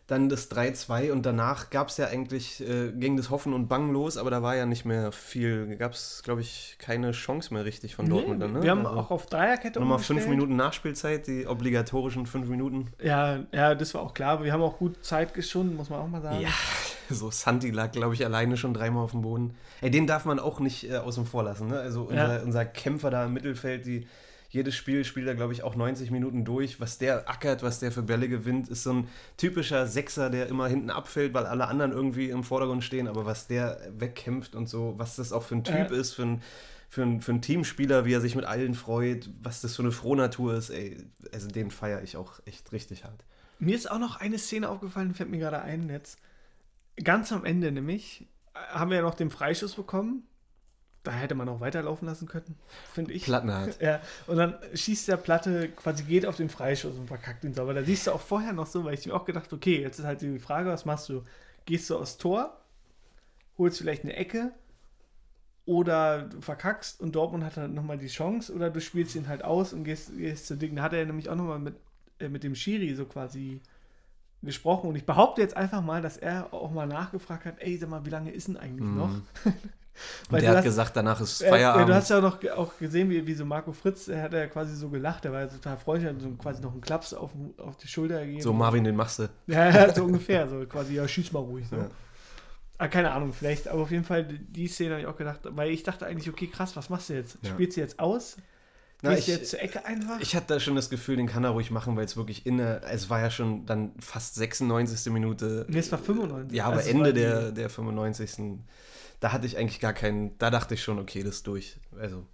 dann 0.08 0.28
das 0.28 0.52
3-2 0.52 1.12
und 1.14 1.26
danach 1.26 1.70
gab 1.70 1.88
es 1.88 1.96
ja 1.98 2.08
eigentlich, 2.08 2.60
äh, 2.68 2.92
ging 2.92 3.16
das 3.16 3.30
Hoffen 3.30 3.54
und 3.54 3.70
Bangen 3.70 3.94
los, 3.94 4.18
aber 4.18 4.30
da 4.32 4.42
war 4.44 4.54
ja 4.54 4.66
nicht 4.66 4.84
mehr 4.84 5.14
viel, 5.14 5.78
gab 5.78 5.94
es, 5.94 6.22
glaube 6.26 6.42
ich, 6.42 6.76
keine 6.78 7.12
Chance 7.14 7.54
mehr 7.54 7.64
richtig 7.64 7.96
von 7.96 8.10
Dortmund 8.10 8.40
Nee, 8.40 8.46
dann. 8.46 8.54
Ne? 8.56 8.64
Wir 8.64 8.72
haben 8.72 8.86
Also 8.86 9.00
auch 9.00 9.12
auf 9.12 9.28
Dreierkette 9.28 9.80
Nochmal 9.80 10.00
fünf. 10.00 10.28
Minuten 10.28 10.58
Nachspielzeit, 10.58 11.26
die 11.28 11.48
obligatorischen 11.48 12.26
fünf 12.26 12.50
Minuten. 12.50 12.90
Ja, 13.02 13.40
ja, 13.54 13.76
das 13.76 13.94
war 13.94 14.02
auch 14.02 14.14
klar. 14.14 14.32
aber 14.34 14.44
Wir 14.44 14.52
haben 14.52 14.62
auch 14.62 14.78
gut 14.78 15.04
Zeit 15.06 15.34
geschunden, 15.34 15.78
muss 15.78 15.90
man 15.90 16.00
auch 16.02 16.08
mal 16.10 16.22
sagen. 16.22 16.42
Ja, 16.42 16.50
so 17.10 17.32
Santi 17.32 17.72
lag, 17.72 17.92
glaube 17.92 18.14
ich, 18.14 18.24
alleine 18.26 18.58
schon 18.58 18.74
dreimal 18.74 19.04
auf 19.04 19.12
dem 19.12 19.22
Boden. 19.22 19.56
Ey, 19.82 19.92
den 19.92 20.08
darf 20.08 20.26
man 20.26 20.40
auch 20.40 20.60
nicht 20.60 20.90
äh, 20.90 20.98
außen 20.98 21.26
vor 21.26 21.44
lassen. 21.44 21.68
Ne? 21.68 21.80
Also 21.80 22.04
unser, 22.04 22.38
Ja. 22.38 22.42
unser 22.44 22.66
Kämpfer 22.66 23.10
da 23.10 23.26
im 23.26 23.34
Mittelfeld, 23.34 23.86
die 23.86 24.08
jedes 24.50 24.76
Spiel 24.76 25.04
spielt 25.04 25.26
er, 25.28 25.34
glaube 25.34 25.52
ich, 25.54 25.64
auch 25.64 25.76
90 25.76 26.12
Minuten 26.12 26.46
durch. 26.46 26.80
Was 26.80 27.00
der 27.00 27.28
ackert, 27.28 27.64
was 27.64 27.80
der 27.80 27.92
für 27.92 28.04
Bälle 28.04 28.30
gewinnt, 28.30 28.70
ist 28.70 28.84
so 28.84 28.94
ein 28.94 29.08
typischer 29.36 29.88
Sechser, 29.88 30.30
der 30.30 30.46
immer 30.48 30.68
hinten 30.68 30.92
abfällt, 30.92 31.34
weil 31.34 31.48
alle 31.48 31.68
anderen 31.68 31.92
irgendwie 31.92 32.30
im 32.30 32.44
Vordergrund 32.44 32.84
stehen. 32.84 33.08
Aber 33.08 33.26
was 33.26 33.48
der 33.48 33.80
wegkämpft 33.98 34.54
und 34.56 34.70
so, 34.70 34.94
was 34.98 35.16
das 35.16 35.34
auch 35.34 35.42
für 35.42 35.56
ein 35.56 35.64
Typ 35.64 35.76
Ja. 35.90 35.98
ist, 35.98 36.14
für 36.14 36.22
ein, 36.24 36.42
für, 36.88 37.02
ein, 37.02 37.22
für 37.22 37.32
ein 37.32 37.42
Teamspieler, 37.42 38.06
wie 38.06 38.14
er 38.14 38.22
sich 38.22 38.36
mit 38.36 38.46
allen 38.46 38.76
freut, 38.76 39.28
was 39.42 39.62
das 39.62 39.76
für 39.76 39.82
eine 39.82 39.92
Frohnatur 39.92 40.54
ist, 40.54 40.70
ey, 40.70 40.98
also 41.34 41.48
den 41.48 41.72
feiere 41.72 42.04
ich 42.04 42.16
auch 42.16 42.34
echt 42.46 42.72
richtig 42.72 43.06
hart. 43.06 43.24
Mir 43.58 43.76
ist 43.76 43.90
auch 43.90 43.98
noch 43.98 44.18
eine 44.20 44.38
Szene 44.38 44.70
aufgefallen, 44.70 45.16
fällt 45.16 45.32
mir 45.32 45.40
gerade 45.40 45.64
ein 45.64 45.90
jetzt. 45.90 46.20
Ganz 47.02 47.32
am 47.32 47.46
Ende 47.46 47.72
nämlich 47.72 48.28
äh, 48.54 48.60
haben 48.60 48.92
wir 48.92 48.98
ja 48.98 49.04
noch 49.04 49.16
den 49.16 49.30
Freischuss 49.30 49.76
bekommen. 49.76 50.24
Da 51.04 51.12
hätte 51.12 51.36
man 51.36 51.50
auch 51.50 51.60
weiterlaufen 51.60 52.08
lassen 52.08 52.30
können, 52.30 52.56
finde 52.94 53.12
ich. 53.12 53.26
Plattenhart. 53.26 53.78
Ja, 53.82 54.00
und 54.26 54.38
dann 54.38 54.56
schießt 54.74 55.10
der 55.10 55.18
Platte, 55.18 55.68
quasi 55.70 56.04
geht 56.04 56.26
auf 56.26 56.38
den 56.38 56.48
Freischuss 56.48 56.98
und 56.98 57.08
verkackt 57.08 57.44
ihn 57.44 57.54
so. 57.54 57.64
Aber 57.64 57.74
da 57.74 57.84
siehst 57.84 58.08
du 58.08 58.12
auch 58.12 58.22
vorher 58.22 58.54
noch 58.54 58.68
so, 58.68 58.86
weil 58.86 58.94
ich 58.94 59.06
mir 59.06 59.14
auch 59.14 59.26
gedacht, 59.26 59.52
okay, 59.52 59.82
jetzt 59.82 60.00
ist 60.00 60.06
halt 60.06 60.22
die 60.22 60.40
Frage, 60.40 60.70
was 60.70 60.86
machst 60.86 61.10
du? 61.10 61.24
Gehst 61.66 61.90
du 61.90 61.98
aufs 61.98 62.18
Tor, 62.18 62.58
holst 63.58 63.80
vielleicht 63.80 64.04
eine 64.04 64.16
Ecke 64.16 64.54
oder 65.66 66.24
du 66.24 66.42
verkackst 66.42 67.02
und 67.02 67.16
Dortmund 67.16 67.44
hat 67.44 67.58
dann 67.58 67.74
nochmal 67.74 67.98
die 67.98 68.08
Chance 68.08 68.54
oder 68.54 68.70
du 68.70 68.82
spielst 68.82 69.16
ihn 69.16 69.28
halt 69.28 69.44
aus 69.44 69.74
und 69.74 69.84
gehst, 69.84 70.16
gehst 70.16 70.48
zu 70.48 70.56
Ding. 70.56 70.76
Da 70.76 70.84
hat 70.84 70.94
er 70.94 71.06
nämlich 71.06 71.30
auch 71.30 71.36
nochmal 71.36 71.60
mit, 71.60 71.76
äh, 72.20 72.30
mit 72.30 72.44
dem 72.44 72.56
Schiri 72.56 72.96
so 72.96 73.06
quasi 73.06 73.62
gesprochen 74.44 74.90
und 74.90 74.96
ich 74.96 75.06
behaupte 75.06 75.42
jetzt 75.42 75.56
einfach 75.56 75.82
mal, 75.82 76.02
dass 76.02 76.18
er 76.18 76.54
auch 76.54 76.72
mal 76.72 76.86
nachgefragt 76.88 77.46
hat, 77.46 77.56
ey, 77.60 77.78
sag 77.78 77.90
mal, 77.90 78.06
wie 78.06 78.10
lange 78.10 78.32
ist 78.32 78.48
denn 78.48 78.58
eigentlich 78.58 78.88
noch? 78.88 79.10
Mhm. 79.10 79.24
Weil 80.30 80.42
der 80.42 80.50
hat 80.50 80.58
hast- 80.58 80.64
gesagt, 80.64 80.96
danach 80.96 81.22
ist 81.22 81.42
äh, 81.42 81.50
Feierabend. 81.50 81.88
du 81.90 81.94
hast 81.94 82.10
ja 82.10 82.18
auch 82.18 82.22
noch 82.24 82.44
auch 82.56 82.78
gesehen, 82.80 83.10
wie, 83.12 83.26
wie 83.28 83.34
so 83.36 83.46
Marco 83.46 83.72
Fritz, 83.74 84.08
er 84.08 84.24
hat 84.24 84.34
ja 84.34 84.48
quasi 84.48 84.76
so 84.76 84.90
gelacht, 84.90 85.24
der 85.24 85.32
war 85.32 85.42
ja 85.42 85.48
total 85.48 85.78
freundlich, 85.78 86.12
hat 86.12 86.20
so 86.22 86.30
quasi 86.32 86.62
noch 86.64 86.72
einen 86.72 86.82
Klaps 86.82 87.14
auf, 87.14 87.32
auf 87.58 87.78
die 87.78 87.88
Schulter 87.88 88.22
gegeben. 88.26 88.42
so 88.42 88.54
Marvin, 88.54 88.84
den 88.84 88.96
machst 88.96 89.20
du. 89.20 89.30
Ja, 89.48 89.70
ja, 89.70 89.94
so 89.94 90.06
ungefähr, 90.06 90.48
so 90.50 90.66
quasi, 90.66 90.96
ja, 90.96 91.08
schieß 91.08 91.32
mal 91.32 91.40
ruhig. 91.40 91.68
So. 91.70 91.76
Ja. 91.76 91.90
Ah, 92.80 92.88
keine 92.88 93.12
Ahnung, 93.12 93.34
vielleicht, 93.34 93.68
aber 93.68 93.84
auf 93.84 93.92
jeden 93.92 94.04
Fall 94.04 94.24
die 94.26 94.68
Szene 94.68 94.92
habe 94.96 95.02
ich 95.02 95.08
auch 95.08 95.16
gedacht, 95.16 95.42
weil 95.44 95.70
ich 95.70 95.84
dachte 95.84 96.08
eigentlich, 96.08 96.28
okay, 96.28 96.48
krass, 96.48 96.76
was 96.76 96.90
machst 96.90 97.10
du 97.10 97.14
jetzt? 97.14 97.38
Ja. 97.44 97.52
Spielst 97.52 97.78
du 97.78 97.82
jetzt 97.82 98.00
aus? 98.00 98.38
Na, 99.04 99.18
ich- 99.18 99.28
jetzt 99.28 99.52
zur 99.52 99.62
Ecke 99.62 99.86
einfach? 99.86 100.20
Ich 100.22 100.36
hatte 100.36 100.48
da 100.48 100.60
schon 100.60 100.76
das 100.76 100.90
Gefühl, 100.90 101.18
den 101.18 101.28
kann 101.28 101.44
er 101.44 101.52
ruhig 101.52 101.70
machen, 101.72 101.96
weil 101.96 102.06
es 102.06 102.16
wirklich 102.18 102.46
in 102.46 102.58
der, 102.58 102.82
es 102.90 103.10
war 103.10 103.20
ja 103.20 103.30
schon 103.30 103.66
dann 103.66 103.92
fast 104.00 104.36
96. 104.36 105.12
Minute. 105.12 105.66
nee, 105.70 105.78
es 105.80 105.92
war 105.92 106.00
95. 106.00 106.56
Ja, 106.58 106.66
aber 106.66 106.78
Also 106.78 106.90
Ende 106.90 107.14
der, 107.14 107.52
der 107.52 107.70
95. 107.70 108.60
Da 109.20 109.32
hatte 109.32 109.46
ich 109.46 109.58
eigentlich 109.58 109.80
gar 109.80 109.94
keinen, 109.94 110.38
da 110.38 110.50
dachte 110.50 110.74
ich 110.74 110.84
schon, 110.84 111.00
okay, 111.00 111.22
das 111.24 111.36
ist 111.36 111.48
durch. 111.48 111.80
Also, 112.00 112.26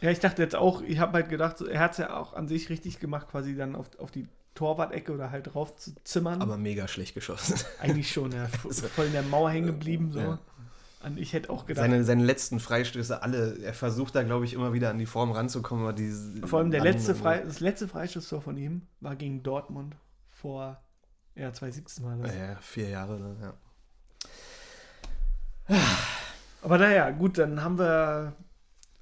Ja, 0.00 0.10
ich 0.10 0.18
dachte 0.20 0.42
jetzt 0.42 0.54
auch, 0.54 0.82
ich 0.82 0.98
habe 0.98 1.14
halt 1.14 1.28
gedacht, 1.28 1.60
er 1.60 1.80
hat 1.80 1.92
es 1.92 1.98
ja 1.98 2.16
auch 2.16 2.34
an 2.34 2.48
sich 2.48 2.68
richtig 2.68 3.00
gemacht, 3.00 3.28
quasi 3.30 3.56
dann 3.56 3.74
auf, 3.74 3.86
auf 3.98 4.10
die 4.10 4.26
Torwart-Ecke 4.54 5.12
oder 5.12 5.30
halt 5.30 5.52
drauf 5.54 5.74
zu 5.76 5.92
zimmern. 6.04 6.40
aber 6.42 6.56
mega 6.56 6.88
schlecht 6.88 7.14
geschossen. 7.14 7.58
Eigentlich 7.80 8.10
schon, 8.12 8.32
ja. 8.32 8.46
Voll 8.94 9.06
in 9.06 9.12
der 9.12 9.22
Mauer 9.22 9.50
hängen 9.50 9.66
geblieben. 9.66 10.10
So. 10.12 10.18
Ja. 10.20 10.38
Und 11.06 11.18
ich 11.18 11.32
hätte 11.32 11.50
auch 11.50 11.66
gedacht, 11.66 11.84
Seine, 11.84 12.02
seine 12.04 12.24
letzten 12.24 12.58
Freistöße, 12.60 13.22
alle, 13.22 13.58
er 13.62 13.74
versucht 13.74 14.14
da, 14.16 14.22
glaube 14.24 14.44
ich, 14.44 14.54
immer 14.54 14.72
wieder 14.72 14.90
an 14.90 14.98
die 14.98 15.06
Form 15.06 15.30
ranzukommen, 15.30 15.84
aber 15.84 15.92
die. 15.92 16.10
vor 16.44 16.58
allem 16.58 16.70
der 16.72 16.80
an- 16.80 16.86
letzte 16.88 17.14
Frei, 17.14 17.38
das 17.38 17.60
letzte 17.60 17.86
Freistoßtor 17.86 18.42
von 18.42 18.56
ihm 18.56 18.82
war 19.00 19.14
gegen 19.14 19.42
Dortmund 19.44 19.94
vor, 20.28 20.80
ja, 21.36 21.52
2017 21.52 22.04
war 22.04 22.16
das. 22.16 22.34
Ja, 22.34 22.56
vier 22.60 22.88
Jahre, 22.88 23.20
ne, 23.20 23.36
ja. 23.40 23.54
Aber 26.62 26.78
naja, 26.78 27.10
gut, 27.10 27.38
dann 27.38 27.62
haben 27.62 27.78
wir 27.78 28.32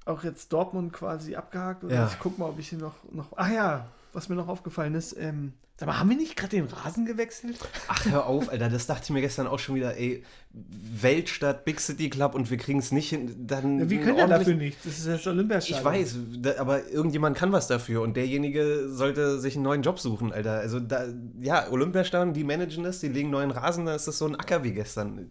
auch 0.05 0.23
jetzt 0.23 0.53
Dortmund 0.53 0.93
quasi 0.93 1.35
abgehakt. 1.35 1.83
Ja. 1.89 2.07
Ich 2.07 2.19
guck 2.19 2.37
mal, 2.37 2.49
ob 2.49 2.59
ich 2.59 2.69
hier 2.69 2.77
noch, 2.79 2.95
noch. 3.11 3.33
Ach 3.35 3.49
ja, 3.49 3.87
was 4.15 4.29
mir 4.29 4.35
noch 4.35 4.47
aufgefallen 4.47 4.95
ist, 4.95 5.15
ähm, 5.19 5.53
sag 5.77 5.87
mal, 5.87 5.99
haben 5.99 6.09
wir 6.09 6.17
nicht 6.17 6.35
gerade 6.37 6.55
den 6.55 6.65
Rasen 6.65 7.05
gewechselt? 7.05 7.57
Ach, 7.87 8.05
hör 8.05 8.25
auf, 8.25 8.49
Alter, 8.49 8.69
das 8.69 8.87
dachte 8.87 9.03
ich 9.03 9.09
mir 9.09 9.21
gestern 9.21 9.45
auch 9.45 9.59
schon 9.59 9.75
wieder, 9.75 9.97
ey, 9.97 10.23
Weltstadt, 10.51 11.65
Big 11.65 11.81
City 11.81 12.09
Club 12.09 12.33
und 12.33 12.49
wir 12.49 12.57
kriegen 12.57 12.79
es 12.79 12.91
nicht 12.91 13.09
hin, 13.09 13.35
dann. 13.45 13.79
Ja, 13.79 13.89
wir 13.89 14.01
können 14.01 14.17
ja 14.17 14.27
dafür 14.27 14.55
nichts. 14.55 14.83
Das 14.85 14.97
ist 14.99 15.07
das 15.07 15.27
Olympiastadion. 15.27 15.79
Ich 15.79 15.85
weiß, 15.85 16.17
da, 16.39 16.57
aber 16.59 16.89
irgendjemand 16.89 17.37
kann 17.37 17.51
was 17.51 17.67
dafür 17.67 18.01
und 18.01 18.15
derjenige 18.15 18.89
sollte 18.89 19.39
sich 19.39 19.55
einen 19.55 19.63
neuen 19.63 19.81
Job 19.81 19.99
suchen, 19.99 20.31
Alter. 20.31 20.53
Also 20.53 20.79
da, 20.79 21.05
ja, 21.41 21.69
Olympiastadion, 21.69 22.33
die 22.33 22.45
managen 22.45 22.83
das, 22.83 23.01
die 23.01 23.09
legen 23.09 23.29
neuen 23.29 23.51
Rasen, 23.51 23.85
da 23.85 23.95
ist 23.95 24.07
das 24.07 24.17
so 24.17 24.25
ein 24.25 24.35
Acker 24.35 24.63
wie 24.63 24.71
gestern. 24.71 25.29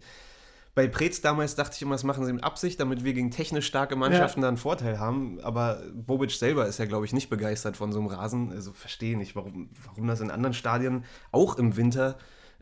Bei 0.75 0.87
Preetz 0.89 1.21
damals 1.21 1.55
dachte 1.55 1.73
ich 1.75 1.81
immer, 1.81 1.95
das 1.95 2.03
machen 2.03 2.25
sie 2.25 2.33
mit 2.33 2.43
Absicht, 2.43 2.79
damit 2.81 3.05
wir 3.05 3.13
gegen 3.13 3.31
technisch 3.31 3.65
starke 3.65 3.95
Mannschaften 3.95 4.41
da 4.41 4.49
einen 4.49 4.57
Vorteil 4.57 4.99
haben. 4.99 5.39
Aber 5.41 5.81
Bobic 5.93 6.31
selber 6.31 6.67
ist 6.67 6.79
ja, 6.79 6.85
glaube 6.85 7.05
ich, 7.05 7.13
nicht 7.13 7.29
begeistert 7.29 7.77
von 7.77 7.93
so 7.93 7.99
einem 7.99 8.07
Rasen. 8.09 8.51
Also 8.51 8.73
verstehe 8.73 9.17
nicht, 9.17 9.35
warum, 9.37 9.69
warum 9.85 10.05
das 10.07 10.19
in 10.19 10.31
anderen 10.31 10.53
Stadien 10.53 11.05
auch 11.31 11.57
im 11.57 11.77
Winter. 11.77 12.17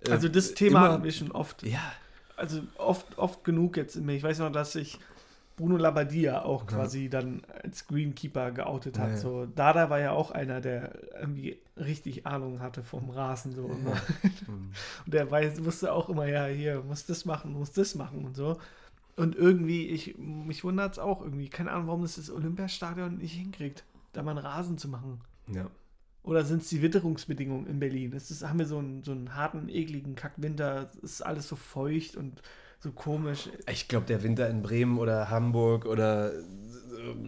äh, 0.07 0.11
Also 0.11 0.29
das 0.29 0.53
Thema 0.53 0.81
hatten 0.91 1.03
wir 1.03 1.11
schon 1.11 1.31
oft. 1.31 1.63
Ja, 1.63 1.81
Also 2.37 2.61
oft, 2.77 3.17
oft 3.17 3.43
genug 3.43 3.77
jetzt. 3.77 3.95
Ich 3.95 4.23
weiß 4.23 4.39
noch, 4.39 4.51
dass 4.51 4.73
sich 4.73 4.99
Bruno 5.55 5.77
Labbadia 5.77 6.43
auch 6.43 6.65
quasi 6.67 7.09
dann 7.09 7.41
als 7.63 7.87
Greenkeeper 7.87 8.51
geoutet 8.51 8.99
hat. 8.99 9.09
Ja, 9.09 9.13
ja. 9.15 9.19
So, 9.19 9.45
Dada 9.47 9.89
war 9.89 9.99
ja 9.99 10.11
auch 10.11 10.29
einer, 10.31 10.61
der 10.61 10.93
irgendwie 11.19 11.57
richtig 11.77 12.25
Ahnung 12.25 12.59
hatte 12.59 12.83
vom 12.83 13.09
Rasen. 13.09 13.53
So. 13.53 13.67
immer. 13.67 13.91
und 15.05 15.13
der 15.13 15.29
weiß, 15.29 15.63
wusste 15.65 15.93
auch 15.93 16.09
immer, 16.09 16.27
ja, 16.27 16.45
hier, 16.45 16.81
muss 16.81 17.05
das 17.05 17.25
machen, 17.25 17.53
muss 17.53 17.71
das 17.71 17.95
machen 17.95 18.25
und 18.25 18.35
so. 18.35 18.57
Und 19.15 19.35
irgendwie, 19.35 19.87
ich, 19.87 20.17
mich 20.17 20.63
wundert 20.63 20.93
es 20.93 20.99
auch 20.99 21.21
irgendwie, 21.21 21.49
keine 21.49 21.71
Ahnung, 21.71 21.87
warum 21.87 22.01
das 22.01 22.15
das 22.15 22.31
Olympiastadion 22.31 23.17
nicht 23.17 23.33
hinkriegt, 23.33 23.83
da 24.11 24.23
mal 24.23 24.31
einen 24.31 24.45
Rasen 24.45 24.77
zu 24.77 24.87
machen. 24.87 25.21
ja. 25.47 25.69
Oder 26.23 26.45
sind 26.45 26.61
es 26.61 26.69
die 26.69 26.81
Witterungsbedingungen 26.81 27.67
in 27.67 27.79
Berlin? 27.79 28.13
Ist 28.13 28.31
das, 28.31 28.47
haben 28.47 28.57
wir 28.57 28.65
so 28.65 28.77
einen, 28.77 29.03
so 29.03 29.11
einen 29.11 29.35
harten, 29.35 29.67
ekligen 29.67 30.15
Kackwinter? 30.15 30.89
Ist 31.01 31.21
alles 31.21 31.49
so 31.49 31.57
feucht 31.57 32.15
und 32.15 32.41
so 32.79 32.93
komisch? 32.93 33.49
Ich 33.69 33.89
glaube, 33.89 34.05
der 34.05 34.23
Winter 34.23 34.49
in 34.49 34.61
Bremen 34.61 34.99
oder 34.99 35.29
Hamburg 35.29 35.85
oder 35.85 36.33
äh, 36.33 36.43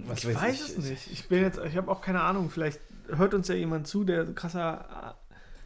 was 0.08 0.20
ich 0.20 0.28
weiß, 0.28 0.42
weiß 0.42 0.56
ich. 0.56 0.78
es 0.78 0.78
nicht. 0.78 1.12
Ich 1.12 1.28
bin 1.28 1.42
jetzt, 1.42 1.60
ich 1.60 1.76
habe 1.76 1.92
auch 1.92 2.00
keine 2.00 2.22
Ahnung. 2.22 2.50
Vielleicht 2.50 2.80
hört 3.10 3.34
uns 3.34 3.48
ja 3.48 3.56
jemand 3.56 3.88
zu, 3.88 4.04
der 4.04 4.26
so 4.26 4.34
krasser, 4.34 5.16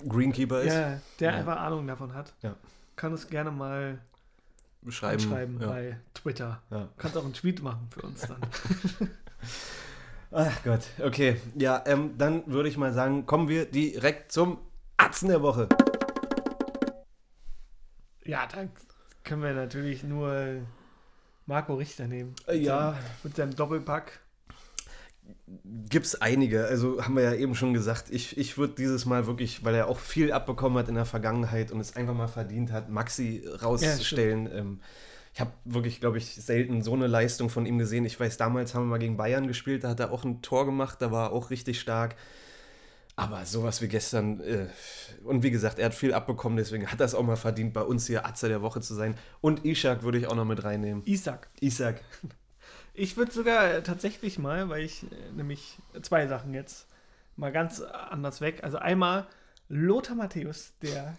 Greenkeeper 0.07 0.61
ist. 0.61 0.73
ja, 0.73 0.99
der 1.19 1.31
Ja. 1.31 1.37
einfach 1.37 1.57
Ahnung 1.57 1.85
davon 1.87 2.13
hat. 2.13 2.33
Ja. 2.41 2.55
Kann 2.95 3.11
uns 3.11 3.27
gerne 3.27 3.51
mal 3.51 3.99
Schreiben. 4.87 5.19
schreiben 5.19 5.57
ja. 5.61 5.67
bei 5.67 5.97
Twitter. 6.13 6.61
Ja. 6.69 6.87
Kannst 6.97 7.17
auch 7.17 7.23
einen 7.23 7.33
Tweet 7.33 7.61
machen 7.61 7.87
für 7.91 8.01
uns 8.01 8.21
dann. 8.21 8.39
Ach 10.31 10.63
Gott, 10.63 10.81
okay. 11.03 11.41
Ja, 11.55 11.83
ähm, 11.85 12.17
dann 12.17 12.45
würde 12.47 12.69
ich 12.69 12.77
mal 12.77 12.93
sagen, 12.93 13.25
kommen 13.25 13.47
wir 13.49 13.65
direkt 13.65 14.31
zum 14.31 14.59
Atzen 14.97 15.29
der 15.29 15.41
Woche. 15.41 15.67
ja, 18.23 18.45
dann 18.47 18.69
können 19.23 19.41
wir 19.41 19.53
natürlich 19.53 20.03
nur 20.03 20.61
Marco 21.45 21.73
Richter 21.75 22.07
nehmen. 22.07 22.35
Äh, 22.47 22.57
ja. 22.57 22.97
Mit 23.23 23.35
seinem 23.35 23.55
Doppelpack. 23.55 24.19
Gibt's 25.89 26.15
einige, 26.15 26.65
also 26.65 27.03
haben 27.03 27.15
wir 27.15 27.23
ja 27.23 27.33
eben 27.33 27.55
schon 27.55 27.73
gesagt, 27.73 28.05
ich, 28.09 28.37
ich 28.37 28.57
würde 28.57 28.75
dieses 28.75 29.05
Mal 29.05 29.27
wirklich, 29.27 29.63
weil 29.65 29.75
er 29.75 29.87
auch 29.87 29.99
viel 29.99 30.31
abbekommen 30.31 30.77
hat 30.77 30.89
in 30.89 30.95
der 30.95 31.05
Vergangenheit 31.05 31.71
und 31.71 31.79
es 31.79 31.95
einfach 31.95 32.13
mal 32.13 32.27
verdient 32.27 32.71
hat, 32.71 32.89
Maxi 32.89 33.43
rausstellen. 33.61 34.49
ähm, 34.53 34.79
ich 35.33 35.39
habe 35.39 35.51
wirklich, 35.63 35.99
glaube 35.99 36.17
ich, 36.17 36.35
selten 36.35 36.81
so 36.81 36.93
eine 36.93 37.07
Leistung 37.07 37.49
von 37.49 37.65
ihm 37.65 37.77
gesehen. 37.77 38.05
Ich 38.05 38.19
weiß, 38.19 38.37
damals 38.37 38.73
haben 38.73 38.83
wir 38.83 38.91
mal 38.91 38.99
gegen 38.99 39.17
Bayern 39.17 39.47
gespielt, 39.47 39.83
da 39.83 39.89
hat 39.89 39.99
er 39.99 40.11
auch 40.11 40.23
ein 40.23 40.41
Tor 40.41 40.65
gemacht, 40.65 41.01
da 41.01 41.11
war 41.11 41.27
er 41.27 41.31
auch 41.33 41.49
richtig 41.49 41.79
stark. 41.79 42.15
Aber 43.15 43.45
sowas 43.45 43.81
wie 43.81 43.89
gestern, 43.89 44.39
äh, 44.39 44.67
und 45.25 45.43
wie 45.43 45.51
gesagt, 45.51 45.77
er 45.77 45.87
hat 45.87 45.93
viel 45.93 46.13
abbekommen, 46.13 46.57
deswegen 46.57 46.87
hat 46.87 47.01
er 47.01 47.05
es 47.05 47.15
auch 47.15 47.23
mal 47.23 47.35
verdient, 47.35 47.73
bei 47.73 47.81
uns 47.81 48.07
hier 48.07 48.25
Atze 48.25 48.47
der 48.47 48.61
Woche 48.61 48.79
zu 48.81 48.95
sein. 48.95 49.15
Und 49.41 49.65
Ishak 49.65 50.03
würde 50.03 50.17
ich 50.17 50.27
auch 50.27 50.35
noch 50.35 50.45
mit 50.45 50.63
reinnehmen. 50.63 51.03
Isaac. 51.05 51.49
Isaac. 51.59 52.01
Ich 52.99 53.15
würde 53.17 53.31
sogar 53.31 53.73
äh, 53.75 53.81
tatsächlich 53.83 54.37
mal, 54.39 54.67
weil 54.69 54.83
ich 54.83 55.03
äh, 55.03 55.31
nämlich 55.35 55.77
zwei 56.01 56.27
Sachen 56.27 56.53
jetzt 56.53 56.87
mal 57.37 57.51
ganz 57.51 57.81
anders 57.81 58.41
weg. 58.41 58.59
Also 58.63 58.77
einmal 58.77 59.25
Lothar 59.69 60.15
Matthäus, 60.15 60.73
der 60.81 61.17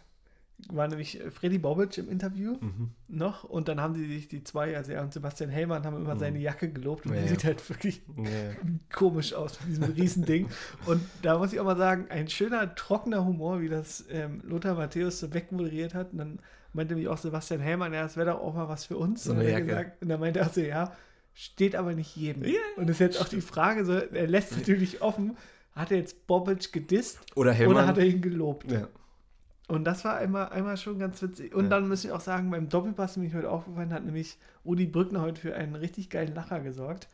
war 0.68 0.86
nämlich 0.88 1.18
äh, 1.18 1.30
Freddy 1.30 1.56
Bobic 1.58 1.96
im 1.96 2.10
Interview 2.10 2.58
Mhm. 2.60 2.90
noch 3.08 3.44
und 3.44 3.68
dann 3.68 3.80
haben 3.80 3.94
die 3.94 4.06
sich 4.06 4.28
die 4.28 4.44
zwei, 4.44 4.76
also 4.76 4.92
er 4.92 5.00
und 5.02 5.14
Sebastian 5.14 5.48
Hellmann, 5.48 5.84
haben 5.84 5.96
immer 5.96 6.18
seine 6.18 6.38
Jacke 6.38 6.70
gelobt 6.70 7.06
und 7.06 7.14
Ja, 7.14 7.20
er 7.22 7.28
sieht 7.28 7.44
halt 7.44 7.66
wirklich 7.70 8.02
Ja. 8.16 8.22
komisch 8.94 9.32
aus 9.32 9.58
mit 9.60 9.70
diesem 9.70 9.84
Riesending. 9.94 10.48
und 10.84 11.00
da 11.22 11.38
muss 11.38 11.54
ich 11.54 11.60
auch 11.60 11.64
mal 11.64 11.78
sagen, 11.78 12.08
ein 12.10 12.28
schöner, 12.28 12.74
trockener 12.74 13.24
Humor, 13.24 13.62
wie 13.62 13.70
das 13.70 14.04
ähm, 14.10 14.42
Lothar 14.44 14.74
Matthäus 14.74 15.18
so 15.20 15.32
wegmoderiert 15.32 15.94
hat. 15.94 16.12
Und 16.12 16.18
dann 16.18 16.38
meinte 16.74 16.94
mich 16.94 17.08
auch 17.08 17.16
Sebastian 17.16 17.60
Hellmann, 17.60 17.94
ja, 17.94 18.02
das 18.02 18.18
wäre 18.18 18.32
doch 18.32 18.40
auch 18.40 18.54
mal 18.54 18.68
was 18.68 18.84
für 18.84 18.98
uns. 18.98 19.24
So 19.24 19.32
er 19.32 19.48
Jacke. 19.48 19.64
Gesagt. 19.66 20.02
Und 20.02 20.10
dann 20.10 20.20
meinte 20.20 20.40
er 20.40 20.46
auch 20.46 20.52
so, 20.52 20.60
ja, 20.60 20.92
steht 21.44 21.74
aber 21.74 21.94
nicht 21.94 22.14
jedem. 22.16 22.44
Ja, 22.44 22.60
und 22.76 22.88
das 22.88 22.96
ist 22.96 23.00
jetzt 23.00 23.20
auch 23.20 23.28
die 23.28 23.40
Frage, 23.40 23.84
so, 23.84 23.92
er 23.92 24.26
lässt 24.26 24.56
natürlich 24.56 25.00
offen, 25.02 25.36
hat 25.72 25.90
er 25.90 25.98
jetzt 25.98 26.26
Bobic 26.26 26.72
gedisst 26.72 27.18
Oder 27.34 27.52
Hellmann. 27.52 27.76
oder 27.76 27.86
hat 27.86 27.98
er 27.98 28.04
ihn 28.06 28.20
gelobt? 28.20 28.70
ja. 28.70 28.88
Und 29.68 29.84
das 29.84 30.04
war 30.04 30.16
einmal, 30.16 30.48
einmal 30.48 30.76
schon 30.76 30.98
ganz 30.98 31.22
witzig. 31.22 31.54
Und 31.54 31.64
Ja. 31.64 31.70
dann 31.70 31.86
muss 31.88 32.04
ich 32.04 32.10
auch 32.10 32.20
sagen, 32.20 32.50
beim 32.50 32.68
Doppelpass, 32.68 33.14
den 33.14 33.22
mich 33.22 33.34
heute 33.34 33.48
aufgefallen 33.48 33.92
hat, 33.92 34.04
nämlich 34.04 34.36
Udi 34.64 34.86
Brückner 34.86 35.20
heute 35.20 35.40
für 35.40 35.54
einen 35.54 35.76
richtig 35.76 36.10
geilen 36.10 36.34
Lacher 36.34 36.58
gesorgt, 36.58 37.06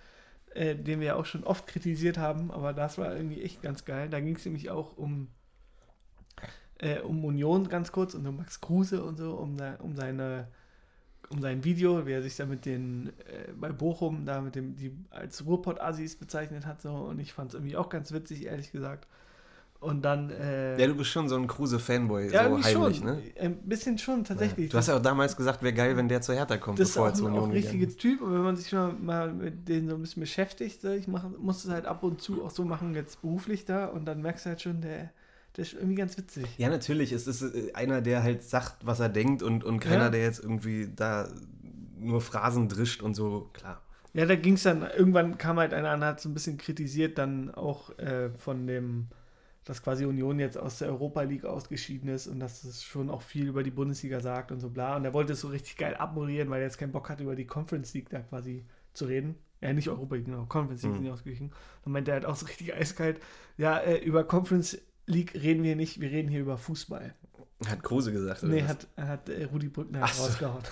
äh, 0.55 0.75
den 0.75 1.01
wir 1.01 1.09
ja 1.09 1.15
auch 1.17 1.27
schon 1.27 1.45
oft 1.45 1.67
kritisiert 1.67 2.17
haben, 2.17 2.51
aber 2.51 2.73
das 2.73 2.97
war 2.97 3.15
irgendwie 3.15 3.43
echt 3.43 3.61
ganz 3.61 3.85
geil. 3.85 4.09
Da 4.09 4.21
ging 4.21 4.37
es 4.37 4.45
nämlich 4.47 4.71
auch 4.71 4.97
um, 4.97 5.29
äh, 6.79 7.01
um 7.01 7.25
Union 7.27 7.69
ganz 7.69 7.93
kurz 7.93 8.15
und 8.15 8.27
um 8.27 8.39
Max 8.39 8.61
Kruse 8.63 9.05
und 9.05 9.19
so, 9.19 9.35
um, 9.35 9.59
um 9.81 9.95
seine 9.95 10.49
um 11.31 11.41
sein 11.41 11.65
Video, 11.65 12.07
wie 12.07 12.13
er 12.13 12.23
sich 12.23 12.37
da 12.37 12.47
mit 12.47 12.65
den 12.65 13.09
äh, 13.27 13.53
bei 13.59 13.71
Bochum 13.71 14.25
da 14.25 14.41
mit 14.41 14.55
dem 14.55 14.77
die 14.77 14.93
als 15.11 15.45
Ruhrpott-Assis 15.45 16.17
bezeichnet 16.17 16.67
hat 16.67 16.83
so 16.83 16.91
und 16.91 17.19
ich 17.19 17.33
fand 17.33 17.51
es 17.51 17.55
irgendwie 17.55 17.77
auch 17.77 17.89
ganz 17.89 18.13
witzig 18.13 18.47
ehrlich 18.47 18.73
gesagt 18.73 19.07
und 19.81 20.03
dann 20.05 20.31
äh, 20.31 20.81
Ja, 20.81 20.87
du 20.87 20.95
bist 20.95 21.11
schon 21.11 21.29
so 21.29 21.37
ein 21.37 21.47
Kruse-Fanboy, 21.47 22.31
ja, 22.31 22.49
so 22.49 22.63
heimlich, 22.63 22.99
schon. 22.99 23.07
ne? 23.07 23.23
Ein 23.39 23.57
bisschen 23.59 23.99
schon, 23.99 24.25
tatsächlich. 24.25 24.71
Du 24.71 24.79
hast 24.79 24.89
ja 24.89 24.97
auch 24.97 25.03
damals 25.03 25.37
gesagt, 25.37 25.63
wäre 25.63 25.75
geil, 25.75 25.97
wenn 25.97 26.09
der 26.09 26.23
zur 26.23 26.35
Hertha 26.35 26.57
kommt, 26.57 26.79
das 26.79 26.89
ist 26.89 26.95
bevor 26.95 27.09
auch 27.09 27.13
er 27.13 27.15
zur 27.15 27.29
ein 27.29 27.35
auch 27.35 27.43
Union 27.43 27.51
ein 27.51 27.63
gegangen 27.63 27.81
richtiger 27.81 27.99
Typ. 27.99 28.23
Und 28.23 28.33
wenn 28.33 28.43
man 28.43 28.57
sich 28.57 28.73
mal, 28.73 28.93
mal 28.95 29.33
mit 29.33 29.69
denen 29.69 29.89
so 29.89 29.95
ein 29.95 30.01
bisschen 30.01 30.21
beschäftigt, 30.21 30.81
so, 30.81 30.91
ich 30.91 31.07
mach, 31.09 31.25
muss 31.39 31.65
es 31.65 31.71
halt 31.71 31.87
ab 31.87 32.03
und 32.03 32.23
zu 32.23 32.43
auch 32.45 32.51
so 32.51 32.65
machen, 32.65 32.95
jetzt 32.95 33.21
beruflich 33.21 33.65
da. 33.65 33.87
Und 33.87 34.07
dann 34.07 34.23
merkst 34.23 34.47
du 34.47 34.51
halt 34.51 34.63
schon, 34.63 34.81
der, 34.81 35.11
der 35.57 35.63
ist 35.63 35.75
irgendwie 35.75 35.95
ganz 35.95 36.17
witzig. 36.19 36.47
Ja, 36.59 36.69
natürlich. 36.69 37.13
Es 37.13 37.27
ist 37.27 37.43
äh, 37.43 37.73
einer, 37.75 38.01
der 38.03 38.23
halt 38.23 38.43
sagt, 38.43 38.85
was 38.87 39.01
er 39.01 39.09
denkt 39.09 39.43
und, 39.43 39.65
und 39.65 39.81
keiner, 39.81 40.05
Ja. 40.05 40.11
der 40.11 40.23
jetzt 40.23 40.43
irgendwie 40.43 40.89
da 40.95 41.29
nur 41.99 42.21
Phrasen 42.21 42.69
drischt 42.69 43.03
und 43.03 43.15
so, 43.15 43.51
klar. 43.53 43.81
Ja, 44.13 44.25
da 44.27 44.35
ging 44.37 44.55
es 44.55 44.63
dann, 44.63 44.83
irgendwann 44.83 45.37
kam 45.39 45.59
halt 45.59 45.75
einer 45.75 45.91
an, 45.91 46.03
hat 46.05 46.21
so 46.21 46.29
ein 46.29 46.35
bisschen 46.35 46.57
kritisiert, 46.59 47.19
dann 47.19 47.55
auch 47.55 47.99
äh, 47.99 48.31
von 48.39 48.67
dem, 48.67 49.09
dass 49.65 49.83
quasi 49.83 50.05
Union 50.07 50.39
jetzt 50.39 50.57
aus 50.57 50.79
der 50.79 50.89
Europa 50.89 51.23
League 51.23 51.45
ausgeschieden 51.45 52.09
ist 52.09 52.27
und 52.27 52.39
dass 52.41 52.65
es 52.65 52.83
schon 52.83 53.11
auch 53.11 53.21
viel 53.23 53.49
über 53.49 53.63
die 53.63 53.71
Bundesliga 53.71 54.21
sagt 54.21 54.53
und 54.53 54.61
so 54.61 54.71
bla. 54.71 54.97
Und 54.97 55.05
er 55.05 55.13
wollte 55.13 55.33
es 55.35 55.41
so 55.41 55.49
richtig 55.49 55.77
geil 55.77 55.95
abmoderieren, 55.97 56.49
weil 56.51 56.61
er 56.61 56.67
jetzt 56.67 56.79
keinen 56.79 56.93
Bock 56.93 57.09
hat, 57.11 57.21
über 57.21 57.35
die 57.35 57.47
Conference 57.47 57.93
League 57.95 58.09
da 58.09 58.21
quasi 58.21 58.65
zu 58.95 59.07
reden. 59.07 59.35
Ja, 59.61 59.73
nicht 59.73 59.89
Europa 59.89 60.15
League, 60.15 60.27
genau, 60.27 60.45
Conference 60.47 60.83
League 60.83 60.93
Mhm. 60.93 60.97
sind 60.97 61.05
die 61.07 61.11
ausgewichen. 61.11 61.53
Dann 61.85 61.93
meinte 61.93 62.11
er 62.11 62.15
halt 62.15 62.27
auch 62.27 62.37
so 62.37 62.47
richtig 62.47 62.75
eiskalt, 62.75 63.21
ja, 63.59 63.79
äh, 63.79 63.99
über 63.99 64.23
Conference 64.25 64.79
League 65.07 65.35
reden 65.35 65.63
wir 65.63 65.77
nicht, 65.77 66.01
wir 66.01 66.11
reden 66.11 66.29
hier 66.29 66.41
über 66.41 66.59
Fußball. 66.59 67.15
Hat 67.67 67.83
Kruse 67.83 68.13
gesagt. 68.13 68.43
oder 68.43 68.53
Nee, 68.53 68.63
was? 68.63 68.69
hat, 68.71 68.87
hat 68.97 69.29
äh, 69.29 69.45
Rudi 69.45 69.69
Brückner 69.69 70.01
Ach 70.03 70.13
so. 70.13 70.25
rausgehauen. 70.25 70.63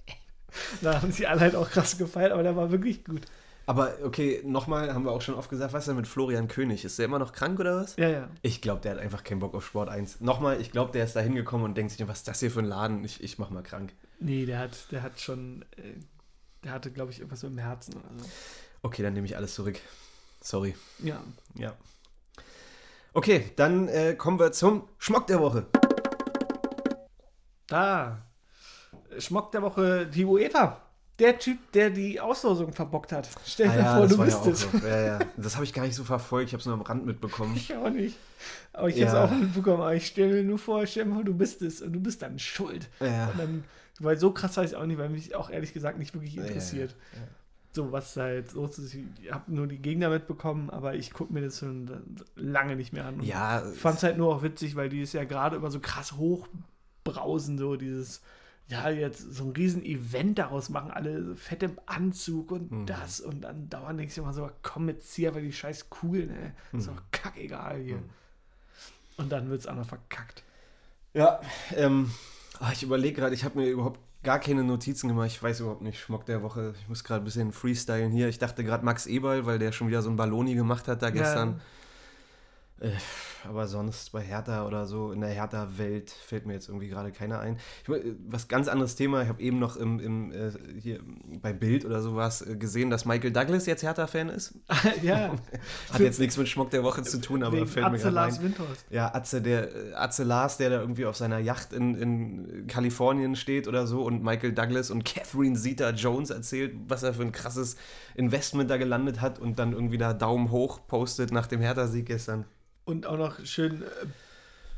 da 0.82 1.02
haben 1.02 1.12
sie 1.12 1.26
alle 1.26 1.40
halt 1.40 1.56
auch 1.56 1.68
krass 1.70 1.98
gefeiert, 1.98 2.32
aber 2.32 2.42
der 2.42 2.56
war 2.56 2.70
wirklich 2.70 3.04
gut. 3.04 3.22
Aber 3.66 3.94
okay, 4.04 4.42
nochmal, 4.44 4.92
haben 4.92 5.04
wir 5.04 5.10
auch 5.12 5.22
schon 5.22 5.34
oft 5.34 5.48
gesagt, 5.48 5.72
was 5.72 5.84
ist 5.84 5.88
denn 5.88 5.96
mit 5.96 6.06
Florian 6.06 6.48
König? 6.48 6.84
Ist 6.84 6.98
der 6.98 7.06
immer 7.06 7.18
noch 7.18 7.32
krank 7.32 7.58
oder 7.60 7.76
was? 7.76 7.96
Ja, 7.96 8.08
ja. 8.10 8.28
Ich 8.42 8.60
glaube, 8.60 8.82
der 8.82 8.92
hat 8.92 8.98
einfach 8.98 9.24
keinen 9.24 9.38
Bock 9.38 9.54
auf 9.54 9.64
Sport 9.66 9.88
1. 9.88 10.20
Nochmal, 10.20 10.60
ich 10.60 10.70
glaube, 10.70 10.92
der 10.92 11.04
ist 11.04 11.16
da 11.16 11.20
hingekommen 11.20 11.64
und 11.64 11.74
denkt 11.76 11.92
sich, 11.92 12.06
was 12.06 12.18
ist 12.18 12.28
das 12.28 12.40
hier 12.40 12.50
für 12.50 12.58
ein 12.60 12.66
Laden? 12.66 13.02
Ich, 13.04 13.22
ich 13.22 13.38
mach 13.38 13.48
mal 13.50 13.62
krank. 13.62 13.92
Nee, 14.20 14.44
der 14.44 14.58
hat, 14.58 14.92
der 14.92 15.02
hat 15.02 15.18
schon, 15.18 15.62
äh, 15.76 15.94
der 16.62 16.72
hatte, 16.72 16.90
glaube 16.90 17.10
ich, 17.10 17.18
irgendwas 17.20 17.42
mit 17.42 17.52
dem 17.52 17.58
Herzen 17.58 17.94
oder 17.94 18.08
so. 18.18 18.26
Okay, 18.82 19.02
dann 19.02 19.14
nehme 19.14 19.26
ich 19.26 19.36
alles 19.36 19.54
zurück. 19.54 19.80
Sorry. 20.42 20.74
Ja. 20.98 21.22
Ja. 21.54 21.74
Okay, 23.16 23.52
dann 23.56 23.88
äh, 23.88 24.14
kommen 24.14 24.38
wir 24.40 24.50
zum 24.52 24.88
Schmock 24.98 25.26
der 25.28 25.40
Woche. 25.40 25.66
Da. 27.68 28.18
Schmock 29.18 29.52
der 29.52 29.62
Woche, 29.62 30.06
die 30.06 30.24
UEFA. 30.24 30.80
Der 31.20 31.38
Typ, 31.38 31.70
der 31.72 31.90
die 31.90 32.18
Auslosung 32.20 32.72
verbockt 32.72 33.12
hat. 33.12 33.28
Stell 33.46 33.68
dir 33.70 33.86
Ah 33.88 33.98
vor, 33.98 34.08
du 34.08 34.18
war 34.18 34.24
bist 34.26 34.44
ja 34.44 34.50
es. 34.50 34.60
so. 34.62 34.68
Ja, 34.78 35.00
ja. 35.00 35.18
Das 35.36 35.54
habe 35.54 35.64
ich 35.64 35.72
gar 35.72 35.84
nicht 35.84 35.94
so 35.94 36.02
verfolgt, 36.02 36.48
ich 36.48 36.54
habe 36.54 36.60
es 36.60 36.66
nur 36.66 36.74
am 36.74 36.80
Rand 36.82 37.06
mitbekommen. 37.06 37.54
Ich 37.54 37.72
auch 37.76 37.88
nicht. 37.88 38.16
Aber 38.72 38.88
ich 38.88 38.96
Ja. 38.96 39.12
habe 39.12 39.26
es 39.26 39.30
auch 39.30 39.36
mitbekommen. 39.38 39.80
Aber 39.82 39.94
ich 39.94 40.08
stelle 40.08 40.34
mir 40.34 40.42
nur 40.42 40.58
vor, 40.58 40.84
stell 40.88 41.04
dir 41.04 41.14
vor, 41.14 41.22
du 41.22 41.34
bist 41.34 41.62
es 41.62 41.80
und 41.82 41.92
du 41.92 42.00
bist 42.00 42.20
dann 42.22 42.40
schuld. 42.40 42.88
Ja. 42.98 43.32
Dann, 43.38 43.62
weil 44.00 44.18
so 44.18 44.32
krass 44.32 44.56
weiß 44.56 44.72
ich 44.72 44.76
auch 44.76 44.86
nicht, 44.86 44.98
weil 44.98 45.08
mich 45.08 45.36
auch 45.36 45.50
ehrlich 45.50 45.72
gesagt 45.72 45.98
nicht 45.98 46.14
wirklich 46.14 46.34
Ja, 46.34 46.42
ja, 46.42 46.48
interessiert. 46.48 46.96
ja. 47.12 47.18
So 47.74 47.90
was 47.90 48.16
halt 48.16 48.50
so 48.52 48.66
ist. 48.66 48.94
Ich 48.94 49.32
habe 49.32 49.52
nur 49.52 49.66
die 49.66 49.78
Gegner 49.78 50.08
mitbekommen, 50.08 50.70
aber 50.70 50.94
ich 50.94 51.12
gucke 51.12 51.32
mir 51.32 51.40
das 51.42 51.58
schon 51.58 51.90
lange 52.36 52.76
nicht 52.76 52.92
mehr 52.92 53.04
an. 53.06 53.16
Und 53.16 53.24
Ja, 53.26 53.68
Ich 53.68 53.78
fand 53.80 53.96
es 53.96 54.02
halt 54.04 54.16
nur 54.16 54.34
auch 54.34 54.42
witzig, 54.42 54.76
weil 54.76 54.88
die 54.88 55.02
ist 55.02 55.12
ja 55.12 55.24
gerade 55.24 55.56
immer 55.56 55.70
so 55.72 55.80
krass 55.80 56.12
hochbrausen, 56.12 57.58
so 57.58 57.74
dieses, 57.74 58.22
ja, 58.68 58.88
jetzt 58.90 59.20
so 59.34 59.44
ein 59.44 59.50
riesen 59.50 59.84
Event 59.84 60.38
daraus 60.38 60.68
machen, 60.68 60.92
alle 60.92 61.24
so 61.24 61.34
fett 61.34 61.64
im 61.64 61.78
Anzug 61.86 62.52
und 62.52 62.70
Mhm. 62.70 62.86
das 62.86 63.20
und 63.20 63.40
dann 63.42 63.68
dauernd 63.68 63.98
denkst 63.98 64.14
du 64.14 64.22
immer 64.22 64.32
so, 64.32 64.48
komm 64.62 64.88
jetzt 64.88 65.12
hier, 65.12 65.30
aber 65.30 65.40
die 65.40 65.52
scheiß 65.52 65.90
Kugeln, 65.90 66.30
ey. 66.30 66.52
Ist 66.78 66.86
Mhm. 66.86 66.94
doch 66.94 67.02
kackegal 67.10 67.80
hier. 67.82 67.96
Mhm. 67.96 68.10
Und 69.16 69.32
dann 69.32 69.48
wird 69.50 69.60
es 69.60 69.66
auch 69.66 69.74
noch 69.74 69.86
verkackt. 69.86 70.44
Ja, 71.12 71.40
ähm, 71.74 72.10
ah, 72.60 72.70
ich 72.72 72.82
überlege 72.84 73.16
gerade, 73.20 73.34
ich 73.34 73.44
habe 73.44 73.58
mir 73.58 73.68
überhaupt 73.68 74.00
gar 74.24 74.40
keine 74.40 74.64
Notizen 74.64 75.08
gemacht. 75.08 75.28
Ich 75.28 75.42
weiß 75.42 75.60
überhaupt 75.60 75.82
nicht, 75.82 76.00
Schmock 76.00 76.26
der 76.26 76.42
Woche. 76.42 76.74
Ich 76.80 76.88
muss 76.88 77.04
gerade 77.04 77.22
ein 77.22 77.24
bisschen 77.24 77.52
freestylen 77.52 78.10
hier. 78.10 78.28
Ich 78.28 78.38
dachte 78.38 78.64
gerade 78.64 78.84
Max 78.84 79.06
Eberl, 79.06 79.46
weil 79.46 79.58
der 79.58 79.70
schon 79.72 79.88
wieder 79.88 80.02
so 80.02 80.10
ein 80.10 80.16
Balloni 80.16 80.54
gemacht 80.54 80.88
hat 80.88 81.02
da 81.02 81.10
gestern. 81.10 81.60
Äh, 82.80 82.90
aber 83.48 83.68
sonst 83.68 84.10
bei 84.10 84.20
Hertha 84.20 84.66
oder 84.66 84.86
so, 84.86 85.12
in 85.12 85.20
der 85.20 85.30
Hertha-Welt 85.30 86.10
fällt 86.10 86.44
mir 86.44 86.54
jetzt 86.54 86.68
irgendwie 86.68 86.88
gerade 86.88 87.12
keiner 87.12 87.38
ein. 87.38 87.56
Ich, 87.82 87.88
will- 87.88 88.00
äh, 88.00 88.14
was 88.26 88.48
ganz 88.48 88.66
anderes 88.66 88.96
Thema, 88.96 89.22
ich 89.22 89.28
habe 89.28 89.40
eben 89.40 89.60
noch 89.60 89.76
im, 89.76 90.00
im, 90.00 90.32
äh, 90.32 90.50
hier 90.80 90.98
bei 91.40 91.52
Bild 91.52 91.84
oder 91.84 92.02
sowas 92.02 92.42
äh, 92.42 92.56
gesehen, 92.56 92.90
dass 92.90 93.04
Michael 93.04 93.30
Douglas 93.32 93.66
jetzt 93.66 93.84
Hertha-Fan 93.84 94.28
ist. 94.28 94.54
ja, 95.02 95.34
Hat 95.92 96.00
jetzt 96.00 96.18
nichts 96.18 96.36
mit 96.36 96.48
Schmock 96.48 96.70
der 96.70 96.82
Woche 96.82 97.02
zu 97.04 97.20
tun, 97.20 97.44
aber 97.44 97.56
wegen 97.58 97.66
fällt 97.68 97.90
mir 97.92 97.98
gerade 97.98 98.14
Lars 98.14 98.38
ein. 98.38 98.44
Windhorst. 98.44 98.86
Ja, 98.90 99.14
Atze, 99.14 99.40
der, 99.40 99.72
äh, 99.74 99.92
Atze 99.94 100.24
Lars, 100.24 100.56
der 100.56 100.70
da 100.70 100.80
irgendwie 100.80 101.06
auf 101.06 101.16
seiner 101.16 101.38
Yacht 101.38 101.72
in, 101.72 101.94
in 101.94 102.66
Kalifornien 102.66 103.36
steht 103.36 103.68
oder 103.68 103.86
so 103.86 104.02
und 104.02 104.24
Michael 104.24 104.52
Douglas 104.52 104.90
und 104.90 105.04
Catherine 105.04 105.56
Zeta-Jones 105.56 106.30
erzählt, 106.30 106.74
was 106.88 107.04
er 107.04 107.14
für 107.14 107.22
ein 107.22 107.32
krasses 107.32 107.76
Investment 108.16 108.68
da 108.68 108.78
gelandet 108.78 109.20
hat 109.20 109.38
und 109.38 109.60
dann 109.60 109.72
irgendwie 109.72 109.98
da 109.98 110.12
Daumen 110.12 110.50
hoch 110.50 110.80
postet 110.88 111.30
nach 111.30 111.46
dem 111.46 111.60
Hertha-Sieg 111.60 112.06
gestern. 112.06 112.46
Und 112.84 113.06
auch 113.06 113.16
noch 113.18 113.44
schön 113.44 113.82
äh, 113.82 113.86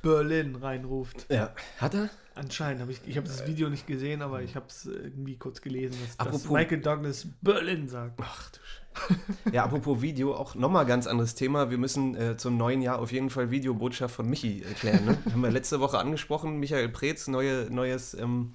Berlin 0.02 0.56
reinruft. 0.56 1.26
Ja. 1.30 1.52
Hat 1.78 1.94
er? 1.94 2.10
Anscheinend 2.34 2.82
habe 2.82 2.92
ich, 2.92 3.00
ich 3.06 3.16
habe 3.16 3.26
das 3.26 3.46
Video 3.46 3.70
nicht 3.70 3.86
gesehen, 3.86 4.20
aber 4.20 4.42
ich 4.42 4.56
habe 4.56 4.66
es 4.68 4.84
irgendwie 4.84 5.36
kurz 5.36 5.62
gelesen, 5.62 5.96
dass, 6.00 6.16
dass 6.18 6.26
Apropos- 6.26 6.50
Michael 6.50 6.80
Douglas 6.80 7.26
Berlin 7.40 7.88
sagt. 7.88 8.20
Ach 8.22 8.50
du 8.50 8.58
Scheiße. 8.58 9.20
Ja, 9.52 9.64
apropos 9.64 10.00
Video, 10.02 10.34
auch 10.34 10.54
nochmal 10.54 10.86
ganz 10.86 11.06
anderes 11.06 11.34
Thema. 11.34 11.70
Wir 11.70 11.78
müssen 11.78 12.14
äh, 12.14 12.36
zum 12.36 12.56
neuen 12.56 12.82
Jahr 12.82 12.98
auf 12.98 13.10
jeden 13.12 13.30
Fall 13.30 13.50
Videobotschaft 13.50 14.14
von 14.14 14.28
Michi 14.28 14.62
erklären. 14.62 15.04
Ne? 15.04 15.18
Haben 15.32 15.42
wir 15.42 15.50
letzte 15.50 15.80
Woche 15.80 15.98
angesprochen. 15.98 16.58
Michael 16.58 16.88
Preetz, 16.90 17.26
neue, 17.28 17.68
neues, 17.70 18.14
ähm, 18.14 18.52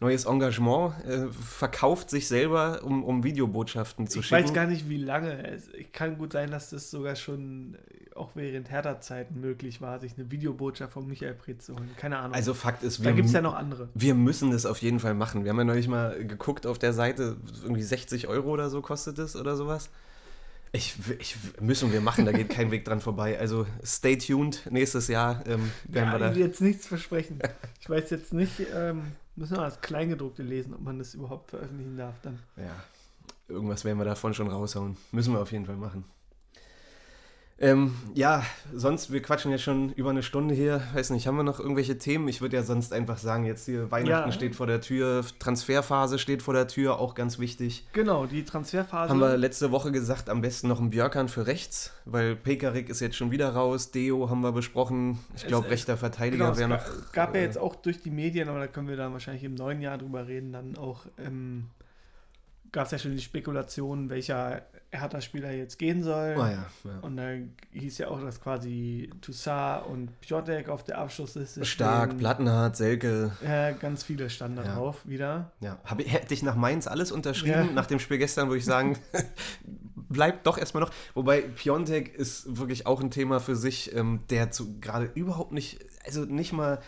neues 0.00 0.24
Engagement, 0.26 0.94
äh, 1.06 1.28
verkauft 1.28 2.10
sich 2.10 2.28
selber, 2.28 2.80
um, 2.84 3.02
um 3.04 3.24
Videobotschaften 3.24 4.06
zu 4.06 4.20
Ich 4.20 4.26
schicken. 4.26 4.44
weiß 4.44 4.52
gar 4.52 4.66
nicht, 4.66 4.88
wie 4.88 4.98
lange. 4.98 5.46
Es 5.48 5.68
ich 5.72 5.92
kann 5.92 6.18
gut 6.18 6.32
sein, 6.32 6.50
dass 6.50 6.70
das 6.70 6.90
sogar 6.90 7.16
schon 7.16 7.76
auch 8.14 8.30
während 8.34 8.70
Hertha-Zeiten 8.70 9.40
möglich 9.40 9.80
war, 9.82 9.98
sich 10.00 10.14
eine 10.18 10.30
Videobotschaft 10.30 10.92
von 10.94 11.06
Michael 11.06 11.34
Preetz 11.34 11.66
zu 11.66 11.74
holen. 11.74 11.90
Keine 11.98 12.18
Ahnung. 12.18 12.34
also 12.34 12.54
Fakt 12.54 12.82
ist, 12.82 13.00
da 13.00 13.04
wir, 13.04 13.12
gibt 13.12 13.26
es 13.28 13.32
ja 13.34 13.42
noch 13.42 13.54
andere. 13.54 13.88
wir 13.94 14.14
müssen 14.14 14.50
das 14.50 14.64
auf 14.64 14.78
jeden 14.78 15.00
Fall 15.00 15.12
machen. 15.14 15.44
Wir 15.44 15.50
haben 15.50 15.58
ja 15.58 15.64
neulich 15.64 15.86
mal 15.88 16.24
geguckt 16.26 16.66
auf 16.66 16.78
der 16.78 16.92
Seite, 16.94 17.36
irgendwie 17.62 17.82
60 17.82 18.28
Euro 18.28 18.48
oder 18.50 18.70
so 18.70 18.80
kostet 18.80 19.18
es 19.18 19.36
oder 19.36 19.54
sowas. 19.56 19.90
Ich, 20.72 20.94
ich, 21.20 21.36
müssen 21.60 21.92
wir 21.92 22.00
machen, 22.00 22.24
da 22.26 22.32
geht 22.32 22.48
kein 22.50 22.70
Weg 22.70 22.84
dran 22.86 23.00
vorbei. 23.00 23.38
Also 23.38 23.66
stay 23.84 24.16
tuned, 24.16 24.66
nächstes 24.70 25.08
Jahr 25.08 25.42
ähm, 25.46 25.70
werden 25.84 26.08
Ja, 26.08 26.12
wir 26.12 26.18
da. 26.18 26.30
ich 26.30 26.36
will 26.36 26.42
jetzt 26.46 26.60
nichts 26.62 26.86
versprechen. 26.86 27.38
Ich 27.80 27.88
weiß 27.88 28.08
jetzt 28.10 28.32
nicht, 28.32 28.60
ähm, 28.74 29.02
müssen 29.36 29.56
wir 29.56 29.62
das 29.62 29.80
Kleingedruckte 29.80 30.42
lesen, 30.42 30.74
ob 30.74 30.80
man 30.80 30.98
das 30.98 31.14
überhaupt 31.14 31.50
veröffentlichen 31.50 31.96
darf 31.96 32.14
dann. 32.22 32.38
Ja, 32.56 32.74
irgendwas 33.48 33.84
werden 33.84 33.98
wir 33.98 34.04
davon 34.04 34.34
schon 34.34 34.48
raushauen. 34.48 34.96
Müssen 35.12 35.32
wir 35.34 35.40
auf 35.40 35.52
jeden 35.52 35.66
Fall 35.66 35.76
machen. 35.76 36.04
Ähm, 37.58 37.94
ja, 38.14 38.44
sonst, 38.74 39.10
wir 39.12 39.22
quatschen 39.22 39.50
ja 39.50 39.56
schon 39.56 39.90
über 39.94 40.10
eine 40.10 40.22
Stunde 40.22 40.54
hier. 40.54 40.82
Weiß 40.92 41.08
nicht, 41.08 41.26
haben 41.26 41.36
wir 41.36 41.42
noch 41.42 41.58
irgendwelche 41.58 41.96
Themen? 41.96 42.28
Ich 42.28 42.42
würde 42.42 42.56
ja 42.56 42.62
sonst 42.62 42.92
einfach 42.92 43.16
sagen, 43.16 43.46
jetzt 43.46 43.64
hier 43.64 43.90
Weihnachten 43.90 44.28
Ja. 44.28 44.32
steht 44.32 44.54
vor 44.54 44.66
der 44.66 44.82
Tür, 44.82 45.24
Transferphase 45.38 46.18
steht 46.18 46.42
vor 46.42 46.52
der 46.52 46.68
Tür, 46.68 46.98
auch 46.98 47.14
ganz 47.14 47.38
wichtig. 47.38 47.86
Genau, 47.94 48.26
die 48.26 48.44
Transferphase. 48.44 49.08
Haben 49.10 49.20
wir 49.20 49.38
letzte 49.38 49.70
Woche 49.70 49.90
gesagt, 49.90 50.28
am 50.28 50.42
besten 50.42 50.68
noch 50.68 50.80
ein 50.80 50.90
Björkan 50.90 51.28
für 51.30 51.46
rechts, 51.46 51.92
weil 52.04 52.36
Pekarik 52.36 52.90
ist 52.90 53.00
jetzt 53.00 53.16
schon 53.16 53.30
wieder 53.30 53.48
raus. 53.54 53.90
Deo 53.90 54.28
haben 54.28 54.42
wir 54.42 54.52
besprochen. 54.52 55.18
Ich 55.34 55.46
glaube, 55.46 55.70
rechter 55.70 55.96
Verteidiger 55.96 56.46
Genau, 56.52 56.58
wäre 56.58 56.68
noch. 56.68 57.12
gab 57.12 57.34
ja 57.34 57.40
äh, 57.40 57.44
jetzt 57.44 57.56
auch 57.56 57.74
durch 57.74 58.02
die 58.02 58.10
Medien, 58.10 58.50
aber 58.50 58.58
da 58.58 58.66
können 58.66 58.88
wir 58.88 58.96
dann 58.96 59.12
wahrscheinlich 59.14 59.44
im 59.44 59.54
neuen 59.54 59.80
Jahr 59.80 59.96
drüber 59.96 60.26
reden, 60.26 60.52
dann 60.52 60.76
auch 60.76 61.06
ähm, 61.18 61.68
gab 62.76 62.84
es 62.84 62.90
ja 62.92 62.98
schon 62.98 63.12
die 63.12 63.22
Spekulation, 63.22 64.10
welcher 64.10 64.60
Hertha-Spieler 64.90 65.50
jetzt 65.50 65.78
gehen 65.78 66.02
soll. 66.02 66.34
Oh 66.36 66.40
ja, 66.42 66.66
ja. 66.84 66.98
Und 67.00 67.16
da 67.16 67.30
hieß 67.72 67.96
ja 67.96 68.08
auch, 68.08 68.20
dass 68.20 68.38
quasi 68.38 69.08
Toussaint 69.22 69.86
und 69.86 70.20
Piotek 70.20 70.68
auf 70.68 70.84
der 70.84 70.98
Abschlussliste 70.98 71.64
Stark, 71.64 72.10
stehen. 72.10 72.18
Plattenhardt, 72.18 72.76
Selke. 72.76 73.32
Ja, 73.42 73.70
ganz 73.72 74.02
viele 74.04 74.28
standen 74.28 74.56
da 74.58 74.64
Ja. 74.64 74.74
drauf 74.74 75.00
wieder. 75.06 75.52
Ja, 75.60 75.78
hab, 75.86 76.00
ich- 76.00 76.12
hätte 76.12 76.34
ich 76.34 76.42
nach 76.42 76.54
Mainz 76.54 76.86
alles 76.86 77.12
unterschrieben, 77.12 77.72
nach 77.72 77.86
dem 77.86 77.98
Spiel 77.98 78.18
gestern, 78.18 78.48
würde 78.48 78.58
ich 78.58 78.66
sagen, 78.66 78.98
bleibt 79.94 80.46
doch 80.46 80.58
erstmal 80.58 80.82
noch. 80.82 80.90
Wobei 81.14 81.40
Piontek 81.40 82.14
ist 82.14 82.58
wirklich 82.58 82.86
auch 82.86 83.00
ein 83.00 83.10
Thema 83.10 83.40
für 83.40 83.56
sich, 83.56 83.94
ähm, 83.96 84.20
der 84.28 84.50
zu- 84.50 84.78
gerade 84.80 85.10
überhaupt 85.14 85.52
nicht, 85.52 85.78
also 86.04 86.26
nicht 86.26 86.52
mal. 86.52 86.78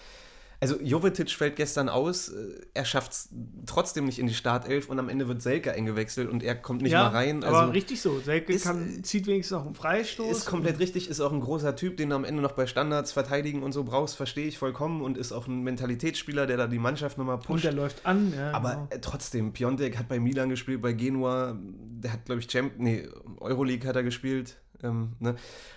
Also 0.60 0.80
Jovetic 0.80 1.30
fällt 1.30 1.54
gestern 1.54 1.88
aus, 1.88 2.30
äh, 2.30 2.60
er 2.74 2.84
schafft 2.84 3.12
es 3.12 3.28
trotzdem 3.66 4.06
nicht 4.06 4.18
in 4.18 4.26
die 4.26 4.34
Startelf 4.34 4.88
und 4.88 4.98
am 4.98 5.08
Ende 5.08 5.28
wird 5.28 5.40
Selke 5.40 5.72
eingewechselt 5.72 6.28
und 6.28 6.42
er 6.42 6.56
kommt 6.56 6.82
nicht 6.82 6.90
ja, 6.90 7.04
mal 7.04 7.10
rein. 7.10 7.44
aber 7.44 7.60
Also 7.60 7.72
richtig 7.72 8.00
so. 8.00 8.18
Selke 8.18 8.52
ist, 8.52 8.64
kann, 8.64 9.04
zieht 9.04 9.28
wenigstens 9.28 9.56
noch 9.56 9.66
einen 9.66 9.76
Freistoß. 9.76 10.38
ist 10.38 10.46
komplett 10.46 10.80
richtig, 10.80 11.08
ist 11.08 11.20
auch 11.20 11.32
ein 11.32 11.40
großer 11.40 11.76
Typ, 11.76 11.96
den 11.96 12.10
du 12.10 12.16
am 12.16 12.24
Ende 12.24 12.42
noch 12.42 12.52
bei 12.52 12.66
Standards 12.66 13.12
verteidigen 13.12 13.62
und 13.62 13.70
so 13.70 13.84
brauchst, 13.84 14.16
verstehe 14.16 14.48
ich 14.48 14.58
vollkommen 14.58 15.00
und 15.00 15.16
ist 15.16 15.30
auch 15.30 15.46
ein 15.46 15.62
Mentalitätsspieler, 15.62 16.48
der 16.48 16.56
da 16.56 16.66
die 16.66 16.80
Mannschaft 16.80 17.18
nochmal 17.18 17.36
und 17.36 17.44
pusht. 17.44 17.64
der 17.64 17.72
läuft 17.72 18.04
an. 18.04 18.32
Ja, 18.36 18.50
Aber 18.50 18.70
genau. 18.70 18.86
äh, 18.90 18.98
trotzdem, 19.00 19.52
Piontek 19.52 19.96
hat 19.96 20.08
bei 20.08 20.18
Milan 20.18 20.48
gespielt, 20.48 20.82
bei 20.82 20.92
Genua, 20.92 21.56
der 21.62 22.14
hat, 22.14 22.24
glaube 22.24 22.40
ich, 22.40 22.48
Champ 22.48 22.72
nee, 22.78 23.08
Euroleague 23.38 23.88
hat 23.88 23.94
er 23.94 24.02
gespielt. 24.02 24.56
Ähm, 24.82 25.12
ne? 25.18 25.34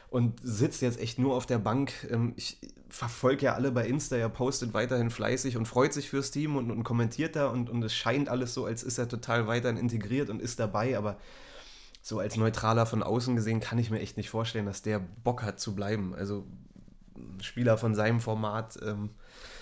Und 0.09 0.39
sitzt 0.43 0.81
jetzt 0.81 0.99
echt 0.99 1.17
nur 1.17 1.35
auf 1.35 1.45
der 1.45 1.57
Bank. 1.57 1.93
Ähm, 2.11 2.33
ich 2.35 2.59
verfolge 2.91 3.45
ja 3.45 3.53
alle 3.53 3.71
bei 3.71 3.87
Insta, 3.87 4.17
er 4.17 4.29
postet 4.29 4.73
weiterhin 4.73 5.09
fleißig 5.09 5.57
und 5.57 5.65
freut 5.65 5.93
sich 5.93 6.09
fürs 6.09 6.31
Team 6.31 6.55
und, 6.55 6.71
und 6.71 6.83
kommentiert 6.83 7.35
da 7.35 7.47
und, 7.47 7.69
und 7.69 7.83
es 7.83 7.93
scheint 7.93 8.29
alles 8.29 8.53
so, 8.53 8.65
als 8.65 8.83
ist 8.83 8.97
er 8.97 9.07
total 9.07 9.47
weiterhin 9.47 9.77
integriert 9.77 10.29
und 10.29 10.41
ist 10.41 10.59
dabei, 10.59 10.97
aber 10.97 11.17
so 12.01 12.19
als 12.19 12.35
Neutraler 12.35 12.85
von 12.85 13.03
außen 13.03 13.35
gesehen 13.35 13.59
kann 13.59 13.77
ich 13.77 13.91
mir 13.91 13.99
echt 13.99 14.17
nicht 14.17 14.29
vorstellen, 14.29 14.65
dass 14.65 14.81
der 14.81 14.99
Bock 14.99 15.43
hat 15.43 15.59
zu 15.59 15.75
bleiben. 15.75 16.15
Also 16.15 16.45
Spieler 17.41 17.77
von 17.77 17.93
seinem 17.93 18.19
Format. 18.19 18.79
Ähm, 18.83 19.11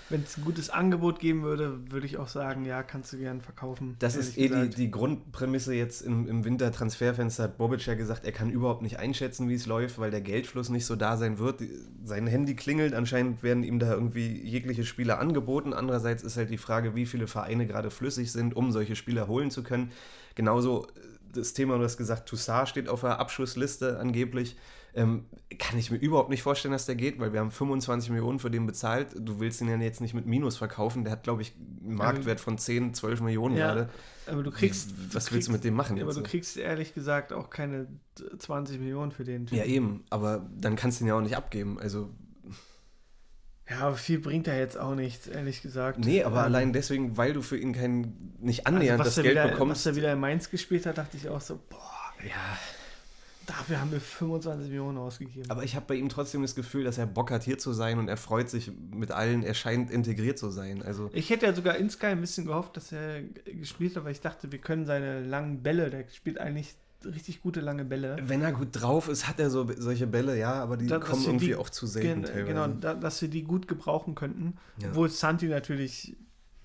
Wenn 0.09 0.23
es 0.23 0.37
ein 0.37 0.43
gutes 0.43 0.69
Angebot 0.69 1.19
geben 1.19 1.43
würde, 1.43 1.91
würde 1.91 2.05
ich 2.05 2.17
auch 2.17 2.27
sagen, 2.27 2.65
ja, 2.65 2.81
kannst 2.83 3.13
du 3.13 3.17
gern 3.17 3.41
verkaufen. 3.41 3.95
Das 3.99 4.15
ist 4.15 4.37
eh 4.37 4.43
die, 4.43 4.49
gesagt. 4.49 4.77
die 4.77 4.91
Grundprämisse 4.91 5.73
jetzt 5.73 6.01
im, 6.01 6.27
im 6.27 6.45
Wintertransferfenster. 6.45 7.43
Hat 7.43 7.57
Bobic 7.57 7.85
ja 7.85 7.93
gesagt, 7.93 8.25
er 8.25 8.31
kann 8.31 8.49
überhaupt 8.49 8.81
nicht 8.81 8.97
einschätzen, 8.97 9.49
wie 9.49 9.53
es 9.53 9.65
läuft, 9.65 9.99
weil 9.99 10.11
der 10.11 10.21
Geldfluss 10.21 10.69
nicht 10.69 10.85
so 10.85 10.95
da 10.95 11.17
sein 11.17 11.37
wird. 11.37 11.61
Sein 12.03 12.27
Handy 12.27 12.55
klingelt, 12.55 12.93
anscheinend 12.93 13.43
werden 13.43 13.63
ihm 13.63 13.79
da 13.79 13.93
irgendwie 13.93 14.41
jegliche 14.41 14.83
Spieler 14.83 15.19
angeboten. 15.19 15.73
Andererseits 15.73 16.23
ist 16.23 16.37
halt 16.37 16.49
die 16.49 16.57
Frage, 16.57 16.95
wie 16.95 17.05
viele 17.05 17.27
Vereine 17.27 17.67
gerade 17.67 17.91
flüssig 17.91 18.31
sind, 18.31 18.55
um 18.55 18.71
solche 18.71 18.95
Spieler 18.95 19.27
holen 19.27 19.51
zu 19.51 19.63
können. 19.63 19.91
Genauso 20.35 20.87
das 21.33 21.53
Thema, 21.53 21.77
du 21.77 21.83
hast 21.83 21.97
gesagt, 21.97 22.27
Toussaint 22.27 22.69
steht 22.69 22.89
auf 22.89 23.01
der 23.01 23.19
Abschussliste 23.19 23.99
angeblich. 23.99 24.55
Ähm, 24.95 25.25
kann 25.59 25.77
ich 25.77 25.91
mir 25.91 25.97
überhaupt 25.97 26.29
nicht 26.29 26.41
vorstellen, 26.43 26.71
dass 26.71 26.85
der 26.85 26.95
geht, 26.95 27.19
weil 27.19 27.31
wir 27.33 27.39
haben 27.39 27.51
25 27.51 28.09
Millionen 28.09 28.39
für 28.39 28.49
den 28.51 28.65
bezahlt. 28.65 29.09
Du 29.19 29.39
willst 29.39 29.61
ihn 29.61 29.69
ja 29.69 29.77
jetzt 29.77 30.01
nicht 30.01 30.13
mit 30.13 30.25
Minus 30.25 30.57
verkaufen. 30.57 31.03
Der 31.03 31.11
hat, 31.13 31.23
glaube 31.23 31.41
ich, 31.43 31.53
einen 31.83 31.95
Marktwert 31.95 32.39
von 32.39 32.57
10, 32.57 32.93
12 32.93 33.21
Millionen 33.21 33.55
Ja, 33.55 33.67
gerade. 33.73 33.89
Aber 34.27 34.43
du 34.43 34.51
kriegst. 34.51 34.89
Wie- 34.89 34.93
du 34.93 35.07
was 35.09 35.13
willst 35.13 35.29
kriegst, 35.29 35.47
du 35.47 35.51
mit 35.53 35.63
dem 35.63 35.73
machen 35.75 35.97
Ja, 35.97 36.03
aber 36.03 36.11
jetzt? 36.13 36.19
du 36.25 36.29
kriegst 36.29 36.57
ehrlich 36.57 36.93
gesagt 36.93 37.33
auch 37.33 37.49
keine 37.49 37.87
20 38.37 38.79
Millionen 38.79 39.11
für 39.11 39.23
den. 39.23 39.45
Ja, 39.51 39.63
eben, 39.63 40.03
aber 40.09 40.47
dann 40.57 40.75
kannst 40.75 40.99
du 40.99 41.05
ihn 41.05 41.07
ja 41.07 41.15
auch 41.15 41.21
nicht 41.21 41.37
abgeben. 41.37 41.79
Also, 41.79 42.09
Ja, 43.69 43.81
aber 43.81 43.95
viel 43.95 44.19
bringt 44.19 44.47
er 44.47 44.57
jetzt 44.57 44.77
auch 44.79 44.95
nichts, 44.95 45.27
ehrlich 45.27 45.61
gesagt. 45.61 45.99
nee, 45.99 46.23
aber 46.23 46.37
Ähm, 46.39 46.43
allein 46.45 46.73
deswegen, 46.73 47.17
weil 47.17 47.33
du 47.33 47.41
für 47.43 47.57
ihn 47.57 47.73
kein, 47.73 48.33
nicht 48.39 48.65
also 48.65 48.77
annähernd 48.77 48.99
was 48.99 49.15
das 49.15 49.23
Geld 49.23 49.35
wieder, 49.35 49.47
bekommst. 49.49 49.85
Was 49.85 49.85
er 49.85 49.95
wieder 49.95 50.11
in 50.13 50.19
Mainz 50.19 50.49
gespielt 50.49 50.85
hat, 50.87 50.97
dachte 50.97 51.17
ich 51.17 51.29
auch 51.29 51.41
so, 51.41 51.59
boah, 51.69 52.13
ja, 52.27 52.57
dafür 53.49 53.81
haben 53.81 53.91
wir 53.91 53.99
25 53.99 54.67
Millionen 54.69 54.97
ausgegeben. 54.97 55.49
aber 55.49 55.63
ich 55.63 55.75
habe 55.75 55.85
bei 55.87 55.95
ihm 55.95 56.09
trotzdem 56.09 56.41
das 56.41 56.55
Gefühl, 56.55 56.83
dass 56.83 56.97
er 56.97 57.05
Bock 57.05 57.31
hat, 57.31 57.43
hier 57.43 57.57
zu 57.57 57.73
sein 57.73 57.97
und 57.99 58.07
er 58.07 58.17
freut 58.17 58.49
sich 58.49 58.71
mit 58.93 59.11
allen, 59.11 59.43
er 59.43 59.53
scheint 59.53 59.89
integriert 59.91 60.37
zu 60.37 60.49
sein. 60.51 60.81
Also, 60.83 61.09
Ich 61.13 61.29
hätte 61.29 61.45
ja 61.45 61.53
sogar 61.53 61.75
in 61.77 61.89
Sky 61.89 62.07
ein 62.07 62.21
bisschen 62.21 62.45
gehofft, 62.45 62.77
dass 62.77 62.91
er 62.91 63.21
gespielt 63.45 63.95
hat, 63.95 64.03
weil 64.05 64.11
ich 64.11 64.21
dachte, 64.21 64.51
wir 64.51 64.59
können 64.59 64.85
seine 64.85 65.21
langen 65.23 65.63
Bälle, 65.63 65.89
der 65.89 66.05
spielt 66.09 66.39
eigentlich 66.39 66.75
richtig 67.05 67.41
gute 67.41 67.61
lange 67.61 67.85
Bälle. 67.85 68.17
wenn 68.23 68.41
er 68.41 68.51
gut 68.51 68.69
drauf 68.73 69.07
ist, 69.07 69.27
hat 69.27 69.39
er 69.39 69.49
so 69.49 69.65
solche 69.77 70.05
Bälle, 70.05 70.37
ja, 70.37 70.53
aber 70.61 70.75
die 70.75 70.87
Da- 70.87 70.99
dass 70.99 71.09
kommen 71.09 71.23
irgendwie 71.23 71.45
die- 71.47 71.55
auch 71.55 71.69
zu 71.69 71.87
selten 71.87 72.23
Gen 72.23 72.45
genau, 72.45 72.67
da, 72.67 72.93
dass 72.93 73.21
wir 73.21 73.29
die 73.29 73.43
gut 73.43 73.67
gebrauchen 73.69 74.15
könnten. 74.15 74.57
Ja. 74.81 74.89
Obwohl 74.89 75.09
Santi 75.09 75.47
natürlich 75.47 76.17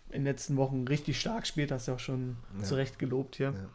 in 0.09 0.21
den 0.21 0.25
letzten 0.25 0.57
Wochen 0.57 0.87
richtig 0.89 1.21
stark 1.21 1.47
spielt, 1.47 1.71
hast 1.73 1.87
du 1.89 1.93
auch 1.93 1.99
schon 2.01 2.37
Ja. 2.59 2.65
zu 2.65 2.75
Recht 2.75 2.99
gelobt 2.99 3.37
hier. 3.37 3.53
Ja. 3.53 3.69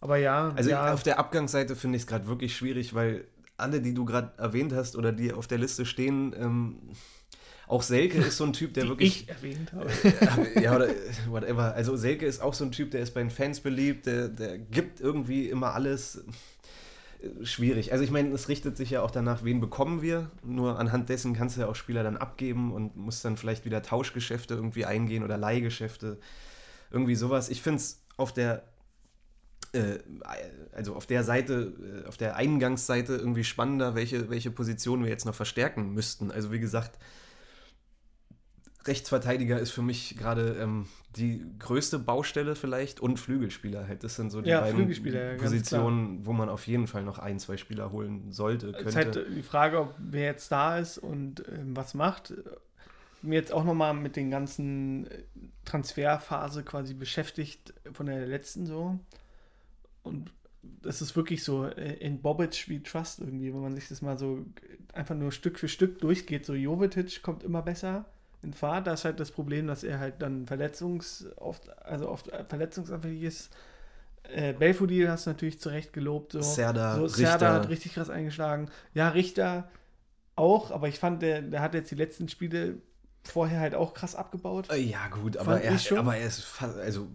Aber 0.00 0.16
ja, 0.16 0.52
Also 0.54 0.70
ja, 0.70 0.92
auf 0.92 1.02
der 1.02 1.18
Abgangsseite 1.18 1.76
finde 1.76 1.96
ich 1.96 2.02
es 2.02 2.06
gerade 2.06 2.26
wirklich 2.26 2.56
schwierig, 2.56 2.94
weil 2.94 3.26
alle, 3.56 3.80
die 3.80 3.94
du 3.94 4.04
gerade 4.04 4.32
erwähnt 4.38 4.72
hast 4.72 4.96
oder 4.96 5.12
die 5.12 5.32
auf 5.32 5.46
der 5.46 5.58
Liste 5.58 5.84
stehen, 5.84 6.34
ähm, 6.38 6.78
auch 7.66 7.82
Selke 7.82 8.18
ist 8.18 8.36
so 8.38 8.44
ein 8.44 8.52
Typ, 8.52 8.74
der 8.74 8.84
die 8.84 8.88
wirklich. 8.88 9.22
ich 9.22 9.28
erwähnt 9.28 9.72
habe. 9.72 9.90
ja, 10.60 10.74
oder 10.74 10.88
whatever. 11.28 11.74
Also 11.74 11.96
Selke 11.96 12.26
ist 12.26 12.40
auch 12.40 12.54
so 12.54 12.64
ein 12.64 12.72
Typ, 12.72 12.92
der 12.92 13.02
ist 13.02 13.12
bei 13.12 13.20
den 13.20 13.30
Fans 13.30 13.60
beliebt, 13.60 14.06
der, 14.06 14.28
der 14.28 14.58
gibt 14.58 15.00
irgendwie 15.00 15.48
immer 15.48 15.74
alles. 15.74 16.24
Äh, 17.20 17.44
Schwierig. 17.44 17.92
Also 17.92 18.04
ich 18.04 18.10
meine, 18.12 18.32
es 18.32 18.48
richtet 18.48 18.76
sich 18.76 18.90
ja 18.90 19.02
auch 19.02 19.10
danach, 19.10 19.42
wen 19.42 19.60
bekommen 19.60 20.02
wir. 20.02 20.30
Nur 20.44 20.78
anhand 20.78 21.08
dessen 21.08 21.34
kannst 21.34 21.56
du 21.56 21.62
ja 21.62 21.66
auch 21.66 21.74
Spieler 21.74 22.04
dann 22.04 22.16
abgeben 22.16 22.72
und 22.72 22.96
musst 22.96 23.24
dann 23.24 23.36
vielleicht 23.36 23.64
wieder 23.64 23.82
Tauschgeschäfte 23.82 24.54
irgendwie 24.54 24.84
eingehen 24.84 25.24
oder 25.24 25.36
Leihgeschäfte. 25.36 26.18
Irgendwie 26.92 27.16
sowas. 27.16 27.50
Ich 27.50 27.60
finde 27.60 27.78
es 27.78 28.00
auf 28.16 28.32
der 28.32 28.62
äh, 29.72 29.98
also 30.72 30.94
auf 30.94 31.06
der 31.06 31.24
Seite, 31.24 32.02
äh, 32.04 32.08
auf 32.08 32.16
der 32.16 32.36
Eingangsseite 32.36 33.16
irgendwie 33.16 33.44
spannender, 33.44 33.94
welche, 33.94 34.30
welche 34.30 34.50
Position 34.50 35.02
wir 35.02 35.10
jetzt 35.10 35.26
noch 35.26 35.34
verstärken 35.34 35.92
müssten. 35.92 36.30
Also 36.30 36.52
wie 36.52 36.60
gesagt, 36.60 36.98
Rechtsverteidiger 38.86 39.58
ist 39.58 39.70
für 39.70 39.82
mich 39.82 40.16
gerade 40.16 40.56
ähm, 40.60 40.86
die 41.16 41.44
größte 41.58 41.98
Baustelle 41.98 42.56
vielleicht 42.56 43.00
und 43.00 43.18
Flügelspieler 43.18 43.86
halt. 43.86 44.02
Das 44.02 44.16
sind 44.16 44.30
so 44.30 44.40
die 44.40 44.50
Ja, 44.50 44.60
beiden 44.60 44.88
Positionen, 45.38 46.24
wo 46.24 46.32
man 46.32 46.48
auf 46.48 46.66
jeden 46.66 46.86
Fall 46.86 47.02
noch 47.02 47.18
ein, 47.18 47.38
zwei 47.38 47.56
Spieler 47.56 47.92
holen 47.92 48.32
sollte, 48.32 48.68
Es 48.70 48.86
ist 48.86 48.96
halt 48.96 49.14
könnte. 49.14 49.30
die 49.30 49.42
Frage, 49.42 49.80
ob 49.80 49.94
wer 49.98 50.24
jetzt 50.24 50.50
da 50.50 50.78
ist 50.78 50.98
und 50.98 51.44
ähm, 51.48 51.76
was 51.76 51.94
macht. 51.94 52.32
Mir 53.20 53.34
jetzt 53.34 53.52
auch 53.52 53.64
nochmal 53.64 53.94
mit 53.94 54.16
den 54.16 54.30
ganzen 54.30 55.06
äh, 55.08 55.24
Transferphase 55.64 56.62
quasi 56.62 56.94
beschäftigt 56.94 57.74
von 57.92 58.06
der 58.06 58.26
letzten 58.26 58.64
so. 58.66 58.98
Und 60.08 60.32
das 60.62 61.00
ist 61.02 61.16
wirklich 61.16 61.44
so 61.44 61.66
äh, 61.66 61.94
in 61.94 62.20
Bobic 62.20 62.68
wie 62.68 62.82
Trust 62.82 63.20
irgendwie, 63.20 63.52
wenn 63.52 63.60
man 63.60 63.74
sich 63.74 63.88
das 63.88 64.02
mal 64.02 64.18
so 64.18 64.44
einfach 64.92 65.14
nur 65.14 65.32
Stück 65.32 65.58
für 65.58 65.68
Stück 65.68 66.00
durchgeht. 66.00 66.46
So 66.46 66.54
Jovetic 66.54 67.22
kommt 67.22 67.42
immer 67.42 67.62
besser 67.62 68.06
in 68.42 68.52
Fahrt. 68.52 68.86
Da 68.86 68.94
ist 68.94 69.04
halt 69.04 69.20
das 69.20 69.30
Problem, 69.30 69.66
dass 69.66 69.84
er 69.84 69.98
halt 69.98 70.22
dann 70.22 70.46
verletzungs 70.46 71.26
oft, 71.36 71.68
also 71.84 72.08
oft 72.08 72.30
verletzungsanfällig 72.48 73.22
ist. 73.22 73.50
Äh, 74.24 74.52
Belfodil 74.52 75.08
hast 75.08 75.26
du 75.26 75.30
natürlich 75.30 75.60
zu 75.60 75.70
Recht 75.70 75.92
gelobt. 75.92 76.32
So. 76.32 76.42
Serda, 76.42 76.96
So, 76.96 77.02
Richter. 77.02 77.18
Serda 77.18 77.54
hat 77.54 77.68
richtig 77.68 77.94
krass 77.94 78.10
eingeschlagen. 78.10 78.70
Ja, 78.94 79.08
Richter 79.10 79.70
auch, 80.36 80.70
aber 80.70 80.88
ich 80.88 80.98
fand, 80.98 81.22
der, 81.22 81.42
der 81.42 81.60
hat 81.60 81.74
jetzt 81.74 81.90
die 81.90 81.96
letzten 81.96 82.28
Spiele 82.28 82.80
vorher 83.30 83.60
halt 83.60 83.74
auch 83.74 83.94
krass 83.94 84.14
abgebaut. 84.14 84.70
Äh, 84.70 84.78
Ja, 84.78 85.08
gut, 85.08 85.36
aber 85.36 85.60
er, 85.60 85.78
aber 85.96 86.16
er 86.16 86.26
ist 86.26 86.44
fast, 86.44 86.76
also, 86.78 87.08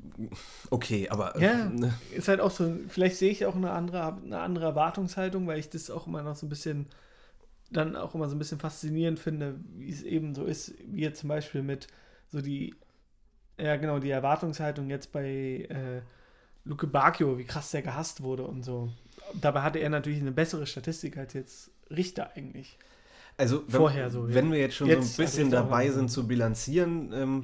okay, 0.70 1.10
aber. 1.10 1.40
Ja. 1.40 1.66
ne, 1.66 1.94
Ist 2.12 2.28
halt 2.28 2.40
auch 2.40 2.52
so, 2.52 2.76
vielleicht 2.88 3.18
sehe 3.18 3.32
ich 3.32 3.46
auch 3.46 3.56
eine 3.56 3.72
andere, 3.72 4.18
eine 4.24 4.40
andere 4.40 4.66
Erwartungshaltung, 4.66 5.48
weil 5.48 5.60
ich 5.60 5.70
das 5.70 5.90
auch 5.90 6.08
immer 6.08 6.24
noch 6.24 6.36
so 6.36 6.46
ein 6.46 6.50
bisschen, 6.50 6.88
dann 7.72 7.96
auch 7.96 8.16
immer 8.16 8.30
so 8.30 8.36
ein 8.36 8.40
bisschen 8.40 8.60
faszinierend 8.60 9.20
finde, 9.20 9.56
wie 9.76 9.90
es 9.90 10.04
eben 10.04 10.36
so 10.36 10.46
ist, 10.46 10.74
wie 10.88 11.02
jetzt 11.02 11.20
zum 11.22 11.30
Beispiel 11.30 11.64
mit 11.64 11.88
so 12.28 12.42
die, 12.42 12.76
ja 13.60 13.76
genau, 13.78 14.00
die 14.00 14.12
Erwartungshaltung 14.12 14.90
jetzt 14.90 15.12
bei 15.12 15.68
äh, 15.70 16.02
Luke 16.66 16.88
Bacchio, 16.88 17.38
wie 17.38 17.44
krass 17.46 17.72
der 17.72 17.82
gehasst 17.82 18.22
wurde 18.22 18.46
und 18.46 18.64
so. 18.64 18.90
Dabei 19.40 19.62
hatte 19.62 19.80
er 19.80 19.90
natürlich 19.90 20.20
eine 20.22 20.32
bessere 20.32 20.66
Statistik 20.66 21.18
als 21.18 21.34
jetzt 21.34 21.72
Richter 21.90 22.32
eigentlich. 22.36 22.78
Also, 23.38 23.64
wenn, 23.68 23.78
Vorher 23.80 24.10
so, 24.10 24.28
ja. 24.28 24.34
wenn 24.34 24.52
wir 24.52 24.60
jetzt 24.60 24.76
schon 24.76 24.88
Jetzt 24.88 25.16
so 25.16 25.22
ein 25.22 25.26
hat 25.26 25.32
bisschen 25.32 25.52
dabei 25.52 25.90
sind 25.90 26.10
zu 26.10 26.28
bilanzieren, 26.28 27.12
ähm, 27.14 27.44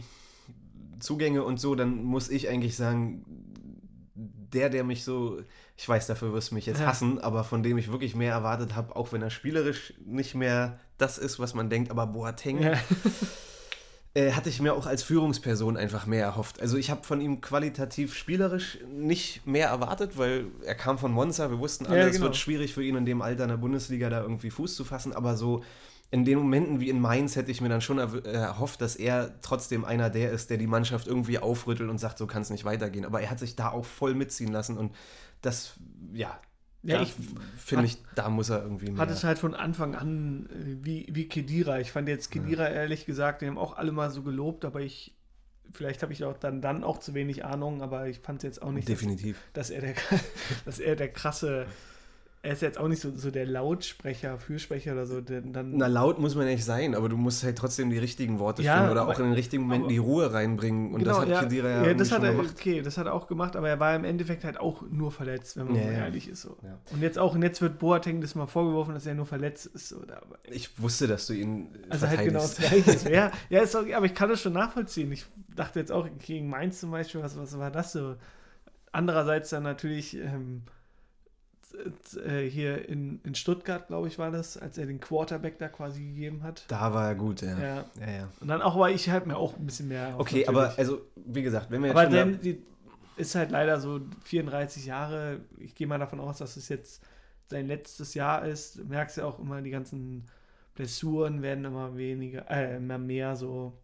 Zugänge 1.00 1.44
und 1.44 1.60
so, 1.60 1.76
dann 1.76 2.04
muss 2.04 2.30
ich 2.30 2.50
eigentlich 2.50 2.76
sagen, 2.76 3.24
der, 4.16 4.70
der 4.70 4.84
mich 4.84 5.04
so, 5.04 5.40
ich 5.78 5.88
weiß, 5.88 6.08
dafür 6.08 6.34
wirst 6.34 6.52
du 6.52 6.56
mich 6.56 6.66
jetzt 6.66 6.82
Ja. 6.82 6.88
hassen, 6.88 7.20
aber 7.20 7.44
von 7.44 7.64
dem 7.64 7.78
ich 7.78 7.92
wirklich 7.92 8.16
mehr 8.16 8.34
erwartet 8.34 8.76
habe, 8.76 8.96
auch 8.96 9.12
wenn 9.14 9.22
er 9.22 9.30
spielerisch 9.30 9.94
nicht 10.06 10.36
mehr 10.36 10.80
das 10.98 11.18
ist, 11.18 11.40
was 11.40 11.54
man 11.54 11.70
denkt, 11.70 11.92
aber 11.92 12.08
Boateng, 12.08 12.62
Ja. 12.62 12.74
Äh, 14.16 14.32
hatte 14.32 14.50
ich 14.50 14.62
mir 14.62 14.74
auch 14.74 14.86
als 14.88 15.04
Führungsperson 15.04 15.78
einfach 15.78 16.06
mehr 16.06 16.26
erhofft. 16.26 16.62
Also 16.62 16.78
ich 16.78 16.90
habe 16.90 17.04
von 17.04 17.22
ihm 17.22 17.42
qualitativ 17.42 18.16
spielerisch 18.16 18.80
nicht 18.92 19.46
mehr 19.46 19.68
erwartet, 19.68 20.18
weil 20.18 20.46
er 20.66 20.76
kam 20.76 20.98
von 20.98 21.12
Monza, 21.12 21.50
wir 21.50 21.60
wussten 21.60 21.86
alle, 21.86 22.00
Ja, 22.00 22.08
es 22.08 22.14
genau. 22.14 22.26
wird 22.26 22.38
schwierig 22.38 22.74
für 22.74 22.84
ihn 22.84 22.96
in 22.96 23.06
dem 23.06 23.22
Alter 23.22 23.44
in 23.44 23.50
der 23.50 23.58
Bundesliga 23.58 24.10
da 24.10 24.22
irgendwie 24.22 24.50
Fuß 24.50 24.76
zu 24.76 24.84
fassen, 24.84 25.14
aber 25.14 25.38
so 25.38 25.64
in 26.12 26.26
den 26.26 26.40
Momenten 26.40 26.80
wie 26.80 26.90
in 26.90 27.00
Mainz 27.00 27.36
hätte 27.36 27.52
ich 27.52 27.62
mir 27.62 27.70
dann 27.70 27.82
schon 27.82 28.00
äh, 28.00 28.32
erhofft, 28.32 28.82
dass 28.82 28.96
er 28.96 29.40
trotzdem 29.42 29.86
einer 29.86 30.10
der 30.10 30.32
ist, 30.32 30.50
der 30.50 30.58
die 30.58 30.66
Mannschaft 30.66 31.06
irgendwie 31.06 31.38
aufrüttelt 31.38 31.88
und 31.88 32.00
sagt, 32.00 32.18
so 32.18 32.26
kann 32.26 32.42
es 32.42 32.50
nicht 32.50 32.66
weitergehen. 32.66 33.06
Aber 33.06 33.22
er 33.22 33.30
hat 33.30 33.38
sich 33.38 33.56
da 33.56 33.70
auch 33.70 33.86
voll 33.86 34.16
mitziehen 34.16 34.52
lassen 34.52 34.76
und 34.78 34.96
das, 35.42 35.74
ja, 36.14 36.40
Ja, 36.82 37.02
ich 37.02 37.14
finde 37.58 37.86
ich, 37.86 37.98
da 38.16 38.30
muss 38.30 38.50
er 38.50 38.64
irgendwie 38.64 38.92
mehr. 38.92 39.02
Hat 39.02 39.10
es 39.10 39.24
halt 39.24 39.38
von 39.38 39.54
Anfang 39.54 39.96
an 39.96 40.48
äh, 40.50 40.86
wie, 40.86 41.08
wie 41.12 41.28
Kedira. 41.28 41.80
Ich 41.80 41.92
fand 41.92 42.08
jetzt 42.08 42.32
Kedira 42.32 42.70
ehrlich 42.70 43.06
gesagt, 43.06 43.42
die 43.42 43.48
haben 43.48 43.58
auch 43.58 43.76
alle 43.76 43.92
mal 43.92 44.10
so 44.12 44.22
gelobt, 44.22 44.64
aber 44.64 44.80
ich, 44.80 45.14
vielleicht 45.74 46.04
habe 46.04 46.14
ich 46.14 46.24
auch 46.24 46.38
dann, 46.38 46.62
dann 46.62 46.86
auch 46.86 47.00
zu 47.00 47.14
wenig 47.14 47.44
Ahnung, 47.44 47.82
aber 47.82 48.08
ich 48.08 48.20
fand 48.20 48.38
es 48.38 48.44
jetzt 48.44 48.62
auch 48.62 48.72
nicht, 48.72 48.88
dass, 48.88 49.00
Definitiv. 49.00 49.38
dass, 49.52 49.72
er 49.72 49.82
der, 49.82 49.96
dass 50.66 50.80
er 50.80 50.96
der 50.96 51.12
krasse, 51.12 51.66
er 52.42 52.54
ist 52.54 52.62
jetzt 52.62 52.78
auch 52.78 52.88
nicht 52.88 53.02
so, 53.02 53.14
so 53.16 53.32
der 53.32 53.46
Lautsprecher, 53.46 54.38
Fürsprecher 54.40 54.94
oder 54.94 55.06
so, 55.06 55.20
dann. 55.20 55.76
Na, 55.76 55.88
laut 55.88 56.20
muss 56.20 56.36
man 56.36 56.46
nicht 56.46 56.64
sein, 56.64 56.96
aber 56.96 57.10
du 57.10 57.18
musst 57.18 57.44
halt 57.44 57.58
trotzdem 57.58 57.90
die 57.90 57.98
richtigen 57.98 58.40
Worte 58.40 58.62
Ja, 58.62 58.76
finden 58.78 58.92
oder 58.92 59.08
auch 59.10 59.20
in 59.20 59.26
den 59.26 59.34
richtigen 59.34 59.64
Momenten 59.64 59.90
die 59.90 59.98
Ruhe 59.98 60.32
reinbringen. 60.32 60.94
Und 60.94 61.06
das 61.06 61.20
hat 61.20 61.28
ja, 61.28 61.42
Kedira 61.42 61.68
ja, 61.70 61.88
ja, 61.88 61.94
das 61.94 62.14
hat 62.14 62.24
er, 62.24 62.32
gemacht. 62.32 62.56
okay, 62.58 62.82
das 62.82 62.98
hat 62.98 63.08
er 63.08 63.14
auch 63.14 63.28
gemacht, 63.28 63.58
aber 63.58 63.68
er 63.68 63.80
war 63.82 63.94
im 63.94 64.06
Endeffekt 64.06 64.46
halt 64.46 64.58
auch 64.58 64.84
nur 64.90 65.12
verletzt, 65.12 65.58
wenn 65.58 65.68
man 65.68 65.76
Ja, 65.76 65.82
ehrlich 65.92 66.30
ist. 66.30 66.44
So. 66.44 66.58
Und 66.94 67.02
jetzt 67.02 67.20
auch, 67.20 67.36
und 67.36 67.42
jetzt 67.42 67.62
wird 67.62 67.78
Boateng 67.78 68.22
das 68.22 68.36
mal 68.36 68.48
vorgeworfen, 68.48 68.94
dass 68.94 69.06
er 69.06 69.16
nur 69.16 69.26
verletzt 69.26 69.66
ist. 69.66 69.92
Oder, 69.92 70.22
aber 70.22 70.38
Ich 70.50 70.82
wusste, 70.82 71.08
dass 71.08 71.28
du 71.28 71.34
ihn 71.34 71.76
äh, 71.76 71.92
Also 71.92 72.08
halt 72.08 72.24
genau 72.24 72.40
das 72.40 72.56
Gleiche. 72.56 73.12
ja, 73.12 73.32
ja 73.50 73.62
ist 73.62 73.76
okay, 73.76 73.96
aber 73.96 74.06
ich 74.06 74.16
kann 74.16 74.30
das 74.30 74.42
schon 74.42 74.54
nachvollziehen. 74.54 75.12
Ich 75.12 75.26
dachte 75.58 75.80
jetzt 75.80 75.92
auch 75.92 76.08
gegen 76.26 76.48
Mainz 76.50 76.80
zum 76.80 76.92
Beispiel, 76.92 77.22
was, 77.22 77.38
was 77.38 77.58
war 77.60 77.70
das 77.70 77.92
so? 77.92 78.16
Andererseits 78.92 79.50
dann 79.50 79.64
natürlich 79.64 80.16
ähm, 80.18 80.64
äh, 80.66 80.79
hier 82.50 82.88
in, 82.90 83.20
in 83.24 83.36
Stuttgart, 83.36 83.88
glaube 83.88 84.08
ich, 84.08 84.18
war 84.18 84.32
das, 84.32 84.58
als 84.58 84.78
er 84.78 84.86
den 84.86 85.00
Quarterback 85.00 85.60
da 85.60 85.68
quasi 85.68 86.02
gegeben 86.02 86.44
hat. 86.44 86.66
Da 86.68 86.94
war 86.94 87.08
er 87.08 87.16
gut, 87.16 87.42
ja. 87.42 87.58
Ja. 87.60 87.86
ja, 88.00 88.12
ja. 88.12 88.30
Und 88.40 88.48
dann 88.48 88.62
auch, 88.62 88.78
weil 88.80 88.96
ich 88.96 89.10
halt 89.10 89.28
mir 89.28 89.38
auch 89.38 89.56
ein 89.58 89.66
bisschen 89.66 89.88
mehr. 89.88 90.16
Okay, 90.18 90.46
natürlich. 90.46 90.50
aber 90.50 90.74
also, 90.78 91.02
wie 91.16 91.42
gesagt, 91.42 91.70
wenn 91.70 91.82
wir 91.82 91.90
jetzt 91.90 91.98
Aber 91.98 92.10
dann 92.10 92.42
die, 92.42 92.62
ist 93.18 93.36
halt 93.36 93.52
leider 93.52 93.80
so 93.80 94.02
34 94.24 94.86
Jahre. 94.86 95.42
Ich 95.58 95.76
gehe 95.76 95.88
mal 95.88 96.00
davon 96.00 96.20
aus, 96.20 96.38
dass 96.38 96.58
es 96.58 96.70
jetzt 96.70 97.04
sein 97.48 97.68
letztes 97.68 98.14
Jahr 98.14 98.46
ist. 98.46 98.80
Du 98.80 98.86
merkst 98.86 99.18
ja 99.18 99.26
auch 99.26 99.40
immer, 99.40 99.62
die 99.62 99.72
ganzen 99.72 100.26
Blessuren 100.76 101.42
werden 101.42 101.66
immer 101.66 101.98
weniger, 101.98 102.50
äh, 102.50 102.78
immer 102.78 102.98
mehr 102.98 103.36
so. 103.36 103.78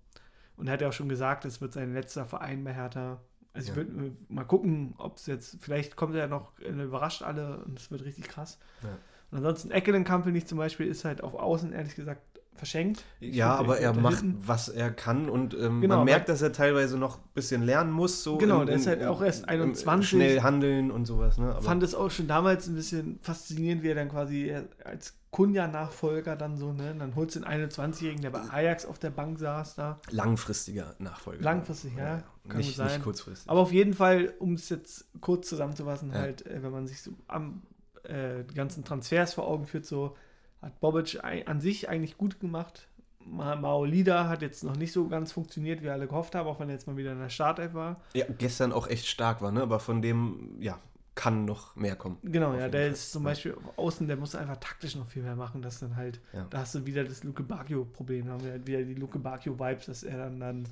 Und 0.56 0.68
er 0.68 0.74
hat 0.74 0.82
ja 0.82 0.88
auch 0.88 0.94
schon 0.94 1.10
gesagt, 1.10 1.44
es 1.46 1.60
wird 1.60 1.74
sein 1.74 1.94
letzter 1.94 2.26
Verein 2.26 2.64
bei 2.64 2.74
Hertha. 2.74 3.20
Also 3.56 3.64
ich 3.64 3.70
Ja. 3.70 3.76
würde 3.78 4.12
mal 4.30 4.44
gucken, 4.44 4.94
ob 4.98 5.18
es 5.18 5.26
jetzt, 5.26 5.58
vielleicht 5.62 5.96
kommt 5.96 6.14
er 6.16 6.28
noch, 6.28 6.52
er 6.60 6.84
überrascht 6.84 7.22
alle 7.24 7.64
und 7.66 7.80
es 7.80 7.90
wird 7.90 8.04
richtig 8.06 8.28
krass. 8.28 8.60
Ja. 8.84 8.90
Und 9.32 9.38
ansonsten 9.40 9.72
Eckelenkamp 9.72 10.26
finde 10.26 10.38
ich 10.38 10.46
zum 10.46 10.58
Beispiel 10.58 10.88
ist 10.88 11.04
halt 11.06 11.24
auf 11.24 11.34
Außen, 11.34 11.72
ehrlich 11.74 11.96
gesagt, 11.96 12.22
verschenkt. 12.56 13.04
Ich 13.20 13.36
Ja, 13.36 13.54
aber 13.56 13.80
er 13.80 13.94
macht, 13.94 14.22
hinten- 14.22 14.48
was 14.48 14.70
er 14.70 14.90
kann 14.90 15.30
und 15.30 15.54
ähm, 15.56 15.82
Genau, 15.82 15.98
man 15.98 16.06
merkt, 16.06 16.30
dass 16.30 16.42
er 16.42 16.54
teilweise 16.54 16.98
noch 16.98 17.18
ein 17.18 17.24
bisschen 17.34 17.64
lernen 17.64 17.92
muss. 17.92 18.24
So 18.24 18.38
Genau, 18.38 18.62
in- 18.62 18.68
der 18.68 18.76
ist 18.78 18.88
halt 18.88 19.04
auch 19.04 19.22
erst 19.22 19.44
im 19.44 19.50
21. 19.50 20.08
Schnell 20.10 20.42
handeln 20.42 20.90
und 20.92 21.06
sowas. 21.06 21.38
Ne? 21.38 21.58
Fand 21.62 21.84
es 21.84 21.94
auch 21.96 22.12
schon 22.12 22.28
damals 22.28 22.68
ein 22.68 22.76
bisschen 22.76 23.20
faszinierend, 23.22 23.84
wie 23.84 23.90
er 23.90 23.96
dann 23.96 24.10
quasi 24.10 24.56
als 24.86 25.16
Kunja-Nachfolger 25.36 26.36
dann 26.36 26.58
so, 26.58 26.72
ne? 26.72 26.96
Dann 26.98 27.14
holst 27.16 27.36
du 27.36 27.42
den 27.42 27.48
21-Jährigen, 27.70 28.22
der 28.22 28.30
bei 28.30 28.42
Ajax 28.50 28.86
auf 28.86 29.00
der 29.00 29.10
Bank 29.10 29.38
saß 29.40 29.76
da. 29.76 30.00
langfristiger 30.10 30.96
Nachfolger. 31.00 31.44
Langfristig, 31.44 31.96
ja, 31.98 32.24
kann 32.48 32.58
Nicht, 32.58 32.76
sein. 32.76 32.88
nicht 32.88 33.04
kurzfristig. 33.04 33.50
Aber 33.50 33.60
auf 33.60 33.72
jeden 33.74 33.94
Fall, 33.94 34.34
um 34.40 34.54
es 34.54 34.70
jetzt 34.70 35.06
kurz 35.22 35.50
zusammenzufassen, 35.50 36.12
Ja. 36.12 36.20
halt, 36.20 36.46
äh, 36.46 36.64
wenn 36.64 36.72
man 36.72 36.88
sich 36.88 37.02
so 37.02 37.12
am, 37.28 37.64
äh, 38.04 38.44
die 38.46 38.54
ganzen 38.56 38.84
Transfers 38.86 39.34
vor 39.34 39.48
Augen 39.48 39.66
führt, 39.66 39.86
so 39.86 40.16
hat 40.62 40.80
Bobic 40.80 41.20
an 41.24 41.60
sich 41.60 41.90
eigentlich 41.90 42.18
gut 42.18 42.40
gemacht. 42.40 42.88
Ma- 43.20 43.56
Maolida 43.56 44.28
hat 44.30 44.42
jetzt 44.42 44.64
noch 44.64 44.76
nicht 44.78 44.94
so 44.94 45.08
ganz 45.08 45.32
funktioniert, 45.32 45.82
wie 45.84 45.90
alle 45.90 46.08
gehofft 46.08 46.34
haben, 46.36 46.48
auch 46.48 46.60
wenn 46.60 46.70
er 46.70 46.76
jetzt 46.76 46.88
mal 46.88 46.96
wieder 46.98 47.12
in 47.12 47.20
der 47.20 47.30
Startelf 47.30 47.74
war. 47.74 48.00
ja, 48.14 48.26
gestern 48.38 48.72
auch 48.72 48.88
echt 48.88 49.06
stark 49.08 49.42
war, 49.42 49.52
ne? 49.52 49.62
aber 49.64 49.80
von 49.80 50.02
dem, 50.02 50.56
ja, 50.62 50.80
kann 51.16 51.46
noch 51.46 51.76
mehr 51.76 51.96
kommen. 51.96 52.18
Genau, 52.24 52.54
ja, 52.54 52.68
der 52.70 52.82
Fall. 52.82 52.92
ist 52.92 53.12
zum 53.12 53.24
Ja. 53.24 53.30
Beispiel 53.30 53.56
auf 53.56 53.78
außen, 53.78 54.08
der 54.08 54.18
muss 54.18 54.36
einfach 54.36 54.58
taktisch 54.58 54.96
noch 54.96 55.08
viel 55.08 55.24
mehr 55.24 55.36
machen, 55.36 55.62
dass 55.62 55.80
dann 55.80 55.96
halt, 55.96 56.20
Ja. 56.34 56.46
da 56.50 56.60
hast 56.60 56.76
du 56.76 56.86
wieder 56.86 57.04
das 57.04 57.24
Luke 57.24 57.44
Bacchio-Problem, 57.44 58.30
haben 58.30 58.44
wir 58.44 58.52
halt 58.52 58.68
wieder 58.68 58.84
die 58.84 58.96
Luke 58.96 59.20
Bacchio-Vibes, 59.20 59.86
dass 59.86 60.04
er 60.04 60.18
dann, 60.18 60.40
dann 60.40 60.68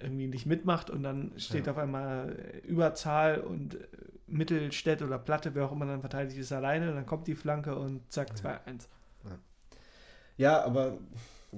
irgendwie 0.00 0.28
nicht 0.28 0.46
mitmacht 0.46 0.90
und 0.90 1.02
dann 1.02 1.32
steht 1.38 1.66
Ja. 1.66 1.72
auf 1.72 1.78
einmal 1.78 2.36
Überzahl 2.64 3.40
und 3.40 3.78
Mittelstädt 4.26 5.02
oder 5.02 5.18
Platte, 5.18 5.54
wer 5.54 5.64
auch 5.66 5.72
immer 5.72 5.86
dann 5.86 6.00
verteidigt 6.00 6.38
ist, 6.38 6.52
alleine, 6.52 6.92
dann 6.94 7.06
kommt 7.06 7.26
die 7.26 7.34
Flanke 7.34 7.74
und 7.76 8.02
zack, 8.12 8.36
2-1. 8.36 8.88
Ja, 10.36 10.62
aber 10.64 10.98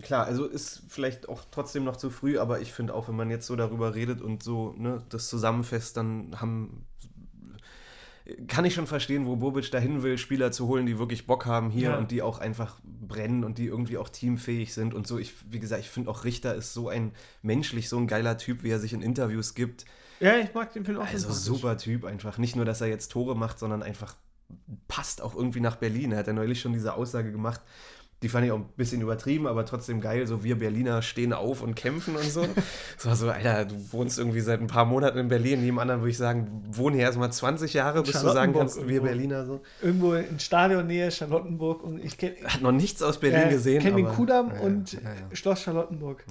klar, 0.02 0.24
also 0.26 0.46
ist 0.46 0.82
vielleicht 0.88 1.28
auch 1.28 1.42
trotzdem 1.50 1.84
noch 1.84 1.96
zu 1.96 2.10
früh, 2.10 2.38
aber 2.38 2.60
ich 2.60 2.72
finde 2.72 2.94
auch, 2.94 3.08
wenn 3.08 3.16
man 3.16 3.30
jetzt 3.30 3.46
so 3.46 3.56
darüber 3.56 3.94
redet 3.94 4.22
und 4.22 4.42
so 4.42 4.74
ne, 4.78 5.02
das 5.10 5.28
zusammenfasst, 5.28 5.96
dann 5.96 6.40
haben 6.40 6.86
kann 8.48 8.64
ich 8.64 8.74
schon 8.74 8.86
verstehen, 8.86 9.26
wo 9.26 9.36
Bobic 9.36 9.70
dahin 9.70 10.02
will, 10.02 10.18
Spieler 10.18 10.52
zu 10.52 10.66
holen, 10.66 10.86
die 10.86 10.98
wirklich 10.98 11.26
Bock 11.26 11.46
haben 11.46 11.70
hier 11.70 11.90
Ja. 11.90 11.98
und 11.98 12.10
die 12.10 12.22
auch 12.22 12.38
einfach 12.38 12.80
brennen 12.84 13.44
und 13.44 13.58
die 13.58 13.66
irgendwie 13.66 13.98
auch 13.98 14.08
teamfähig 14.08 14.72
sind 14.74 14.94
und 14.94 15.06
so. 15.06 15.18
Ich, 15.18 15.34
wie 15.50 15.60
gesagt, 15.60 15.82
ich 15.82 15.90
finde 15.90 16.10
auch 16.10 16.24
Richter 16.24 16.54
ist 16.54 16.72
so 16.74 16.88
ein 16.88 17.12
menschlich 17.42 17.88
so 17.88 17.96
ein 17.98 18.06
geiler 18.06 18.36
Typ, 18.38 18.62
wie 18.62 18.70
er 18.70 18.78
sich 18.78 18.92
in 18.92 19.02
Interviews 19.02 19.54
gibt. 19.54 19.84
Ja, 20.20 20.36
ich 20.36 20.52
mag 20.54 20.72
den 20.72 20.84
Film 20.84 20.98
auch 20.98 21.06
Also 21.06 21.32
super 21.32 21.76
Typ 21.78 22.04
einfach. 22.04 22.36
Nicht 22.38 22.54
nur, 22.56 22.64
dass 22.64 22.80
er 22.80 22.88
jetzt 22.88 23.08
Tore 23.10 23.34
macht, 23.36 23.58
sondern 23.58 23.82
einfach 23.82 24.16
passt 24.88 25.22
auch 25.22 25.34
irgendwie 25.34 25.60
nach 25.60 25.76
Berlin. 25.76 26.12
Er 26.12 26.18
hat 26.18 26.26
ja 26.26 26.32
neulich 26.32 26.60
schon 26.60 26.72
diese 26.72 26.94
Aussage 26.94 27.30
gemacht. 27.32 27.60
Die 28.22 28.28
fand 28.28 28.44
ich 28.44 28.52
auch 28.52 28.58
ein 28.58 28.68
bisschen 28.76 29.00
übertrieben, 29.00 29.46
aber 29.46 29.64
trotzdem 29.64 30.00
geil. 30.02 30.26
So, 30.26 30.44
wir 30.44 30.58
Berliner 30.58 31.00
stehen 31.00 31.32
auf 31.32 31.62
und 31.62 31.74
kämpfen 31.74 32.16
und 32.16 32.30
so. 32.30 32.44
Es 32.98 33.06
war 33.06 33.16
so, 33.16 33.30
Alter, 33.30 33.64
du 33.64 33.74
wohnst 33.92 34.18
irgendwie 34.18 34.40
seit 34.40 34.60
ein 34.60 34.66
paar 34.66 34.84
Monaten 34.84 35.16
in 35.18 35.28
Berlin. 35.28 35.60
Jedem 35.62 35.78
anderen 35.78 36.02
würde 36.02 36.10
ich 36.10 36.18
sagen, 36.18 36.62
wohne 36.70 36.96
hier 36.96 37.06
erstmal 37.06 37.32
20 37.32 37.72
Jahre, 37.72 38.02
bis 38.02 38.12
du 38.12 38.28
sagen 38.30 38.52
kannst, 38.52 38.76
wir 38.76 38.82
irgendwo. 38.86 39.04
Berliner 39.06 39.46
so. 39.46 39.62
Irgendwo 39.80 40.12
in 40.14 40.38
Stadionnähe, 40.38 41.10
Charlottenburg 41.10 41.82
und 41.82 42.04
ich 42.04 42.18
kenne 42.18 42.36
Hat 42.44 42.60
noch 42.60 42.72
nichts 42.72 43.02
aus 43.02 43.18
Berlin 43.18 43.48
gesehen. 43.48 43.82
kenn 43.82 43.96
den 43.96 44.06
Kudamm 44.06 44.52
Ja, 44.54 44.60
und 44.60 44.92
ja, 44.92 45.00
ja. 45.00 45.36
Schloss 45.36 45.62
Charlottenburg. 45.62 46.24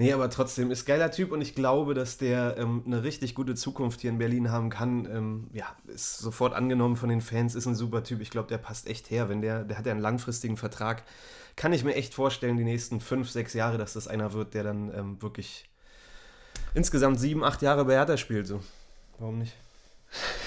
Nee, 0.00 0.14
aber 0.14 0.30
trotzdem 0.30 0.70
ist 0.70 0.86
geiler 0.86 1.10
Typ 1.10 1.30
und 1.30 1.42
ich 1.42 1.54
glaube, 1.54 1.92
dass 1.92 2.16
der 2.16 2.56
ähm, 2.56 2.82
eine 2.86 3.02
richtig 3.02 3.34
gute 3.34 3.54
Zukunft 3.54 4.00
hier 4.00 4.08
in 4.08 4.16
Berlin 4.16 4.50
haben 4.50 4.70
kann. 4.70 5.04
Ähm, 5.04 5.50
ja, 5.52 5.66
ist 5.88 6.16
sofort 6.16 6.54
angenommen 6.54 6.96
von 6.96 7.10
den 7.10 7.20
Fans, 7.20 7.54
ist 7.54 7.66
ein 7.66 7.74
super 7.74 8.02
Typ. 8.02 8.22
Ich 8.22 8.30
glaube, 8.30 8.48
der 8.48 8.56
passt 8.56 8.88
echt 8.88 9.10
her. 9.10 9.28
Wenn 9.28 9.42
der, 9.42 9.62
der 9.62 9.76
hat 9.76 9.84
ja 9.84 9.92
einen 9.92 10.00
langfristigen 10.00 10.56
Vertrag, 10.56 11.02
kann 11.54 11.74
ich 11.74 11.84
mir 11.84 11.96
echt 11.96 12.14
vorstellen, 12.14 12.56
die 12.56 12.64
nächsten 12.64 13.02
fünf, 13.02 13.28
sechs 13.28 13.52
Jahre, 13.52 13.76
dass 13.76 13.92
das 13.92 14.08
einer 14.08 14.32
wird, 14.32 14.54
der 14.54 14.62
dann 14.62 14.90
ähm, 14.94 15.20
wirklich 15.20 15.68
insgesamt 16.72 17.20
sieben, 17.20 17.44
acht 17.44 17.60
Jahre 17.60 17.84
bei 17.84 17.92
Hertha 17.92 18.16
spielt. 18.16 18.46
So. 18.46 18.62
Warum 19.18 19.36
nicht? 19.36 19.52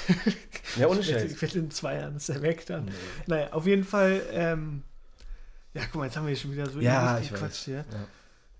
ja, 0.78 0.88
ohne 0.88 1.04
Scheiß. 1.04 1.32
ich 1.32 1.40
wette, 1.40 1.60
in 1.60 1.70
zwei 1.70 1.98
Jahren 1.98 2.16
ist 2.16 2.28
er 2.28 2.42
weg 2.42 2.66
dann. 2.66 2.90
Naja, 3.28 3.54
auf 3.54 3.68
jeden 3.68 3.84
Fall, 3.84 4.20
ähm, 4.32 4.82
ja, 5.76 5.84
guck 5.92 6.02
mal, 6.02 6.06
jetzt 6.06 6.18
haben 6.18 6.26
wir 6.26 6.36
schon 6.36 6.54
wieder 6.54 6.68
so 6.68 6.80
Ja, 6.80 7.20
ich 7.20 7.30
gequatscht 7.30 7.52
weiß. 7.52 7.66
hier. 7.66 7.86
Ja. 7.92 8.08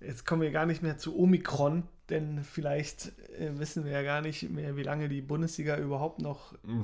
Jetzt 0.06 0.26
kommen 0.26 0.42
wir 0.42 0.52
gar 0.52 0.66
nicht 0.66 0.84
mehr 0.84 0.98
zu 0.98 1.18
Omikron, 1.18 1.84
denn 2.10 2.44
vielleicht 2.44 3.08
äh, 3.40 3.58
wissen 3.58 3.86
wir 3.86 3.92
ja 3.94 4.04
gar 4.04 4.22
nicht 4.22 4.50
mehr, 4.50 4.76
wie 4.76 4.84
lange 4.84 5.08
die 5.10 5.22
Bundesliga 5.22 5.78
überhaupt 5.78 6.20
noch 6.22 6.54
Mm. 6.64 6.84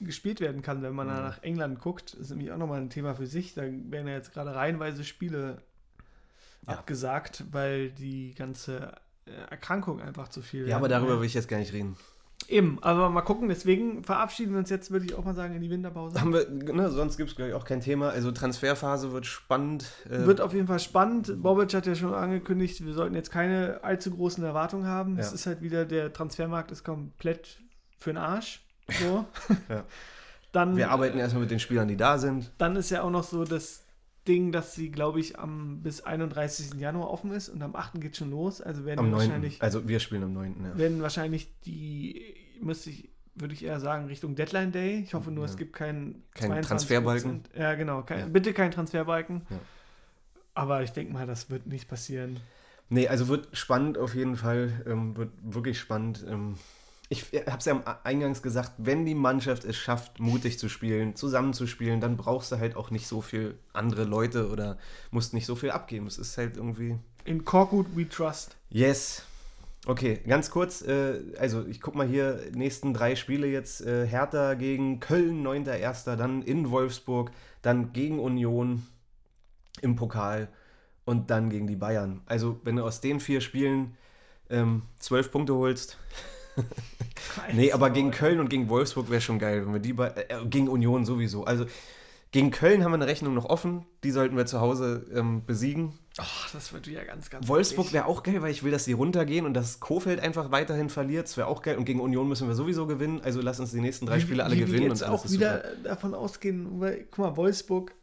gespielt 0.00 0.40
werden 0.40 0.62
kann, 0.62 0.82
wenn 0.82 0.94
man 0.94 1.08
Ja. 1.08 1.20
nach 1.20 1.42
England 1.42 1.78
guckt. 1.80 2.14
Das 2.14 2.20
ist 2.20 2.30
nämlich 2.30 2.50
auch 2.52 2.56
nochmal 2.58 2.80
ein 2.80 2.90
Thema 2.90 3.14
für 3.14 3.26
sich. 3.26 3.54
Da 3.54 3.62
werden 3.62 4.08
ja 4.08 4.14
jetzt 4.14 4.32
gerade 4.32 4.54
reihenweise 4.54 5.04
Spiele 5.04 5.62
Ja. 6.66 6.74
abgesagt, 6.74 7.44
weil 7.52 7.90
die 7.90 8.34
ganze 8.34 8.92
äh, 9.26 9.30
Erkrankung 9.50 10.00
einfach 10.02 10.28
zu 10.28 10.42
viel 10.42 10.68
Ja, 10.68 10.76
aber 10.76 10.88
darüber 10.88 11.18
will 11.20 11.26
ich 11.26 11.34
jetzt 11.34 11.48
gar 11.48 11.58
nicht 11.58 11.72
reden. 11.72 11.96
Eben, 12.48 12.78
aber 12.82 13.08
mal 13.10 13.22
gucken. 13.22 13.48
Deswegen 13.48 14.02
verabschieden 14.04 14.52
wir 14.52 14.58
uns 14.58 14.70
jetzt, 14.70 14.90
würde 14.90 15.06
ich 15.06 15.14
auch 15.14 15.24
mal 15.24 15.34
sagen, 15.34 15.54
in 15.54 15.60
die 15.62 15.70
Winterpause. 15.70 16.20
Haben 16.20 16.32
wir, 16.32 16.48
ne, 16.50 16.90
sonst 16.90 17.16
gibt 17.16 17.30
es, 17.30 17.36
glaube 17.36 17.50
ich, 17.50 17.54
auch 17.54 17.64
kein 17.64 17.80
Thema. 17.80 18.10
Also 18.10 18.30
Transferphase 18.32 19.12
wird 19.12 19.26
spannend. 19.26 19.86
äh, 20.10 20.26
Wird 20.26 20.40
auf 20.40 20.52
jeden 20.52 20.66
Fall 20.66 20.78
spannend. 20.80 21.42
Bobic 21.42 21.72
hat 21.74 21.86
ja 21.86 21.94
schon 21.94 22.14
angekündigt, 22.14 22.84
wir 22.84 22.94
sollten 22.94 23.14
jetzt 23.14 23.30
keine 23.30 23.80
allzu 23.82 24.10
großen 24.10 24.42
Erwartungen 24.44 24.86
haben. 24.86 25.18
Es 25.18 25.28
Ja. 25.28 25.34
ist 25.34 25.46
halt 25.46 25.62
wieder, 25.62 25.84
der 25.84 26.12
Transfermarkt 26.12 26.70
ist 26.70 26.84
komplett 26.84 27.60
für 27.98 28.10
den 28.10 28.18
Arsch. 28.18 28.62
So. 29.00 29.24
Ja. 29.68 29.84
Dann, 30.52 30.76
wir 30.76 30.90
arbeiten 30.90 31.18
erstmal 31.18 31.40
mit 31.42 31.50
den 31.50 31.58
Spielern, 31.58 31.88
die 31.88 31.96
da 31.96 32.16
sind. 32.16 32.52
dann 32.58 32.76
ist 32.76 32.90
ja 32.90 33.02
auch 33.02 33.10
noch 33.10 33.24
so 33.24 33.42
das 33.44 33.83
Ding, 34.26 34.52
dass 34.52 34.74
sie, 34.74 34.90
glaube 34.90 35.20
ich, 35.20 35.38
am 35.38 35.82
bis 35.82 36.00
31. 36.00 36.74
Januar 36.80 37.10
offen 37.10 37.30
ist 37.32 37.48
und 37.48 37.62
am 37.62 37.76
8. 37.76 38.00
geht 38.00 38.16
schon 38.16 38.30
los. 38.30 38.60
Also 38.60 38.84
werden 38.84 39.00
Am 39.00 39.10
9. 39.10 39.20
wahrscheinlich, 39.20 39.62
Also 39.62 39.86
wir 39.86 40.00
spielen 40.00 40.22
am 40.24 40.32
9. 40.32 40.56
Ja. 40.64 40.78
werden 40.78 41.02
wahrscheinlich 41.02 41.48
die, 41.66 42.34
müsste 42.60 42.90
ich, 42.90 43.10
würde 43.34 43.52
ich 43.52 43.64
eher 43.64 43.80
sagen, 43.80 44.06
Richtung 44.06 44.34
Deadline 44.34 44.72
Day. 44.72 45.00
Ich 45.00 45.12
hoffe 45.14 45.30
nur, 45.30 45.44
Ja. 45.44 45.50
es 45.50 45.56
gibt 45.56 45.74
keinen 45.74 46.22
Kein 46.34 46.52
22%. 46.52 46.62
Transferbalken. 46.68 47.42
Ja, 47.58 47.74
genau. 47.74 48.02
Kein, 48.02 48.18
Ja. 48.20 48.26
Bitte 48.26 48.52
kein 48.54 48.70
Transferbalken. 48.70 49.42
Ja. 49.50 49.58
Aber 50.54 50.82
ich 50.82 50.90
denke 50.92 51.12
mal, 51.12 51.26
das 51.26 51.50
wird 51.50 51.66
nicht 51.66 51.88
passieren. 51.88 52.38
Nee, 52.88 53.08
also 53.08 53.28
wird 53.28 53.48
spannend 53.56 53.98
auf 53.98 54.14
jeden 54.14 54.36
Fall. 54.36 54.84
Ähm, 54.86 55.16
wird 55.16 55.30
wirklich 55.42 55.78
spannend. 55.80 56.24
Ähm, 56.28 56.56
ich 57.08 57.24
habe 57.46 57.58
es 57.58 57.64
ja 57.66 58.00
Eingangs 58.02 58.42
gesagt, 58.42 58.72
wenn 58.78 59.04
die 59.04 59.14
Mannschaft 59.14 59.64
es 59.64 59.76
schafft, 59.76 60.20
mutig 60.20 60.58
zu 60.58 60.68
spielen, 60.68 61.16
zusammenzuspielen, 61.16 62.00
dann 62.00 62.16
brauchst 62.16 62.50
du 62.52 62.58
halt 62.58 62.76
auch 62.76 62.90
nicht 62.90 63.06
so 63.06 63.20
viel 63.20 63.58
andere 63.72 64.04
Leute 64.04 64.48
oder 64.48 64.78
musst 65.10 65.34
nicht 65.34 65.46
so 65.46 65.54
viel 65.54 65.70
abgeben. 65.70 66.06
Es 66.06 66.18
ist 66.18 66.38
halt 66.38 66.56
irgendwie. 66.56 66.98
In 67.24 67.44
Korkut 67.44 67.86
we 67.94 68.08
trust. 68.08 68.56
Yes. 68.70 69.22
Okay, 69.86 70.20
ganz 70.26 70.50
kurz, 70.50 70.80
äh, 70.80 71.20
also 71.38 71.66
ich 71.66 71.82
guck 71.82 71.94
mal 71.94 72.06
hier, 72.06 72.40
nächsten 72.54 72.94
drei 72.94 73.16
Spiele 73.16 73.46
jetzt, 73.46 73.82
äh, 73.82 74.06
Hertha 74.06 74.54
gegen 74.54 74.98
Köln, 74.98 75.46
9.1., 75.46 76.16
dann 76.16 76.40
in 76.40 76.70
Wolfsburg, 76.70 77.32
dann 77.60 77.92
gegen 77.92 78.18
Union 78.18 78.86
im 79.82 79.94
Pokal 79.94 80.48
und 81.04 81.30
dann 81.30 81.50
gegen 81.50 81.66
die 81.66 81.76
Bayern. 81.76 82.22
Also 82.24 82.58
wenn 82.64 82.76
du 82.76 82.84
aus 82.84 83.02
den 83.02 83.20
vier 83.20 83.42
Spielen 83.42 83.94
ähm, 84.48 84.82
zwölf 84.98 85.30
Punkte 85.30 85.54
holst, 85.54 85.98
nee, 87.52 87.72
aber 87.72 87.90
gegen 87.90 88.10
Köln 88.10 88.40
und 88.40 88.48
gegen 88.50 88.68
Wolfsburg 88.68 89.10
wäre 89.10 89.20
schon 89.20 89.38
geil, 89.38 89.64
wenn 89.66 89.72
wir 89.72 89.80
die 89.80 89.92
bei, 89.92 90.08
äh, 90.08 90.44
gegen 90.46 90.68
Union 90.68 91.04
sowieso. 91.04 91.44
Also 91.44 91.66
gegen 92.30 92.50
Köln 92.50 92.82
haben 92.82 92.90
wir 92.90 92.96
eine 92.96 93.06
Rechnung 93.06 93.32
noch 93.34 93.44
offen, 93.44 93.86
die 94.02 94.10
sollten 94.10 94.36
wir 94.36 94.44
zu 94.46 94.60
Hause 94.60 95.06
ähm, 95.14 95.44
besiegen. 95.46 95.92
Oh, 96.20 96.24
das 96.52 96.72
wird 96.72 96.86
ja 96.88 97.04
ganz, 97.04 97.30
ganz 97.30 97.46
Wolfsburg 97.46 97.92
wäre 97.92 98.06
auch 98.06 98.22
geil, 98.24 98.42
weil 98.42 98.50
ich 98.50 98.62
will, 98.64 98.72
dass 98.72 98.84
sie 98.84 98.92
runtergehen 98.92 99.46
und 99.46 99.54
dass 99.54 99.78
Kofeld 99.78 100.18
einfach 100.20 100.50
weiterhin 100.50 100.88
verliert. 100.90 101.26
Das 101.28 101.36
wäre 101.36 101.46
auch 101.46 101.62
geil. 101.62 101.76
Und 101.76 101.84
gegen 101.84 102.00
Union 102.00 102.28
müssen 102.28 102.48
wir 102.48 102.54
sowieso 102.56 102.86
gewinnen. 102.86 103.20
Also 103.22 103.40
lass 103.40 103.60
uns 103.60 103.70
die 103.70 103.80
nächsten 103.80 104.06
drei 104.06 104.16
Wie- 104.16 104.20
Spiele 104.22 104.42
alle 104.44 104.54
wie 104.54 104.58
wir 104.60 104.66
gewinnen. 104.66 104.88
jetzt 104.90 105.02
und 105.02 105.10
auch 105.10 105.30
wieder 105.30 105.62
super. 105.62 105.88
davon 105.88 106.14
ausgehen, 106.14 106.80
weil, 106.80 107.04
guck 107.10 107.18
mal, 107.18 107.36
Wolfsburg 107.36 107.94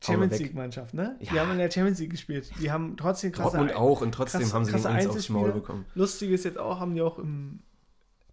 Champions. 0.00 0.38
League 0.38 0.54
Mannschaft, 0.54 0.94
ne? 0.94 1.16
Die 1.20 1.34
Ja. 1.34 1.40
haben 1.42 1.52
in 1.52 1.58
der 1.58 1.70
Champions 1.70 1.98
League 1.98 2.10
gespielt. 2.10 2.50
Die 2.60 2.70
haben 2.70 2.96
trotzdem 2.96 3.32
krasse 3.32 3.56
Dortmund 3.56 3.74
auch 3.74 4.00
und 4.00 4.12
trotzdem 4.12 4.42
krass- 4.42 4.54
haben 4.54 4.64
sie 4.64 4.72
gegen 4.72 4.84
krasse 4.84 5.08
uns 5.08 5.16
aufs. 5.16 5.28
Maul 5.28 5.52
bekommen. 5.52 5.86
Lustig 5.94 6.30
ist 6.30 6.44
jetzt 6.44 6.58
auch, 6.58 6.78
haben 6.80 6.94
die 6.94 7.00
auch 7.02 7.18
im, 7.18 7.60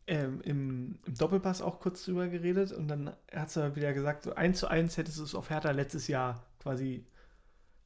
ähm, 0.07 0.41
im, 0.41 0.99
im 1.05 1.15
Doppelpass 1.15 1.61
auch 1.61 1.79
kurz 1.79 2.05
drüber 2.05 2.27
geredet 2.27 2.71
und 2.71 2.87
dann 2.87 3.11
hat 3.33 3.49
sie 3.49 3.75
wieder 3.75 3.93
gesagt, 3.93 4.23
so 4.23 4.35
eins 4.35 4.59
zu 4.59 4.67
eins 4.67 4.97
hättest 4.97 5.17
du 5.19 5.23
es 5.23 5.35
auf 5.35 5.49
Hertha 5.49 5.71
letztes 5.71 6.07
Jahr 6.07 6.43
quasi 6.59 7.05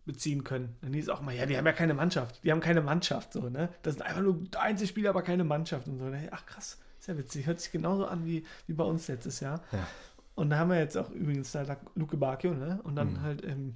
beziehen 0.05 0.43
können. 0.43 0.75
Dann 0.81 0.93
hieß 0.93 1.05
es 1.05 1.09
auch 1.09 1.21
mal, 1.21 1.35
ja, 1.35 1.45
die 1.45 1.57
haben 1.57 1.65
ja 1.65 1.71
keine 1.73 1.93
Mannschaft. 1.93 2.43
Die 2.43 2.51
haben 2.51 2.61
keine 2.61 2.81
Mannschaft, 2.81 3.33
so, 3.33 3.49
ne? 3.49 3.69
Das 3.83 3.93
sind 3.93 4.03
einfach 4.03 4.21
nur 4.21 4.41
Einzelspieler, 4.57 5.11
aber 5.11 5.21
keine 5.21 5.43
Mannschaft 5.43 5.87
und 5.87 5.99
so. 5.99 6.05
Ne? 6.05 6.27
Ach 6.31 6.45
krass, 6.45 6.79
ist 6.99 7.07
ja 7.07 7.17
witzig. 7.17 7.45
Hört 7.45 7.59
sich 7.61 7.71
genauso 7.71 8.05
an 8.07 8.25
wie, 8.25 8.43
wie 8.67 8.73
bei 8.73 8.83
uns 8.83 9.07
letztes 9.07 9.39
Jahr. 9.39 9.61
Ja. 9.71 9.87
Und 10.35 10.49
da 10.49 10.57
haben 10.57 10.69
wir 10.71 10.79
jetzt 10.79 10.97
auch 10.97 11.09
übrigens 11.11 11.51
da 11.51 11.77
Luke 11.95 12.17
Bacchio, 12.17 12.53
ne? 12.53 12.79
Und 12.83 12.95
dann 12.95 13.13
Mhm. 13.13 13.21
halt, 13.21 13.43
ähm, 13.45 13.75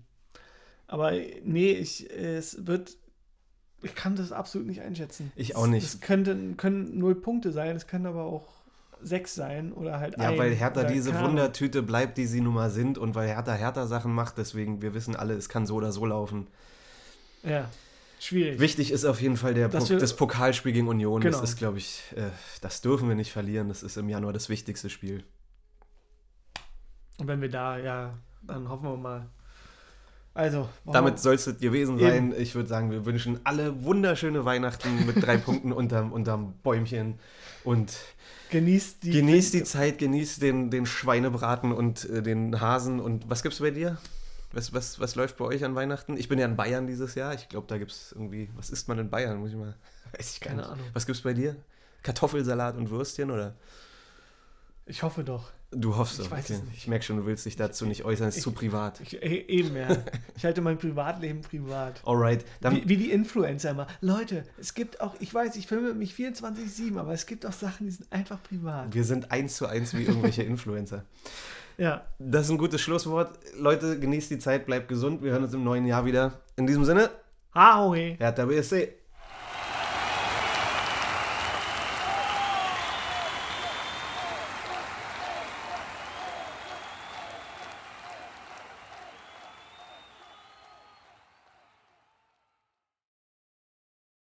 aber 0.87 1.11
nee, 1.11 1.73
ich, 1.73 2.09
äh, 2.09 2.37
es 2.37 2.65
wird, 2.65 2.97
ich 3.83 3.95
kann 3.95 4.15
das 4.15 4.31
absolut 4.31 4.67
nicht 4.67 4.81
einschätzen. 4.81 5.31
Ich 5.35 5.55
auch 5.55 5.67
nicht. 5.67 5.83
Es 5.85 5.99
könnten, 6.01 6.57
können 6.57 6.97
null 6.97 7.15
Punkte 7.15 7.51
sein, 7.51 7.75
es 7.75 7.85
können 7.87 8.05
aber 8.05 8.23
auch 8.23 8.47
sechs 9.01 9.35
sein 9.35 9.73
oder 9.73 9.99
halt 9.99 10.17
Ja, 10.17 10.29
ein. 10.29 10.37
weil 10.37 10.53
Hertha 10.55 10.85
diese 10.85 11.13
Ahnung. 11.13 11.31
Wundertüte 11.31 11.83
bleibt, 11.83 12.17
die 12.17 12.25
sie 12.25 12.39
nun 12.41 12.53
mal 12.53 12.69
sind 12.69 12.97
und 12.97 13.15
weil 13.15 13.27
Hertha 13.27 13.53
Hertha 13.53 13.85
Sachen 13.85 14.13
macht, 14.13 14.37
deswegen, 14.37 14.81
wir 14.81 14.93
wissen 14.93 15.15
alle, 15.15 15.33
es 15.33 15.49
kann 15.49 15.65
so 15.67 15.75
oder 15.75 15.91
so 15.91 16.05
laufen. 16.05 16.47
Ja, 17.43 17.69
schwierig. 18.19 18.61
Wichtig 18.61 18.91
ist 18.91 19.03
auf 19.03 19.21
jeden 19.21 19.35
Fall 19.35 19.53
der 19.53 19.67
Dass 19.67 19.83
Po- 19.85 19.89
wir- 19.91 19.97
das 19.99 20.15
Pokalspiel 20.15 20.71
gegen 20.71 20.87
Union. 20.87 21.19
Genau. 21.19 21.37
Das 21.41 21.49
ist, 21.49 21.57
glaube 21.57 21.79
ich, 21.79 22.01
äh, 22.15 22.29
das 22.61 22.79
dürfen 22.79 23.09
wir 23.09 23.15
nicht 23.15 23.33
verlieren. 23.33 23.67
Das 23.67 23.83
ist 23.83 23.97
im 23.97 24.07
Januar 24.07 24.31
das 24.31 24.47
wichtigste 24.47 24.89
Spiel. 24.89 25.25
Und 27.19 27.27
wenn 27.27 27.41
wir 27.41 27.49
da, 27.49 27.77
ja, 27.77 28.17
dann 28.41 28.69
hoffen 28.69 28.83
wir 28.85 28.97
mal. 28.97 29.27
Also, 30.35 30.67
Damit 30.85 31.19
soll 31.19 31.35
es 31.35 31.45
gewesen 31.59 31.99
Eben. 31.99 32.31
sein. 32.31 32.33
Ich 32.41 32.55
würde 32.55 32.67
sagen, 32.67 32.89
wir 32.89 33.05
wünschen 33.05 33.39
alle 33.43 33.83
wunderschöne 33.83 34.45
Weihnachten 34.45 35.05
mit 35.05 35.23
drei 35.23 35.37
Punkten 35.45 35.71
unterm, 35.71 36.11
unterm 36.11 36.55
Bäumchen 36.63 37.19
und 37.63 37.95
genießt 38.49 39.03
die. 39.03 39.11
genießt 39.11 39.53
die 39.53 39.63
Zeit, 39.63 39.99
genießt 39.99 40.41
den, 40.41 40.71
den 40.71 40.87
Schweinebraten 40.87 41.71
und 41.71 42.09
äh, 42.09 42.23
den 42.23 42.59
Hasen. 42.59 42.99
Und 42.99 43.29
was 43.29 43.43
gibt's 43.43 43.59
bei 43.59 43.69
dir? 43.69 43.99
Was, 44.51 44.73
was, 44.73 44.99
was 44.99 45.15
läuft 45.15 45.37
bei 45.37 45.45
euch 45.45 45.63
an 45.63 45.75
Weihnachten? 45.75 46.17
Ich 46.17 46.29
bin 46.29 46.39
ja 46.39 46.45
in 46.45 46.55
Bayern 46.55 46.87
dieses 46.87 47.13
Jahr. 47.15 47.33
Ich 47.35 47.49
glaube, 47.49 47.67
da 47.67 47.77
gibt 47.77 47.91
es 47.91 48.11
irgendwie. 48.11 48.49
Was 48.55 48.71
isst 48.71 48.87
man 48.87 48.97
in 48.97 49.09
Bayern? 49.11 49.37
Muss 49.37 49.51
ich 49.51 49.55
mal. 49.55 49.75
Weiß 50.17 50.33
ich 50.33 50.41
gar 50.41 50.49
Keine 50.49 50.61
nicht. 50.61 50.71
Ahnung. 50.71 50.85
Was 50.93 51.05
gibt's 51.05 51.21
bei 51.21 51.33
dir? 51.33 51.55
Kartoffelsalat 52.01 52.75
und 52.75 52.89
Würstchen 52.89 53.29
oder? 53.29 53.55
Ich 54.85 55.03
hoffe 55.03 55.23
doch. 55.23 55.51
Du 55.75 55.95
hoffst 55.97 56.19
Ich 56.19 56.25
doch. 56.27 56.31
weiß 56.37 56.49
es 56.51 56.63
nicht. 56.63 56.77
Ich 56.77 56.87
merke 56.87 57.03
schon, 57.05 57.17
du 57.17 57.25
willst 57.25 57.45
dich 57.45 57.55
dazu 57.55 57.85
nicht 57.85 58.03
äußern. 58.05 58.27
Es 58.27 58.35
ist 58.35 58.37
Ich- 58.39 58.43
zu 58.43 58.51
privat. 58.51 58.99
Ich, 59.01 59.21
eben, 59.23 59.75
ja. 59.75 59.97
Ich 60.35 60.45
halte 60.45 60.61
mein 60.61 60.77
Privatleben 60.77 61.41
privat. 61.41 62.01
Alright. 62.05 62.45
Dann, 62.61 62.75
Wie, 62.75 62.89
wie 62.89 62.97
die 62.97 63.11
Influencer 63.11 63.71
immer. 63.71 63.87
Leute, 64.01 64.43
es 64.59 64.73
gibt 64.73 65.01
auch, 65.01 65.15
ich 65.19 65.33
weiß, 65.33 65.55
ich 65.55 65.67
filme 65.67 65.93
mich 65.93 66.13
24-7, 66.13 66.97
aber 66.97 67.13
es 67.13 67.25
gibt 67.25 67.45
auch 67.45 67.53
Sachen, 67.53 67.85
die 67.87 67.91
sind 67.91 68.11
einfach 68.11 68.41
privat. 68.43 68.93
wir 68.93 69.03
sind 69.03 69.31
eins 69.31 69.55
zu 69.55 69.65
eins 69.67 69.93
wie 69.93 70.03
irgendwelche 70.03 70.43
Influencer. 70.43 71.05
Ja. 71.75 72.03
Das 72.19 72.45
ist 72.45 72.51
ein 72.51 72.59
gutes 72.59 72.81
Schlusswort. 72.81 73.39
Leute, 73.57 73.99
genießt 73.99 74.29
die 74.29 74.37
Zeit, 74.37 74.67
bleibt 74.67 74.87
gesund. 74.89 75.23
Wir 75.23 75.31
hören 75.31 75.43
uns 75.43 75.55
im 75.55 75.63
neuen 75.63 75.87
Jahr 75.87 76.05
wieder. 76.05 76.39
In 76.55 76.67
diesem 76.67 76.85
Sinne, 76.85 77.09
Ahoi. 77.51 78.15
Hertha 78.19 78.45
BSC. 78.45 78.89